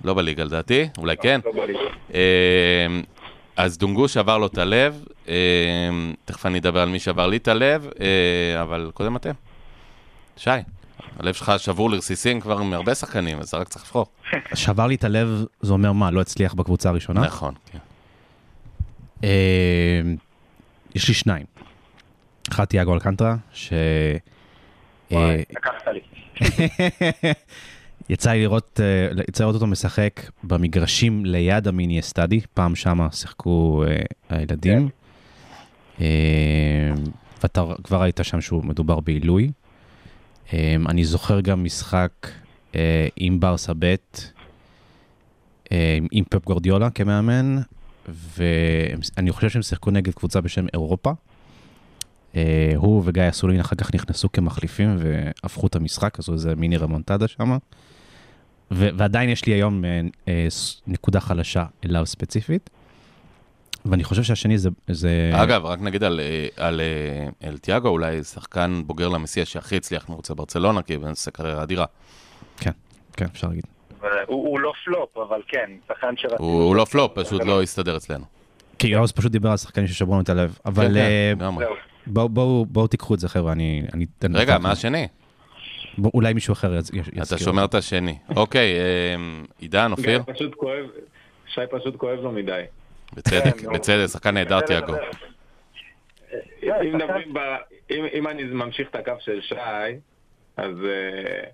לא 0.04 0.14
בליגה 0.14 0.44
לדעתי, 0.44 0.88
אולי 0.98 1.16
כן. 1.16 1.40
אה, 3.58 3.64
אז 3.64 3.78
דונגו 3.78 4.08
שבר 4.08 4.38
לו 4.38 4.46
את 4.46 4.58
הלב, 4.58 5.04
אה, 5.28 5.34
תכף 6.24 6.46
אני 6.46 6.58
אדבר 6.58 6.80
על 6.80 6.88
מי 6.88 6.98
שבר 6.98 7.26
לי 7.26 7.36
את 7.36 7.48
הלב, 7.48 7.88
אה, 8.00 8.62
אבל 8.62 8.90
קודם 8.94 9.16
אתם. 9.16 9.32
שי, 10.36 10.50
הלב 11.18 11.34
שלך 11.34 11.52
שבור 11.58 11.90
לרסיסים 11.90 12.40
כבר 12.40 12.62
מהרבה 12.62 12.94
שחקנים, 12.94 13.38
אז 13.38 13.54
רק 13.54 13.68
צריך 13.68 13.84
לבחור. 13.84 14.06
שבר 14.54 14.86
לי 14.86 14.94
את 14.94 15.04
הלב, 15.04 15.44
זה 15.60 15.72
אומר 15.72 15.92
מה, 15.92 16.10
לא 16.10 16.20
הצליח 16.20 16.54
בקבוצה 16.54 16.88
הראשונה? 16.88 17.20
נכון, 17.20 17.54
כן. 17.72 17.78
אה, 19.24 20.00
יש 20.94 21.08
לי 21.08 21.14
שניים. 21.14 21.46
אחד 22.50 22.64
תיאגו 22.64 22.94
אלקנטרה, 22.94 23.36
ש... 23.52 23.72
אה, 23.72 24.16
וואי, 25.10 25.44
לקחת 25.50 25.86
לי. 25.86 26.00
יצא 28.08 28.32
לי 28.32 28.42
לראות, 28.42 28.80
אה, 28.82 29.22
יצא 29.28 29.44
לראות 29.44 29.54
אותו 29.54 29.66
משחק 29.66 30.30
במגרשים 30.44 31.26
ליד 31.26 31.68
המיני 31.68 32.00
אסטדי, 32.00 32.40
פעם 32.54 32.74
שמה 32.74 33.08
שיחקו 33.12 33.84
אה, 33.86 33.96
הילדים. 34.28 34.88
אה, 36.00 36.06
ואתה 37.42 37.64
כבר 37.84 38.02
ראית 38.02 38.20
שם 38.22 38.40
שהוא 38.40 38.64
מדובר 38.64 39.00
בעילוי. 39.00 39.50
אה, 40.52 40.76
אני 40.88 41.04
זוכר 41.04 41.40
גם 41.40 41.64
משחק 41.64 42.12
אה, 42.74 43.08
עם 43.16 43.40
ברסה 43.40 43.72
ב', 43.78 43.94
אה, 45.72 45.98
עם 46.12 46.24
פפ 46.30 46.44
גורדיולה 46.44 46.90
כמאמן, 46.90 47.58
ואני 48.08 49.32
חושב 49.32 49.48
שהם 49.48 49.62
שיחקו 49.62 49.90
נגד 49.90 50.14
קבוצה 50.14 50.40
בשם 50.40 50.66
אירופה. 50.72 51.12
אה, 52.36 52.72
הוא 52.76 53.02
וגיא 53.04 53.28
אסולין 53.28 53.60
אחר 53.60 53.76
כך 53.76 53.94
נכנסו 53.94 54.32
כמחליפים 54.32 54.96
והפכו 54.98 55.66
את 55.66 55.76
המשחק, 55.76 56.18
עשו 56.18 56.32
איזה 56.32 56.56
מיני 56.56 56.76
רמונטדה 56.76 57.28
שם. 57.28 57.56
ו- 58.72 58.88
ועדיין 58.96 59.28
יש 59.28 59.46
לי 59.46 59.52
היום 59.52 59.84
אה, 59.84 60.00
אה, 60.28 60.46
נקודה 60.86 61.20
חלשה 61.20 61.64
אליו 61.84 62.06
ספציפית. 62.06 62.70
ואני 63.84 64.04
חושב 64.04 64.22
שהשני 64.22 64.58
זה... 64.58 64.70
זה... 64.88 65.30
אגב, 65.34 65.66
רק 65.66 65.80
נגיד 65.80 66.04
על, 66.04 66.20
אה, 66.20 66.66
על 66.66 66.80
אה, 66.80 67.48
אל 67.48 67.58
תיאגו, 67.58 67.88
אולי 67.88 68.24
שחקן 68.24 68.82
בוגר 68.86 69.08
למסיע 69.08 69.44
שהכי 69.44 69.76
הצליח 69.76 70.08
מחוץ 70.08 70.30
לברצלונה, 70.30 70.82
כי 70.82 70.94
הוא 70.94 71.10
עושה 71.10 71.30
קריירה 71.30 71.62
אדירה. 71.62 71.84
כן, 72.56 72.70
כן, 73.16 73.24
אפשר 73.24 73.48
להגיד. 73.48 73.64
הוא 74.00 74.48
הוא 74.48 74.60
לא 74.60 74.72
פלופ, 74.84 75.16
אבל 75.16 75.42
כן, 75.48 75.70
שחקן 75.88 76.16
שרצינו. 76.16 76.48
הוא 76.48 76.62
הוא 76.62 76.76
לא 76.76 76.84
פלופ, 76.84 77.18
פשוט 77.18 77.44
לא 77.44 77.62
הסתדר 77.62 77.96
אצלנו. 77.96 78.24
כי 78.78 78.88
יאוז 78.88 79.12
פשוט 79.12 79.32
דיבר 79.32 79.50
על 79.50 79.56
שחקנים 79.56 79.86
ששברו 79.86 80.14
לנו 80.14 80.22
את 80.22 80.28
הלב. 80.28 80.58
אבל 80.64 80.88
כן, 80.88 80.96
אה, 80.96 81.32
כן, 81.34 81.44
לגמרי. 81.44 81.64
זהו. 81.64 81.74
בואו 82.06 82.28
בואו 82.28 82.66
בואו 82.66 82.86
תיקחו 82.86 83.14
את 83.14 83.20
זה 83.20 83.28
חבר'ה, 83.28 83.52
אני... 83.52 83.82
אני 83.94 84.06
רגע. 84.34 84.58
מה 84.58 84.70
השני? 84.70 85.08
אולי 86.14 86.32
מישהו 86.32 86.52
אחר 86.52 86.74
יז- 86.74 86.90
יזכיר. 86.94 87.22
אתה 87.22 87.38
שומר 87.38 87.64
את 87.64 87.74
השני. 87.74 88.18
אוקיי, 88.36 88.74
אה, 88.78 89.14
עידן, 89.58 89.90
אופיר? 89.92 90.22
גיא 90.26 90.34
פשוט 90.34 90.54
כואב, 90.54 90.84
שי 91.46 91.60
פשוט 91.70 91.96
כואב 91.96 92.18
לו 92.20 92.32
מדי. 92.32 92.62
בצדק, 93.12 93.60
כן. 93.60 93.72
בצדק, 93.72 94.06
שחקן 94.06 94.34
נהדר 94.34 94.60
תיאגו. 94.60 94.94
אם 98.14 98.28
אני 98.28 98.42
ממשיך 98.44 98.88
את 98.90 98.94
הקו 98.94 99.12
של 99.20 99.40
שי, 99.40 99.54
אז 100.56 100.70
אה, 100.84 101.44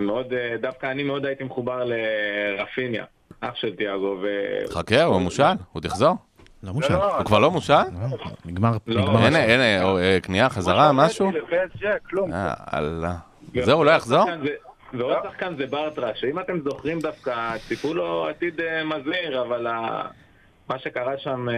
מאוד, 0.00 0.32
אה, 0.32 0.56
דווקא 0.60 0.90
אני 0.90 1.02
מאוד 1.02 1.26
הייתי 1.26 1.44
מחובר 1.44 1.84
לרפיניה, 1.84 3.04
אח 3.40 3.54
של 3.54 3.76
תיאגו. 3.76 4.20
חכה, 4.70 5.02
הוא 5.02 5.20
מושל, 5.20 5.42
הוא 5.42 5.52
עוד 5.72 5.84
יחזור. 5.84 6.14
לא 6.62 6.72
מושל. 6.72 6.92
לא, 6.92 7.16
הוא 7.16 7.24
כבר 7.24 7.38
לא 7.38 7.50
מושל? 7.50 7.72
לא, 7.72 8.16
נגמר, 8.44 8.72
לא, 8.86 9.02
נגמר. 9.02 9.18
הנה. 9.18 9.38
הנה, 9.44 9.64
קנייה, 10.22 10.48
חזרה, 10.48 10.92
משהו? 10.92 11.30
כלום. 12.10 12.30
זהו, 13.64 13.84
לא 13.84 13.90
יחזור? 13.90 14.24
ועוד 14.92 15.16
שחקן 15.24 15.56
זה 15.56 15.66
ברטרה, 15.66 16.10
שאם 16.14 16.38
אתם 16.40 16.60
זוכרים 16.64 17.00
דווקא, 17.00 17.56
ציפו 17.68 17.94
לו 17.94 18.28
עתיד 18.28 18.60
אה, 18.60 18.84
מזהיר, 18.84 19.42
אבל. 19.42 19.66
מה 20.68 20.78
שקרה 20.78 21.12
שם 21.18 21.48
אה, 21.48 21.54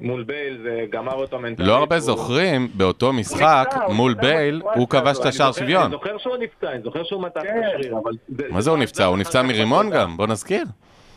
מול 0.00 0.22
בייל 0.22 0.58
זה 0.62 0.84
גמר 0.90 1.12
אותו 1.14 1.38
מנטלית. 1.38 1.68
לא 1.68 1.76
הרבה 1.76 2.00
זוכרים, 2.00 2.68
באותו 2.74 3.12
משחק 3.12 3.74
מול 3.88 4.14
בייל, 4.14 4.62
הוא 4.74 4.88
כבש 4.88 5.18
את 5.20 5.24
השער 5.24 5.52
שוויון. 5.52 5.82
אני 5.82 5.90
זוכר 5.90 6.18
שהוא 6.18 6.36
נפצע, 6.36 6.72
אני 6.72 6.82
זוכר 6.82 7.04
שהוא 7.04 7.22
מתח 7.22 7.40
את 7.40 7.46
כן. 7.46 7.62
השריר, 7.78 7.94
אבל... 8.02 8.12
מה 8.50 8.60
זה 8.60 8.70
הוא 8.70 8.78
נפצע? 8.78 9.04
הוא 9.04 9.18
נפצע 9.18 9.42
מרימון. 9.42 9.90
גם, 9.90 10.16
בוא 10.16 10.26
נזכיר. 10.26 10.64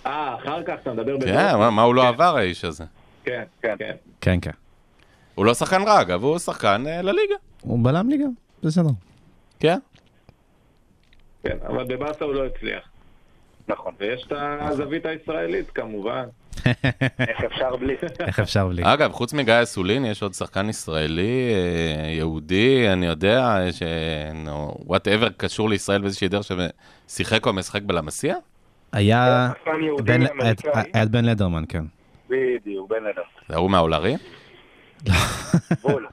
אה, 0.05 0.35
אחר 0.35 0.63
כך 0.63 0.73
אתה 0.83 0.93
מדבר 0.93 1.19
כן, 1.21 1.55
מה- 1.71 1.81
הוא 1.83 1.95
לא 1.95 2.07
עבר 2.07 2.37
האיש 2.37 2.65
הזה? 2.65 2.83
כן, 3.23 3.43
כן. 3.61 3.75
כן. 3.79 3.91
כן, 4.21 4.37
כן. 4.41 4.51
הוא 5.35 5.45
לא 5.45 5.53
שחקן 5.53 5.81
רע, 5.81 6.01
אגב, 6.01 6.23
הוא 6.23 6.37
שחקן 6.39 6.83
אה, 6.87 7.01
לליגה. 7.01 7.35
הוא 7.61 7.79
בלם 7.83 8.09
ליגה, 8.09 8.25
בסדר. 8.63 8.89
כן. 9.59 9.79
כן, 11.43 11.57
אבל 11.67 11.83
בברסה 11.83 12.25
הוא 12.25 12.33
לא 12.33 12.45
הצליח. 12.45 12.83
נכון. 13.67 13.93
ויש 13.99 14.23
את 14.27 14.33
הזווית 14.61 15.05
הישראלית 15.05 15.69
כמובן. 15.69 16.23
איך 17.19 17.43
אפשר 17.45 17.75
בלי? 17.75 17.95
איך 18.19 18.39
אפשר 18.39 18.67
בלי? 18.67 18.81
אגב, 18.85 19.11
חוץ 19.11 19.33
מגיא 19.33 19.53
אסולין, 19.63 20.05
יש 20.05 20.23
עוד 20.23 20.33
שחקן 20.33 20.69
ישראלי, 20.69 21.51
אה, 21.53 22.09
יהודי, 22.09 22.89
אני 22.93 23.05
יודע, 23.05 23.57
ש... 23.71 23.83
וואטאבר 24.85 25.29
קשור 25.29 25.69
לישראל 25.69 26.01
באיזושהי 26.01 26.27
דרך 26.27 26.45
ששיחק 27.07 27.45
או 27.45 27.53
משחק 27.53 27.81
בלמסיע? 27.81 28.35
היה... 28.91 29.49
שחקן 29.59 29.83
יהודי 29.83 30.15
אמריקאי. 30.15 30.71
היה 30.93 31.03
את 31.03 31.09
בן 31.09 31.25
לדרמן, 31.25 31.63
כן. 31.69 31.83
בדיוק, 32.29 32.89
בן 32.89 33.05
אדם. 33.05 33.23
זה 33.49 33.55
ההוא 33.55 33.71
מהאולרי? 33.71 34.15
בול. 35.81 36.07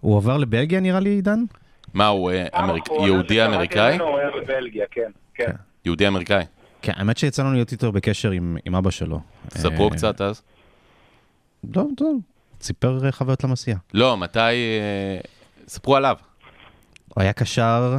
הוא 0.00 0.16
עבר 0.16 0.36
לבלגיה 0.36 0.80
נראה 0.80 1.00
לי, 1.00 1.10
עידן? 1.10 1.38
מה, 1.96 2.06
הוא 2.06 2.30
אה, 2.30 2.46
אמריק- 2.54 2.82
האחרונה 2.82 3.06
יהודי 3.06 3.34
שקראתי 3.34 3.54
אמריקאי? 3.54 3.92
ממנו, 3.94 4.04
הוא 4.08 4.18
היה 4.18 4.28
בבלגיה, 4.30 4.84
כן. 4.90 5.10
כן. 5.34 5.50
יהודי 5.84 6.08
אמריקאי. 6.08 6.44
כן, 6.82 6.92
האמת 6.96 7.18
שיצא 7.18 7.42
לנו 7.42 7.52
להיות 7.52 7.72
איתו 7.72 7.92
בקשר 7.92 8.30
עם 8.64 8.74
אבא 8.78 8.90
שלו. 8.90 9.20
ספרו 9.50 9.88
אה, 9.88 9.90
קצת 9.96 10.20
אז. 10.20 10.42
לא, 11.76 11.84
לא, 12.00 12.08
סיפר 12.60 13.06
אה, 13.06 13.12
חוויות 13.12 13.44
למסיע. 13.44 13.76
לא, 13.94 14.16
מתי... 14.16 14.38
אה, 14.40 15.18
ספרו 15.68 15.96
עליו. 15.96 16.16
הוא 17.14 17.22
היה 17.22 17.32
קשר 17.32 17.98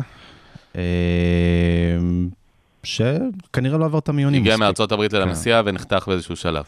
אה, 0.75 0.81
שכנראה 2.83 3.77
לא 3.77 3.85
עבר 3.85 3.99
את 3.99 4.09
המיונים. 4.09 4.41
הגיע. 4.41 4.57
מארצות 4.57 4.91
הברית 4.91 5.13
ללמסיע 5.13 5.61
ונחתך 5.65 6.07
באיזשהו 6.07 6.35
שלב. 6.35 6.65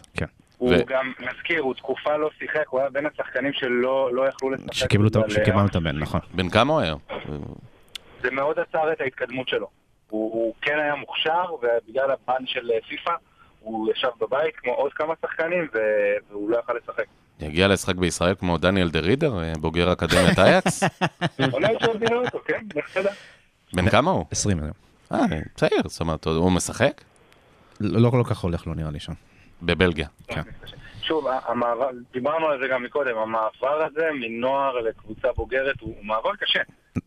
הוא 0.59 0.69
ו- 0.73 0.85
גם, 0.87 1.11
נזכיר, 1.19 1.61
הוא 1.61 1.73
תקופה 1.73 2.17
לא 2.17 2.29
שיחק, 2.39 2.67
הוא 2.69 2.79
היה 2.79 2.89
בין 2.89 3.05
השחקנים 3.05 3.53
שלא 3.53 4.09
לא 4.13 4.27
יכלו 4.27 4.49
לשחק. 4.49 4.73
שקיבלו 4.73 5.07
את 5.07 5.15
ה- 5.15 5.19
בגלל, 5.19 5.29
שקיבלנו 5.31 5.59
אה, 5.61 5.65
את 5.65 5.75
הבן, 5.75 5.99
נכון. 5.99 6.19
בן 6.33 6.49
כמה 6.49 6.73
הוא 6.73 6.81
היום? 6.81 6.99
זה 8.23 8.31
מאוד 8.31 8.59
עצר 8.59 8.91
את 8.93 9.01
ההתקדמות 9.01 9.47
שלו. 9.49 9.67
הוא, 10.09 10.33
הוא 10.33 10.53
כן 10.61 10.79
היה 10.79 10.95
מוכשר, 10.95 11.43
ובגלל 11.53 12.11
הבן 12.11 12.43
של 12.45 12.71
אה, 12.71 12.77
פיפ"א, 12.89 13.11
הוא 13.59 13.91
ישב 13.91 14.07
בבית 14.21 14.55
כמו 14.55 14.71
עוד 14.73 14.93
כמה 14.93 15.13
שחקנים, 15.21 15.67
ו- 15.73 15.79
והוא 16.29 16.49
לא 16.49 16.57
יכל 16.59 16.73
לשחק. 16.83 17.03
יגיע 17.39 17.67
לשחק 17.67 17.95
בישראל 17.95 18.35
כמו 18.35 18.57
דניאל 18.57 18.89
דה 18.89 18.99
רידר, 18.99 19.39
אה, 19.43 19.53
בוגר 19.59 19.93
אקדמיית 19.93 20.39
אייקס? 20.39 20.83
אולי 21.53 21.75
אפשר 21.75 21.91
לראות 22.01 22.25
אותו, 22.33 22.39
כן? 22.45 22.59
בן 23.73 23.89
כמה 23.89 24.11
הוא? 24.11 24.25
20 24.31 24.59
היום. 24.59 24.71
אה, 25.11 25.19
צעיר, 25.55 25.81
זאת 25.87 26.01
אומרת, 26.01 26.25
הוא 26.25 26.51
משחק? 26.51 27.01
לא 27.79 28.01
לא 28.01 28.09
כל 28.09 28.23
כך 28.29 28.39
הולך 28.39 28.67
לו 28.67 28.73
נראה 28.73 28.91
לי 28.91 28.99
שם. 28.99 29.13
בבלגיה. 29.61 30.07
שוב, 31.01 31.27
המעבר, 31.45 31.89
דיברנו 32.13 32.47
על 32.47 32.59
זה 32.61 32.67
גם 32.67 32.83
מקודם, 32.83 33.17
המעבר 33.17 33.83
הזה 33.83 34.09
מנוער 34.13 34.79
לקבוצה 34.79 35.27
בוגרת 35.35 35.81
הוא, 35.81 35.95
הוא 35.97 36.05
מעבר 36.05 36.35
קשה. 36.35 36.59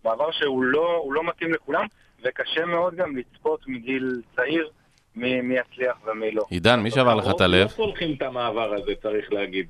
מעבר 0.04 0.30
שהוא 0.30 0.62
לא, 0.64 1.04
לא 1.10 1.24
מתאים 1.24 1.52
לכולם, 1.52 1.86
וקשה 2.24 2.66
מאוד 2.66 2.94
גם 2.94 3.16
לצפות 3.16 3.60
מגיל 3.66 4.22
צעיר 4.36 4.70
מי, 5.16 5.40
מי 5.40 5.54
יצליח 5.54 5.96
ומי 6.06 6.30
לא. 6.30 6.42
עידן, 6.50 6.80
מי 6.80 6.90
שבר 6.90 7.14
לך 7.14 7.30
את 7.30 7.40
הלב? 7.40 7.54
הרוב 7.54 7.70
לא 7.70 7.76
צולחים 7.76 8.14
את 8.16 8.22
המעבר 8.22 8.74
הזה, 8.74 8.92
צריך 9.02 9.32
להגיד. 9.32 9.66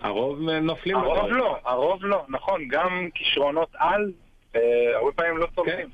הרוב 0.00 0.40
נופלים 0.40 0.96
הרוב 0.96 1.18
בדרך. 1.18 1.30
לא, 1.30 1.58
הרוב 1.64 2.04
לא, 2.04 2.24
נכון, 2.28 2.68
גם 2.68 3.08
כישרונות 3.14 3.68
על, 3.74 4.12
אה, 4.56 4.60
הרבה 4.94 5.12
פעמים 5.12 5.36
לא 5.36 5.46
צולחים. 5.54 5.88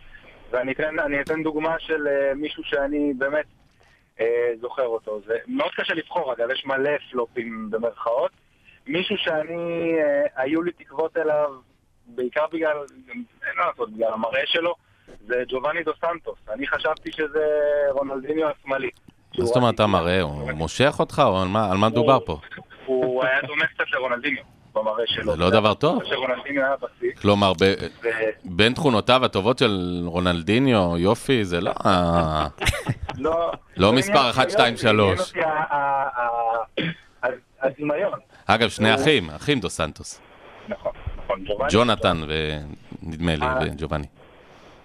ואני 0.51 0.73
אתן, 0.73 0.95
אתן 1.21 1.43
דוגמה 1.43 1.75
של 1.79 2.07
אה, 2.07 2.35
מישהו 2.35 2.65
שאני 2.65 3.13
באמת 3.19 3.45
זוכר 4.61 4.87
אותו. 4.87 5.21
זה 5.27 5.35
מאוד 5.47 5.71
קשה 5.77 5.95
לבחור, 5.95 6.33
אגב, 6.33 6.51
יש 6.51 6.67
מלא 6.67 6.91
פלופים 7.11 7.71
במרכאות. 7.71 8.31
מישהו 8.87 9.17
שאני, 9.19 9.93
אה, 10.03 10.43
היו 10.43 10.63
לי 10.63 10.73
תקוות 10.73 11.17
אליו, 11.17 11.51
בעיקר 12.07 12.47
בגלל, 12.53 12.77
אין 13.09 13.25
מה 13.57 13.67
לעשות, 13.67 13.93
בגלל 13.93 14.13
המראה 14.13 14.43
שלו, 14.47 14.75
זה 15.27 15.43
ג'ובאני 15.49 15.83
דו 15.83 15.93
סנטוס. 16.01 16.39
אני 16.49 16.67
חשבתי 16.67 17.13
שזה 17.13 17.47
רונלדיניו 17.91 18.49
השמאלי. 18.49 18.91
מה 19.39 19.45
זאת 19.45 19.57
אומרת 19.57 19.75
אתה 19.75 19.87
מראה? 19.87 20.21
הוא 20.21 20.53
מושך 20.53 20.97
אותך 20.99 21.23
או 21.25 21.43
על 21.43 21.49
מה 21.49 21.89
מדובר 21.89 22.19
פה? 22.27 22.39
הוא 22.87 23.25
היה 23.25 23.41
דומה 23.43 23.67
קצת 23.67 23.85
לרונלדיניו 23.93 24.43
במראה 24.81 25.07
שלו. 25.07 25.33
זה 25.33 25.39
לא 25.39 25.51
דבר 25.51 25.75
טוב. 25.75 26.03
כלומר, 27.21 27.53
ב- 27.53 27.75
ו- 28.03 28.07
בין 28.45 28.73
תכונותיו 28.75 29.25
הטובות 29.25 29.59
של 29.59 30.03
רונלדיניו, 30.05 30.95
יופי, 30.99 31.45
זה 31.45 31.61
לא... 31.61 31.73
לא... 33.19 33.53
לא 33.77 33.93
מספר 33.93 34.19
עניין 34.19 34.31
אחת, 34.31 34.41
אותי, 34.41 34.53
שתיים, 34.53 34.67
עניין 34.67 34.77
שלוש. 34.77 35.21
אותי 35.21 35.41
ה- 35.41 35.49
ה- 35.49 36.09
ה- 36.21 37.27
ה- 37.27 37.29
הדמיון. 37.63 38.19
אגב, 38.47 38.69
שני 38.69 38.95
אחים, 38.95 39.31
אחים 39.31 39.61
דו 39.61 39.71
סנטוס. 39.71 40.21
נכון, 40.69 40.93
נכון. 41.45 41.67
ג'ונתן 41.71 42.21
ונדמה 42.29 43.35
לי, 43.37 43.47
אה. 43.47 43.59
וג'ובאני. 43.63 44.07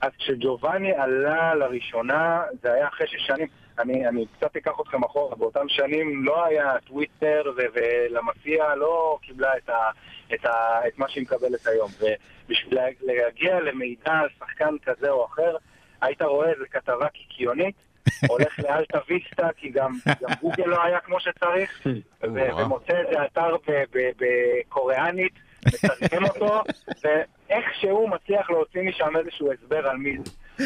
אז 0.01 0.11
כשג'ובאני 0.19 0.91
עלה 0.91 1.55
לראשונה, 1.55 2.41
זה 2.61 2.73
היה 2.73 2.87
אחרי 2.87 3.07
שש 3.07 3.27
שנים, 3.27 3.47
אני, 3.79 4.07
אני 4.07 4.25
קצת 4.37 4.55
אקח 4.55 4.71
אתכם 4.81 5.03
אחורה, 5.03 5.35
באותם 5.35 5.69
שנים 5.69 6.25
לא 6.25 6.45
היה 6.45 6.73
טוויטר 6.87 7.43
ו- 7.57 7.61
ולמסיע 7.73 8.75
לא 8.75 9.17
קיבלה 9.21 9.57
את, 9.57 9.69
ה, 9.69 9.89
את, 10.33 10.45
ה, 10.45 10.51
את 10.87 10.97
מה 10.99 11.09
שהיא 11.09 11.23
מקבלת 11.23 11.67
היום. 11.67 11.89
ובשביל 11.99 12.75
לה- 12.75 12.87
להגיע 13.01 13.59
למידע 13.59 14.11
על 14.11 14.27
שחקן 14.39 14.75
כזה 14.85 15.09
או 15.09 15.25
אחר, 15.25 15.55
היית 16.01 16.21
רואה 16.21 16.49
איזה 16.51 16.65
כתבה 16.71 17.07
קיקיונית, 17.09 17.75
הולך 18.29 18.59
לאלטה 18.59 18.99
ויסטה, 19.09 19.47
כי 19.57 19.69
גם, 19.69 19.91
גם 20.21 20.29
גוגל 20.41 20.65
לא 20.65 20.83
היה 20.83 20.99
כמו 20.99 21.19
שצריך, 21.19 21.81
ו-. 22.23 22.27
ומוצא 22.57 22.93
איזה 22.97 23.25
אתר 23.25 23.55
ב- 23.67 23.83
ב- 23.93 24.11
בקוריאנית, 24.19 25.33
מתרגם 25.67 26.23
אותו, 26.25 26.63
ואיכשהו 27.03 28.07
מצליח 28.07 28.49
להוציא 28.49 28.81
משם 28.81 29.17
איזשהו 29.19 29.49
הסבר 29.51 29.87
על 29.87 29.97
מי 29.97 30.17
זה. 30.25 30.31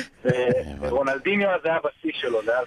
ורונלדיניו 0.81 1.49
זה 1.63 1.69
היה 1.69 1.79
בשיא 1.79 2.11
שלו, 2.13 2.43
זה 2.45 2.51
היה 2.51 2.61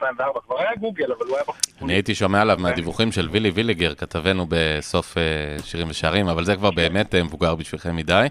2003-2004, 0.00 0.40
כבר 0.46 0.60
היה 0.60 0.74
גוגל, 0.80 1.12
אבל 1.12 1.26
הוא 1.26 1.36
היה 1.36 1.44
אני 1.46 1.54
בחיתולים. 1.54 1.94
הייתי 1.94 2.14
שומע 2.14 2.40
עליו 2.40 2.56
מהדיווחים 2.60 3.12
של 3.12 3.28
וילי 3.30 3.50
ויליגר, 3.50 3.94
כתבנו 3.94 4.46
בסוף 4.48 5.18
אה, 5.18 5.22
שירים 5.64 5.90
ושערים, 5.90 6.28
אבל 6.28 6.44
זה 6.44 6.56
כבר 6.56 6.70
באמת 6.70 7.14
אה, 7.14 7.22
מבוגר 7.22 7.54
בשבילכם 7.54 7.96
מדי. 7.96 8.26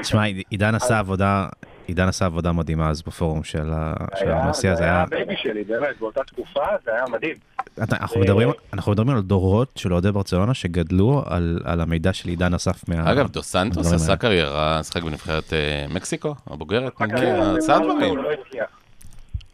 תשמע, 0.00 0.22
עידן 0.50 0.74
עשה 0.74 0.98
עבודה, 0.98 1.46
עידן 1.86 2.08
עשה 2.08 2.24
עבודה 2.26 2.52
מדהימה 2.52 2.90
אז 2.90 3.02
בפורום 3.02 3.44
של 3.44 3.70
ה- 3.72 3.94
של 4.18 4.28
היה- 4.28 4.42
המסיע, 4.44 4.74
זה 4.74 4.84
היה... 4.84 5.02
הבייבי 5.02 5.34
שלי, 5.36 5.64
באמת, 5.64 5.98
באותה 6.00 6.20
תקופה 6.24 6.60
זה 6.84 6.90
היה 6.94 7.04
מדהים. 7.10 7.34
אתה- 7.82 7.96
אנחנו 7.96 8.16
אה, 8.16 8.22
מדברים- 8.22 8.50
אנחנו 8.72 8.92
מדברים 8.92 9.16
על 9.16 9.22
דורות 9.22 9.68
של 9.76 9.92
אוהדי 9.92 10.12
ברצלונה 10.12 10.54
שגדלו 10.54 11.22
על 11.26 11.60
על 11.64 11.80
המידע 11.80 12.12
של 12.12 12.28
עידן 12.28 12.54
אסף 12.54 12.88
מה... 12.88 13.12
אגב, 13.12 13.28
דו 13.30 13.42
סנטוס 13.42 13.92
עשה. 13.92 14.16
קריירה, 14.16 14.80
שחק 14.82 15.02
בנבחרת 15.02 15.52
אה, 15.52 15.86
מקסיקו, 15.94 16.34
הבוגרת, 16.46 16.92
עשה 17.02 17.78
במרוקו 17.78 17.94
דברים. 17.94 18.08
הוא 18.10 18.18
לא 18.18 18.28
הצליח. 18.32 18.66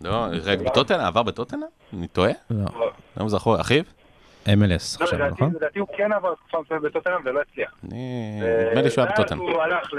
לא, 0.01 0.27
רגע, 0.45 0.71
בטוטנה, 0.71 1.07
עבר 1.07 1.23
בטוטנה? 1.23 1.67
אני 1.99 2.09
טועה? 2.09 2.31
לא, 2.51 2.65
לא 3.17 3.29
זכור, 3.29 3.61
אחיו? 3.61 3.83
MLS 4.47 4.51
לא, 5.01 5.05
עכשיו, 5.05 5.29
נכון? 5.31 5.53
לדעתי 5.57 5.79
הוא 5.79 5.89
כן 5.97 6.13
עבר 6.13 6.35
תקופה 6.35 6.59
מסוימת 6.65 6.83
בטוטנאם 6.83 7.17
ולא 7.25 7.41
הצליח. 7.51 7.71
אני... 7.93 8.41
נדמה 8.71 8.83
לי 8.83 8.91
שהוא 8.91 9.05
היה 9.05 9.11
ואז 9.13 9.21
בטוטנה. 9.21 9.41
הוא 9.43 9.63
הלך 9.63 9.93
ל... 9.95 9.99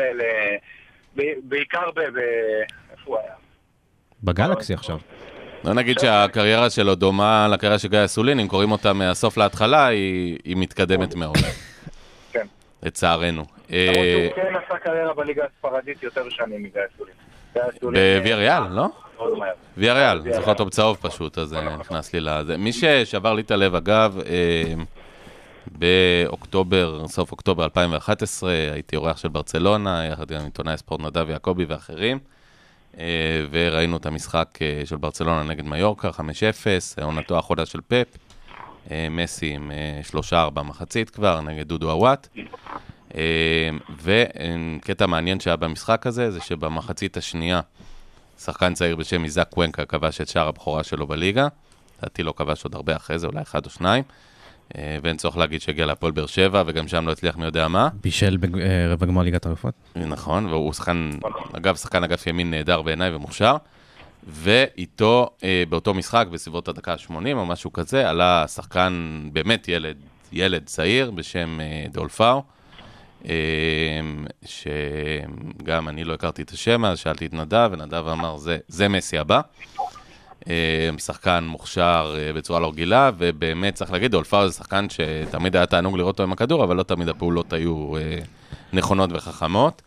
בעיקר 1.43 1.91
ב... 1.95 1.99
ב- 1.99 2.19
איפה 2.91 3.03
הוא 3.05 3.17
היה? 3.17 3.33
בגלקסי 4.23 4.73
עכשיו. 4.73 4.97
לא 5.63 5.73
נגיד 5.73 5.99
שהקריירה 5.99 6.69
שלו 6.69 6.95
דומה 6.95 7.47
לקריירה 7.51 7.79
של 7.79 7.87
גיא 7.87 8.05
אסולין, 8.05 8.39
אם 8.39 8.47
קוראים 8.47 8.71
אותה 8.71 8.93
מהסוף 8.93 9.37
להתחלה, 9.37 9.87
היא 9.87 10.57
מתקדמת 10.57 11.15
מאוד. 11.15 11.37
כן. 12.31 12.47
לצערנו. 12.83 13.45
אה, 13.71 13.85
למרות 13.91 14.07
שהוא 14.13 14.43
כן 14.45 14.55
עשה 14.65 14.77
קריירה 14.77 15.13
בליגה 15.13 15.43
הספרדית 15.45 16.03
יותר 16.03 16.29
שנים 16.29 16.63
מגיא 16.63 16.81
אסולין. 16.95 17.15
בוויה 17.81 18.35
ריאל, 18.35 18.63
לא? 18.69 18.87
ויה 19.77 19.93
ריאל, 19.93 20.33
זוכר 20.33 20.51
אותו 20.51 20.65
בצהוב 20.65 20.97
פשוט, 21.01 21.37
אז 21.37 21.53
אה, 21.53 21.77
נכנס 21.77 22.13
לי 22.13 22.19
לזה. 22.19 22.57
מי 22.57 22.73
ששבר 22.73 23.33
לי 23.33 23.41
את 23.41 23.51
הלב, 23.51 23.75
אגב, 23.75 24.19
אה, 24.25 24.73
באוקטובר, 25.71 27.05
סוף 27.07 27.31
אוקטובר 27.31 27.63
2011, 27.63 28.51
הייתי 28.73 28.95
אורח 28.95 29.17
של 29.17 29.27
ברצלונה, 29.27 30.05
יחד 30.05 30.31
עם 30.31 30.45
עיתונאי 30.45 30.77
ספורט 30.77 31.01
נדב 31.01 31.29
יעקבי 31.29 31.65
ואחרים, 31.65 32.19
אה, 32.99 33.05
וראינו 33.51 33.97
את 33.97 34.05
המשחק 34.05 34.59
אה, 34.61 34.81
של 34.85 34.95
ברצלונה 34.95 35.43
נגד 35.43 35.65
מיורקה, 35.65 36.09
5-0, 36.09 37.03
עונתו 37.03 37.35
האחרונה 37.35 37.65
של 37.65 37.79
פפ, 37.87 38.17
אה, 38.91 39.07
מסי 39.09 39.53
עם 39.53 39.71
אה, 39.71 39.99
שלושה-ארבע 40.03 40.61
מחצית 40.63 41.09
כבר, 41.09 41.41
נגד 41.41 41.67
דודו 41.67 41.91
עוואט. 41.91 42.27
וקטע 44.03 45.05
מעניין 45.05 45.39
שהיה 45.39 45.55
במשחק 45.55 46.07
הזה, 46.07 46.31
זה 46.31 46.41
שבמחצית 46.41 47.17
השנייה, 47.17 47.61
שחקן 48.39 48.73
צעיר 48.73 48.95
בשם 48.95 49.23
איזק 49.23 49.49
קוונקה 49.49 49.85
כבש 49.85 50.21
את 50.21 50.27
שער 50.27 50.47
הבכורה 50.47 50.83
שלו 50.83 51.07
בליגה. 51.07 51.47
לדעתי 51.99 52.23
לא 52.23 52.33
כבש 52.37 52.63
עוד 52.63 52.75
הרבה 52.75 52.95
אחרי 52.95 53.19
זה, 53.19 53.27
אולי 53.27 53.41
אחד 53.41 53.65
או 53.65 53.69
שניים. 53.69 54.03
אה, 54.77 54.97
ואין 55.03 55.17
צורך 55.17 55.37
להגיד 55.37 55.61
שהגיע 55.61 55.85
להפועל 55.85 56.11
באר 56.11 56.25
שבע, 56.25 56.63
וגם 56.65 56.87
שם 56.87 57.07
לא 57.07 57.11
הצליח 57.11 57.37
מי 57.37 57.45
יודע 57.45 57.67
מה. 57.67 57.89
בישל 58.01 58.37
ברבע 58.37 59.05
גמר 59.05 59.21
ליגת 59.21 59.45
האלופות. 59.45 59.73
נכון, 59.95 60.45
והוא 60.45 60.73
שחקן, 60.73 61.11
אגב, 61.53 61.75
שחקן 61.75 62.03
אגף 62.03 62.27
ימין 62.27 62.51
נהדר 62.51 62.81
בעיניי 62.81 63.15
ומוכשר. 63.15 63.57
ואיתו, 64.27 65.29
אה, 65.43 65.63
באותו 65.69 65.93
משחק, 65.93 66.27
בסביבות 66.31 66.67
הדקה 66.67 66.93
ה-80 66.93 67.33
או 67.33 67.45
משהו 67.45 67.73
כזה, 67.73 68.09
עלה 68.09 68.47
שחקן, 68.47 69.21
באמת 69.33 69.67
ילד, 69.67 69.97
ילד 70.31 70.65
צעיר 70.65 71.11
בשם 71.11 71.59
אה, 71.61 71.85
דולפאו, 71.91 72.43
אה, 73.29 73.33
שגם 74.45 75.89
אני 75.89 76.03
לא 76.03 76.13
הכרתי 76.13 76.41
את 76.41 76.49
השם, 76.49 76.85
אז 76.85 76.99
שאלתי 76.99 77.25
את 77.25 77.33
נדב, 77.33 77.69
ונדב 77.73 78.07
אמר, 78.07 78.37
זה, 78.37 78.57
זה 78.67 78.87
מסי 78.87 79.17
הבא. 79.17 79.41
אה, 80.49 80.89
שחקן 80.97 81.43
מוכשר 81.47 82.15
אה, 82.17 82.33
בצורה 82.33 82.59
לא 82.59 82.69
רגילה, 82.69 83.11
ובאמת 83.17 83.73
צריך 83.73 83.91
להגיד, 83.91 84.11
דולפאו 84.11 84.47
זה 84.47 84.53
שחקן 84.53 84.85
שתמיד 84.89 85.55
היה 85.55 85.65
תענוג 85.65 85.97
לראות 85.97 86.13
אותו 86.13 86.23
עם 86.23 86.31
הכדור, 86.31 86.63
אבל 86.63 86.75
לא 86.75 86.83
תמיד 86.83 87.09
הפעולות 87.09 87.53
היו 87.53 87.97
אה, 87.97 88.17
נכונות 88.73 89.09
וחכמות. 89.13 89.81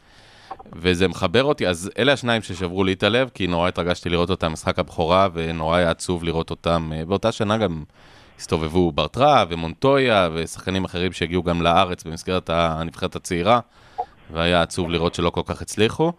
וזה 0.72 1.08
מחבר 1.08 1.44
אותי, 1.44 1.68
אז 1.68 1.90
אלה 1.98 2.12
השניים 2.12 2.42
ששברו 2.42 2.84
לי 2.84 2.92
את 2.92 3.02
הלב, 3.02 3.30
כי 3.34 3.46
נורא 3.46 3.68
התרגשתי 3.68 4.08
לראות 4.08 4.30
אותם 4.30 4.52
משחק 4.52 4.78
הבכורה, 4.78 5.28
ונורא 5.32 5.76
היה 5.76 5.90
עצוב 5.90 6.24
לראות 6.24 6.50
אותם. 6.50 6.92
באותה 7.06 7.32
שנה 7.32 7.56
גם 7.56 7.84
הסתובבו 8.38 8.92
ברטרה 8.92 9.44
ומונטויה, 9.48 10.28
ושחקנים 10.34 10.84
אחרים 10.84 11.12
שהגיעו 11.12 11.42
גם 11.42 11.62
לארץ 11.62 12.04
במסגרת 12.04 12.50
הנבחרת 12.50 13.16
הצעירה, 13.16 13.60
והיה 14.32 14.62
עצוב 14.62 14.90
לראות 14.90 15.14
שלא 15.14 15.30
כל 15.30 15.42
כך 15.44 15.62
הצליחו. 15.62 16.12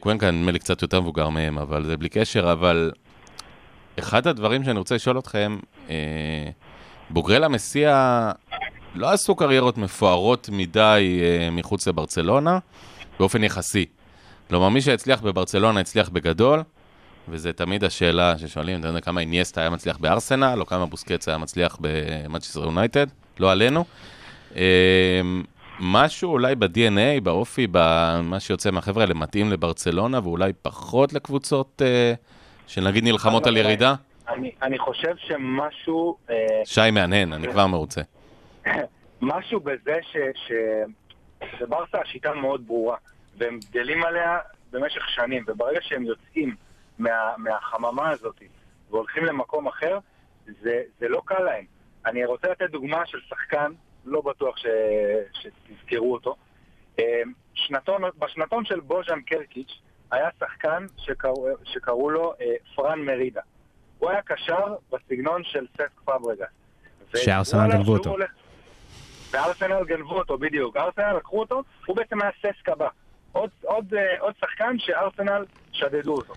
קוונקה 0.00 0.30
נדמה 0.30 0.52
לי 0.52 0.58
קצת 0.58 0.82
יותר 0.82 1.00
מבוגר 1.00 1.28
מהם, 1.28 1.58
אבל 1.58 1.84
זה 1.84 1.96
בלי 1.96 2.08
קשר, 2.08 2.52
אבל 2.52 2.90
אחד 3.98 4.26
הדברים 4.26 4.64
שאני 4.64 4.78
רוצה 4.78 4.94
לשאול 4.94 5.18
אתכם, 5.18 5.58
אה, 5.90 5.94
בוגרי 7.10 7.38
למסיע 7.38 8.30
לא 8.94 9.10
עשו 9.10 9.36
קריירות 9.36 9.78
מפוארות 9.78 10.48
מדי 10.52 11.20
אה, 11.22 11.50
מחוץ 11.50 11.88
לברצלונה, 11.88 12.58
באופן 13.18 13.44
יחסי. 13.44 13.86
כלומר, 14.48 14.68
מי 14.68 14.80
שהצליח 14.80 15.20
בברצלונה 15.20 15.80
הצליח 15.80 16.08
בגדול, 16.08 16.62
וזה 17.28 17.52
תמיד 17.52 17.84
השאלה 17.84 18.38
ששואלים, 18.38 18.80
אתה 18.80 18.88
יודע 18.88 19.00
כמה 19.00 19.20
אינייסטה 19.20 19.60
היה 19.60 19.70
מצליח 19.70 19.98
בארסנל, 19.98 20.60
או 20.60 20.66
כמה 20.66 20.86
בוסקץ 20.86 21.28
היה 21.28 21.38
מצליח 21.38 21.76
במאצ'סטר 21.80 22.64
יונייטד, 22.64 23.06
לא 23.40 23.50
עלינו. 23.50 23.84
אה, 24.56 24.62
משהו 25.80 26.32
אולי 26.32 26.54
ב-DNA, 26.54 27.20
באופי, 27.22 27.66
במה 27.70 28.40
שיוצא 28.40 28.70
מהחבר'ה 28.70 29.02
האלה, 29.02 29.14
מתאים 29.14 29.50
לברצלונה, 29.50 30.20
ואולי 30.22 30.52
פחות 30.62 31.12
לקבוצות 31.12 31.82
אה, 31.84 32.14
שנגיד 32.66 33.04
נלחמות 33.04 33.46
על 33.46 33.56
ירידה? 33.56 33.94
אני, 34.28 34.52
אני 34.62 34.78
חושב 34.78 35.14
שמשהו, 35.16 36.16
אה, 36.30 36.36
שי 36.64 36.90
מהנהן, 36.92 37.32
אני 37.32 37.48
כבר 37.48 37.66
מרוצה. 37.66 38.00
משהו 39.22 39.60
בזה 39.60 39.98
ש, 40.02 40.16
ש, 40.34 40.52
שברסה 41.58 41.98
השיטה 42.00 42.34
מאוד 42.34 42.66
ברורה, 42.66 42.96
והם 43.38 43.58
גדלים 43.70 44.04
עליה 44.04 44.38
במשך 44.70 45.08
שנים, 45.08 45.44
וברגע 45.46 45.80
שהם 45.82 46.02
יוצאים 46.02 46.54
מה, 46.98 47.34
מהחממה 47.38 48.10
הזאת 48.10 48.42
והולכים 48.90 49.24
למקום 49.24 49.66
אחר, 49.66 49.98
זה, 50.62 50.82
זה 51.00 51.08
לא 51.08 51.22
קל 51.24 51.42
להם. 51.42 51.64
אני 52.06 52.24
רוצה 52.24 52.48
לתת 52.48 52.70
דוגמה 52.70 53.06
של 53.06 53.18
שחקן, 53.28 53.72
לא 54.04 54.20
בטוח 54.20 54.56
ש, 54.56 54.66
שתזכרו 55.32 56.12
אותו. 56.12 56.36
אה, 56.98 57.22
שנתון, 57.54 58.02
בשנתון 58.18 58.64
של 58.64 58.80
בוז'אן 58.80 59.20
קרקיץ' 59.20 59.72
היה 60.10 60.28
שחקן 60.40 60.86
שקראו, 60.98 61.48
שקראו 61.64 62.10
לו 62.10 62.34
אה, 62.40 62.46
פרן 62.74 63.00
מרידה. 63.00 63.40
הוא 63.98 64.10
היה 64.10 64.22
קשר 64.22 64.64
בסגנון 64.92 65.44
של 65.44 65.66
ססק 65.74 65.98
פאברגס. 66.04 66.46
שארסנל 67.16 67.72
גנבו 67.72 67.92
אותו. 67.92 68.10
הולך- 68.10 68.30
וארסנל 69.30 69.84
גנבו 69.84 70.18
אותו, 70.18 70.38
בדיוק. 70.38 70.76
ארסנל 70.76 71.12
לקחו 71.16 71.40
אותו, 71.40 71.62
הוא 71.86 71.96
בעצם 71.96 72.22
היה 72.22 72.30
ססק 72.38 72.68
הבא. 72.68 72.88
עוד, 73.32 73.50
עוד, 73.62 73.94
אה, 73.94 74.20
עוד 74.20 74.34
שחקן 74.40 74.78
שארסנל 74.78 75.44
שדדו 75.72 76.14
אותו. 76.14 76.34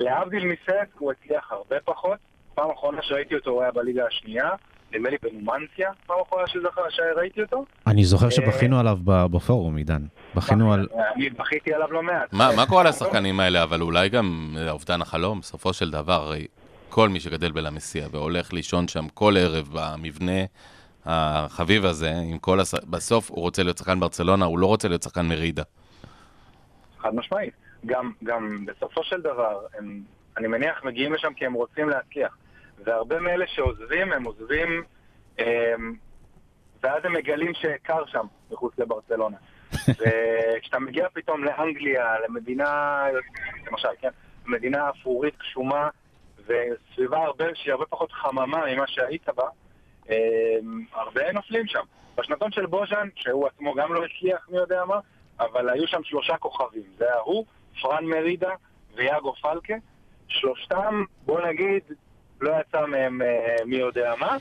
להבדיל 0.00 0.44
מססק, 0.46 0.86
הוא 0.98 1.12
הצליח 1.12 1.52
הרבה 1.52 1.76
פחות. 1.84 2.18
פעם 2.54 2.70
אחרונה 2.70 3.02
שראיתי 3.02 3.34
אותו 3.34 3.50
הוא 3.50 3.62
היה 3.62 3.70
בליגה 3.70 4.06
השנייה, 4.06 4.50
נדמה 4.94 5.10
לי 5.10 5.16
בנומנציה, 5.22 5.90
פעם 6.06 6.16
אחרונה 6.26 6.46
שזכר- 6.46 6.90
שראיתי 6.90 7.42
אותו. 7.42 7.64
אני 7.86 8.04
זוכר 8.04 8.26
אה, 8.26 8.30
שבכינו 8.30 8.80
עליו 8.80 8.98
בפורום, 9.04 9.76
עידן. 9.76 10.02
בכינו 10.34 10.72
על... 10.72 10.88
אני 11.16 11.30
בכיתי 11.30 11.74
עליו 11.74 11.92
לא 11.92 12.02
מעט. 12.02 12.32
מה, 12.32 12.50
מה 12.56 12.66
קורה 12.66 12.82
לשחקנים 12.82 13.40
האלה? 13.40 13.62
אבל 13.62 13.80
אולי 13.82 14.08
גם 14.08 14.54
אה, 14.58 14.70
אובדן 14.70 15.02
החלום, 15.02 15.40
בסופו 15.40 15.72
של 15.72 15.90
דבר, 15.90 16.12
הרי 16.22 16.46
כל 16.88 17.08
מי 17.08 17.20
שגדל 17.20 17.52
בלמסיע 17.52 18.06
והולך 18.10 18.52
לישון 18.52 18.88
שם 18.88 19.08
כל 19.08 19.34
ערב 19.38 19.68
במבנה 19.72 20.42
החביב 21.06 21.84
הזה, 21.84 22.12
עם 22.30 22.38
כל 22.38 22.60
הש... 22.60 22.74
בסוף 22.90 23.30
הוא 23.30 23.40
רוצה 23.40 23.62
להיות 23.62 23.78
שחקן 23.78 24.00
ברצלונה, 24.00 24.44
הוא 24.44 24.58
לא 24.58 24.66
רוצה 24.66 24.88
להיות 24.88 25.02
שחקן 25.02 25.26
מרידה. 25.28 25.62
חד 26.98 27.14
משמעית. 27.14 27.54
גם, 27.86 28.12
גם 28.24 28.66
בסופו 28.66 29.04
של 29.04 29.20
דבר, 29.20 29.58
הם, 29.78 30.02
אני 30.38 30.46
מניח 30.48 30.84
מגיעים 30.84 31.12
לשם 31.12 31.32
כי 31.36 31.46
הם 31.46 31.52
רוצים 31.52 31.88
להצליח. 31.88 32.36
והרבה 32.78 33.20
מאלה 33.20 33.46
שעוזבים, 33.46 34.12
הם 34.12 34.24
עוזבים, 34.24 34.82
הם, 35.38 35.94
ואז 36.82 37.04
הם 37.04 37.12
מגלים 37.12 37.54
שקר 37.54 38.06
שם, 38.06 38.26
מחוץ 38.50 38.78
לברצלונה. 38.78 39.36
וכשאתה 39.88 40.78
מגיע 40.78 41.08
פתאום 41.12 41.44
לאנגליה, 41.44 42.14
למדינה, 42.28 43.04
למשל, 43.66 43.88
כן, 44.00 44.08
מדינה 44.46 44.90
אפרורית 44.90 45.38
גשומה, 45.38 45.88
וסביבה 46.46 47.18
הרבה, 47.18 47.44
שהיא 47.54 47.72
הרבה 47.72 47.86
פחות 47.86 48.12
חממה 48.12 48.66
ממה 48.66 48.86
שהיית 48.86 49.28
בה, 49.28 49.48
הם, 50.08 50.84
הרבה 50.92 51.32
נופלים 51.32 51.66
שם. 51.66 51.82
בשנתון 52.16 52.52
של 52.52 52.66
בוז'אן, 52.66 53.08
שהוא 53.14 53.46
עצמו 53.46 53.74
גם 53.74 53.92
לא 53.92 54.04
הצליח 54.04 54.48
מי 54.48 54.56
יודע 54.56 54.84
מה, 54.84 54.98
אבל 55.40 55.70
היו 55.70 55.86
שם 55.86 56.04
שלושה 56.04 56.36
כוכבים. 56.36 56.82
זה 56.98 57.04
היה 57.04 57.20
הוא, 57.24 57.44
פרן 57.80 58.04
מרידה 58.04 58.50
ויאגו 58.94 59.34
פלקה. 59.34 59.74
שלושתם, 60.28 61.04
בוא 61.24 61.40
נגיד, 61.40 61.82
לא 62.40 62.52
יצא 62.60 62.86
מהם 62.86 63.22
אה, 63.22 63.28
מי 63.66 63.76
יודע 63.76 64.12
מה. 64.20 64.36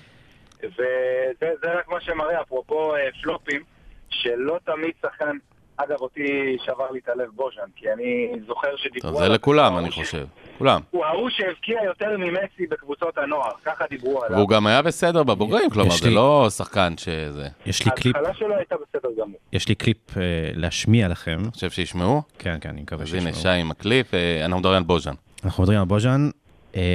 וזה 0.63 1.49
זה 1.61 1.73
רק 1.73 1.87
מה 1.87 2.01
שמראה, 2.01 2.41
אפרופו 2.41 2.95
אה, 2.95 2.99
פלופים, 3.21 3.61
שלא 4.09 4.59
תמיד 4.65 4.91
שחקן... 5.01 5.37
אגב, 5.77 6.01
אותי 6.01 6.57
שבר 6.65 6.91
לי 6.91 6.99
את 7.03 7.09
הלב 7.09 7.29
בוז'אן, 7.35 7.63
כי 7.75 7.85
אני 7.93 8.31
זוכר 8.47 8.67
שדיברו 8.77 9.09
טוב, 9.09 9.17
זה 9.19 9.23
עליו. 9.25 9.35
לכולם, 9.35 9.77
אני 9.77 9.91
חושב. 9.91 10.25
כולם. 10.57 10.81
הוא 10.91 11.05
ההוא 11.05 11.29
שהבקיע 11.29 11.83
יותר 11.85 12.17
ממסי 12.17 12.67
בקבוצות 12.69 13.17
הנוער, 13.17 13.51
ככה 13.65 13.85
דיברו 13.89 14.23
עליו. 14.23 14.37
והוא 14.37 14.49
גם 14.49 14.67
היה 14.67 14.81
בסדר 14.81 15.23
בבוגרים, 15.23 15.69
כלומר, 15.69 15.91
זה 15.91 16.09
לי- 16.09 16.15
לא 16.15 16.47
שחקן 16.49 16.93
שזה... 16.97 17.47
יש 17.65 17.85
לי 17.85 17.91
קליפ, 17.91 18.15
ההתחלה 18.15 18.33
שלו 18.33 18.55
הייתה 18.55 18.75
בסדר 18.75 19.09
גמור. 19.19 19.39
יש 19.53 19.67
לי 19.69 19.75
קליפ 19.75 20.17
אה, 20.17 20.21
להשמיע 20.53 21.07
לכם. 21.07 21.39
אני 21.43 21.51
חושב 21.51 21.69
שישמעו. 21.69 22.21
כן, 22.39 22.57
כן, 22.61 22.69
אני 22.69 22.81
מקווה 22.81 23.03
אז 23.03 23.13
הנה, 23.13 23.21
שישמעו. 23.33 23.41
שי 23.55 23.61
עם 23.61 23.71
הקליפ, 23.71 24.13
אה, 24.13 24.45
אנחנו 24.45 24.59
מדברים 24.59 24.77
על 24.77 24.83
בוז'אן. 24.83 25.13
אנחנו 25.45 25.63
מדברים 25.63 25.79
על 25.79 25.85
בוז'אן, 25.85 26.29
אה, 26.29 26.42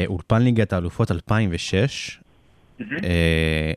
אולפן 0.07 0.43
ליגת 0.43 0.73
האלופות 0.73 1.11
2006, 1.11 2.19
אה, 2.81 3.73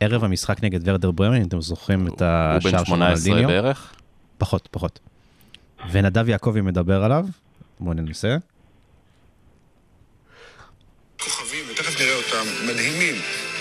ערב 0.00 0.24
המשחק 0.24 0.64
נגד 0.64 0.88
ורדר 0.88 1.10
ברמן, 1.10 1.36
אם 1.36 1.48
אתם 1.48 1.60
זוכרים 1.60 2.06
את 2.06 2.22
הוא 2.22 2.28
השער 2.28 2.72
בן 2.72 2.78
של 2.78 2.84
18 2.84 2.96
רונלדיניו. 2.96 3.48
בערך. 3.48 3.94
פחות, 4.38 4.68
פחות. 4.70 4.98
ונדב 5.90 6.28
יעקבי 6.28 6.60
מדבר 6.60 7.04
עליו, 7.04 7.26
בואו 7.80 7.94
ננסה. 7.94 8.36
כוכבים, 11.20 11.64
ותכף 11.72 12.00
נראה 12.00 12.14
אותם, 12.14 12.44
מדהימים, 12.72 13.14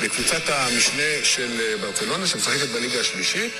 בקבוצת 0.03 0.41
המשנה 0.47 1.23
של 1.23 1.59
אה, 1.59 1.77
ברצלונה, 1.81 2.27
שמשחקת 2.27 2.67
בליגה 2.75 2.99
השלישית. 2.99 3.51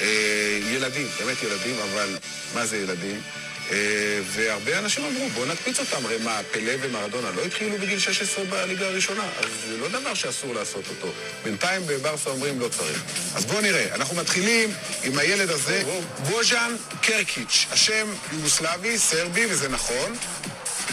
אה, 0.00 0.58
ילדים, 0.72 1.06
באמת 1.18 1.36
ילדים, 1.42 1.76
אבל 1.90 2.16
מה 2.54 2.66
זה 2.66 2.76
ילדים? 2.76 3.20
אה, 3.70 4.20
והרבה 4.26 4.78
אנשים 4.78 5.04
אמרו, 5.04 5.28
בואו 5.28 5.46
נקפיץ 5.46 5.78
אותם, 5.80 6.06
הרי 6.06 6.18
מה, 6.18 6.40
פלא 6.52 6.72
ומרדונה 6.80 7.30
לא 7.30 7.44
התחילו 7.44 7.78
בגיל 7.78 7.98
16 7.98 8.44
בליגה 8.44 8.86
הראשונה? 8.86 9.24
אז 9.38 9.46
זה 9.68 9.76
לא 9.76 9.88
דבר 9.88 10.14
שאסור 10.14 10.54
לעשות 10.54 10.84
אותו. 10.88 11.12
בינתיים 11.44 11.86
בברסה 11.86 12.30
אומרים 12.30 12.60
לא 12.60 12.68
צריך. 12.68 13.02
אז 13.34 13.44
בואו 13.44 13.60
נראה, 13.60 13.94
אנחנו 13.94 14.16
מתחילים 14.16 14.70
עם 15.02 15.18
הילד 15.18 15.50
הזה, 15.50 15.82
בוז'אן 16.18 16.76
קרקיץ', 17.02 17.66
השם 17.70 18.08
יוגוסלבי, 18.32 18.98
סרבי, 18.98 19.46
וזה 19.50 19.68
נכון, 19.68 20.16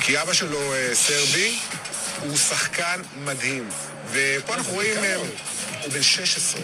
כי 0.02 0.22
אבא 0.22 0.34
שלו 0.34 0.74
אה, 0.74 0.96
סרבי, 0.96 1.58
הוא 2.20 2.38
שחקן 2.38 3.02
מדהים. 3.24 3.70
ופה 4.12 4.54
אנחנו 4.54 4.74
רואים, 4.74 5.04
אה, 5.04 5.16
הוא 5.16 5.92
בן 5.92 6.04
16. 6.04 6.62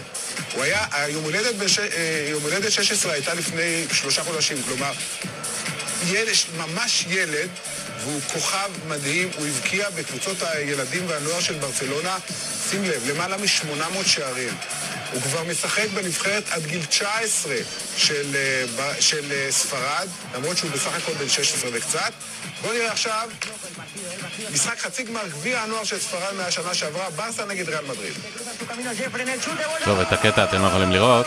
הוא 0.54 0.64
היה, 0.64 0.86
היום 0.92 1.24
הולדת, 1.24 1.56
בש... 1.56 1.80
יום 2.30 2.44
הולדת 2.44 2.72
16 2.72 3.14
הייתה 3.14 3.34
לפני 3.34 3.86
שלושה 3.94 4.24
חודשים, 4.24 4.58
כלומר, 4.64 4.92
ילד, 6.08 6.34
ממש 6.58 7.06
ילד, 7.10 7.50
והוא 8.04 8.22
כוכב 8.34 8.70
מדהים, 8.88 9.30
הוא 9.38 9.48
הבקיע 9.48 9.90
בקבוצות 9.90 10.38
הילדים 10.42 11.06
והנוער 11.08 11.40
של 11.40 11.54
ברצלונה, 11.54 12.18
שים 12.70 12.84
לב, 12.84 13.10
למעלה 13.10 13.38
מ-800 13.38 14.08
שערים. 14.08 14.54
הוא 15.14 15.22
כבר 15.22 15.44
משחק 15.44 15.88
בנבחרת 15.94 16.44
עד 16.52 16.66
גיל 16.66 16.86
19 16.86 17.56
של, 17.98 18.36
אה, 18.80 18.94
של 19.00 19.32
אה, 19.32 19.48
ספרד, 19.52 20.08
למרות 20.36 20.58
שהוא 20.58 20.72
בסך 20.72 20.96
הכל 20.96 21.12
בן 21.14 21.30
16 21.30 21.70
וקצת. 21.74 22.12
בואו 22.62 22.74
נראה 22.74 22.92
עכשיו 22.92 23.30
משחק 24.54 24.80
חצי 24.80 25.04
גמר 25.04 25.28
גביע 25.28 25.62
הנוער 25.62 25.84
של 25.84 26.00
ספרד 26.00 26.36
מהשנה 26.38 26.74
שעברה, 26.74 27.10
ברסה 27.10 27.46
נגד 27.46 27.70
ריאל 27.70 27.86
מדריד. 27.86 28.14
טוב, 29.84 30.00
את 30.00 30.12
הקטע 30.14 30.44
אתם 30.44 30.62
לא 30.62 30.68
יכולים 30.68 30.92
לראות. 30.92 31.26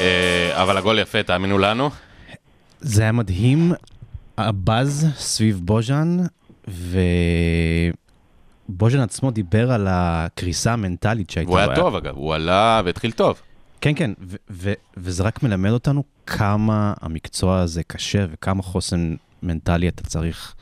אה, 0.00 0.62
אבל 0.62 0.76
הגול 0.76 0.98
יפה, 0.98 1.22
תאמינו 1.22 1.58
לנו. 1.58 1.90
זה 2.84 3.02
היה 3.02 3.12
מדהים, 3.12 3.72
הבאז 4.38 5.06
סביב 5.16 5.60
בוז'אן, 5.64 6.18
ובוז'אן 8.68 9.00
עצמו 9.00 9.30
דיבר 9.30 9.72
על 9.72 9.86
הקריסה 9.90 10.72
המנטלית 10.72 11.30
שהייתה. 11.30 11.50
והוא 11.50 11.60
היה. 11.60 11.76
טוב, 11.76 11.94
אגב. 11.94 12.16
הוא 12.16 12.34
עלה 12.34 12.82
והתחיל 12.84 13.12
טוב. 13.12 13.40
כן, 13.80 13.92
כן, 13.96 14.10
ו- 14.22 14.36
ו- 14.50 14.72
וזה 14.96 15.22
רק 15.22 15.42
מלמד 15.42 15.70
אותנו 15.70 16.04
כמה 16.26 16.94
המקצוע 17.00 17.58
הזה 17.58 17.82
קשה 17.82 18.26
וכמה 18.30 18.62
חוסן 18.62 19.14
מנטלי 19.42 19.88
אתה 19.88 20.02
צריך 20.02 20.54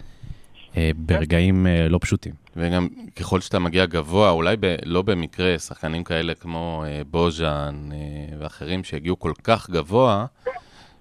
אה, 0.77 0.91
ברגעים 0.97 1.67
אה, 1.67 1.89
לא 1.89 1.99
פשוטים. 2.03 2.33
וגם 2.57 2.89
ככל 3.17 3.41
שאתה 3.41 3.59
מגיע 3.59 3.87
גבוה, 3.87 4.31
אולי 4.31 4.57
ב, 4.61 4.77
לא 4.85 5.03
במקרה, 5.03 5.59
שחקנים 5.59 6.05
כאלה 6.05 6.35
כמו 6.35 6.85
אה, 6.87 7.03
בוז'אן 7.11 7.89
אה, 7.93 7.99
ואחרים 8.39 8.85
שהגיעו 8.85 9.19
כל 9.19 9.33
כך 9.45 9.71
גבוה, 9.71 10.27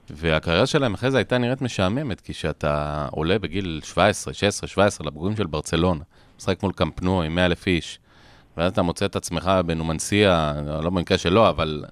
והקריירה 0.09 0.65
שלהם 0.65 0.93
אחרי 0.93 1.11
זה 1.11 1.17
הייתה 1.17 1.37
נראית 1.37 1.61
משעממת, 1.61 2.21
כי 2.21 2.33
כשאתה 2.33 3.07
עולה 3.11 3.39
בגיל 3.39 3.81
17, 3.83 4.33
16, 4.33 4.67
17 4.67 5.07
לבוגרים 5.07 5.35
של 5.35 5.47
ברצלונה, 5.47 6.03
משחק 6.37 6.63
מול 6.63 6.71
קמפנו 6.73 7.21
עם 7.21 7.35
100 7.35 7.45
אלף 7.45 7.67
איש, 7.67 7.99
ואז 8.57 8.71
אתה 8.71 8.81
מוצא 8.81 9.05
את 9.05 9.15
עצמך 9.15 9.51
בנומנסיה, 9.65 10.53
לא 10.83 10.89
במקרה 10.89 11.17
שלו, 11.17 11.49
אבל 11.49 11.83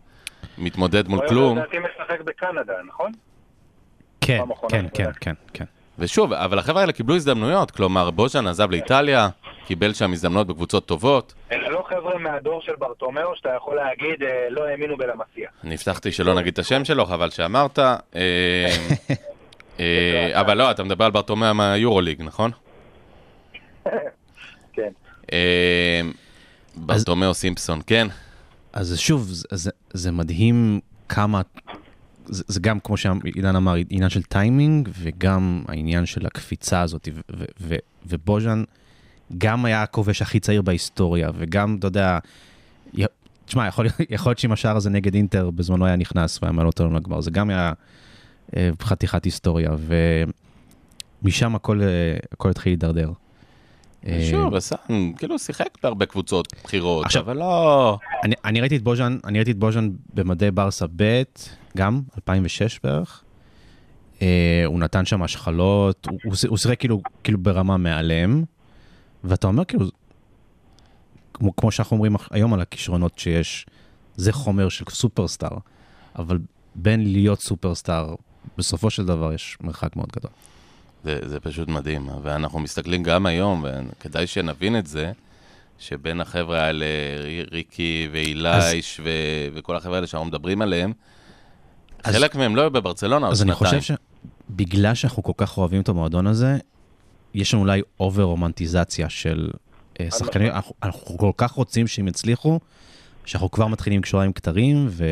מתמודד 0.57 1.07
מול 1.07 1.19
הוא 1.19 1.27
כלום. 1.29 1.57
לדעתי 1.57 1.77
משחק 1.79 2.21
בקנדה, 2.21 2.73
נכון? 2.87 3.11
כן, 4.21 4.41
כן, 4.69 4.85
כן. 4.93 5.11
כן, 5.21 5.33
כן. 5.53 5.65
ושוב, 5.99 6.33
אבל 6.33 6.59
החבר'ה 6.59 6.81
האלה 6.81 6.91
קיבלו 6.91 7.15
הזדמנויות, 7.15 7.71
כלומר, 7.71 8.11
בוז'אן 8.11 8.47
עזב 8.47 8.71
לאיטליה, 8.71 9.29
קיבל 9.65 9.93
שם 9.93 10.11
הזדמנויות 10.11 10.47
בקבוצות 10.47 10.85
טובות. 10.85 11.33
לא 11.51 11.68
חבר'ה 11.89 12.17
מהדור 12.17 12.61
של 12.61 12.75
ברטומיאו 12.75 13.35
שאתה 13.35 13.49
יכול 13.49 13.75
להגיד 13.75 14.23
אה, 14.23 14.47
לא 14.49 14.67
האמינו 14.67 14.97
בלמסיע. 14.97 15.49
אני 15.63 15.73
הבטחתי 15.73 16.11
שלא 16.11 16.35
נגיד 16.35 16.53
את 16.53 16.59
השם 16.59 16.85
שלו, 16.85 17.05
חבל 17.05 17.29
שאמרת. 17.29 17.79
אה, 17.79 17.95
אה, 19.79 20.41
אבל 20.41 20.57
לא, 20.57 20.71
אתה 20.71 20.83
מדבר 20.83 21.05
על 21.05 21.11
ברטומאה 21.11 21.53
מהיורוליג, 21.53 22.21
נכון? 22.21 22.51
כן. 24.73 24.91
אה, 25.33 26.01
ברטומאו 26.75 27.33
סימפסון, 27.33 27.79
כן. 27.87 28.07
אז 28.73 28.99
שוב, 28.99 29.21
זה, 29.21 29.47
זה, 29.51 29.71
זה 29.93 30.11
מדהים 30.11 30.79
כמה, 31.09 31.41
זה, 32.25 32.43
זה 32.47 32.59
גם, 32.59 32.79
כמו 32.79 32.97
שאילן 32.97 33.55
אמר, 33.55 33.73
עניין 33.89 34.09
של 34.09 34.23
טיימינג, 34.23 34.89
וגם 35.01 35.63
העניין 35.67 36.05
של 36.05 36.25
הקפיצה 36.25 36.81
הזאת, 36.81 37.07
ו, 37.13 37.19
ו, 37.37 37.45
ו, 37.59 37.75
ובוז'אן 38.05 38.63
גם 39.37 39.65
היה 39.65 39.83
הכובש 39.83 40.21
הכי 40.21 40.39
צעיר 40.39 40.61
בהיסטוריה, 40.61 41.29
וגם, 41.37 41.75
אתה 41.79 41.87
יודע, 41.87 42.19
י- 42.97 43.03
תשמע, 43.45 43.67
יכול, 43.67 43.85
יכול 44.09 44.29
להיות 44.29 44.39
שאם 44.39 44.51
השער 44.51 44.75
הזה 44.77 44.89
נגד 44.89 45.15
אינטר 45.15 45.49
בזמנו 45.49 45.85
היה 45.85 45.95
נכנס 45.95 46.39
והיה 46.41 46.51
מעלה 46.51 46.67
אותנו 46.67 46.93
לגמר, 46.95 47.21
זה 47.21 47.31
גם 47.31 47.49
היה 47.49 47.73
אה, 48.57 48.69
חתיכת 48.81 49.25
היסטוריה, 49.25 49.71
ומשם 51.23 51.55
הכל, 51.55 51.81
אה, 51.81 51.87
הכל 52.31 52.49
התחיל 52.49 52.71
להידרדר. 52.71 53.11
אה, 54.07 54.27
שוב, 54.31 54.55
עשה, 54.55 54.75
כאילו 55.17 55.39
שיחק 55.39 55.67
בהרבה 55.83 56.05
קבוצות 56.05 56.53
בחירות, 56.63 57.05
עכשיו- 57.05 57.21
אבל 57.23 57.37
לא... 57.37 57.97
אני, 58.23 58.35
אני 58.45 58.61
ראיתי 58.61 58.75
את 58.75 58.83
בוז'אן, 58.83 59.17
אני 59.25 59.37
ראיתי 59.37 59.51
את 59.51 59.57
בוז'אן 59.57 59.89
במדי 60.13 60.51
ברסה 60.51 60.85
ב', 60.95 61.23
גם, 61.77 62.01
2006 62.17 62.79
בערך. 62.83 63.23
אה, 64.21 64.27
הוא 64.65 64.79
נתן 64.79 65.05
שם 65.05 65.23
השחלות, 65.23 66.07
הוא, 66.11 66.19
הוא, 66.23 66.33
הוא 66.47 66.57
שיחק 66.57 66.79
כאילו, 66.79 67.01
כאילו 67.23 67.37
ברמה 67.37 67.77
מעליהם, 67.77 68.43
ואתה 69.23 69.47
אומר 69.47 69.65
כאילו, 69.65 69.85
כמו, 71.33 71.55
כמו 71.55 71.71
שאנחנו 71.71 71.95
אומרים 71.95 72.15
היום 72.31 72.53
על 72.53 72.61
הכישרונות 72.61 73.19
שיש, 73.19 73.65
זה 74.15 74.31
חומר 74.33 74.69
של 74.69 74.85
סופרסטאר, 74.89 75.57
אבל 76.19 76.37
בין 76.75 77.11
להיות 77.11 77.41
סופרסטאר, 77.41 78.15
בסופו 78.57 78.89
של 78.89 79.05
דבר 79.05 79.33
יש 79.33 79.57
מרחק 79.61 79.95
מאוד 79.95 80.09
גדול. 80.11 80.31
זה, 81.03 81.19
זה 81.29 81.39
פשוט 81.39 81.67
מדהים, 81.67 82.09
ואנחנו 82.21 82.59
מסתכלים 82.59 83.03
גם 83.03 83.25
היום, 83.25 83.65
וכדאי 83.65 84.27
שנבין 84.27 84.77
את 84.77 84.87
זה, 84.87 85.11
שבין 85.79 86.21
החבר'ה 86.21 86.61
האלה, 86.61 86.85
ריקי 87.51 88.09
ואילייש 88.11 88.99
ו- 89.03 89.09
וכל 89.53 89.75
החבר'ה 89.75 89.95
האלה 89.95 90.07
שאנחנו 90.07 90.27
מדברים 90.27 90.61
עליהם, 90.61 90.93
אז- 92.03 92.15
חלק 92.15 92.35
מהם 92.35 92.55
לא 92.55 92.61
היו 92.61 92.71
בברצלונה 92.71 93.27
אז 93.27 93.41
אני. 93.41 93.53
חושב 93.53 93.79
שבגלל 93.81 94.93
שאנחנו 94.95 95.23
כל 95.23 95.31
כך 95.37 95.57
אוהבים 95.57 95.81
את 95.81 95.89
המועדון 95.89 96.27
הזה, 96.27 96.57
יש 97.33 97.53
לנו 97.53 97.63
אולי 97.63 97.81
over 97.99 98.23
רומנטיזציה 98.23 99.09
של 99.09 99.49
אה, 99.99 100.11
שחקנים, 100.11 100.51
אנחנו- 100.51 100.75
אנחנו 100.83 101.17
כל 101.17 101.31
כך 101.37 101.51
רוצים 101.51 101.87
שהם 101.87 102.07
יצליחו, 102.07 102.59
שאנחנו 103.25 103.51
כבר 103.51 103.67
מתחילים 103.67 104.01
קשוריים 104.01 104.33
כתרים, 104.33 104.85
ו- 104.89 105.03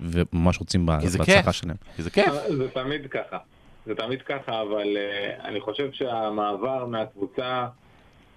וממש 0.00 0.58
רוצים 0.58 0.86
בהצלחה. 0.86 1.52
שלהם. 1.52 1.76
כי 1.96 2.02
זה 2.02 2.10
כיף. 2.10 2.32
זה 2.48 2.68
תמיד 2.70 3.06
ככה. 3.10 3.38
זה 3.86 3.94
תמיד 3.94 4.22
ככה, 4.22 4.62
אבל 4.62 4.96
uh, 4.96 5.44
אני 5.44 5.60
חושב 5.60 5.92
שהמעבר 5.92 6.86
מהקבוצה, 6.86 7.66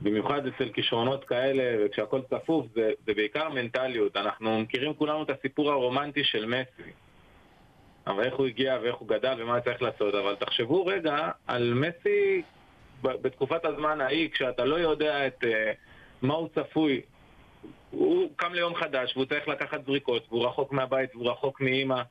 במיוחד 0.01 0.41
אצל 0.47 0.69
כישרונות 0.73 1.23
כאלה, 1.25 1.85
וכשהכול 1.85 2.21
צפוף, 2.29 2.65
זה, 2.75 2.91
זה 3.07 3.13
בעיקר 3.13 3.49
מנטליות. 3.49 4.17
אנחנו 4.17 4.59
מכירים 4.59 4.93
כולנו 4.93 5.23
את 5.23 5.29
הסיפור 5.29 5.71
הרומנטי 5.71 6.23
של 6.23 6.45
מסי. 6.45 6.89
אבל 8.07 8.23
איך 8.23 8.33
הוא 8.35 8.45
הגיע 8.47 8.77
ואיך 8.83 8.95
הוא 8.95 9.07
גדל 9.07 9.37
ומה 9.43 9.61
צריך 9.61 9.81
לעשות. 9.81 10.15
אבל 10.15 10.35
תחשבו 10.39 10.85
רגע 10.85 11.17
על 11.47 11.73
מסי 11.73 12.41
בתקופת 13.03 13.65
הזמן 13.65 14.01
ההיא, 14.01 14.29
כשאתה 14.29 14.65
לא 14.65 14.75
יודע 14.75 15.27
את 15.27 15.43
uh, 15.43 15.47
מה 16.21 16.33
הוא 16.33 16.49
צפוי. 16.55 17.01
הוא 17.91 18.29
קם 18.35 18.53
ליום 18.53 18.75
חדש 18.75 19.13
והוא 19.15 19.25
צריך 19.25 19.47
לקחת 19.47 19.85
זריקות, 19.85 20.25
והוא 20.29 20.45
רחוק 20.45 20.71
מהבית 20.71 21.15
והוא 21.15 21.31
רחוק 21.31 21.61
מאימא. 21.61 22.01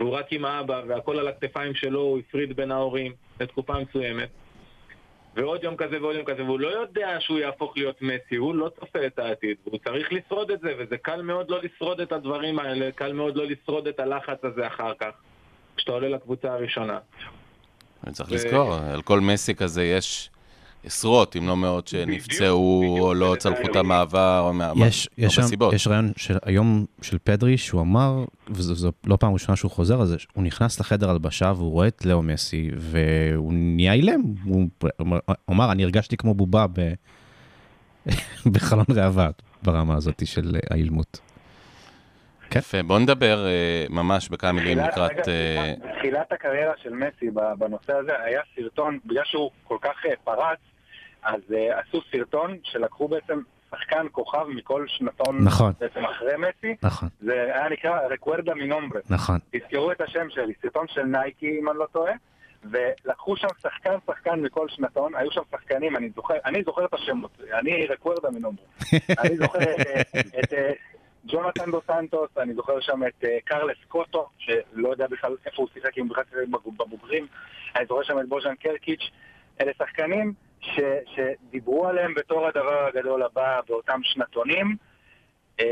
והוא 0.00 0.10
רק 0.10 0.32
עם 0.32 0.44
האבא, 0.44 0.82
והכל 0.86 1.18
על 1.18 1.28
הכתפיים 1.28 1.74
שלו, 1.74 2.00
הוא 2.00 2.18
הפריד 2.18 2.56
בין 2.56 2.70
ההורים 2.70 3.12
לתקופה 3.40 3.74
מסוימת. 3.78 4.28
ועוד 5.36 5.64
יום 5.64 5.76
כזה 5.76 6.02
ועוד 6.02 6.16
יום 6.16 6.24
כזה, 6.24 6.44
והוא 6.44 6.60
לא 6.60 6.68
יודע 6.68 7.16
שהוא 7.20 7.38
יהפוך 7.38 7.76
להיות 7.76 8.02
מסי, 8.02 8.36
הוא 8.36 8.54
לא 8.54 8.70
צופה 8.80 9.06
את 9.06 9.18
העתיד, 9.18 9.56
והוא 9.66 9.78
צריך 9.84 10.12
לשרוד 10.12 10.50
את 10.50 10.60
זה, 10.60 10.74
וזה 10.78 10.96
קל 10.96 11.22
מאוד 11.22 11.50
לא 11.50 11.60
לשרוד 11.62 12.00
את 12.00 12.12
הדברים 12.12 12.58
האלה, 12.58 12.92
קל 12.92 13.12
מאוד 13.12 13.36
לא 13.36 13.46
לשרוד 13.46 13.88
את 13.88 14.00
הלחץ 14.00 14.44
הזה 14.44 14.66
אחר 14.66 14.94
כך, 14.94 15.10
כשאתה 15.76 15.92
עולה 15.92 16.08
לקבוצה 16.08 16.52
הראשונה. 16.52 16.98
אני 18.06 18.12
צריך 18.14 18.30
ו- 18.30 18.34
לזכור, 18.34 18.74
על 18.74 19.02
כל 19.02 19.20
מסי 19.20 19.54
כזה 19.54 19.84
יש 19.84 20.30
עשרות, 20.84 21.36
אם 21.36 21.46
לא 21.48 21.56
מאות, 21.56 21.88
שנפצעו 21.88 22.80
בדיוק, 22.82 23.00
או 23.00 23.14
לא 23.14 23.36
צלחו 23.38 23.62
את 23.70 23.76
המעבר, 23.76 24.42
או 24.48 24.52
מה- 24.52 24.72
יש, 24.76 25.08
יש, 25.18 25.38
רעיון 25.86 26.12
של, 26.16 26.36
היום 26.44 26.84
של 27.02 27.18
פדרי 27.24 27.58
שהוא 27.58 27.80
אמר, 27.80 28.24
וזו 28.48 28.90
לא 29.06 29.16
פעם 29.16 29.32
ראשונה 29.32 29.56
שהוא 29.56 29.70
חוזר 29.70 30.00
על 30.00 30.06
זה, 30.06 30.16
הוא 30.32 30.44
נכנס 30.44 30.80
לחדר 30.80 31.10
הלבשה 31.10 31.52
והוא 31.56 31.70
רואה 31.70 31.88
את 31.88 32.06
לאו 32.06 32.22
מסי 32.22 32.70
והוא 32.78 33.52
נהיה 33.54 33.92
אילם. 33.92 34.20
הוא 34.44 34.68
אמר- 35.00 35.18
אמר, 35.50 35.72
אני 35.72 35.82
הרגשתי 35.84 36.16
כמו 36.16 36.34
בובה 36.34 36.66
ב... 36.72 36.92
בחלון 38.52 38.84
ראווה 38.94 39.28
ברמה 39.62 39.94
הזאת 39.96 40.26
של 40.26 40.56
האילמות. 40.70 41.20
כן. 42.52 42.58
יפה, 42.58 42.82
בוא 42.82 42.98
נדבר 42.98 43.46
אה, 43.46 43.84
ממש 43.90 44.28
בכמה 44.28 44.52
מילים 44.52 44.78
לקראת... 44.78 45.10
רגע, 45.10 45.22
אה, 45.28 45.74
בתחילת 45.94 46.32
הקריירה 46.32 46.72
של 46.82 46.94
מסי 46.94 47.30
בנושא 47.58 47.92
הזה 47.92 48.12
היה 48.24 48.40
סרטון, 48.56 48.98
בגלל 49.04 49.24
שהוא 49.24 49.50
כל 49.64 49.78
כך 49.80 50.06
אה, 50.06 50.12
פרץ, 50.24 50.58
אז 51.22 51.40
אה, 51.54 51.80
עשו 51.80 52.00
סרטון 52.12 52.56
שלקחו 52.64 53.08
בעצם 53.08 53.40
שחקן 53.70 54.06
כוכב 54.12 54.44
מכל 54.48 54.84
שנתון 54.88 55.38
נכון. 55.44 55.72
בעצם 55.80 56.04
אחרי 56.04 56.32
מסי, 56.38 56.76
נכון, 56.82 57.08
זה 57.20 57.32
היה 57.54 57.68
נקרא 57.68 58.00
רקוורדה 58.10 58.52
מינומbre. 58.54 58.98
נכון. 59.10 59.38
תזכרו 59.52 59.92
את 59.92 60.00
השם 60.00 60.30
שלי, 60.30 60.52
סרטון 60.62 60.86
של 60.88 61.02
נייקי 61.02 61.58
אם 61.60 61.68
אני 61.68 61.78
לא 61.78 61.86
טועה, 61.92 62.12
ולקחו 62.64 63.36
שם 63.36 63.48
שחקן 63.62 63.94
שחקן 64.06 64.40
מכל 64.40 64.68
שנתון, 64.68 65.14
היו 65.14 65.30
שם 65.30 65.40
שחקנים, 65.50 65.96
אני 65.96 66.10
זוכר, 66.16 66.34
אני 66.44 66.62
זוכר 66.64 66.84
את 66.84 66.94
השמות, 66.94 67.40
אני 67.52 67.86
רקוורדה 67.86 68.30
מנומברו. 68.30 68.66
אני 69.24 69.36
זוכר 69.36 69.58
את, 69.58 69.86
אה, 69.86 70.20
את 70.44 70.52
אה, 70.52 70.72
ג'ונתן 71.32 71.70
דו 71.70 71.80
סנטוס, 71.86 72.30
אני 72.38 72.54
זוכר 72.54 72.80
שם 72.80 73.00
את 73.06 73.24
אה, 73.24 73.38
קרלס 73.44 73.76
קוטו, 73.88 74.28
שלא 74.38 74.88
יודע 74.88 75.06
בכלל 75.06 75.36
איפה 75.46 75.62
הוא 75.62 75.68
שיחק, 75.74 75.98
אם 75.98 76.02
הוא 76.02 76.10
בכלל 76.10 76.24
שיחק 76.30 76.48
בבוגרים, 76.78 77.26
אני 77.76 77.86
זוכר 77.86 78.02
שם 78.02 78.20
את 78.20 78.28
בוז'אן 78.28 78.54
קרקיץ', 78.54 79.10
אלה 79.60 79.72
שחקנים 79.78 80.32
ש, 80.60 80.80
שדיברו 81.14 81.86
עליהם 81.86 82.14
בתור 82.14 82.46
הדבר 82.46 82.86
הגדול 82.86 83.22
הבא 83.22 83.60
באותם 83.68 84.00
שנתונים, 84.02 84.76
אמ, 85.60 85.64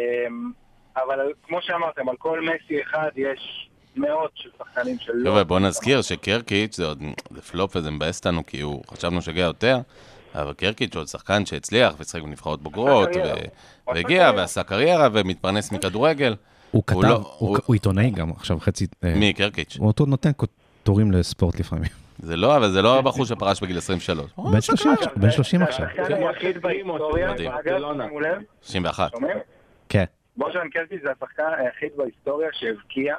אבל 0.96 1.32
כמו 1.42 1.62
שאמרתם, 1.62 2.08
על 2.08 2.16
כל 2.16 2.40
מסי 2.40 2.82
אחד 2.82 3.10
יש 3.16 3.70
מאות 3.96 4.30
של 4.34 4.50
שחקנים 4.58 4.98
שלא... 4.98 5.30
חבר'ה, 5.30 5.44
בוא 5.44 5.60
נזכיר 5.60 6.02
שקרקיץ' 6.02 6.76
זה 6.76 6.86
עוד 6.86 7.02
זה 7.30 7.42
פלופ 7.42 7.76
וזה 7.76 7.90
מבאס 7.90 8.18
אותנו, 8.18 8.46
כי 8.46 8.60
הוא, 8.60 8.82
חשבנו 8.86 9.22
שהגיע 9.22 9.44
יותר, 9.44 9.76
אבל 10.34 10.52
קרקיץ' 10.52 10.96
הוא 10.96 11.04
שחקן 11.06 11.46
שהצליח 11.46 11.94
ושיחק 12.00 12.22
בנבחרות 12.22 12.62
בוגרות, 12.62 13.08
והגיע. 13.86 14.30
ועשה 14.36 14.62
קריירה 14.62 15.08
ומתפרנס 15.12 15.72
מכדורגל. 15.72 16.34
הוא 16.70 16.82
כתב, 16.86 16.94
הוא 16.96 17.04
לא- 17.04 17.10
הוא 17.38 17.48
הוא- 17.48 17.58
הוא 17.66 17.74
עיתונאי 17.74 18.10
גם 18.10 18.30
עכשיו 18.30 18.60
חצי... 18.60 18.86
אה, 19.04 19.14
מי? 19.14 19.32
קרקיץ'. 19.32 19.76
הוא 19.78 19.86
אותו 19.86 20.06
נותן 20.06 20.30
טורים 20.82 21.12
לספורט 21.12 21.60
לפעמים. 21.60 21.90
זה 22.18 22.36
לא, 22.36 22.56
אבל 22.56 22.70
זה 22.70 22.82
לא 22.82 22.98
הבחור 22.98 23.26
שפרש 23.26 23.62
בגיל 23.62 23.78
23. 23.78 24.30
הוא 24.34 24.52
בן 24.52 24.60
30 24.60 24.92
אגב, 24.92 25.08
בן 25.16 25.30
30 25.30 25.60
זה 25.60 25.64
עכשיו. 25.66 25.86
השחקן 25.86 26.14
היחיד 26.14 26.62
בהיסטוריה, 26.62 27.32
מדהים. 27.32 27.50
אגב. 27.50 27.78
שימו 28.06 28.20
לב, 28.20 28.38
61. 28.62 29.10
שומעים? 29.10 29.36
כן. 29.88 30.04
בוז'אן 30.36 30.68
קרקי 30.72 30.94
זה 31.04 31.08
השחקן 31.10 31.42
היחיד 31.58 31.90
בהיסטוריה 31.96 32.48
שהבקיע 32.52 33.14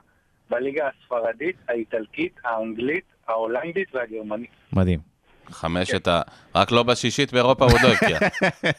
בליגה 0.50 0.88
הספרדית, 0.88 1.56
האיטלקית, 1.70 2.34
האנגלית, 2.46 3.04
ההולנדית 3.28 3.96
והגרמנית. 3.96 4.50
מדהים. 4.74 5.00
חמשת 5.52 6.08
ה... 6.08 6.22
רק 6.56 6.72
לא 6.72 6.84
בשישית 6.84 7.34
באירופה 7.34 7.66
הוא 7.66 7.74
עוד 7.74 7.82
לא 7.82 7.88
הבקיע. 7.88 8.18
הגיע. 8.18 8.76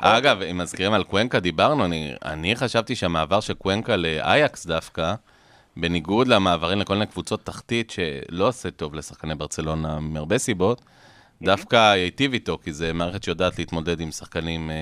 אגב, 0.18 0.42
אם 0.42 0.58
מזכירים 0.58 0.92
על 0.92 1.04
קוונקה, 1.04 1.40
דיברנו, 1.40 1.84
אני, 1.84 2.14
אני 2.24 2.56
חשבתי 2.56 2.94
שהמעבר 2.94 3.40
של 3.40 3.54
קוונקה 3.54 3.96
לאייקס 3.96 4.66
דווקא, 4.66 5.14
בניגוד 5.76 6.28
למעברים 6.28 6.78
לכל 6.78 6.94
מיני 6.94 7.06
קבוצות 7.06 7.46
תחתית, 7.46 7.90
שלא 7.90 8.48
עושה 8.48 8.70
טוב 8.70 8.94
לשחקני 8.94 9.34
ברצלונה 9.34 10.00
מהרבה 10.00 10.38
סיבות, 10.38 10.82
דווקא 11.42 11.76
היטיב 11.76 12.32
איתו, 12.32 12.58
כי 12.62 12.72
זה 12.72 12.92
מערכת 12.92 13.22
שיודעת 13.22 13.58
להתמודד 13.58 14.00
עם 14.00 14.10
שחקנים 14.10 14.70
אה, 14.70 14.76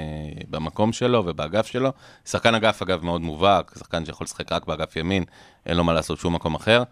במקום 0.51 0.93
שלו 0.93 1.23
ובאגף 1.27 1.67
שלו. 1.67 1.93
שחקן 2.27 2.55
אגף, 2.55 2.83
אגב, 2.83 3.05
מאוד 3.05 3.21
מובהק, 3.21 3.73
שחקן 3.79 4.05
שיכול 4.05 4.25
לשחק 4.25 4.53
רק 4.53 4.67
באגף 4.67 4.97
ימין, 4.97 5.25
אין 5.67 5.77
לו 5.77 5.85
מה 5.85 5.93
לעשות 5.93 6.19
שום 6.19 6.35
מקום 6.35 6.55
אחר. 6.55 6.83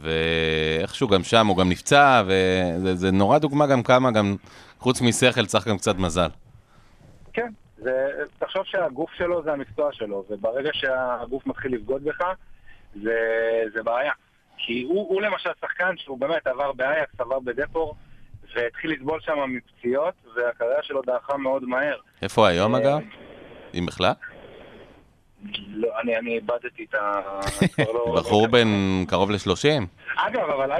ואיכשהו 0.00 1.08
גם 1.08 1.22
שם 1.22 1.46
הוא 1.46 1.56
גם 1.56 1.68
נפצע, 1.68 2.22
וזה 2.26 2.94
זה 2.94 3.10
נורא 3.10 3.38
דוגמה 3.38 3.66
גם 3.66 3.82
כמה, 3.82 4.10
גם 4.10 4.36
חוץ 4.78 5.00
משכל 5.00 5.46
צריך 5.46 5.68
גם 5.68 5.78
קצת 5.78 5.96
מזל. 5.96 6.28
כן, 7.32 7.52
זה, 7.78 8.08
תחשוב 8.38 8.62
שהגוף 8.64 9.10
שלו 9.12 9.42
זה 9.42 9.52
המקצוע 9.52 9.92
שלו, 9.92 10.24
וברגע 10.30 10.70
שהגוף 10.72 11.46
מתחיל 11.46 11.74
לבגוד 11.74 12.04
בך, 12.04 12.24
זה, 13.02 13.18
זה 13.74 13.82
בעיה. 13.82 14.12
כי 14.58 14.82
הוא, 14.82 15.08
הוא 15.08 15.22
למשל 15.22 15.50
שחקן 15.60 15.96
שהוא 15.96 16.18
באמת 16.18 16.46
עבר 16.46 16.72
באייקס, 16.72 17.20
עבר 17.20 17.40
בדפור, 17.40 17.94
והתחיל 18.54 18.92
לסבול 18.92 19.20
שם 19.20 19.38
מפציעות, 19.48 20.14
והקריירה 20.36 20.82
שלו 20.82 21.02
דעכה 21.02 21.36
מאוד 21.36 21.64
מהר. 21.64 21.96
איפה 22.22 22.48
היום 22.48 22.74
אה, 22.74 22.80
אגב? 22.80 22.98
אם 23.74 23.86
בכלל? 23.86 24.12
לא, 25.68 25.88
אני, 26.02 26.16
אני 26.16 26.34
איבדתי 26.34 26.86
את 26.90 26.94
ה... 26.94 27.20
לא- 27.94 28.14
בחור 28.16 28.42
לא- 28.42 28.48
בן 28.48 28.68
קרוב 29.08 29.30
ל-30. 29.30 29.82
אגב, 30.16 30.50
אבל 30.50 30.70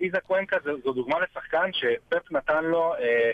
איזק 0.00 0.22
קוונקה 0.26 0.56
זו, 0.64 0.70
זו 0.84 0.92
דוגמה 0.92 1.16
לשחקן 1.20 1.70
שפפ 1.72 2.32
נתן 2.32 2.64
לו 2.64 2.94
אה, 2.94 3.30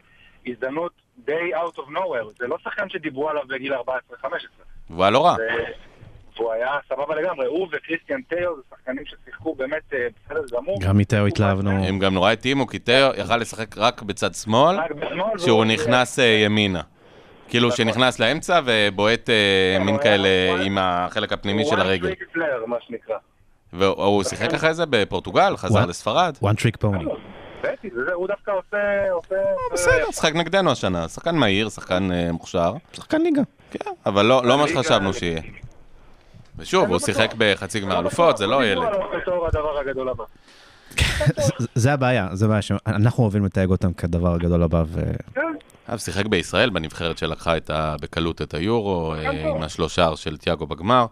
הזדמנות 0.47 0.93
די 1.25 1.55
out 1.55 1.77
of 1.79 1.89
nowhere. 1.91 2.39
זה 2.39 2.47
לא 2.47 2.57
שחקן 2.65 2.89
שדיברו 2.89 3.29
עליו 3.29 3.43
בגיל 3.49 3.75
14-15. 3.75 3.79
והוא 4.91 5.03
היה 5.05 5.11
לא 5.11 5.25
רע. 5.27 5.37
והוא 6.37 6.53
היה 6.53 6.79
סבבה 6.89 7.15
לגמרי. 7.15 7.47
הוא 7.47 7.69
וקריסטיאן 7.73 8.23
טאו 8.23 8.57
זה 8.57 8.63
שחקנים 8.71 9.05
ששיחקו 9.07 9.55
באמת 9.55 9.83
אה, 9.95 10.07
בסדר 10.27 10.57
גמור. 10.57 10.79
גם 10.83 10.99
מתאו 10.99 11.27
התלהבנו. 11.27 11.71
הם 11.71 11.99
גם 11.99 12.15
נורא 12.15 12.31
התאימו, 12.31 12.67
כי 12.67 12.79
תאו 12.79 13.11
יכל 13.17 13.37
לשחק 13.37 13.79
רק 13.79 14.03
בצד 14.03 14.35
שמאל, 14.35 14.77
רק 14.77 14.91
בשמאל, 14.91 15.39
כשהוא 15.39 15.65
נכנס 15.65 16.19
אה, 16.19 16.25
ימינה. 16.25 16.83
כאילו 17.49 17.69
נכון. 17.69 17.77
שנכנס 17.77 18.19
לאמצע 18.19 18.61
ובועט 18.65 19.31
אה, 19.31 19.35
כן, 19.79 19.85
מין 19.85 19.95
הוא 19.95 20.03
כאלה 20.03 20.29
הוא 20.49 20.57
היה- 20.57 20.67
עם 20.67 20.79
החלק 20.81 21.33
הפנימי 21.33 21.65
של 21.65 21.77
one 21.77 21.81
הרגל. 21.81 22.11
trick 22.13 22.37
player, 22.37 22.67
מה 22.67 22.77
שנקרא. 22.87 23.17
והוא 23.73 24.23
שיחק 24.23 24.55
אחרי 24.55 24.75
זה 24.75 24.85
בפורטוגל, 24.91 25.55
חזר? 25.57 25.87
לספרד. 25.87 26.37
one 26.45 26.57
trick 26.57 26.85
pony. 26.85 27.05
זה- 28.07 28.13
הוא 28.15 28.29
דווקא 28.29 28.51
עושה... 28.51 28.77
עושה- 29.13 29.35
בסדר, 29.73 30.11
שחק 30.13 30.35
נגדנו 30.35 30.71
השנה. 30.71 31.09
שחקן 31.09 31.35
מהיר, 31.37 31.69
שחקן 31.69 32.13
אה, 32.13 32.33
מוכשר. 32.33 32.73
שחקן 32.93 33.23
ליגה. 33.23 33.43
כן, 33.71 33.91
אבל 34.07 34.27
לא 34.27 34.45
לא 34.45 34.59
מה 34.59 34.69
שחשבנו 34.69 35.15
שיהיה. 35.15 35.41
ושוב, 36.59 36.89
הוא 36.91 36.99
שיחק 36.99 37.35
בחצי 37.39 37.81
גמר 37.81 37.99
אלופות, 37.99 38.37
זה 38.37 38.47
לא 38.47 38.65
ילד. 38.67 38.89
זה- 41.37 41.67
זה 41.75 41.93
הבעיה, 41.93 42.29
זה 42.33 42.45
הבעיה 42.47 42.63
שאנחנו 42.63 43.23
אוהבים 43.23 43.45
לתייג 43.45 43.71
אותם 43.71 43.93
כדבר 43.93 44.35
הגדול 44.35 44.63
הבא, 44.63 44.83
אגב, 45.89 45.99
שיחק 45.99 46.27
בישראל 46.27 46.71
בנבחרת 46.71 47.19
שלקחה 47.19 47.57
את 47.57 47.71
ה- 47.71 47.97
בקלות 48.03 48.43
את 48.43 48.55
היורו, 48.55 49.15
אה, 49.15 49.31
עם 49.31 49.63
השלושה 49.63 50.17
של 50.17 50.37
תיאגו 50.37 50.67
בגמר. 50.67 51.01
הוא 51.01 51.07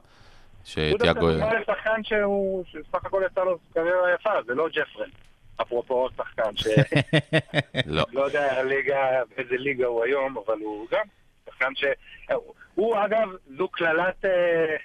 דווקא 0.90 0.98
שתיאגו... 0.98 1.28
לשחקן 1.30 2.04
שהוא, 2.04 2.64
שסך 2.66 3.04
הכל 3.04 3.22
יצא 3.26 3.40
לו 3.44 3.58
קריירה 3.74 4.14
יפה, 4.14 4.30
זה 4.46 4.54
לא 4.54 4.68
ג'פרן. 4.68 5.08
אפרופו 5.62 5.94
עוד 5.94 6.12
שחקן 6.16 6.56
שלא 6.56 6.72
לא. 8.12 8.20
יודע 8.24 8.62
ליגה, 8.62 8.96
באיזה 9.36 9.56
ליגה 9.56 9.86
הוא 9.86 10.04
היום, 10.04 10.36
אבל 10.46 10.58
הוא 10.60 10.86
גם 10.92 11.04
שחקן 11.46 11.74
ש... 11.74 11.84
הוא 12.74 12.96
אגב, 13.04 13.28
זו 13.58 13.68
קללת 13.68 14.24
אה, 14.24 14.30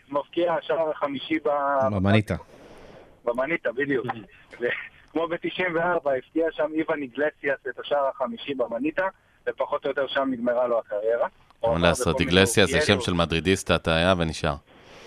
מבקיע 0.09 0.53
השער 0.53 0.89
החמישי 0.89 1.39
ב... 1.45 1.49
במניטה. 1.91 2.35
במניטה, 3.25 3.71
בדיוק. 3.71 4.05
כמו 5.11 5.27
ב-94, 5.27 6.09
הפקיע 6.17 6.45
שם 6.51 6.71
איוון 6.73 7.01
איגלסיאס 7.01 7.59
את 7.69 7.79
השער 7.79 8.07
החמישי 8.15 8.53
במניטה, 8.53 9.07
ופחות 9.49 9.85
או 9.85 9.89
יותר 9.89 10.07
שם 10.07 10.27
נגמרה 10.31 10.67
לו 10.67 10.79
הקריירה. 10.79 11.27
מה 11.63 11.79
לעשות, 11.79 12.19
איגלסיה 12.19 12.65
זה 12.65 12.81
שם 12.81 13.01
של 13.01 13.13
מדרידיסטה, 13.13 13.75
אתה 13.75 13.95
היה 13.95 14.13
ונשאר. 14.17 14.55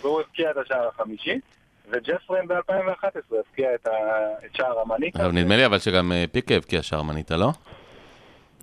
והוא 0.03 0.21
הבקיע 0.21 0.51
את 0.51 0.57
השער 0.57 0.89
החמישי, 0.89 1.39
וג'פרם 1.93 2.49
ב-2011 2.49 3.05
הבקיע 3.39 3.75
את, 3.75 3.89
שער 4.57 4.79
המניטה. 4.81 5.19
אגב, 5.23 5.33
נדמה 5.33 5.57
לי 5.57 5.67
אבל 5.67 5.79
שגם 5.79 6.13
אה, 6.13 6.25
פיקה 6.33 6.55
הבקיע 6.55 6.83
שער 6.83 7.03
מניטה, 7.03 7.37
לא? 7.37 7.51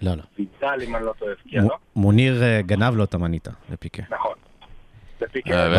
לא, 0.02 0.12
לא. 0.12 0.24
ויטל, 0.40 0.82
אם 0.84 0.96
אני 0.96 1.06
לא 1.06 1.14
טועה, 1.20 1.32
הבקיע, 1.32 1.62
לא? 1.62 1.76
מוניר 1.96 2.44
אה, 2.44 2.62
גנב 2.62 2.96
לו 2.96 3.04
את 3.04 3.14
המניטה 3.14 3.52
לפיקה. 3.70 4.04
נכון. 4.10 4.34
זה 5.20 5.26
פיקה. 5.32 5.50
אה, 5.54 5.72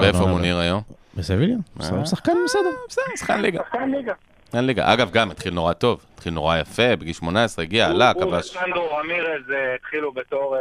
ואיפה 0.00 0.26
מוניר- 0.26 0.58
היום? 0.58 0.82
בסביליה? 1.14 1.56
שחקן 2.04 2.32
בסדר. 2.44 2.60
בסדר, 2.88 3.02
שחקן 3.16 3.40
ליגה. 3.40 3.62
שחקן 3.64 3.90
ליגה. 3.90 4.12
אין 4.54 4.66
ליגה. 4.66 4.92
אגב, 4.92 5.10
גם 5.10 5.30
התחיל 5.30 5.54
נורא 5.54 5.72
טוב. 5.72 6.04
התחיל 6.14 6.32
נורא 6.32 6.58
יפה, 6.58 6.96
בגיל 6.96 7.12
18, 7.12 7.64
הגיע, 7.64 7.86
עלה, 7.86 8.12
הוא 8.12 8.22
כבש. 8.22 8.56
וסנדרו 8.56 8.88
רמירז 8.90 9.50
אה, 9.50 9.74
התחילו 9.74 10.12
בתור 10.12 10.56
אה, 10.56 10.60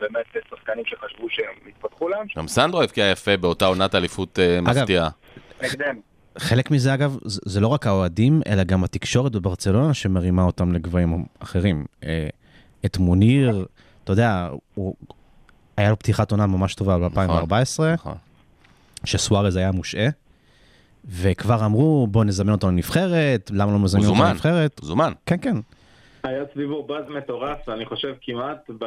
באמת 0.00 0.44
שחקנים 0.50 0.84
שחשבו 0.86 1.26
שהם 1.30 1.68
יתפתחו 1.68 2.08
להם, 2.08 2.26
גם 2.36 2.48
סנדרו 2.48 2.82
הבקיע 2.82 3.10
יפה 3.10 3.36
באותה 3.36 3.66
עונת 3.66 3.94
אליפות 3.94 4.38
אה, 4.38 4.60
מפתיעה. 4.60 5.08
נגדנו. 5.62 6.00
חלק 6.38 6.70
מזה, 6.70 6.94
אגב, 6.94 7.16
זה 7.24 7.60
לא 7.60 7.68
רק 7.68 7.86
האוהדים, 7.86 8.40
אלא 8.46 8.64
גם 8.64 8.84
התקשורת 8.84 9.32
בברצלונה 9.32 9.94
שמרימה 9.94 10.42
אותם 10.42 10.72
לגבהים 10.72 11.24
אחרים. 11.38 11.86
אה, 12.04 12.28
את 12.84 12.98
מוניר, 12.98 13.66
אתה 14.04 14.12
יודע, 14.12 14.48
הוא... 14.74 14.94
היה 15.76 15.90
לו 15.90 15.98
פתיחת 15.98 16.30
עונה 16.30 16.46
ממש 16.46 16.74
טובה 16.74 17.08
ב-2014, 17.08 17.82
נכון. 17.94 18.14
שסוארז 19.04 19.56
היה 19.56 19.72
מושעה, 19.72 20.08
וכבר 21.08 21.64
אמרו, 21.64 22.06
בוא 22.10 22.24
נזמן 22.24 22.52
אותו 22.52 22.68
לנבחרת, 22.68 23.50
למה 23.54 23.72
לא 23.72 23.78
מזמנים 23.78 24.08
הוא 24.08 24.16
אותו. 24.16 24.28
לנבחרת? 24.28 24.80
זומן. 24.82 25.12
כן, 25.26 25.36
כן. 25.42 25.56
היה 26.22 26.42
סביבו 26.52 26.82
באז 26.86 27.04
מטורף, 27.08 27.68
אני 27.68 27.86
חושב 27.86 28.14
כמעט 28.20 28.70
ב- 28.78 28.86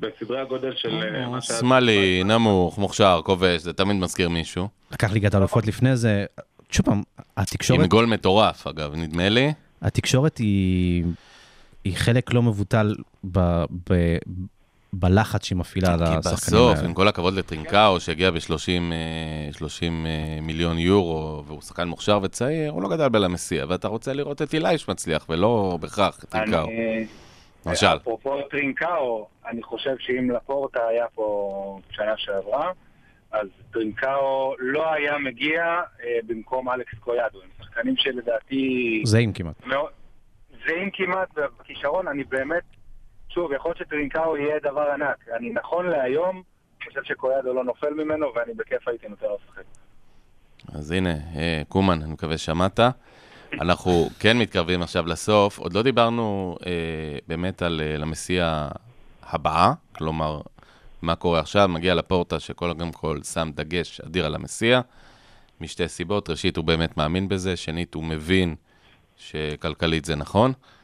בסדרי 0.00 0.40
הגודל 0.40 0.72
של 0.76 1.02
אה, 1.02 1.28
מה 1.28 1.40
שהיה... 1.40 1.60
שמאלי, 1.60 2.22
נמוך, 2.24 2.78
מוכשר, 2.78 3.20
כובש, 3.24 3.62
זה 3.62 3.72
תמיד 3.72 3.96
מזכיר 3.96 4.28
מישהו. 4.28 4.68
לקח 4.92 5.12
ליגת 5.12 5.34
האלופות 5.34 5.66
לפני 5.66 5.96
זה. 5.96 6.24
שוב 6.70 6.86
פעם, 6.86 7.02
התקשורת, 7.36 7.80
עם 7.80 7.86
גול 7.86 8.06
מטורף, 8.06 8.66
אגב, 8.66 8.94
נדמה 8.94 9.28
לי. 9.28 9.52
התקשורת 9.82 10.38
היא, 10.38 11.04
היא 11.84 11.96
חלק 11.96 12.32
לא 12.34 12.42
מבוטל 12.42 12.94
ב, 13.32 13.38
ב, 13.90 14.16
בלחץ 14.92 15.44
שהיא 15.44 15.58
מפעילה 15.58 15.92
על 15.92 15.98
כי 15.98 16.04
השחקנים 16.04 16.18
בסוף, 16.34 16.76
האלה. 16.76 16.88
עם 16.88 16.94
כל 16.94 17.08
הכבוד 17.08 17.34
לטרינקאו, 17.34 18.00
שהגיע 18.00 18.30
ב-30 18.30 19.90
מיליון 20.42 20.78
יורו, 20.78 21.42
והוא 21.46 21.62
שחקן 21.62 21.88
מוכשר 21.88 22.18
וצעיר, 22.22 22.70
הוא 22.72 22.82
לא 22.82 22.88
גדל 22.88 23.08
בלה 23.08 23.27
מאסיה, 23.27 23.64
ואתה 23.68 23.88
רוצה 23.88 24.12
לראות 24.12 24.42
את 24.42 24.54
אילייש 24.54 24.88
מצליח, 24.88 25.26
ולא 25.28 25.78
בהכרח 25.80 26.24
את 26.24 26.28
טרינקאו. 26.28 26.64
אני- 26.68 27.06
למשל. 27.66 27.86
אפרופו 27.86 28.42
טרינקאו, 28.50 29.26
אני 29.50 29.62
חושב 29.62 29.94
שאם 29.98 30.30
לפורטה 30.30 30.80
היה 30.88 31.04
פה 31.14 31.50
שנה 31.90 32.14
שעברה, 32.16 32.70
אז 33.32 33.46
טרינקאו 33.72 34.54
לא 34.58 34.92
היה 34.92 35.18
מגיע 35.18 35.62
אה, 35.64 36.18
במקום 36.26 36.70
אלכס 36.70 36.98
קוייאדו. 36.98 37.38
הם 37.42 37.48
שחקנים 37.64 37.94
שלדעתי... 37.96 39.02
זהים 39.04 39.32
כמעט. 39.32 39.66
מאוד- 39.66 39.90
זהים 40.66 40.90
כמעט 40.92 41.28
בכישרון, 41.60 42.08
אני 42.08 42.24
באמת, 42.24 42.62
שוב, 43.34 43.52
יכול 43.52 43.68
להיות 43.68 43.78
שטרינקאו 43.78 44.36
יהיה 44.36 44.58
דבר 44.62 44.90
ענק. 44.94 45.28
אני 45.36 45.50
נכון 45.50 45.86
להיום 45.86 46.42
חושב 46.84 47.00
שקויאדו 47.04 47.54
לא 47.54 47.64
נופל 47.64 47.94
ממנו, 47.94 48.26
ואני 48.34 48.54
בכיף 48.54 48.88
הייתי 48.88 49.08
נותן 49.08 49.26
לשחק. 49.26 49.62
אז 50.74 50.90
הנה, 50.90 51.14
אה, 51.36 51.62
קומן, 51.68 52.02
אני 52.02 52.12
מקווה 52.12 52.38
שמעת. 52.38 52.80
אנחנו 53.52 54.08
כן 54.20 54.38
מתקרבים 54.38 54.82
עכשיו 54.82 55.06
לסוף. 55.06 55.58
עוד 55.58 55.72
לא 55.72 55.82
דיברנו 55.82 56.56
אה, 56.66 56.72
באמת 57.28 57.62
על 57.62 57.80
אה, 57.84 57.96
למסיע 57.98 58.68
הבאה, 59.22 59.72
כלומר, 59.92 60.40
מה 61.02 61.14
קורה 61.14 61.40
עכשיו, 61.40 61.68
מגיע 61.68 61.94
לפורטה 61.94 62.40
שקודם 62.40 62.92
כל 62.92 63.22
שם 63.22 63.50
דגש 63.54 64.00
אדיר 64.00 64.26
על 64.26 64.34
המסיע, 64.34 64.80
משתי 65.60 65.88
סיבות. 65.88 66.30
ראשית, 66.30 66.56
הוא 66.56 66.64
באמת 66.64 66.96
מאמין 66.96 67.28
בזה, 67.28 67.56
שנית, 67.56 67.94
הוא 67.94 68.04
מבין 68.04 68.54
שכלכלית 69.16 70.04
זה 70.04 70.16
נכון, 70.16 70.52
אה, 70.52 70.79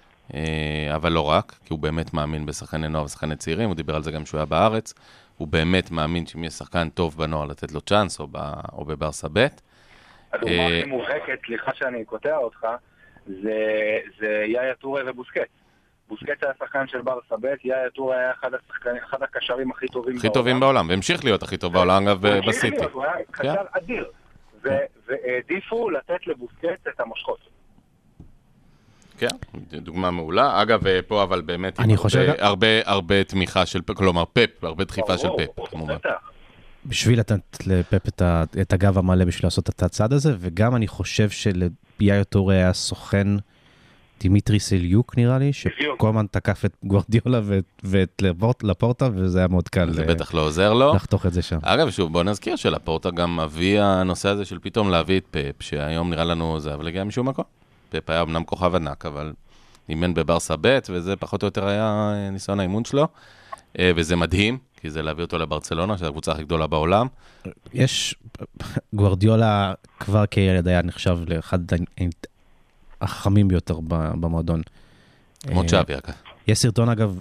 אבל 0.94 1.12
לא 1.12 1.30
רק, 1.30 1.52
כי 1.64 1.72
הוא 1.72 1.78
באמת 1.78 2.14
מאמין 2.14 2.46
בשחקני 2.46 2.88
נוער 2.88 3.04
ושחקני 3.04 3.36
צעירים, 3.36 3.68
הוא 3.68 3.76
דיבר 3.76 3.96
על 3.96 4.02
זה 4.02 4.10
גם 4.10 4.24
כשהוא 4.24 4.38
היה 4.38 4.46
בארץ. 4.46 4.94
הוא 5.36 5.48
באמת 5.48 5.90
מאמין 5.90 6.26
שאם 6.26 6.44
יש 6.44 6.52
שחקן 6.52 6.88
טוב 6.88 7.16
בנוער 7.18 7.44
לתת 7.44 7.72
לו 7.72 7.80
צ'אנס, 7.80 8.20
או, 8.20 8.26
ב, 8.30 8.36
או 8.72 8.84
בברסה 8.84 9.28
ב'. 9.32 9.46
הדוגמה 10.32 10.56
אה, 10.56 10.78
הכי 10.78 10.90
מובהקת, 10.90 11.38
סליחה 11.46 11.74
שאני 11.74 12.04
קוטע 12.04 12.36
אותך, 12.36 12.66
זה, 13.26 13.98
זה 14.20 14.44
יאיה 14.46 14.74
טורי 14.74 15.10
ובוסקט. 15.10 15.50
בוסקט 16.08 16.44
היה 16.44 16.52
שחקן 16.58 16.86
של 16.86 17.00
ברסה 17.00 17.36
ב', 17.40 17.46
יאיה 17.64 17.90
טורי 17.90 18.16
היה 18.16 18.30
אחד, 18.30 18.50
השחקנים, 18.54 19.02
אחד 19.10 19.22
הקשרים 19.22 19.70
הכי 19.70 19.86
טובים 19.86 20.16
הכי 20.16 20.28
טובים 20.30 20.60
בעולם, 20.60 20.88
והמשיך 20.88 21.24
להיות 21.24 21.42
הכי 21.42 21.56
טוב 21.56 21.72
בעולם, 21.72 22.08
אגב, 22.08 22.26
בסיטי. 22.48 22.84
הוא 22.92 23.04
היה 23.04 23.14
קשר 23.30 23.54
כן. 23.54 23.78
אדיר. 23.78 24.10
ו- 24.64 24.68
והעדיפו 25.06 25.90
לתת 25.90 26.26
לבוסקטס 26.26 26.88
את 26.88 27.00
המושכות. 27.00 27.38
כן, 29.18 29.26
דוגמה 29.82 30.10
מעולה. 30.10 30.62
אגב, 30.62 30.86
אה, 30.86 31.00
פה 31.08 31.22
אבל 31.22 31.40
באמת, 31.40 31.80
אני 31.80 31.96
חושב 31.96 32.18
הרבה- 32.18 32.32
הרבה, 32.46 32.66
הרבה 32.84 33.24
תמיכה 33.24 33.66
של, 33.66 33.82
פפ, 33.82 33.94
כלומר 33.96 34.24
פפ, 34.32 34.64
הרבה 34.64 34.84
דחיפה 34.84 35.18
של 35.18 35.28
פפ, 35.38 35.68
כמובן. 35.70 35.94
בשביל 36.86 37.18
לתת 37.18 37.40
לפפ 37.66 38.08
את, 38.08 38.22
ה- 38.22 38.44
את 38.60 38.72
הגב 38.72 38.98
המלא 38.98 39.24
בשביל 39.24 39.46
לעשות 39.46 39.68
את 39.70 39.82
הצעד 39.82 40.12
הזה, 40.12 40.34
וגם 40.38 40.76
אני 40.76 40.88
חושב 40.88 41.30
שליאיא 41.30 42.24
טורה 42.28 42.56
היה 42.56 42.72
סוכן 42.72 43.26
דימיטרי 44.20 44.60
סליוק 44.60 45.16
נראה 45.16 45.38
לי. 45.38 45.52
שכל 45.52 46.08
הזמן 46.08 46.26
תקף 46.30 46.64
את 46.64 46.72
גוורדיולה 46.84 47.40
ואת, 47.44 47.64
ואת 47.84 48.22
לפורט, 48.22 48.62
לפורטה, 48.62 49.08
וזה 49.14 49.38
היה 49.38 49.48
מאוד 49.48 49.68
קל 49.68 49.90
זה 49.92 50.02
אה, 50.02 50.06
בטח 50.06 50.34
לא 50.34 50.40
עוזר 50.40 50.72
לו. 50.72 50.94
לחתוך 50.94 51.26
את 51.26 51.32
זה 51.32 51.42
שם. 51.42 51.58
אגב, 51.62 51.90
שוב, 51.90 52.12
בוא 52.12 52.22
נזכיר 52.22 52.56
שלפורטה 52.56 53.10
גם 53.10 53.40
אבי 53.40 53.78
הנושא 53.78 54.28
הזה 54.28 54.44
של 54.44 54.58
פתאום 54.62 54.90
להביא 54.90 55.16
את 55.20 55.24
פפ, 55.30 55.62
שהיום 55.62 56.10
נראה 56.10 56.24
לנו 56.24 56.60
זה, 56.60 56.74
אבל 56.74 56.88
הגיע 56.88 57.04
משום 57.04 57.28
מקום. 57.28 57.44
פפ 57.88 58.10
היה 58.10 58.22
אמנם 58.22 58.44
כוכב 58.44 58.74
ענק, 58.74 59.06
אבל 59.06 59.32
אימן 59.88 60.14
בברסה 60.14 60.54
ב', 60.60 60.78
וזה 60.90 61.16
פחות 61.16 61.42
או 61.42 61.46
יותר 61.46 61.66
היה 61.66 62.12
אה, 62.14 62.30
ניסיון 62.30 62.60
האימון 62.60 62.84
שלו. 62.84 63.08
אה, 63.78 63.90
וזה 63.96 64.16
מדהים, 64.16 64.58
כי 64.80 64.90
זה 64.90 65.02
להביא 65.02 65.24
אותו 65.24 65.38
לברצלונה, 65.38 65.96
שזו 65.98 66.06
הקבוצה 66.06 66.32
הכי 66.32 66.42
גדולה 66.42 66.66
בעולם. 66.66 67.06
יש, 67.74 68.14
גוורדיולה 68.94 69.74
כבר 70.00 70.26
כילד 70.26 70.68
היה 70.68 70.82
נחשב 70.82 71.18
לאחד 71.26 71.58
החכמים 73.00 73.48
ביותר 73.48 73.80
במועדון. 74.20 74.62
כמו 75.40 75.62
אה, 75.62 75.68
צ'אבי, 75.68 75.94
אגב. 75.94 76.14
יש 76.48 76.58
סרטון 76.58 76.88
אגב, 76.88 77.18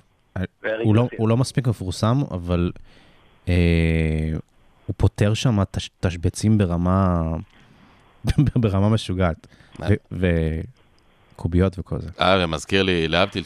הוא 0.83 0.95
לא. 0.95 1.07
הוא 1.17 1.29
לא 1.29 1.37
מספיק 1.37 1.67
מפורסם, 1.67 2.21
אבל 2.31 2.71
אה, 3.47 3.53
הוא 4.85 4.93
פותר 4.97 5.33
שם 5.33 5.63
תש, 5.71 5.89
תשבצים 5.99 6.57
ברמה, 6.57 7.21
ברמה 8.55 8.89
משוגעת. 8.89 9.47
וקוביות 10.11 11.79
וכל 11.79 11.99
זה. 11.99 12.09
אה, 12.19 12.39
זה 12.39 12.47
מזכיר 12.47 12.83
לי, 12.83 13.07
להבדיל, 13.07 13.43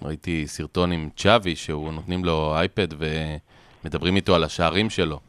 שראיתי 0.00 0.46
סרטון 0.46 0.92
עם 0.92 1.08
צ'אבי, 1.16 1.56
שהוא 1.56 1.92
נותנים 1.92 2.24
לו 2.24 2.54
אייפד 2.56 2.88
ומדברים 2.98 4.16
איתו 4.16 4.34
על 4.34 4.44
השערים 4.44 4.90
שלו. 4.90 5.20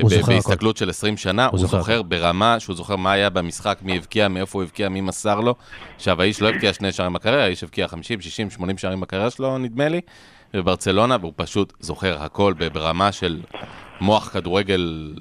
הוא 0.00 0.10
ובהסתכלות 0.22 0.76
של 0.76 0.90
20 0.90 1.16
שנה, 1.16 1.46
הוא 1.46 1.58
זוכר 1.58 1.78
זוכר 1.78 2.02
ברמה 2.02 2.60
שהוא 2.60 2.76
זוכר 2.76 2.96
מה 2.96 3.12
היה 3.12 3.30
במשחק, 3.30 3.78
מי 3.82 3.96
הבקיע, 3.96 4.28
מאיפה 4.28 4.58
הוא 4.58 4.62
הבקיע, 4.62 4.88
מי 4.88 5.00
מסר 5.00 5.40
לו. 5.40 5.54
עכשיו, 5.96 6.22
האיש 6.22 6.42
לא 6.42 6.48
הבקיע 6.48 6.72
שני 6.72 6.92
שערים 6.92 7.12
בקריירה, 7.12 7.44
האיש 7.44 7.64
הבקיע 7.64 7.88
50, 7.88 8.20
60, 8.20 8.50
80 8.50 8.78
שערים 8.78 9.00
בקריירה 9.00 9.30
שלו, 9.30 9.58
נדמה 9.58 9.88
לי, 9.88 10.00
בברצלונה, 10.54 11.16
והוא 11.20 11.32
פשוט 11.36 11.72
זוכר 11.80 12.22
הכל 12.22 12.54
ברמה 12.72 13.12
של 13.12 13.40
מוח 14.00 14.28
כדורגל 14.28 15.14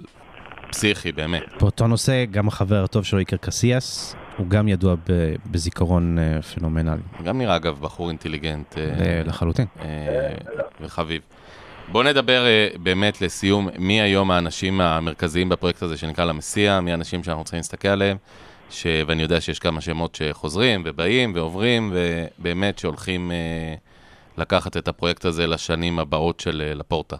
פסיכי, 0.74 1.12
באמת. 1.12 1.44
באותו 1.60 1.88
נושא, 1.88 2.26
גם 2.32 2.48
החבר 2.48 2.84
הטוב 2.84 3.04
שלו, 3.04 3.20
איקר 3.20 3.38
קסיאס, 3.38 4.16
הוא 4.38 4.48
גם 4.48 4.68
ידוע 4.68 4.96
ב- 4.96 5.36
בזיכרון 5.52 6.18
אה, 6.20 6.42
פנומנלי, 6.42 7.02
גם 7.24 7.38
נראה, 7.38 7.56
אגב, 7.56 7.78
בחור 7.82 8.10
אינטליגנט. 8.10 8.78
אה, 8.78 8.84
ל- 9.24 9.28
לחלוטין. 9.30 9.66
אה, 9.82 9.86
וחביב. 10.82 11.22
בוא 11.92 12.04
נדבר 12.04 12.46
אה, 12.46 12.68
באמת 12.84 13.22
לסיום, 13.22 13.70
מי 13.80 14.02
היום 14.02 14.32
האנשים 14.32 14.82
המרכזיים 14.82 15.50
בפרויקט 15.50 15.84
הזה 15.84 15.98
שנקרא 15.98 16.26
למסיע, 16.26 16.80
מי 16.80 16.92
האנשים 16.92 17.24
שאנחנו 17.24 17.44
צריכים 17.44 17.58
להסתכל 17.60 17.88
עליהם, 17.88 18.18
ש... 18.70 18.88
ואני 19.08 19.22
יודע 19.22 19.42
שיש 19.42 19.60
כמה 19.60 19.82
שמות 19.82 20.16
שחוזרים 20.16 20.82
ובאים 20.86 21.32
ועוברים, 21.36 21.94
ובאמת 21.94 22.80
שהולכים 22.80 23.32
אה, 23.32 23.76
לקחת 24.38 24.78
את 24.78 24.88
הפרויקט 24.88 25.26
הזה 25.26 25.48
לשנים 25.48 26.00
הבאות 26.00 26.40
של 26.40 26.64
אה, 26.68 26.74
לפורטה. 26.74 27.16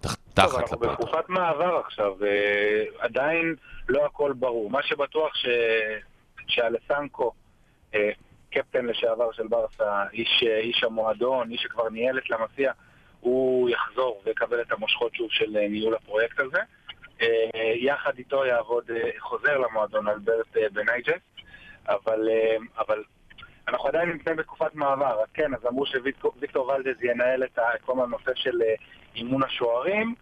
תח... 0.00 0.16
תחת 0.34 0.54
אנחנו 0.54 0.76
לפורטה. 0.76 0.92
בתקופת 0.92 1.28
מעבר 1.28 1.76
עכשיו, 1.86 2.24
אה, 2.24 2.84
עדיין 2.98 3.54
לא 3.88 4.06
הכל 4.06 4.32
ברור. 4.32 4.70
מה 4.70 4.82
שבטוח 4.82 5.34
ש... 5.34 5.46
שאלסנקו, 6.48 7.32
אה, 7.94 8.10
קפטן 8.50 8.86
לשעבר 8.86 9.32
של 9.32 9.46
ברסה, 9.46 10.04
איש, 10.12 10.44
אה, 10.46 10.58
איש 10.58 10.84
המועדון, 10.84 11.50
איש 11.50 11.62
שכבר 11.62 11.88
ניהל 11.88 12.18
את 12.18 12.30
למסיה, 12.30 12.72
הוא 13.20 13.70
יחזור 13.70 14.22
ויקבל 14.24 14.60
את 14.60 14.72
המושכות 14.72 15.14
שוב 15.14 15.28
של 15.30 15.50
ניהול 15.70 15.94
הפרויקט 15.94 16.40
הזה. 16.40 16.58
יחד 17.74 18.18
איתו 18.18 18.44
יעבוד 18.44 18.90
חוזר 19.18 19.58
למועדון 19.58 20.08
אלברט 20.08 20.56
בנייג'ס, 20.72 21.20
אבל, 21.88 22.28
אבל 22.78 23.02
אנחנו 23.70 23.88
עדיין 23.88 24.08
נמצאים 24.08 24.36
בתקופת 24.36 24.74
מעבר, 24.74 25.20
אז 25.22 25.28
כן, 25.34 25.54
אז 25.54 25.66
אמרו 25.66 25.86
שוויקטור 25.86 26.32
ולדז 26.68 27.02
ינהל 27.02 27.44
את 27.44 27.58
כל 27.84 28.02
הנושא 28.02 28.30
של 28.34 28.62
אה, 28.62 28.74
אימון 29.14 29.42
השוערים. 29.42 30.14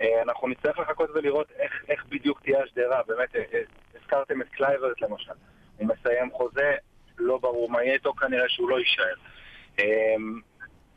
אה, 0.00 0.22
אנחנו 0.22 0.48
נצטרך 0.48 0.78
לחכות 0.78 1.10
ולראות 1.14 1.46
איך, 1.58 1.72
איך 1.88 2.04
בדיוק 2.08 2.40
תהיה 2.42 2.62
השדרה, 2.62 3.00
באמת, 3.06 3.36
אה, 3.36 3.60
הזכרתם 4.00 4.42
את 4.42 4.48
קלייברט 4.48 5.00
למשל, 5.00 5.32
הוא 5.76 5.88
מסיים 5.88 6.30
חוזה, 6.32 6.74
לא 7.18 7.38
ברור 7.38 7.70
מה 7.70 7.82
יהיה 7.82 7.94
איתו, 7.94 8.12
כנראה 8.12 8.48
שהוא 8.48 8.70
לא 8.70 8.78
יישאר. 8.78 9.14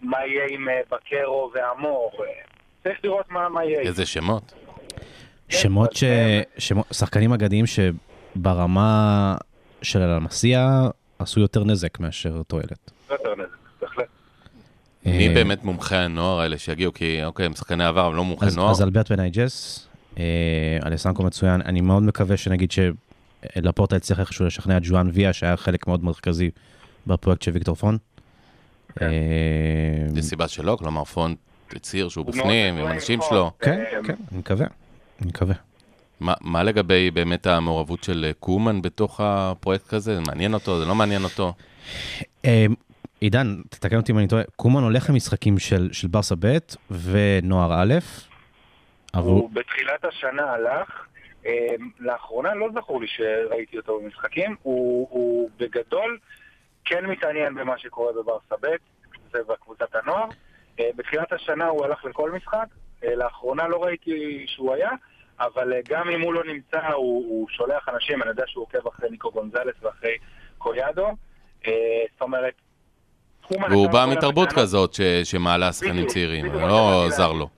מה 0.02 0.26
יהיה 0.26 0.45
עם 0.49 0.68
בקרו 0.91 1.52
ואמור, 1.53 2.11
צריך 2.84 2.99
לראות 3.03 3.32
מה, 3.32 3.49
מה 3.49 3.65
יהיה. 3.65 3.80
איזה 3.80 4.06
שמות. 4.06 4.53
שמות 5.49 5.94
ש... 5.94 6.03
שמות... 6.57 6.86
שחקנים 6.94 7.34
אגדיים 7.34 7.65
שברמה 7.65 9.36
של 9.82 10.02
הלמסייה 10.02 10.88
עשו 11.20 11.40
יותר 11.40 11.64
נזק 11.64 12.00
מאשר 12.00 12.42
תועלת. 12.48 12.92
יותר 13.12 13.36
נזק, 13.36 13.58
בהחלט. 13.82 14.06
מי 15.06 15.28
אה, 15.28 15.34
באמת 15.34 15.64
מומחי 15.64 15.96
הנוער 15.96 16.40
האלה 16.40 16.58
שיגיעו? 16.58 16.94
כי 16.94 17.24
אוקיי, 17.24 17.46
הם 17.46 17.54
שחקני 17.54 17.86
עבר, 17.86 18.08
אבל 18.08 18.16
לא 18.16 18.24
מומחי 18.24 18.46
נוער. 18.56 18.72
אז 18.72 18.82
אלברט 18.82 19.12
ונייג'ס, 19.12 19.88
אה, 20.18 20.24
אלסנקו 20.86 21.24
מצוין, 21.24 21.62
אני 21.62 21.82
מאוד 21.82 22.04
מקווה 22.04 22.38
שנגיד 22.38 22.72
שלפורטה 22.72 23.96
הצליח 23.96 24.20
איכשהו 24.20 24.46
לשכנע 24.46 24.78
את 24.78 24.82
ג'ואן 24.86 25.10
ויה, 25.14 25.34
שהיה 25.34 25.58
חלק 25.58 25.88
מאוד 25.88 26.04
מרכזי 26.04 26.50
בפרויקט 27.08 27.42
של 27.42 27.52
ויקטור 27.52 27.76
פון. 27.76 27.98
כן. 28.96 29.06
אה, 29.06 29.12
זה 30.08 30.22
סיבה 30.22 30.48
שלא, 30.48 30.78
כלומר 30.80 31.04
פונט 31.04 31.38
הצהיר 31.76 32.10
שהוא 32.10 32.26
בפנים, 32.26 32.76
עם 32.76 32.88
אנשים 32.88 33.20
פונט. 33.20 33.30
שלו. 33.30 33.52
כן, 33.60 33.84
כן, 34.06 34.16
אני 34.32 34.40
מקווה, 34.40 34.68
אני 35.22 35.28
מקווה. 35.28 35.56
מה, 36.20 36.34
מה 36.42 36.64
לגבי 36.64 37.12
באמת 37.12 37.48
המעורבות 37.48 38.04
של 38.04 38.26
אה, 38.28 38.34
קומן 38.34 38.82
בתוך 38.82 39.20
הפרויקט 39.24 39.94
הזה? 39.94 40.16
זה 40.16 40.22
מעניין 40.28 40.54
אותו? 40.54 40.80
זה 40.80 40.86
לא 40.86 40.96
מעניין 40.96 41.24
אותו? 41.24 41.54
אה, 42.46 42.66
עידן, 43.20 43.62
תתקן 43.70 43.98
אותי 43.98 44.12
אם 44.12 44.18
אני 44.18 44.28
טועה, 44.28 44.44
קומן 44.56 44.84
הולך 44.84 45.10
למשחקים 45.10 45.60
של, 45.60 45.90
של 45.92 46.08
ברסה 46.08 46.36
ב' 46.40 46.58
ונוער 46.92 47.74
א', 47.82 47.94
אבל 49.14 49.28
הוא 49.28 49.50
בתחילת 49.54 50.06
השנה 50.06 50.44
הלך, 50.44 51.06
אה, 51.46 51.76
לאחרונה 52.00 52.54
לא 52.54 52.70
זכור 52.76 53.02
לי 53.02 53.08
שראיתי 53.08 53.78
אותו 53.78 54.00
במשחקים, 54.00 54.56
הוא, 54.62 55.08
הוא 55.12 55.50
בגדול 55.58 56.18
כן 56.86 57.06
מתעניין 57.06 57.56
במה 57.56 57.78
שקורה 57.78 58.14
בברסה 58.14 58.56
ב', 58.62 58.68
זה 59.32 59.40
בקבוצת 59.48 59.96
הנוער. 59.96 60.28
אה, 60.80 60.90
בתחילת 60.96 61.34
השנה 61.34 61.66
הוא 61.66 61.86
הלך 61.86 62.06
לכל 62.06 62.32
משחק, 62.32 62.68
לאחרונה 63.04 63.68
לא 63.68 63.84
ראיתי 63.84 64.46
שהוא 64.48 64.74
היה, 64.74 64.90
אבל 65.40 65.74
אה, 65.74 65.80
גם 65.90 66.10
אם 66.10 66.22
הוא 66.22 66.34
לא 66.34 66.44
נמצא, 66.44 66.88
הוא, 66.88 67.26
הוא 67.28 67.48
שולח 67.49 67.90
אנשים, 67.90 68.22
אני 68.22 68.30
יודע 68.30 68.44
שהוא 68.48 68.62
עוקב 68.62 68.88
אחרי 68.88 69.10
ניקו 69.10 69.32
גונזלס 69.32 69.76
ואחרי 69.82 70.18
קויאדו. 70.57 71.07
אה, 71.68 71.72
זאת 72.12 72.22
אומרת, 72.22 72.53
קומן 73.48 73.72
והוא 73.72 73.90
בא 73.90 74.06
מתרבות. 74.12 74.49
כזאת 74.52 74.94
ש, 74.94 75.02
שמעלה 75.24 75.74
שחקנים 75.74 76.07
צעירים, 76.07 76.45
לא 76.45 77.06
עזר. 77.06 77.32
לו. 77.32 77.49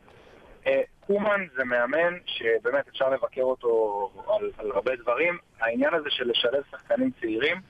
אה, 0.67 0.81
קומן 0.99 1.45
זה 1.55 1.63
מאמן 1.63 2.17
שבאמת 2.25 2.87
אפשר 2.87 3.09
לבקר 3.09 3.41
אותו 3.41 4.09
על, 4.27 4.51
על 4.57 4.71
הרבה 4.71 4.95
דברים. 4.95 5.37
העניין 5.59 5.93
הזה 5.93 6.09
של 6.09 6.29
לשלב 6.29 6.63
שחקנים 6.71 7.11
צעירים 7.21 7.61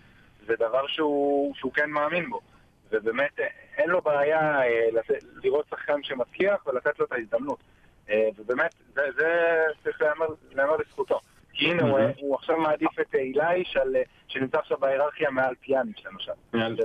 זה 0.47 0.53
דבר 0.59 0.87
שהוא, 0.87 1.55
שהוא 1.55 1.73
כן 1.73 1.89
מאמין 1.89 2.29
בו. 2.29 2.39
ובאמת 2.91 3.39
אין 3.77 3.89
לו 3.89 4.01
בעיה 4.01 4.59
לראות 5.43 5.65
שחקן 5.69 6.03
שמצליח 6.03 6.67
ולתת 6.67 6.99
לו 6.99 7.05
את 7.05 7.11
ההזדמנות. 7.11 7.59
אה, 8.09 8.29
ובאמת, 8.37 8.73
זה, 8.95 9.01
זה 9.17 9.27
צריך 9.83 10.01
להיאמר, 10.01 10.75
לזכותו. 10.87 11.19
כי 11.53 11.71
הנה, 11.71 11.83
הוא, 11.83 11.99
הוא 12.19 12.35
עכשיו 12.35 12.57
מעדיף 12.57 12.99
את 13.01 13.15
אה, 13.15 13.19
אילי 13.19 13.63
של, 13.65 13.95
אה, 13.95 14.01
שנמצא 14.27 14.57
עכשיו 14.57 14.77
בהיררכיה 14.79 15.29
מעל 15.31 15.53
פיאניץ' 15.61 16.03
למשל. 16.05 16.31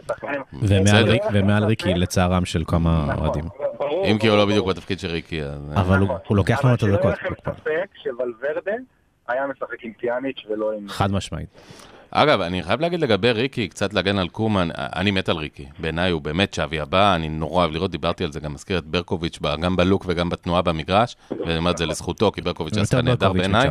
שחקנים- 0.08 0.42
ומעל, 0.52 0.82
בסדר. 0.82 1.10
ריק, 1.10 1.22
ומעל 1.32 1.64
ריקי 1.64 1.94
לצערם 1.94 2.44
של 2.44 2.62
כמה 2.66 3.04
נכון, 3.08 3.24
אוהדים. 3.26 3.44
אם 4.10 4.18
כי 4.18 4.28
הוא 4.28 4.36
לא 4.36 4.46
בדיוק. 4.46 4.68
בתפקיד 4.68 4.98
של 4.98 5.08
ריקי, 5.08 5.42
אז... 5.42 5.72
אבל 5.74 5.98
הוא, 5.98 6.04
נכון. 6.04 6.18
הוא 6.26 6.36
לוקח 6.36 6.64
לנו 6.64 6.74
את 6.74 6.82
הדקות. 6.82 7.00
אבל 7.04 7.14
שלא 7.16 7.30
יהיה 7.30 7.32
לכם 7.32 7.52
ספק 7.52 8.02
שוולברדה 8.02 8.72
היה 9.28 9.46
משחק 9.46 9.84
עם 9.84 9.92
פיאניץ' 9.92 10.42
ולא 10.50 10.72
עם... 10.72 10.88
חד 10.88 11.12
משמעית. 11.12 11.48
אגב, 12.14 12.40
אני 12.40 12.62
חייב 12.62 12.80
להגיד 12.80 13.00
לגבי 13.00 13.32
ריקי, 13.32 13.68
קצת 13.68 13.94
להגן 13.94 14.18
על 14.18 14.28
קומן, 14.28 14.68
אני 14.74 15.10
מת 15.10 15.28
על 15.28 15.36
ריקי. 15.36 15.66
בעיניי 15.78 16.10
הוא 16.10 16.22
באמת 16.22 16.54
שווי 16.54 16.80
הבא, 16.80 17.14
אני 17.14 17.28
נורא 17.28 17.62
אוהב 17.62 17.72
לראות, 17.72 17.90
דיברתי 17.90 18.24
על 18.24 18.32
זה, 18.32 18.40
גם 18.40 18.54
מזכיר 18.54 18.78
את 18.78 18.84
ברקוביץ', 18.84 19.38
גם 19.60 19.76
בלוק 19.76 20.04
וגם 20.08 20.28
בתנועה 20.28 20.62
במגרש, 20.62 21.16
ואני 21.30 21.56
אומר 21.56 21.70
את 21.70 21.78
זה 21.78 21.86
לזכותו, 21.86 22.32
כי 22.32 22.40
ברקוביץ' 22.40 22.76
היה 22.76 22.86
שחקן 22.86 23.04
נהדר 23.04 23.32
בעיניי. 23.32 23.68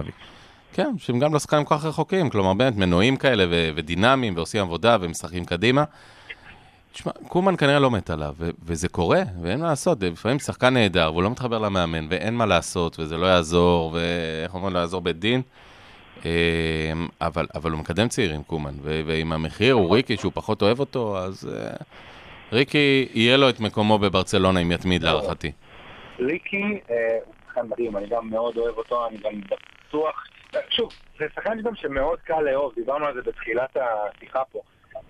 כן, 0.73 0.93
שהם 0.97 1.19
גם 1.19 1.33
לא 1.33 1.39
שחקנים 1.39 1.65
כל 1.65 1.75
כך 1.77 1.85
רחוקים, 1.85 2.29
כלומר 2.29 2.53
באמת 2.53 2.75
מנועים 2.75 3.17
כאלה 3.17 3.45
ו- 3.49 3.69
ודינמיים 3.75 4.35
ועושים 4.35 4.61
עבודה 4.61 4.97
ומשחקים 5.01 5.45
קדימה. 5.45 5.83
תשמע, 6.93 7.11
קומן 7.27 7.55
כנראה 7.57 7.79
לא 7.79 7.91
מת 7.91 8.09
עליו, 8.09 8.33
ו- 8.39 8.49
וזה 8.65 8.87
קורה, 8.87 9.21
ואין 9.41 9.59
מה 9.59 9.67
לעשות, 9.67 10.03
לפעמים 10.03 10.39
שחקן 10.39 10.73
נהדר, 10.73 11.09
והוא 11.11 11.23
לא 11.23 11.29
מתחבר 11.29 11.57
למאמן, 11.59 12.07
ואין 12.09 12.33
מה 12.33 12.45
לעשות, 12.45 12.99
וזה 12.99 13.17
לא 13.17 13.25
יעזור, 13.25 13.91
ואיך 13.93 14.53
אומרים, 14.53 14.73
לא 14.73 14.79
יעזור 14.79 15.01
בית 15.01 15.19
דין. 15.19 15.41
אה, 16.25 16.91
אבל, 17.21 17.47
אבל 17.55 17.71
הוא 17.71 17.79
מקדם 17.79 18.07
צעירים, 18.07 18.43
קומן, 18.43 18.73
ועם 18.83 19.31
המחיר 19.31 19.73
הוא 19.73 19.95
ריקי, 19.95 20.17
שהוא 20.17 20.31
פחות 20.35 20.61
אוהב 20.61 20.79
אותו, 20.79 21.17
אז 21.17 21.49
אה, 21.53 21.73
ריקי, 22.51 23.09
יהיה 23.13 23.37
לו 23.37 23.49
את 23.49 23.59
מקומו 23.59 23.97
בברצלונה 23.97 24.59
אם 24.61 24.71
יתמיד 24.71 25.03
להערכתי. 25.03 25.51
ריקי 26.19 26.79
אה, 26.89 27.17
הוא 27.25 27.33
שחקן 27.47 27.67
מדהים, 27.67 27.97
אני 27.97 28.07
גם 28.07 28.29
מאוד 28.29 28.57
אוהב 28.57 28.77
אותו, 28.77 29.07
אני 29.07 29.17
גם 29.17 29.31
בטוח... 29.87 30.27
שוב, 30.69 30.89
זה 31.19 31.25
שחקן 31.35 31.61
גם 31.61 31.75
שמאוד 31.75 32.19
קל 32.19 32.41
לאהוב, 32.41 32.73
דיברנו 32.75 33.05
על 33.05 33.13
זה 33.13 33.21
בתחילת 33.21 33.77
השיחה 33.77 34.41
פה. 34.51 34.61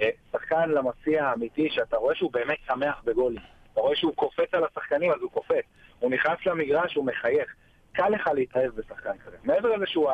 אה, 0.02 0.10
שחקן 0.32 0.70
למסיע 0.70 1.26
האמיתי, 1.26 1.70
שאתה 1.72 1.98
רואה 1.98 2.16
שהוא 2.16 2.32
באמת 2.32 2.58
שמח 2.68 3.02
בגולים. 3.06 3.42
אתה 3.74 3.82
רואה 3.82 3.96
שהוא 3.96 4.16
קופץ 4.16 4.54
על 4.54 4.64
השחקנים, 4.64 5.12
אז 5.12 5.22
הוא 5.22 5.32
קופץ. 5.32 5.66
הוא 6.00 6.12
נכנס 6.12 6.38
למגרש, 6.46 6.96
הוא 6.96 7.06
מחייך. 7.06 7.54
קל 7.92 8.10
לך 8.10 8.30
להתאהב 8.34 8.72
בשחקן 8.76 9.18
כזה. 9.26 9.38
מעבר 9.44 9.76
לזה 9.76 9.86
שהוא 9.88 10.12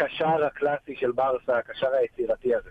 הקשר 0.00 0.44
הקלאסי 0.46 0.96
של 0.96 1.12
ברסה, 1.12 1.58
הקשר 1.58 1.86
היצירתי 2.00 2.54
הזה. 2.54 2.70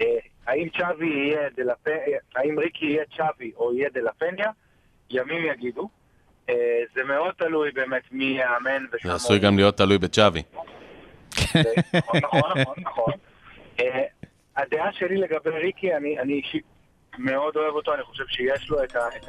אה, 0.00 0.06
האם 0.46 0.68
צ'אבי 0.78 1.06
יהיה 1.06 1.48
דלפ... 1.56 1.88
אה, 1.88 1.94
האם 2.36 2.58
ריקי 2.58 2.86
יהיה 2.86 3.04
צ'אבי 3.16 3.52
או 3.56 3.74
יהיה 3.74 3.88
דלפניה? 3.94 4.50
ימים 5.10 5.46
יגידו. 5.46 5.88
אה, 6.48 6.54
זה 6.94 7.04
מאוד 7.04 7.34
תלוי 7.38 7.70
באמת 7.70 8.02
מי 8.12 8.24
יאמן 8.24 8.84
וכמה... 8.92 9.10
זה 9.10 9.14
עשוי 9.14 9.38
גם 9.38 9.56
להיות 9.56 9.76
תלוי 9.76 9.98
בצ'אבי. 9.98 10.42
זה- 11.52 11.62
נכון, 11.98 12.20
נכון, 12.22 12.60
נכון, 12.60 12.74
נכון. 12.78 13.12
הדעה 14.56 14.92
שלי 14.92 15.16
לגבי 15.16 15.50
ריקי, 15.50 15.94
אני 15.96 16.18
אני 16.18 16.32
אישית 16.32 16.64
מאוד 17.18 17.56
אוהב 17.56 17.74
אותו, 17.74 17.94
אני 17.94 18.02
חושב 18.02 18.24
שיש 18.28 18.70
לו 18.70 18.84
את 18.84 18.96
ה- 18.96 19.08
את 19.16 19.28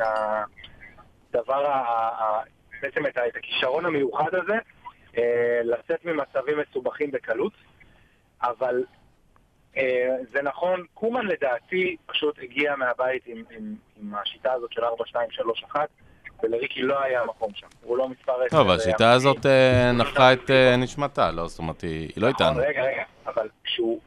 הדבר, 1.36 1.66
ה- 1.66 1.84
ה- 2.24 2.44
בעצם 2.82 3.06
את 3.08 3.18
ה- 3.18 3.28
את 3.28 3.36
הכישרון 3.36 3.86
המיוחד 3.86 4.36
הזה, 4.36 4.54
לצאת 5.64 6.06
ממצבים 6.06 6.58
מסובכים 6.60 7.12
בקלות, 7.12 7.54
אבל 8.44 8.84
אה, 9.78 10.16
זה 10.34 10.42
נכון, 10.42 10.86
קומן 10.94 11.26
לדעתי 11.26 11.96
פשוט 12.06 12.40
הגיע 12.42 12.76
מהבית 12.76 13.24
עם, 13.26 13.44
עם, 13.52 13.76
עם 14.02 14.16
השיטה 14.16 14.54
הזאת 14.54 14.72
של 14.72 14.84
4, 14.84 15.06
2, 15.06 15.32
3, 15.32 15.64
1, 15.72 15.90
ולריקי 16.44 16.82
לא 16.82 17.04
היה 17.04 17.26
מקום 17.26 17.52
שם, 17.56 17.68
הוא 17.82 17.98
לא 17.98 18.10
מספר 18.10 18.42
10. 18.42 18.58
טוב, 18.58 18.70
השיטה 18.70 19.12
הזאת 19.12 19.46
אה, 19.46 19.92
נפחה 19.92 20.34
את 20.34 20.50
אה, 20.50 20.76
נשמתה, 20.78 21.32
לא, 21.32 21.48
זאת 21.48 21.60
אומרת, 21.60 21.82
היא 21.82 22.00
היא 22.00 22.10
לא 22.18 22.30
נכון, 22.30 22.46
איתנו. 22.48 22.62
רגע, 22.68 22.84
רגע, 22.84 23.04
אבל 23.26 23.50
כשהוא, 23.64 24.00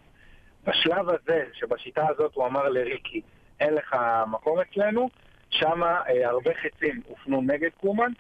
בשלב 0.67 1.09
הזה, 1.09 1.45
שבשיטה 1.53 2.07
הזאת 2.09 2.35
הוא 2.35 2.47
אמר 2.47 2.69
לריקי, 2.69 3.21
אין 3.61 3.75
לך 3.75 3.97
מקום 4.27 4.59
אצלנו, 4.61 5.09
שם 5.51 5.83
אה, 5.83 6.29
הרבה 6.29 6.51
חצים 6.55 7.01
הופנו 7.09 7.43
נגד 7.43 7.71
קומן, 7.81 8.13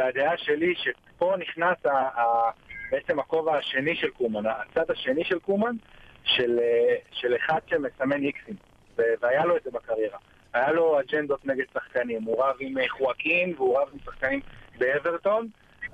והדעה 0.00 0.36
שלי 0.36 0.74
שפה 0.76 1.34
נכנס 1.38 1.86
ה, 1.86 1.90
ה, 1.90 2.50
בעצם 2.90 3.18
הכובע 3.18 3.56
השני 3.56 3.96
של 3.96 4.10
קומן, 4.10 4.46
הצד 4.46 4.90
השני 4.90 5.24
של 5.24 5.38
קומן, 5.38 5.76
של, 6.24 6.58
אה, 6.62 6.96
של 7.10 7.36
אחד 7.36 7.58
שמסמן 7.66 8.22
איקסים, 8.22 8.54
והיה 8.96 9.44
לו 9.44 9.56
את 9.56 9.62
זה 9.62 9.70
בקריירה. 9.70 10.18
היה 10.52 10.72
לו 10.72 11.00
אג'נדות 11.00 11.46
נגד 11.46 11.64
שחקנים, 11.74 12.22
הוא 12.22 12.44
רב 12.44 12.56
עם 12.60 12.78
אה, 12.78 12.88
חואקין 12.88 13.54
והוא 13.56 13.78
רב 13.78 13.88
עם 13.92 13.98
שחקנים 14.04 14.40
באברטון, 14.78 15.48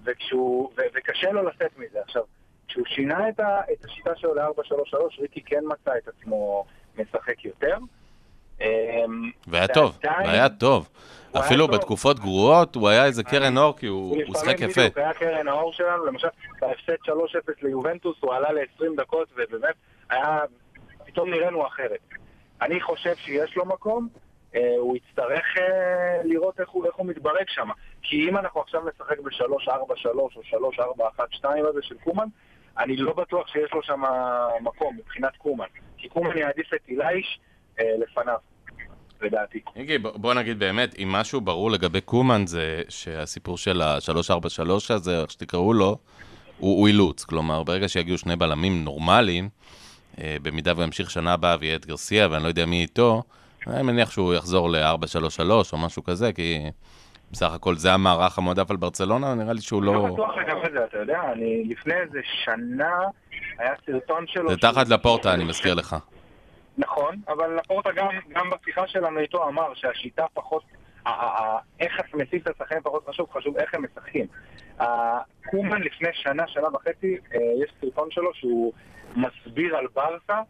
וכשהוא, 0.05 0.70
ו- 0.77 0.83
וקשה 0.95 1.31
לו 1.31 1.43
לצאת 1.43 1.78
מזה. 1.78 2.01
עכשיו, 2.01 2.23
כשהוא 2.69 2.87
שינה 2.87 3.28
את, 3.28 3.41
ה, 3.41 3.61
את 3.73 3.85
השיטה 3.85 4.16
שלו 4.16 4.35
ל-4-3-3, 4.35 5.20
ריקי 5.20 5.41
כן 5.41 5.62
מצא 5.69 5.91
את 5.99 6.09
עצמו 6.09 6.65
משחק 6.99 7.45
יותר. 7.45 7.78
אמ, 8.61 9.31
והיה 9.47 9.69
טוב, 9.69 9.99
והיה 10.05 10.49
טוב. 10.49 10.89
הוא 11.31 11.41
אפילו. 11.41 11.69
בתקופות 11.69 12.20
גרועות, 12.20 12.74
הוא 12.74 12.89
היה 12.89 13.05
איזה 13.05 13.23
קרן 13.24 13.59
אור, 13.59 13.77
כי 13.77 13.87
הוא 13.87 14.16
הוא 14.27 14.37
שיחק 14.37 14.61
יפה. 14.61 14.81
בדיוק 14.81 14.99
היה 14.99 15.12
קרן 15.12 15.49
האור 15.49 15.73
שלנו, 15.73 16.07
למשל, 16.07 16.28
בהפסד 16.61 16.93
3-0 17.05 17.11
ליובנטוס, 17.62 18.16
הוא 18.20 18.35
עלה 18.35 18.53
ל-20 18.53 18.85
דקות, 18.97 19.28
ובאמת 19.37 19.74
היה, 20.11 20.41
פתאום 21.07 21.31
נראינו 21.31 21.66
אחרת. 21.66 21.99
אני 22.62 22.81
חושב 22.81 23.15
שיש 23.16 23.57
לו 23.57 23.65
מקום, 23.65 24.09
אה, 24.55 24.74
הוא 24.78 24.97
יצטרך 24.97 25.45
אה, 25.59 26.23
לראות 26.24 26.61
איך 26.61 26.69
הוא, 26.69 26.87
איך 26.87 26.95
הוא 26.95 27.07
מתברג 27.07 27.49
שם. 27.49 27.69
כי 28.03 28.28
אם 28.28 28.37
אנחנו 28.37 28.61
עכשיו 28.61 28.83
נשחק 28.89 29.20
ב-3-4-3 29.20 30.07
או 30.07 30.70
3-4-1-2 30.70 31.47
הזה 31.69 31.83
של 31.83 31.95
קומן, 32.05 32.27
אני 32.78 32.97
לא 32.97 33.12
בטוח 33.12 33.49
שיש 33.49 33.73
לו 33.73 33.83
שם 33.83 34.03
מקום 34.61 34.97
מבחינת 34.97 35.37
קומן. 35.37 35.66
כי 35.99 36.09
קומן 36.09 36.39
יעדיף 36.39 36.74
את 36.74 36.81
אילייש 36.89 37.41
לפניו, 37.78 38.36
לדעתי. 39.23 39.61
איגי, 39.77 39.98
בוא 39.98 40.35
נגיד 40.35 40.59
באמת, 40.59 40.94
אם 40.98 41.09
משהו 41.12 41.40
ברור 41.40 41.70
לגבי 41.70 42.01
קומן 42.01 42.47
זה 42.47 42.82
שהסיפור 42.89 43.59
של 43.59 43.82
ה-343 43.82 44.94
הזה, 44.94 45.20
איך 45.20 45.31
שתקראו 45.31 45.73
לו, 45.73 45.98
הוא 46.59 46.78
הוא 46.78 46.89
אילוץ. 46.89 47.24
כלומר, 47.24 47.62
ברגע 47.62 47.89
שיגיעו 47.89 48.19
שני 48.19 48.36
בלמים 48.36 48.85
נורמליים, 48.85 49.48
אה, 50.20 50.36
במידה 50.43 50.73
והוא 50.73 50.85
ימשיך 50.85 51.11
שנה 51.11 51.32
הבאה 51.32 51.57
ויהיה 51.61 51.77
את 51.77 51.86
גרסיה, 51.86 52.28
ואני 52.31 52.43
לא 52.43 52.48
יודע 52.48 52.66
מי 52.66 52.81
איתו, 52.81 53.23
אני 53.66 53.82
מניח 53.82 54.11
שהוא 54.11 54.35
יחזור 54.35 54.70
ל-433 54.70 55.51
או 55.73 55.78
משהו 55.78 56.05
כזה, 56.05 56.32
כי 56.32 56.70
בסך 57.31 57.53
הכל 57.53 57.74
זה 57.74 57.93
המערך 57.93 58.39
המועדף 58.39 58.70
על 58.70 58.77
ברצלונה, 58.77 59.35
נראה 59.35 59.53
לי 59.53 59.61
שהוא 59.61 59.82
לא 59.82 59.94
לא... 59.94 60.15
בטוח 60.15 60.31
לגבי 60.36 60.73
זה, 60.73 60.85
אתה 60.85 60.98
יודע, 60.98 61.20
אני 61.32 61.65
לפני 61.69 61.94
איזה 61.94 62.20
שנה 62.44 62.98
היה 63.59 63.73
סרטון 63.86 64.24
שלו... 64.27 64.51
זה 64.51 64.57
תחת 64.57 64.89
לפורטה, 64.89 65.35
אני 65.35 65.44
מזכיר 65.44 65.74
לך. 65.74 65.97
נכון, 66.78 67.16
אבל 67.28 67.57
לפורטה 67.57 67.93
גם, 67.93 68.09
גם 68.28 68.51
בשיחה 68.51 68.86
שלנו 68.86 69.20
איתו 69.20 69.48
אמר 69.48 69.74
שהשיטה 69.74 70.24
פחות, 70.35 70.62
איך 71.81 72.15
מציג 72.15 72.43
את 72.43 72.48
השחקנים 72.48 72.82
פחות 72.82 73.07
חשוב, 73.09 73.31
חשוב 73.32 73.57
איך 73.57 73.74
הם 73.74 73.85
משחקים. 73.85 74.27
קומן 75.51 75.82
לפני 75.82 76.09
שנה, 76.12 76.48
שנה 76.48 76.69
וחצי, 76.74 77.16
אה, 77.35 77.39
יש 77.65 77.73
סרטון 77.81 78.11
שלו 78.11 78.35
שהוא 78.35 78.73
מסביר 79.16 79.77
על 79.77 79.86
ברסה, 79.94 80.40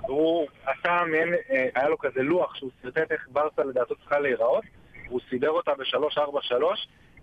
הוא 0.00 0.46
עשה 0.66 1.04
מעין, 1.10 1.34
אה, 1.50 1.68
היה 1.74 1.88
לו 1.88 1.98
כזה 1.98 2.22
לוח 2.22 2.54
שהוא 2.54 2.70
סרטט 2.82 3.12
איך 3.12 3.28
ברסה 3.32 3.64
לדעתו 3.64 3.94
צריכה 3.94 4.18
להיראות, 4.18 4.64
הוא 5.08 5.20
סידר 5.30 5.50
אותה 5.50 5.72
ב-343, 5.74 6.52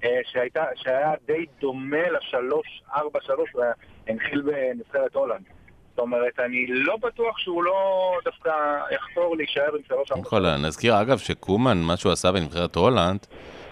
אה, 0.03 0.19
שהייתה, 0.23 0.65
שהיה 0.75 1.13
די 1.25 1.45
דומה 1.59 2.09
ל-343 2.09 3.31
והנחיל 3.55 4.41
בנבחרת 4.41 5.15
הולנד. 5.15 5.45
זאת 5.91 5.99
אומרת, 5.99 6.39
אני 6.39 6.65
לא 6.67 6.97
בטוח 6.97 7.37
שהוא 7.37 7.63
לא 7.63 8.11
דווקא 8.25 8.49
יחזור 8.91 9.35
להישאר 9.37 9.75
עם 9.75 9.81
שלוש 9.87 10.09
קודם 10.09 10.19
ארבע. 10.19 10.29
כל, 10.29 10.57
נזכיר 10.67 11.01
אגב 11.01 11.17
שקומן, 11.17 11.77
מה 11.81 11.97
שהוא 11.97 12.11
עשה 12.11 12.31
בנבחרת 12.31 12.75
הולנד, 12.75 13.19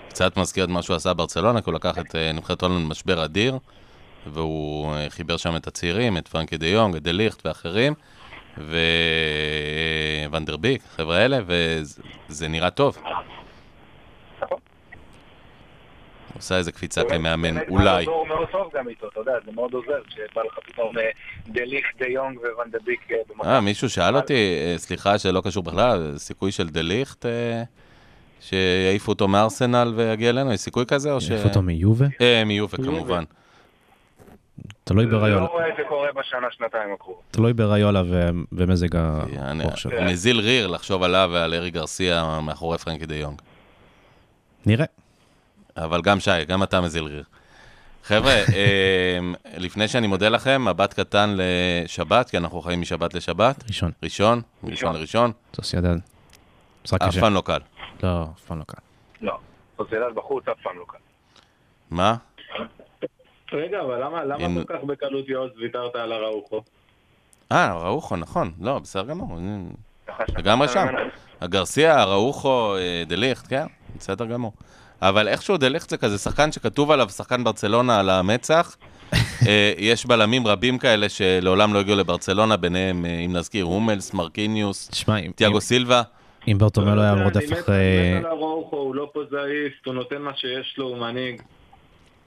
קצת 0.09 0.37
מזכיר 0.37 0.63
את 0.63 0.69
מה 0.69 0.81
שהוא 0.81 0.95
עשה 0.95 1.13
ברצלונה, 1.13 1.61
כי 1.61 1.69
הוא 1.69 1.75
לקח 1.75 1.99
את 1.99 2.15
אה, 2.15 2.31
נבחרת 2.31 2.61
הולנד 2.61 2.85
במשבר 2.85 3.25
אדיר, 3.25 3.57
והוא 4.27 4.93
אה, 4.93 5.05
חיבר 5.09 5.37
שם 5.37 5.55
את 5.55 5.67
הצעירים, 5.67 6.17
את 6.17 6.27
פרנקי 6.27 6.57
דה 6.57 6.67
יונג, 6.67 6.95
את 6.95 7.03
דה 7.03 7.11
ליכט 7.11 7.45
ואחרים, 7.45 7.93
ואן 10.29 10.47
דה 10.47 10.58
ביק, 10.58 10.81
חבר'ה 10.95 11.17
האלה, 11.17 11.39
וזה 12.29 12.47
נראה 12.47 12.69
טוב. 12.69 12.97
עושה 16.35 16.57
איזה 16.57 16.71
קפיצה 16.71 17.01
כמאמן, 17.09 17.57
אולי. 17.69 18.05
מאוד 18.05 18.27
מאוד 18.27 18.47
טוב 18.51 18.71
גם 18.73 18.89
איתו, 18.89 19.07
אתה 19.07 19.19
יודע, 19.19 19.31
זה 19.45 19.51
מאוד 19.55 19.73
עוזר 19.73 20.01
שבא 20.09 20.41
לך 20.41 20.59
פתאום 20.65 20.97
אה, 20.97 21.03
דה 21.47 21.63
ליכט, 21.65 21.99
דה 21.99 22.07
יונג, 22.07 22.37
ואן 22.57 22.78
דה 22.78 22.91
ביק 22.91 23.11
אה, 23.11 23.17
במכבי. 23.29 23.47
אה, 23.49 23.61
מישהו 23.61 23.89
שאל 23.89 24.15
אותי, 24.15 24.33
אה, 24.33 24.77
סליחה 24.77 25.17
שלא 25.19 25.41
קשור 25.45 25.63
בכלל, 25.63 26.13
סיכוי 26.17 26.51
של 26.51 26.69
דה 26.69 26.81
ליכט, 26.81 27.25
אה, 27.25 27.63
שיעיפו 28.41 29.11
אותו 29.11 29.27
מארסנל 29.27 29.93
ויגיע 29.95 30.29
אלינו, 30.29 30.53
יש 30.53 30.59
סיכוי 30.59 30.85
כזה 30.87 31.11
או 31.11 31.21
ש... 31.21 31.31
איפה 31.31 31.47
אותו 31.47 31.61
מיובה? 31.61 32.05
אה, 32.21 32.43
מיובה 32.45 32.77
כמובן. 32.77 33.23
תלוי 34.83 35.05
ברایולה. 35.05 35.41
לא 35.41 35.45
רואה 35.45 35.69
את 35.69 35.73
זה 35.77 35.83
קורה 35.89 36.07
בשנה, 36.15 36.47
שנתיים 36.51 36.93
הקרובות. 36.93 37.21
תלוי 37.31 37.53
בריולה 37.53 38.01
ו- 38.05 38.29
ומזג 38.51 38.95
אני- 38.95 39.63
הרוח 39.63 39.75
שלו. 39.75 40.01
נזיל 40.01 40.39
ריר 40.39 40.67
לחשוב 40.67 41.03
עליו 41.03 41.29
ועל 41.33 41.53
ארי 41.53 41.71
גרסיה 41.71 42.39
מאחורי 42.43 42.77
פרנקי 42.77 43.05
דה 43.05 43.15
יונג. 43.15 43.41
נראה. 44.65 44.85
אבל 45.83 46.01
גם 46.01 46.19
שי, 46.19 46.45
גם 46.47 46.63
אתה 46.63 46.81
מזיל 46.81 47.03
ריר. 47.03 47.23
חבר'ה, 48.03 48.31
אה, 48.55 49.19
לפני 49.57 49.87
שאני 49.87 50.07
מודה 50.07 50.29
לכם, 50.29 50.65
מבט 50.65 50.93
קטן 50.93 51.35
לשבת, 51.37 52.29
כי 52.29 52.37
אנחנו 52.37 52.61
חיים 52.61 52.81
משבת 52.81 53.13
לשבת. 53.13 53.63
ראשון. 53.67 53.91
ראשון, 54.03 54.41
ראשון 54.63 54.95
לראשון, 54.95 55.31
סוסיידד. 55.55 55.95
משחק 56.85 57.01
אף 57.01 57.09
קשה. 57.09 57.21
פעם 57.21 57.33
לא 57.33 57.41
קל. 57.41 57.59
לא, 58.03 58.23
אף 58.35 58.45
פעם 58.45 58.59
לא 58.59 58.63
קל. 58.63 58.77
לא, 59.21 59.37
סוציאלד 59.77 60.15
בחוץ 60.15 60.47
אף 60.47 60.57
פעם 60.63 60.77
לא 60.77 60.85
קל. 60.87 60.97
מה? 61.91 62.15
רגע, 63.53 63.81
אבל 63.81 64.03
למה, 64.03 64.63
כל 64.65 64.73
כך 64.73 64.83
בקלות 64.83 65.29
יעוז 65.29 65.51
ויתרת 65.57 65.95
על 65.95 66.11
הראוכו? 66.11 66.63
אה, 67.51 67.77
ראוכו, 67.77 68.15
נכון. 68.15 68.51
לא, 68.61 68.79
בסדר 68.79 69.03
גמור. 69.03 69.39
לגמרי 70.37 70.67
שם. 70.67 70.87
אה, 71.41 71.62
גרסיה, 71.62 72.03
אראוחו, 72.03 72.75
אה, 72.77 73.03
דליכט, 73.07 73.47
כן, 73.49 73.65
בסדר 73.97 74.25
גמור. 74.25 74.53
אבל 75.01 75.27
איכשהו 75.27 75.57
דליכט 75.57 75.89
זה 75.89 75.97
כזה 75.97 76.17
שחקן 76.17 76.51
שכתוב 76.51 76.91
עליו 76.91 77.09
שחקן 77.09 77.43
ברצלונה 77.43 77.99
על 77.99 78.09
המצח. 78.09 78.75
אה, 79.47 79.73
יש 79.77 80.05
בלמים 80.05 80.47
רבים 80.47 80.77
כאלה 80.77 81.09
שלעולם 81.09 81.73
לא 81.73 81.79
הגיעו 81.79 81.97
לברצלונה, 81.97 82.57
ביניהם, 82.57 83.05
אה, 83.05 83.19
אם 83.25 83.33
נזכיר, 83.33 83.65
הומלס, 83.65 84.13
מרקיניוס, 84.13 84.91
תיאגו 85.35 85.61
סילבה. 85.61 86.01
אם 86.47 86.57
ברטומלו 86.57 87.01
היה 87.01 87.13
אני 87.13 87.23
רודף 87.23 87.53
אחרי... 87.53 87.75
אני 88.11 88.19
מת 88.19 88.25
על 88.25 88.31
הראוכו, 88.31 88.77
הוא 88.77 88.95
לא 88.95 89.09
פוזאיסט, 89.13 89.85
הוא 89.85 89.93
נותן 89.93 90.21
מה 90.21 90.31
שיש 90.35 90.75
לו, 90.77 90.85
הוא 90.85 90.97
מנהיג. 90.97 91.41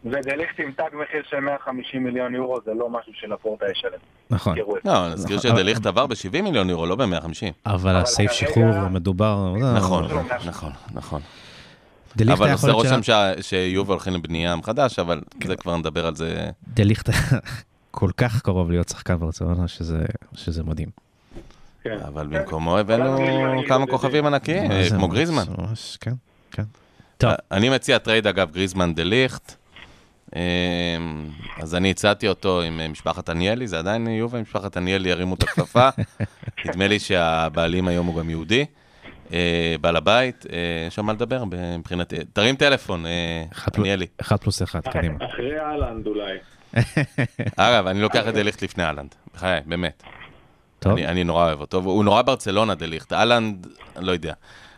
ודה 0.05 0.35
ליכט 0.35 0.61
עם 0.61 0.73
תג 0.73 0.97
מחיר 1.03 1.23
של 1.31 1.41
150 1.41 2.05
מיליון 2.05 2.35
יורו 2.35 2.59
זה 2.65 2.71
לא 2.75 2.91
משהו 2.91 3.13
שלפורטה 3.15 3.67
ישלם. 3.71 3.99
נכון. 4.31 4.57
לא, 4.85 5.09
נזכיר 5.09 5.39
שדליכט 5.39 5.87
עבר 5.87 6.07
ב-70 6.07 6.43
מיליון 6.43 6.71
יורו, 6.71 6.87
לא 6.87 6.97
ב-150. 6.97 7.53
אבל 7.67 7.97
הסעיף 7.97 8.33
שחרור 8.33 8.89
מדובר... 8.91 9.55
לא, 9.61 9.75
נכון, 9.75 10.05
לא, 10.11 10.23
נכון, 10.47 10.71
נכון. 10.95 11.21
אבל 12.33 12.53
עושה 12.53 12.71
רושם 12.73 13.03
שה- 13.03 13.43
שיובה 13.43 13.91
הולכים 13.93 14.15
לבנייה 14.15 14.57
מחדש, 14.57 14.99
אבל 14.99 15.21
זה 15.47 15.57
כבר 15.57 15.77
נדבר 15.77 16.07
על 16.07 16.17
זה. 16.17 16.51
דליכט 16.75 17.09
היה 17.09 17.19
כל 17.91 18.11
כך 18.17 18.43
קרוב 18.43 18.71
להיות 18.71 18.89
שחקן 18.89 19.17
ברצלונה, 19.17 19.69
שזה- 19.69 20.05
שזה 20.35 20.63
מדהים. 20.63 20.89
כן. 21.83 21.99
אבל 22.09 22.27
במקומו 22.27 22.79
הבאנו 22.79 23.17
כמה 23.69 23.87
כוכבים 23.87 24.27
ענקיים, 24.27 24.71
כמו 24.97 25.09
גריזמן. 25.09 25.45
ממש, 25.59 25.97
כן, 26.01 26.13
כן. 26.51 26.63
טוב, 27.19 27.31
אני 27.51 27.69
מציע 27.69 27.99
trade, 27.99 28.27
אגב, 28.27 28.51
גריזמן 28.53 28.95
דה 28.95 29.03
ליכט. 29.03 29.55
אמ, 30.37 30.41
אז 31.61 31.75
אני 31.75 31.91
הצעתי 31.91 32.29
אותו 32.29 32.63
עם 32.63 32.81
אה, 32.81 32.89
משפחת 32.89 33.29
עניאלי, 33.29 33.69
זה 33.69 33.79
עדיין 33.79 34.07
יובל, 34.07 34.41
משפחת 34.41 34.77
עניאלי 34.77 35.09
ירימו 35.09 35.35
את 35.35 35.43
הכפפה. 35.43 35.89
נדמה 36.67 36.89
לי 36.89 36.99
שהבעלים 36.99 37.89
היום 37.89 38.07
הוא 38.07 38.21
גם 38.21 38.31
יהודי. 38.31 38.65
אה, 39.33 39.75
בעל 39.81 39.97
הבית, 39.97 40.47
אה, 40.53 40.59
יש 40.87 40.95
שם 40.95 41.07
מה 41.07 41.13
לדבר 41.13 41.45
מבחינתי. 41.79 42.17
תרים 42.33 42.57
טלפון, 42.57 43.07
אה, 43.07 43.45
אחד 43.53 43.73
פלוס- 43.73 43.79
עניאלי. 43.87 44.07
אחד 44.21 44.37
פלוס 44.37 44.63
אחד, 44.63 44.81
קדימה. 44.81 45.19
אחרי 45.27 45.61
אהלנד 45.61 46.07
אולי. 46.07 46.39
אגב, 47.57 47.87
אני 47.87 48.01
לוקח 48.01 48.29
את 48.29 48.35
דה 48.35 48.43
ליכט 48.43 48.63
לפני 48.63 48.85
אהלנד, 48.85 49.15
בחיי, 49.35 49.61
באמת. 49.67 50.03
טוב, 50.79 50.99
אני, 50.99 51.25
נורא 51.25 51.45
אוהב 51.47 51.61
אותו, 51.61 51.79
הוא 51.79 52.05
נורא 52.05 52.23
ברצלונה 52.23 52.75
דה 52.75 52.87
ליכט, 52.87 53.13
אהלנד, 53.13 53.67
לא 53.97 54.13
יודע. 54.13 54.33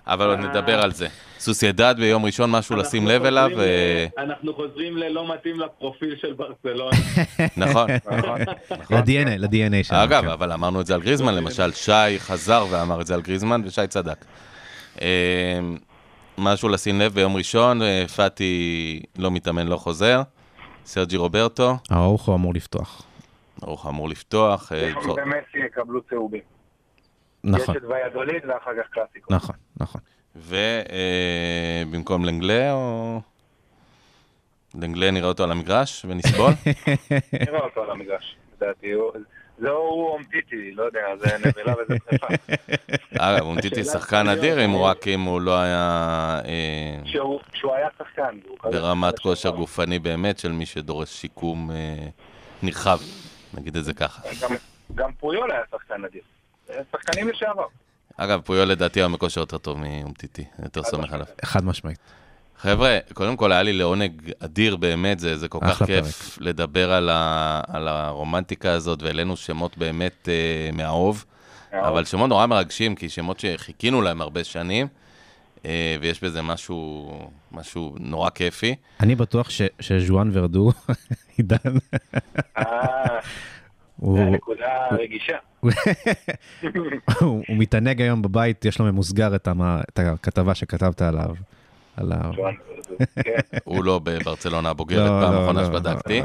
אבל 0.07 0.29
עוד 0.29 0.39
נדבר 0.39 0.83
על 0.83 0.93
זה. 0.93 1.09
סוסיידד 1.39 1.95
ביום 1.99 2.25
ראשון, 2.25 2.51
משהו 2.51 2.77
לשים 2.77 3.03
אנחנו 3.03 3.19
לב 3.19 3.25
אליו, 3.25 3.61
אה, 3.61 4.07
אנחנו 4.19 4.55
חוזרים 4.55 4.97
ללא 4.97 5.35
מתאים 5.35 5.61
לפרופיל 5.61 6.17
של 6.21 6.33
ברצלונה. 6.33 6.97
נכון. 7.57 7.91
ל-DNA, 8.91 9.39
ל-DNA 9.39 9.83
שלנו. 9.83 10.05
אגב, 10.05 10.23
כן. 10.23 10.29
אבל 10.29 10.53
אמרנו 10.53 10.81
את 10.81 10.87
זה 10.87 10.95
על 10.95 11.01
גריזמן, 11.01 11.35
למשל, 11.35 11.73
שי 11.73 12.19
חזר 12.19 12.67
ואמר 12.71 13.01
את 13.01 13.07
זה 13.07 13.15
על 13.15 13.21
גריזמן, 13.21 13.63
ושי 13.65 13.87
צדק. 13.89 14.25
אה, 15.03 15.61
משהו 16.39 16.69
לשים 16.69 17.01
לב 17.01 17.15
ביום 17.15 17.37
ראשון, 17.37 17.83
אה, 17.83 18.05
פאטי 18.17 19.03
לא 19.19 19.31
מתאמן, 19.31 19.67
לא 19.67 19.77
חוזר. 19.77 20.23
סרג'י 20.85 21.17
רוברטו, 21.17 21.77
האורחו 21.91 22.35
אמור 22.35 22.55
לפתוח. 22.55 23.03
ברוך 23.59 23.87
אמור 23.87 24.09
לפתוח. 24.09 24.73
ומסי 25.17 25.67
יקבלו 25.67 26.01
צהובים. 26.11 26.54
נכון, 27.45 27.75
יש 27.77 27.83
את 27.83 27.89
ויאדוליד 27.89 28.43
ואחר 28.49 28.71
כך 28.83 28.89
קלאסיקו. 28.91 29.35
נכון, 29.35 29.57
נכון. 29.77 30.01
ובמקום 31.87 32.25
לנגלה, 32.25 32.73
או... 32.73 33.21
לנגלה 34.75 35.11
נראה 35.11 35.29
אותו 35.29 35.45
על 35.45 35.51
המגרש 35.51 36.05
ונסבול? 36.09 36.53
נראה 37.47 37.61
אותו 37.61 37.83
על 37.83 37.91
המגרש, 37.91 38.37
לדעתי. 38.57 38.87
זה 39.59 39.69
הוא 39.71 40.09
אומטיטי, 40.11 40.73
לא 40.73 40.83
יודע, 40.83 41.01
זה 41.21 41.37
נבלה 41.39 41.75
וזה 41.75 41.95
דחפה. 42.13 42.27
אגב, 43.19 43.43
אומטיטי 43.43 43.85
שחקן 43.85 44.29
אדיר, 44.29 44.65
אם 44.65 44.71
הוא 44.71 44.85
רק 44.87 45.09
אם 45.09 45.21
הוא 45.21 45.41
לא 45.41 45.59
היה 45.61 46.41
אה, 46.45 46.99
שהוא 47.05 47.41
שהוא 47.55 47.75
היה 47.75 47.89
שחקן. 47.99 48.39
ברמת 48.63 49.19
כושר. 49.19 49.51
גופני 49.51 49.99
באמת 49.99 50.39
של 50.39 50.53
מי 50.53 50.67
שדורש 50.67 51.09
שיקום 51.21 51.71
אה, 51.71 52.07
נרחב, 52.63 52.99
נגיד 53.55 53.77
את 53.77 53.85
זה 53.85 53.95
ככה. 53.95 54.23
גם- 54.43 54.55
גם 54.95 55.11
פויול 55.13 55.51
היה 55.53 55.61
שחקן 55.71 56.05
אדיר. 56.05 56.23
שחקנים 56.93 57.29
לשעבר. 57.29 57.65
אגב, 58.17 58.41
פויול 58.45 58.69
לדעתי 58.69 59.01
היום 59.01 59.13
בכושר 59.13 59.41
יותר 59.41 59.59
טוב 59.59 59.79
מאומטיטי, 59.79 60.45
יותר 60.63 60.83
סומך 60.83 61.13
עליו. 61.13 61.27
חד 61.45 61.65
משמעית. 61.65 61.99
חבר'ה, 62.59 62.99
קודם 63.15 63.37
כל 63.37 63.53
היה 63.53 63.63
לי 63.63 63.73
לעונג 63.73 64.33
אדיר 64.39 64.77
באמת, 64.77 65.19
זה, 65.21 65.37
זה 65.37 65.49
כל 65.49 65.59
כך 65.63 65.83
כיף 65.83 66.39
לדבר 66.41 66.93
על, 66.93 67.11
ה, 67.13 67.61
על 67.69 67.89
הרומנטיקה 67.89 68.73
הזאת, 68.73 69.03
והעלינו 69.03 69.37
שמות 69.37 69.79
באמת 69.79 70.29
אה, 70.29 70.71
מהאוב. 70.73 71.25
אבל 71.73 72.05
שמות 72.05 72.29
נורא 72.29 72.47
מרגשים, 72.47 72.95
כי 72.95 73.09
שמות 73.09 73.41
שחיכינו 73.41 74.03
להם 74.03 74.21
הרבה 74.21 74.45
שנים, 74.45 74.87
אה, 75.67 75.97
ויש 76.01 76.23
בזה 76.25 76.43
משהו, 76.43 77.11
משהו 77.53 77.97
נורא 78.01 78.31
כיפי. 78.31 78.75
אני 79.01 79.15
בטוח 79.15 79.51
ש- 79.51 79.63
שז'ואן 79.81 80.31
ורדו, 80.33 80.73
עידן, 81.37 81.57
אה, 82.59 82.65
הוא- 83.97 84.19
זה 84.19 84.25
נקודה 84.25 84.67
רגישה. 84.91 85.37
הוא 85.63 85.71
הוא 87.21 87.45
מתענג 87.49 88.03
היום 88.03 88.23
בבית, 88.23 88.65
יש 88.65 88.79
לו 88.79 88.85
ממוסגר 88.85 89.35
את 89.35 89.49
הכתבה 89.99 90.55
שכתבת 90.55 91.03
עליו. 91.03 91.35
כן. 91.97 93.33
הוא 93.65 93.85
לא 93.85 93.99
בברצלונה 93.99 94.71
הבוגרת, 94.71 95.11
לא, 95.11 95.21
פעם 95.21 95.33
לא, 95.33 95.39
האחרונה 95.39 95.61
לא, 95.61 95.67
שבדקתי. 95.67 96.23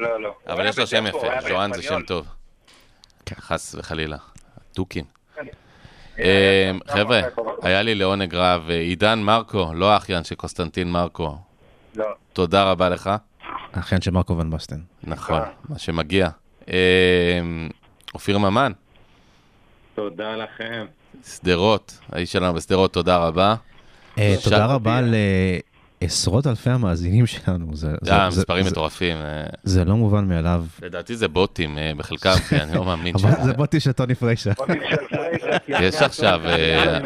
לא, 0.00 0.20
לא. 0.22 0.34
אבל 0.48 0.66
יש 0.68 0.78
לו 0.78 0.86
שם 0.86 1.04
יפה, 1.06 1.18
ז'ואן 1.48 1.72
זה 1.74 1.82
שם. 1.82 2.00
טוב. 2.06 2.26
חס 3.34 3.74
וחלילה. 3.78 4.16
תוכים. 4.72 5.04
אה, 5.38 5.44
אה, 6.18 6.70
אה, 6.88 6.94
חבר'ה, 6.94 7.20
אה, 7.20 7.28
היה 7.62 7.82
לי 7.82 7.94
לעונג 7.94 8.34
רב. 8.34 8.66
אה, 8.70 8.74
עידן 8.80 9.18
מרקו, 9.18 9.70
לא 9.74 9.92
האחיין 9.92 10.24
של 10.24 10.34
קוסטנטין 10.34 10.90
מרקו, 10.90 11.36
לא, 11.94 12.06
תודה 12.32 12.64
רבה 12.70 12.88
לך. 12.88 13.10
האחיין 13.72 14.00
של 14.00 14.10
מרקו 14.10 14.38
ון 14.38 14.50
בסטן. 14.50 14.80
נכון, 15.04 15.40
מה 15.68 15.78
שמגיע. 15.78 16.28
אה, 16.68 17.40
אופיר 18.14 18.38
ממן, 18.38 18.72
תודה 19.94 20.36
לכם. 20.36 20.86
שדרות, 21.26 21.98
האיש 22.12 22.32
שלנו 22.32 22.54
בשדרות, 22.54 22.92
תודה 22.92 23.16
רבה. 23.16 23.54
אה, 24.18 24.34
תודה. 24.44 24.66
רבה 24.66 25.00
לעשרות 26.02 26.46
אלפי 26.46 26.70
המאזינים 26.70 27.26
שלנו. 27.26 27.66
זה- 27.76 27.94
זה- 28.00 28.12
אה, 28.12 28.30
זה- 28.30 28.40
מספרים 28.40 28.66
מטורפים. 28.66 29.16
אה, 29.16 29.44
זה 29.62 29.84
לא 29.84 29.96
מובן 29.96 30.28
מאליו. 30.28 30.64
לדעתי 30.82 31.16
זה 31.16 31.28
בוטים 31.28 31.78
אה, 31.78 31.92
בחלקם, 31.96 32.34
כי 32.48 32.56
אני 32.56 32.74
לא 32.74 32.84
מאמין 32.84 33.18
שזה... 33.18 33.28
זה 33.44 33.52
בוטי 33.52 33.80
של 33.80 33.92
טוני 33.92 34.14
פריישה. 34.14 34.52
בוטים 34.56 34.82
יש 35.68 35.94
עכשיו, 35.94 36.40
אה, 36.46 36.98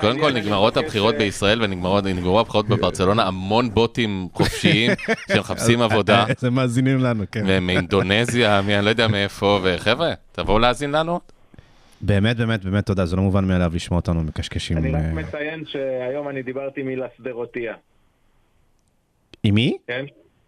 קודם 0.00 0.20
כל 0.20 0.32
נגמרות 0.32 0.76
הבחירות 0.76 1.14
בישראל 1.14 1.62
ונגמרו 1.62 2.40
הבחירות 2.40 2.68
בברצלונה, 2.68 3.26
המון 3.26 3.74
בוטים 3.74 4.28
חופשיים 4.32 4.90
שמחפשים 5.32 5.82
עבודה, 5.82 6.24
זה 6.38 6.50
מאזינים 6.50 6.98
לנו, 6.98 7.24
כן. 7.32 7.44
ומאינדונזיה, 7.46 8.58
אני 8.58 8.84
לא 8.84 8.90
יודע 8.90 9.08
מאיפה, 9.08 9.60
וחבר'ה, 9.62 10.12
תבואו 10.32 10.58
להאזין 10.58 10.92
לנו. 10.92 11.20
באמת, 12.00 12.36
באמת, 12.36 12.64
באמת 12.64 12.86
תודה, 12.86 13.06
זה 13.06 13.16
לא 13.16 13.22
מובן 13.22 13.44
מאליו 13.44 13.72
לשמוע 13.74 14.00
אותנו 14.00 14.22
מקשקשים. 14.22 14.76
אני 14.76 14.90
רק 14.90 15.02
אה, 15.02 15.12
מציין 15.12 15.64
שהיום 15.66 16.28
אני 16.28 16.42
דיברתי 16.42 16.82
מלסדרותיה, 16.82 17.74
עם 19.42 19.54
מי? 19.54 19.76
כן? 19.86 20.04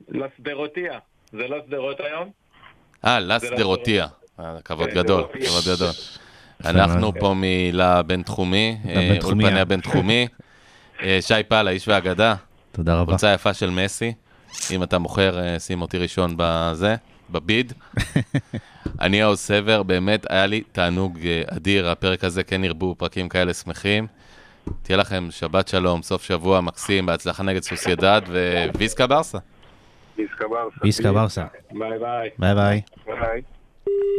לסדרותיה. 0.08 0.98
זה 1.32 1.48
לא 1.48 1.56
שדרות 1.66 2.00
היום? 2.00 2.30
אה, 3.04 3.20
לסדרותיה. 3.20 4.06
אה, 4.40 4.56
כבוד 4.64 4.88
כן, 4.88 4.94
גדול, 4.94 5.22
דרותיה. 5.22 5.48
כבוד 5.48 5.76
גדול. 5.76 5.92
אנחנו. 6.64 7.12
פה 7.20 7.34
מלבינתחומי, 7.36 8.78
אה. 8.88 9.18
אולפני 9.24 9.60
הבינתחומי. 9.60 10.28
אה, 11.02 11.18
שי 11.20 11.34
פל, 11.48 11.68
האיש 11.68 11.88
והאגדה, 11.88 12.34
תודה 12.72 12.94
רבה. 12.94 13.12
קבוצה 13.12 13.32
יפה 13.32 13.54
של 13.54 13.70
מסי. 13.70 14.12
אם 14.70 14.82
אתה 14.82 14.98
מוכר, 14.98 15.38
אה, 15.38 15.58
שים 15.58 15.82
אותי 15.82 15.98
ראשון 15.98 16.34
בזה, 16.36 16.96
בביד. 17.30 17.72
אני 19.00 19.22
העוז 19.22 19.38
סבר, 19.38 19.82
באמת 19.82 20.26
היה 20.30 20.46
לי 20.46 20.62
תענוג 20.72 21.18
אדיר, 21.46 21.90
הפרק 21.90 22.24
הזה 22.24 22.42
כן 22.42 22.64
ירבו 22.64 22.94
פרקים 22.98 23.28
כאלה 23.28 23.54
שמחים. 23.54 24.06
תהיה 24.82 24.96
לכם 24.96 25.28
שבת 25.30 25.68
שלום, 25.68 26.02
סוף 26.02 26.22
שבוע 26.22 26.60
מקסים, 26.60 27.06
בהצלחה 27.06 27.42
נגד 27.42 27.62
סוסיידד 27.62 28.22
Visca 28.74 29.06
Barça. 29.06 29.38
Visca 30.18 30.44
Barça. 30.48 30.76
Visca 30.82 31.12
Barça. 31.12 31.44
bye 31.72 31.98
bye. 31.98 32.30
bye 32.38 32.54
bye. 32.54 32.80
bye. 33.06 33.42